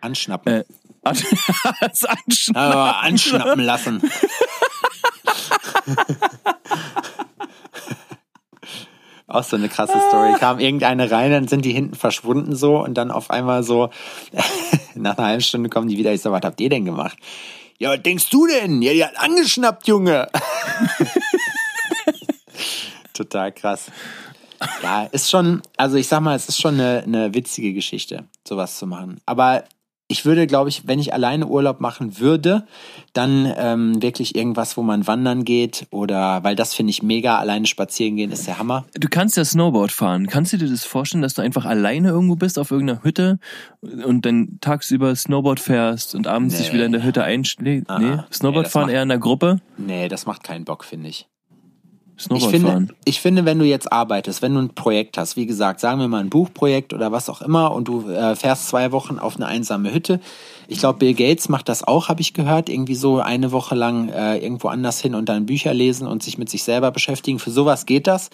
Anschnappen. 0.00 0.52
Äh, 0.52 0.64
an- 1.04 1.16
Anschnappen. 2.26 2.56
Aber 2.56 3.02
anschnappen 3.02 3.60
lassen. 3.62 4.00
Auch 9.28 9.42
so 9.42 9.56
eine 9.56 9.68
krasse 9.68 10.00
Story. 10.08 10.34
Kam 10.38 10.60
irgendeine 10.60 11.10
rein, 11.10 11.32
dann 11.32 11.48
sind 11.48 11.64
die 11.64 11.72
hinten 11.72 11.96
verschwunden 11.96 12.54
so 12.54 12.80
und 12.82 12.94
dann 12.94 13.10
auf 13.10 13.30
einmal 13.30 13.64
so, 13.64 13.90
nach 14.94 15.18
einer 15.18 15.26
halben 15.26 15.42
Stunde 15.42 15.68
kommen 15.68 15.88
die 15.88 15.98
wieder. 15.98 16.12
Ich 16.12 16.22
so, 16.22 16.30
was 16.30 16.42
habt 16.42 16.60
ihr 16.60 16.68
denn 16.68 16.84
gemacht? 16.84 17.18
Ja, 17.78 17.90
was 17.90 18.02
denkst 18.02 18.30
du 18.30 18.46
denn? 18.46 18.82
Ja, 18.82 18.92
die 18.92 19.04
hat 19.04 19.18
angeschnappt, 19.18 19.88
Junge. 19.88 20.28
Total 23.12 23.50
krass. 23.52 23.90
Ja, 24.82 25.04
ist 25.04 25.28
schon, 25.28 25.60
also 25.76 25.96
ich 25.96 26.08
sag 26.08 26.20
mal, 26.20 26.36
es 26.36 26.48
ist 26.48 26.60
schon 26.60 26.74
eine, 26.74 27.02
eine 27.02 27.34
witzige 27.34 27.74
Geschichte, 27.74 28.24
sowas 28.46 28.78
zu 28.78 28.86
machen. 28.86 29.20
Aber 29.26 29.64
ich 30.08 30.24
würde, 30.24 30.46
glaube 30.46 30.68
ich, 30.68 30.86
wenn 30.86 30.98
ich 31.00 31.12
alleine 31.12 31.46
Urlaub 31.48 31.80
machen 31.80 32.20
würde, 32.20 32.64
dann 33.12 33.52
ähm, 33.56 34.00
wirklich 34.00 34.36
irgendwas, 34.36 34.76
wo 34.76 34.82
man 34.82 35.06
wandern 35.06 35.44
geht 35.44 35.86
oder, 35.90 36.44
weil 36.44 36.54
das 36.54 36.74
finde 36.74 36.90
ich 36.90 37.02
mega, 37.02 37.38
alleine 37.38 37.66
spazieren 37.66 38.14
gehen 38.16 38.30
ist 38.30 38.46
der 38.46 38.58
Hammer. 38.58 38.84
Du 38.94 39.08
kannst 39.08 39.36
ja 39.36 39.44
Snowboard 39.44 39.90
fahren. 39.90 40.28
Kannst 40.28 40.52
du 40.52 40.58
dir 40.58 40.68
das 40.68 40.84
vorstellen, 40.84 41.22
dass 41.22 41.34
du 41.34 41.42
einfach 41.42 41.64
alleine 41.64 42.08
irgendwo 42.10 42.36
bist 42.36 42.58
auf 42.58 42.70
irgendeiner 42.70 43.02
Hütte 43.02 43.38
und 43.80 44.24
dann 44.24 44.58
tagsüber 44.60 45.14
Snowboard 45.16 45.58
fährst 45.58 46.14
und 46.14 46.26
abends 46.28 46.54
Nee. 46.56 46.62
dich 46.64 46.72
wieder 46.72 46.86
in 46.86 46.92
der 46.92 47.02
Hütte 47.02 47.24
einschlägst? 47.24 47.90
Nee, 47.98 48.14
nee, 48.14 48.18
Snowboard 48.32 48.66
das 48.66 48.72
fahren 48.72 48.82
macht- 48.84 48.92
eher 48.94 49.02
in 49.02 49.08
der 49.08 49.18
Gruppe? 49.18 49.60
Nee, 49.76 50.08
das 50.08 50.24
macht 50.26 50.44
keinen 50.44 50.64
Bock, 50.64 50.84
finde 50.84 51.08
ich. 51.08 51.26
Ich 52.18 52.22
Snowboard 52.24 52.50
finde, 52.50 52.68
fahren. 52.68 52.92
ich 53.04 53.20
finde, 53.20 53.44
wenn 53.44 53.58
du 53.58 53.66
jetzt 53.66 53.92
arbeitest, 53.92 54.40
wenn 54.40 54.54
du 54.54 54.60
ein 54.60 54.74
Projekt 54.74 55.18
hast, 55.18 55.36
wie 55.36 55.44
gesagt, 55.44 55.80
sagen 55.80 56.00
wir 56.00 56.08
mal 56.08 56.20
ein 56.20 56.30
Buchprojekt 56.30 56.94
oder 56.94 57.12
was 57.12 57.28
auch 57.28 57.42
immer 57.42 57.72
und 57.72 57.88
du 57.88 58.08
äh, 58.08 58.34
fährst 58.34 58.68
zwei 58.68 58.90
Wochen 58.90 59.18
auf 59.18 59.36
eine 59.36 59.44
einsame 59.46 59.92
Hütte. 59.92 60.18
Ich 60.66 60.78
glaube, 60.78 60.98
Bill 60.98 61.12
Gates 61.12 61.50
macht 61.50 61.68
das 61.68 61.84
auch, 61.84 62.08
habe 62.08 62.22
ich 62.22 62.32
gehört, 62.32 62.70
irgendwie 62.70 62.94
so 62.94 63.20
eine 63.20 63.52
Woche 63.52 63.74
lang 63.74 64.08
äh, 64.08 64.38
irgendwo 64.38 64.68
anders 64.68 64.98
hin 65.00 65.14
und 65.14 65.28
dann 65.28 65.44
Bücher 65.44 65.74
lesen 65.74 66.06
und 66.08 66.22
sich 66.22 66.38
mit 66.38 66.48
sich 66.48 66.62
selber 66.64 66.90
beschäftigen. 66.90 67.38
Für 67.38 67.50
sowas 67.50 67.84
geht 67.84 68.06
das. 68.06 68.30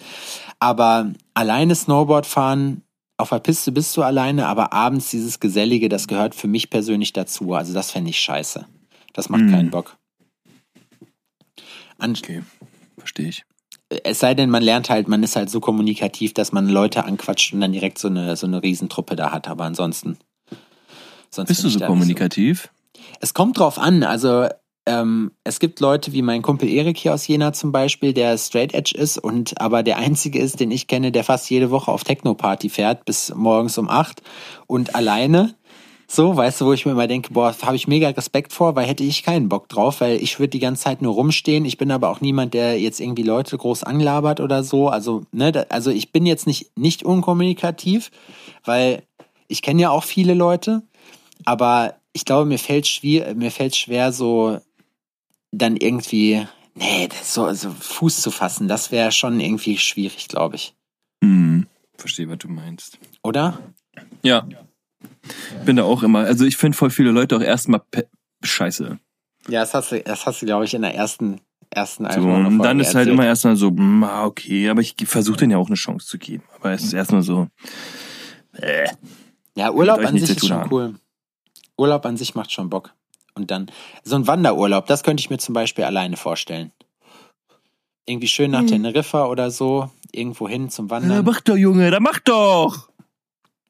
Aber 0.59 1.11
alleine 1.33 1.75
Snowboard 1.75 2.25
fahren, 2.25 2.83
auf 3.17 3.29
der 3.29 3.39
Piste 3.39 3.73
bist 3.73 3.95
du 3.97 4.01
alleine, 4.01 4.47
aber 4.47 4.71
abends 4.71 5.09
dieses 5.11 5.41
Gesellige, 5.41 5.89
das 5.89 6.07
gehört 6.07 6.35
für 6.35 6.47
mich 6.47 6.69
persönlich 6.69 7.11
dazu. 7.11 7.53
Also 7.53 7.73
das 7.73 7.91
fände 7.91 8.09
ich 8.11 8.19
scheiße. 8.21 8.65
Das 9.11 9.27
macht 9.29 9.41
Mhm. 9.43 9.51
keinen 9.51 9.69
Bock. 9.71 9.97
An 11.99 12.11
Okay, 12.17 12.43
verstehe 12.97 13.27
ich. 13.27 13.43
Es 13.89 14.19
sei 14.19 14.33
denn, 14.33 14.49
man 14.49 14.63
lernt 14.63 14.89
halt, 14.89 15.07
man 15.07 15.23
ist 15.23 15.35
halt 15.35 15.49
so 15.49 15.59
kommunikativ, 15.59 16.33
dass 16.33 16.51
man 16.51 16.67
Leute 16.67 17.05
anquatscht 17.05 17.53
und 17.53 17.61
dann 17.61 17.73
direkt 17.73 17.99
so 17.99 18.07
eine, 18.07 18.35
so 18.35 18.47
eine 18.47 18.63
Riesentruppe 18.63 19.15
da 19.15 19.31
hat. 19.31 19.47
Aber 19.47 19.65
ansonsten. 19.65 20.17
Sonst 21.29 21.47
Bist 21.47 21.63
du 21.63 21.69
so 21.69 21.79
kommunikativ? 21.79 22.69
Es 23.19 23.33
kommt 23.33 23.57
drauf 23.57 23.79
an. 23.79 24.03
Also, 24.03 24.47
ähm, 24.85 25.31
es 25.43 25.59
gibt 25.59 25.79
Leute 25.79 26.11
wie 26.11 26.21
mein 26.21 26.41
Kumpel 26.41 26.67
Erik 26.67 26.97
hier 26.97 27.13
aus 27.13 27.25
Jena 27.25 27.53
zum 27.53 27.71
Beispiel, 27.71 28.13
der 28.13 28.37
straight 28.37 28.73
edge 28.73 28.95
ist 28.97 29.17
und 29.17 29.59
aber 29.61 29.81
der 29.81 29.97
einzige 29.97 30.39
ist, 30.39 30.59
den 30.59 30.71
ich 30.71 30.87
kenne, 30.87 31.11
der 31.11 31.23
fast 31.23 31.49
jede 31.49 31.71
Woche 31.71 31.91
auf 31.91 32.03
Techno-Party 32.03 32.69
fährt 32.69 33.05
bis 33.05 33.33
morgens 33.33 33.77
um 33.77 33.89
acht 33.89 34.21
und 34.67 34.93
alleine. 34.95 35.55
So, 36.15 36.37
weißt 36.37 36.61
du, 36.61 36.65
wo 36.67 36.73
ich 36.73 36.85
mir 36.85 36.91
immer 36.91 37.07
denke, 37.07 37.33
boah, 37.33 37.55
habe 37.63 37.75
ich 37.75 37.87
mega 37.87 38.07
Respekt 38.07 38.53
vor, 38.53 38.75
weil 38.75 38.85
hätte 38.85 39.03
ich 39.03 39.23
keinen 39.23 39.49
Bock 39.49 39.67
drauf, 39.67 39.99
weil 39.99 40.21
ich 40.21 40.37
würde 40.37 40.49
die 40.49 40.59
ganze 40.59 40.83
Zeit 40.83 41.01
nur 41.01 41.15
rumstehen. 41.15 41.65
Ich 41.65 41.79
bin 41.79 41.89
aber 41.89 42.11
auch 42.11 42.21
niemand, 42.21 42.53
der 42.53 42.79
jetzt 42.79 42.99
irgendwie 42.99 43.23
Leute 43.23 43.57
groß 43.57 43.83
anlabert 43.83 44.39
oder 44.39 44.63
so. 44.63 44.89
Also, 44.89 45.23
ne, 45.31 45.51
da, 45.51 45.61
also 45.69 45.89
ich 45.89 46.11
bin 46.11 46.27
jetzt 46.27 46.45
nicht, 46.45 46.77
nicht 46.77 47.01
unkommunikativ, 47.01 48.11
weil 48.63 49.01
ich 49.47 49.63
kenne 49.63 49.81
ja 49.81 49.89
auch 49.89 50.03
viele 50.03 50.35
Leute, 50.35 50.83
aber 51.45 51.95
ich 52.11 52.25
glaube, 52.25 52.45
mir 52.45 52.59
fällt 52.59 52.85
schwer, 52.85 53.33
mir 53.33 53.49
fällt 53.49 53.75
schwer, 53.75 54.11
so 54.11 54.59
dann 55.51 55.77
irgendwie, 55.77 56.45
nee, 56.75 57.07
das 57.07 57.33
so, 57.33 57.51
so 57.55 57.71
Fuß 57.71 58.21
zu 58.21 58.29
fassen. 58.29 58.67
Das 58.67 58.91
wäre 58.91 59.11
schon 59.11 59.39
irgendwie 59.39 59.79
schwierig, 59.79 60.27
glaube 60.27 60.57
ich. 60.57 60.75
Hm, 61.23 61.65
verstehe, 61.97 62.29
was 62.29 62.37
du 62.37 62.49
meinst. 62.49 62.99
Oder? 63.23 63.57
Ja. 64.21 64.47
Bin 65.65 65.75
da 65.75 65.83
auch 65.83 66.03
immer. 66.03 66.19
Also 66.19 66.45
ich 66.45 66.57
finde 66.57 66.77
voll 66.77 66.89
viele 66.89 67.11
Leute 67.11 67.37
auch 67.37 67.41
erstmal 67.41 67.81
scheiße. 68.43 68.99
Ja, 69.47 69.61
das 69.61 69.73
hast 69.73 69.91
du, 69.91 70.01
das 70.01 70.25
hast 70.25 70.41
du, 70.41 70.45
glaube 70.45 70.65
ich, 70.65 70.73
in 70.73 70.81
der 70.81 70.95
ersten, 70.95 71.41
ersten 71.69 72.09
so, 72.11 72.21
Und 72.21 72.59
dann 72.59 72.79
ist 72.79 72.95
halt 72.95 73.09
immer 73.09 73.25
erstmal 73.25 73.55
so, 73.55 73.69
hm, 73.69 74.03
ah, 74.03 74.25
okay, 74.25 74.69
aber 74.69 74.81
ich 74.81 74.95
versuche 75.05 75.37
denen 75.37 75.51
ja 75.51 75.57
auch 75.57 75.67
eine 75.67 75.75
Chance 75.75 76.07
zu 76.07 76.17
geben. 76.17 76.43
Aber 76.55 76.71
es 76.71 76.83
ist 76.83 76.93
erstmal 76.93 77.23
so. 77.23 77.47
Äh, 78.53 78.87
ja, 79.55 79.71
Urlaub 79.71 79.99
an 79.99 80.17
sich 80.17 80.29
ist 80.29 80.47
schon 80.47 80.57
haben. 80.57 80.71
cool. 80.71 80.95
Urlaub 81.77 82.05
an 82.05 82.17
sich 82.17 82.35
macht 82.35 82.51
schon 82.51 82.69
Bock. 82.69 82.93
Und 83.35 83.49
dann 83.51 83.67
so 84.03 84.15
ein 84.15 84.27
Wanderurlaub, 84.27 84.85
das 84.85 85.03
könnte 85.03 85.21
ich 85.21 85.29
mir 85.29 85.39
zum 85.39 85.53
Beispiel 85.53 85.83
alleine 85.83 86.17
vorstellen. 86.17 86.71
Irgendwie 88.05 88.27
schön 88.27 88.51
nach 88.51 88.61
hm. 88.61 88.67
Teneriffa 88.67 89.25
oder 89.25 89.49
so, 89.49 89.89
irgendwo 90.11 90.47
hin 90.47 90.69
zum 90.69 90.89
Wandern. 90.89 91.11
Ja, 91.11 91.21
mach 91.23 91.41
doch, 91.41 91.55
Junge, 91.55 91.89
da 91.89 91.99
mach 91.99 92.19
doch! 92.19 92.89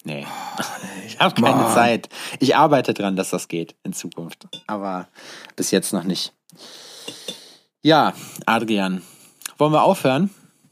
Nee, 0.04 0.26
ich 1.08 1.20
habe 1.20 1.42
keine 1.42 1.64
Mann. 1.64 1.74
Zeit. 1.74 2.10
Ich 2.40 2.56
arbeite 2.56 2.94
dran, 2.94 3.16
dass 3.16 3.30
das 3.30 3.48
geht 3.48 3.76
in 3.84 3.94
Zukunft. 3.94 4.48
Aber 4.68 5.08
bis 5.56 5.72
jetzt 5.72 5.94
noch 5.94 6.04
nicht. 6.04 6.34
Ja, 7.82 8.14
Adrian, 8.46 9.02
wollen 9.58 9.74
wir 9.74 9.84
aufhören? 9.84 10.30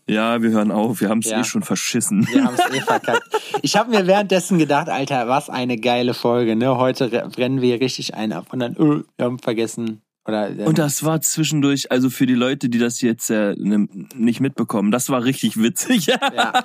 Ja, 0.08 0.42
wir 0.42 0.50
hören 0.50 0.72
auf. 0.72 1.00
Wir 1.00 1.10
haben 1.10 1.20
es 1.20 1.30
ja. 1.30 1.40
eh 1.40 1.44
schon 1.44 1.64
verschissen. 1.64 2.28
Wir 2.28 2.44
haben 2.44 2.56
es 2.56 2.76
eh 2.76 2.82
verkackt. 2.86 3.24
Ich 3.62 3.78
habe 3.78 3.92
mir 3.92 4.08
währenddessen 4.08 4.58
gedacht, 4.58 4.90
Alter, 4.90 5.28
was 5.30 5.50
eine 5.50 5.78
geile 5.78 6.14
Folge. 6.14 6.56
Ne? 6.56 6.76
Heute 6.78 7.08
brennen 7.30 7.62
wir 7.62 7.80
richtig 7.80 8.14
einen 8.16 8.34
ab 8.34 8.48
und 8.52 8.60
dann, 8.60 8.76
öh, 8.76 9.04
wir 9.16 9.26
haben 9.26 9.40
vergessen, 9.40 10.02
oder, 10.32 10.50
ähm, 10.50 10.68
und 10.68 10.78
das 10.78 11.04
war 11.04 11.20
zwischendurch, 11.22 11.92
also 11.92 12.10
für 12.10 12.26
die 12.26 12.34
Leute, 12.34 12.70
die 12.70 12.80
das 12.80 13.02
jetzt 13.02 13.30
äh, 13.30 13.54
nicht 13.58 14.40
mitbekommen, 14.40 14.92
das 14.92 15.10
war 15.10 15.24
richtig 15.24 15.62
witzig. 15.62 16.06
ja, 16.08 16.64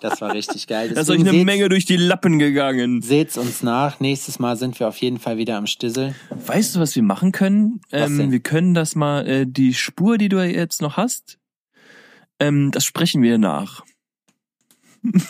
das 0.00 0.20
war 0.20 0.34
richtig 0.34 0.66
geil. 0.66 0.90
da 0.94 1.00
ist 1.00 1.10
euch 1.10 1.20
eine 1.20 1.44
Menge 1.44 1.68
durch 1.68 1.86
die 1.86 1.96
Lappen 1.96 2.38
gegangen. 2.38 3.00
Seht's 3.00 3.38
uns 3.38 3.62
nach. 3.62 4.00
Nächstes 4.00 4.38
Mal 4.38 4.56
sind 4.56 4.78
wir 4.78 4.88
auf 4.88 4.98
jeden 4.98 5.18
Fall 5.18 5.38
wieder 5.38 5.56
am 5.56 5.66
Stissel. 5.66 6.14
Weißt 6.46 6.76
du, 6.76 6.80
was 6.80 6.94
wir 6.94 7.02
machen 7.02 7.32
können? 7.32 7.80
Ähm, 7.92 8.30
wir 8.30 8.40
können 8.40 8.74
das 8.74 8.94
mal, 8.94 9.26
äh, 9.26 9.46
die 9.46 9.72
Spur, 9.72 10.18
die 10.18 10.28
du 10.28 10.38
jetzt 10.44 10.82
noch 10.82 10.96
hast, 10.96 11.38
ähm, 12.38 12.70
das 12.70 12.84
sprechen 12.84 13.22
wir 13.22 13.38
nach. 13.38 13.82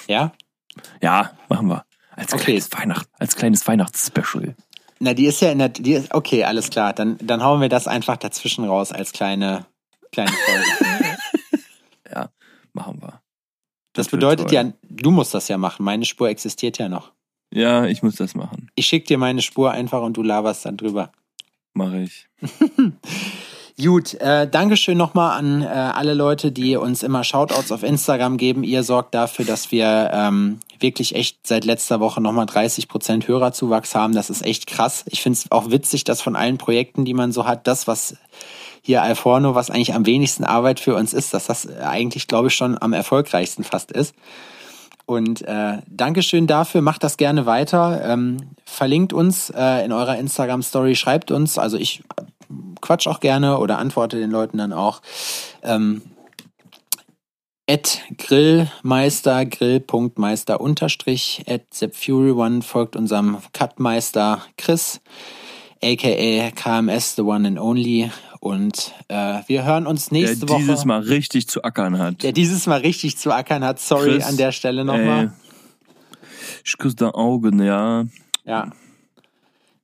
Ja? 0.09 0.33
ja, 1.03 1.33
machen 1.49 1.69
wir. 1.69 1.85
Als 2.11 2.33
okay. 2.35 2.45
kleines 2.45 2.73
Weihnacht, 2.73 3.09
als 3.21 3.37
kleines 3.37 3.67
Weihnachtsspecial. 3.69 4.57
Na, 5.01 5.15
die 5.15 5.27
ist 5.27 5.41
ja 5.41 5.51
in 5.53 5.59
der, 5.59 5.69
die 5.69 5.93
ist, 5.93 6.13
okay, 6.13 6.45
alles 6.45 6.71
klar. 6.71 6.93
Dann, 6.93 7.19
dann 7.19 7.43
hauen 7.43 7.61
wir 7.61 7.69
das 7.69 7.87
einfach 7.87 8.17
dazwischen 8.17 8.65
raus 8.65 8.93
als 8.93 9.13
kleine, 9.13 9.67
kleine 10.13 10.33
Folge. 10.33 11.19
ja, 12.11 12.31
machen 12.73 13.01
wir. 13.01 13.21
Das, 13.93 14.07
das 14.07 14.09
bedeutet 14.09 14.51
ja, 14.53 14.73
du 14.83 15.11
musst 15.11 15.35
das 15.35 15.49
ja 15.49 15.59
machen. 15.59 15.85
Meine 15.85 16.05
Spur 16.05 16.29
existiert 16.29 16.79
ja 16.79 16.89
noch. 16.89 17.13
Ja, 17.53 17.87
ich 17.87 18.03
muss 18.03 18.17
das 18.17 18.35
machen. 18.35 18.71
Ich 18.75 18.87
schick 18.87 19.07
dir 19.07 19.19
meine 19.19 19.43
Spur 19.43 19.71
einfach 19.71 20.03
und 20.03 20.17
du 20.17 20.23
laberst 20.23 20.67
dann 20.67 20.77
drüber. 20.77 21.13
Mache 21.75 22.03
ich. 22.03 22.29
Gut, 23.81 24.15
äh, 24.15 24.49
Dankeschön 24.49 24.99
nochmal 24.99 25.39
an 25.39 25.63
äh, 25.63 25.67
alle 25.67 26.13
Leute, 26.13 26.51
die 26.51 26.75
uns 26.75 27.05
immer 27.05 27.23
Shoutouts 27.23 27.71
auf 27.71 27.85
Instagram 27.85 28.37
geben. 28.37 28.65
Ihr 28.65 28.83
sorgt 28.83 29.15
dafür, 29.15 29.45
dass 29.45 29.71
wir 29.71 30.11
ähm, 30.13 30.59
wirklich 30.81 31.15
echt 31.15 31.47
seit 31.47 31.65
letzter 31.65 32.01
Woche 32.01 32.21
nochmal 32.21 32.47
30 32.47 32.89
Prozent 32.89 33.29
Hörerzuwachs 33.29 33.95
haben. 33.95 34.17
Das 34.17 34.31
ist 34.31 34.45
echt 34.45 34.67
krass. 34.67 35.05
Ich 35.07 35.23
finde 35.23 35.39
es 35.39 35.53
auch 35.53 35.71
witzig, 35.71 36.03
dass 36.03 36.21
von 36.21 36.35
allen 36.35 36.59
Projekten, 36.59 37.05
die 37.05 37.15
man 37.15 37.31
so 37.31 37.47
hat, 37.47 37.69
das, 37.69 37.87
was 37.87 38.17
hier 38.83 39.03
Alforno, 39.03 39.55
was 39.55 39.71
eigentlich 39.71 39.95
am 39.95 40.07
wenigsten 40.07 40.43
Arbeit 40.43 40.81
für 40.81 40.97
uns 40.97 41.13
ist, 41.13 41.33
dass 41.33 41.47
das 41.47 41.69
eigentlich, 41.79 42.27
glaube 42.27 42.49
ich, 42.49 42.57
schon 42.57 42.77
am 42.83 42.93
erfolgreichsten 42.93 43.63
fast 43.63 43.93
ist. 43.93 44.13
Und 45.07 45.43
äh, 45.43 45.79
Dankeschön 45.87 46.49
dafür, 46.49 46.83
macht 46.83 47.05
das 47.05 47.17
gerne 47.17 47.47
weiter. 47.47 48.03
Ähm, 48.05 48.39
verlinkt 48.65 49.13
uns 49.13 49.51
äh, 49.51 49.85
in 49.85 49.93
eurer 49.93 50.19
Instagram-Story, 50.19 50.97
schreibt 50.97 51.31
uns. 51.31 51.59
Also 51.59 51.77
ich 51.77 52.03
quatsch 52.81 53.07
auch 53.07 53.21
gerne 53.21 53.59
oder 53.59 53.79
antworte 53.79 54.19
den 54.19 54.31
Leuten 54.31 54.59
dann 54.59 54.73
auch. 54.73 55.03
Ähm, 55.63 56.03
at 57.69 58.01
Grillmeister, 58.17 59.45
Grill.meister 59.45 60.61
unterstrich, 60.61 61.45
at 61.47 61.95
Fury 61.95 62.31
One 62.31 62.63
folgt 62.63 62.97
unserem 62.97 63.39
Cutmeister 63.53 64.43
Chris, 64.57 65.01
aka 65.83 66.51
KMS, 66.51 67.17
the 67.17 67.23
one 67.23 67.47
and 67.47 67.59
only. 67.59 68.11
Und 68.41 68.95
äh, 69.09 69.41
wir 69.49 69.65
hören 69.65 69.87
uns 69.87 70.11
nächste 70.11 70.47
der 70.47 70.49
Woche. 70.49 70.59
Der 70.59 70.67
dieses 70.69 70.85
Mal 70.85 71.01
richtig 71.01 71.49
zu 71.49 71.63
ackern 71.63 71.99
hat. 71.99 72.23
Der 72.23 72.33
dieses 72.33 72.67
Mal 72.67 72.81
richtig 72.81 73.19
zu 73.19 73.33
ackern 73.33 73.65
hat. 73.65 73.81
Sorry 73.81 74.13
Chris, 74.13 74.25
an 74.25 74.37
der 74.37 74.53
Stelle 74.53 74.85
nochmal. 74.85 75.33
Ich 76.65 76.79
küsse 76.79 76.97
deine 76.97 77.15
Augen, 77.15 77.63
ja. 77.63 78.05
Ja. 78.45 78.71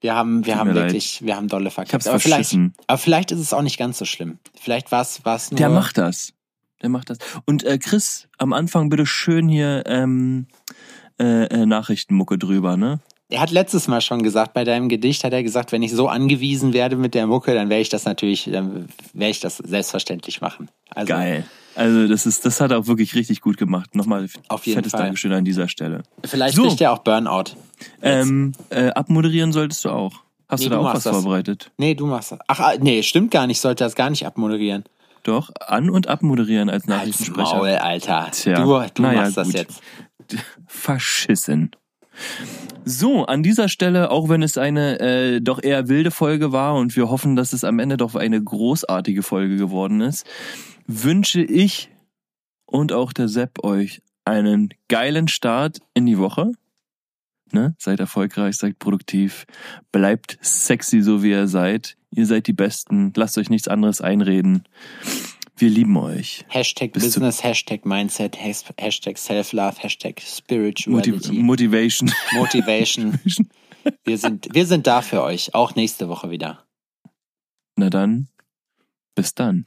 Wir 0.04 0.14
haben, 0.14 0.44
wir 0.44 0.58
haben 0.58 0.74
wirklich, 0.74 1.20
leid. 1.20 1.26
wir 1.26 1.36
haben 1.36 1.48
dolle 1.48 1.70
verkackt. 1.70 2.06
Aber 2.06 2.20
vielleicht, 2.20 2.54
aber 2.86 2.98
vielleicht 2.98 3.32
ist 3.32 3.38
es 3.38 3.54
auch 3.54 3.62
nicht 3.62 3.78
ganz 3.78 3.96
so 3.96 4.04
schlimm. 4.04 4.38
Vielleicht 4.60 4.92
war 4.92 5.00
es 5.00 5.50
nur. 5.50 5.56
Der 5.56 5.70
macht 5.70 5.96
das. 5.96 6.34
Der 6.82 6.90
macht 6.90 7.08
das. 7.08 7.16
Und 7.46 7.64
äh, 7.64 7.78
Chris, 7.78 8.28
am 8.36 8.52
Anfang 8.52 8.90
bitte 8.90 9.06
schön 9.06 9.48
hier 9.48 9.82
ähm, 9.86 10.46
äh, 11.18 11.44
äh, 11.46 11.64
Nachrichtenmucke 11.64 12.36
drüber, 12.36 12.76
ne? 12.76 13.00
Er 13.30 13.40
hat 13.40 13.50
letztes 13.50 13.88
Mal 13.88 14.02
schon 14.02 14.22
gesagt, 14.22 14.52
bei 14.52 14.64
deinem 14.64 14.90
Gedicht 14.90 15.24
hat 15.24 15.32
er 15.32 15.42
gesagt, 15.42 15.72
wenn 15.72 15.82
ich 15.82 15.92
so 15.92 16.08
angewiesen 16.08 16.74
werde 16.74 16.96
mit 16.96 17.14
der 17.14 17.26
Mucke, 17.26 17.54
dann 17.54 17.70
werde 17.70 17.80
ich 17.80 17.88
das 17.88 18.04
natürlich, 18.04 18.44
dann 18.52 18.90
werde 19.14 19.30
ich 19.30 19.40
das 19.40 19.56
selbstverständlich 19.56 20.42
machen. 20.42 20.68
Also, 20.90 21.14
Geil. 21.14 21.46
Also 21.74 22.06
das 22.06 22.26
ist, 22.26 22.44
das 22.44 22.60
hat 22.60 22.70
er 22.70 22.78
auch 22.78 22.86
wirklich 22.86 23.14
richtig 23.14 23.40
gut 23.40 23.56
gemacht. 23.56 23.94
Nochmal 23.94 24.28
auf 24.48 24.66
jeden 24.66 24.76
fettes 24.76 24.92
Fall. 24.92 25.02
Dankeschön 25.02 25.32
an 25.32 25.44
dieser 25.44 25.68
Stelle. 25.68 26.02
Vielleicht 26.24 26.56
so. 26.56 26.66
kriegt 26.66 26.80
er 26.80 26.92
auch 26.92 26.98
Burnout. 26.98 27.56
Ähm, 28.00 28.52
äh, 28.70 28.90
abmoderieren 28.90 29.52
solltest 29.52 29.84
du 29.84 29.90
auch. 29.90 30.24
Hast 30.48 30.60
nee, 30.60 30.66
du 30.66 30.70
da 30.70 30.76
du 30.76 30.82
auch 30.82 30.94
was 30.94 31.02
das. 31.04 31.16
vorbereitet? 31.16 31.70
Nee, 31.78 31.94
du 31.94 32.06
machst 32.06 32.32
das. 32.32 32.38
Ach, 32.46 32.60
ah, 32.60 32.72
nee, 32.78 33.02
stimmt 33.02 33.30
gar 33.30 33.46
nicht. 33.46 33.56
Ich 33.56 33.60
sollte 33.60 33.84
das 33.84 33.94
gar 33.94 34.10
nicht 34.10 34.26
abmoderieren. 34.26 34.84
Doch, 35.22 35.50
an- 35.66 35.90
und 35.90 36.06
abmoderieren 36.06 36.68
als 36.68 36.86
Nachrichtensprecher. 36.86 37.54
Als 37.54 37.62
Maul, 37.62 37.68
Alter. 37.70 38.28
Tja, 38.30 38.54
du 38.56 38.86
du 38.94 39.02
naja, 39.02 39.22
machst 39.22 39.36
das 39.36 39.48
gut. 39.48 39.56
jetzt. 39.56 39.82
Verschissen. 40.66 41.70
So, 42.84 43.24
an 43.24 43.42
dieser 43.42 43.68
Stelle, 43.68 44.10
auch 44.10 44.28
wenn 44.28 44.42
es 44.42 44.58
eine 44.58 45.00
äh, 45.00 45.40
doch 45.40 45.62
eher 45.62 45.88
wilde 45.88 46.10
Folge 46.10 46.52
war 46.52 46.74
und 46.74 46.94
wir 46.94 47.08
hoffen, 47.08 47.34
dass 47.34 47.52
es 47.54 47.64
am 47.64 47.78
Ende 47.78 47.96
doch 47.96 48.14
eine 48.14 48.42
großartige 48.42 49.22
Folge 49.22 49.56
geworden 49.56 50.02
ist, 50.02 50.26
wünsche 50.86 51.42
ich 51.42 51.90
und 52.66 52.92
auch 52.92 53.12
der 53.12 53.28
Sepp 53.28 53.64
euch 53.64 54.02
einen 54.24 54.70
geilen 54.88 55.28
Start 55.28 55.78
in 55.94 56.06
die 56.06 56.18
Woche. 56.18 56.52
Ne? 57.52 57.74
Seid 57.78 58.00
erfolgreich, 58.00 58.56
seid 58.56 58.78
produktiv, 58.78 59.46
bleibt 59.92 60.38
sexy, 60.40 61.02
so 61.02 61.22
wie 61.22 61.30
ihr 61.30 61.46
seid. 61.46 61.96
Ihr 62.10 62.26
seid 62.26 62.46
die 62.46 62.52
Besten, 62.52 63.12
lasst 63.16 63.38
euch 63.38 63.50
nichts 63.50 63.68
anderes 63.68 64.00
einreden. 64.00 64.64
Wir 65.56 65.70
lieben 65.70 65.96
euch. 65.96 66.44
Hashtag 66.48 66.92
Bis 66.92 67.04
Business, 67.04 67.44
Hashtag 67.44 67.86
Mindset, 67.86 68.36
Hashtag 68.36 69.18
Self-Love, 69.18 69.76
Hashtag 69.78 70.20
Spirituality. 70.20 71.12
Motiv 71.12 71.42
Motivation. 71.42 72.12
Motivation. 72.32 73.20
wir, 74.04 74.18
sind, 74.18 74.48
wir 74.52 74.66
sind 74.66 74.86
da 74.88 75.00
für 75.00 75.22
euch, 75.22 75.54
auch 75.54 75.76
nächste 75.76 76.08
Woche 76.08 76.30
wieder. 76.30 76.64
Na 77.76 77.88
dann, 77.88 78.28
bis 79.14 79.34
dann. 79.34 79.66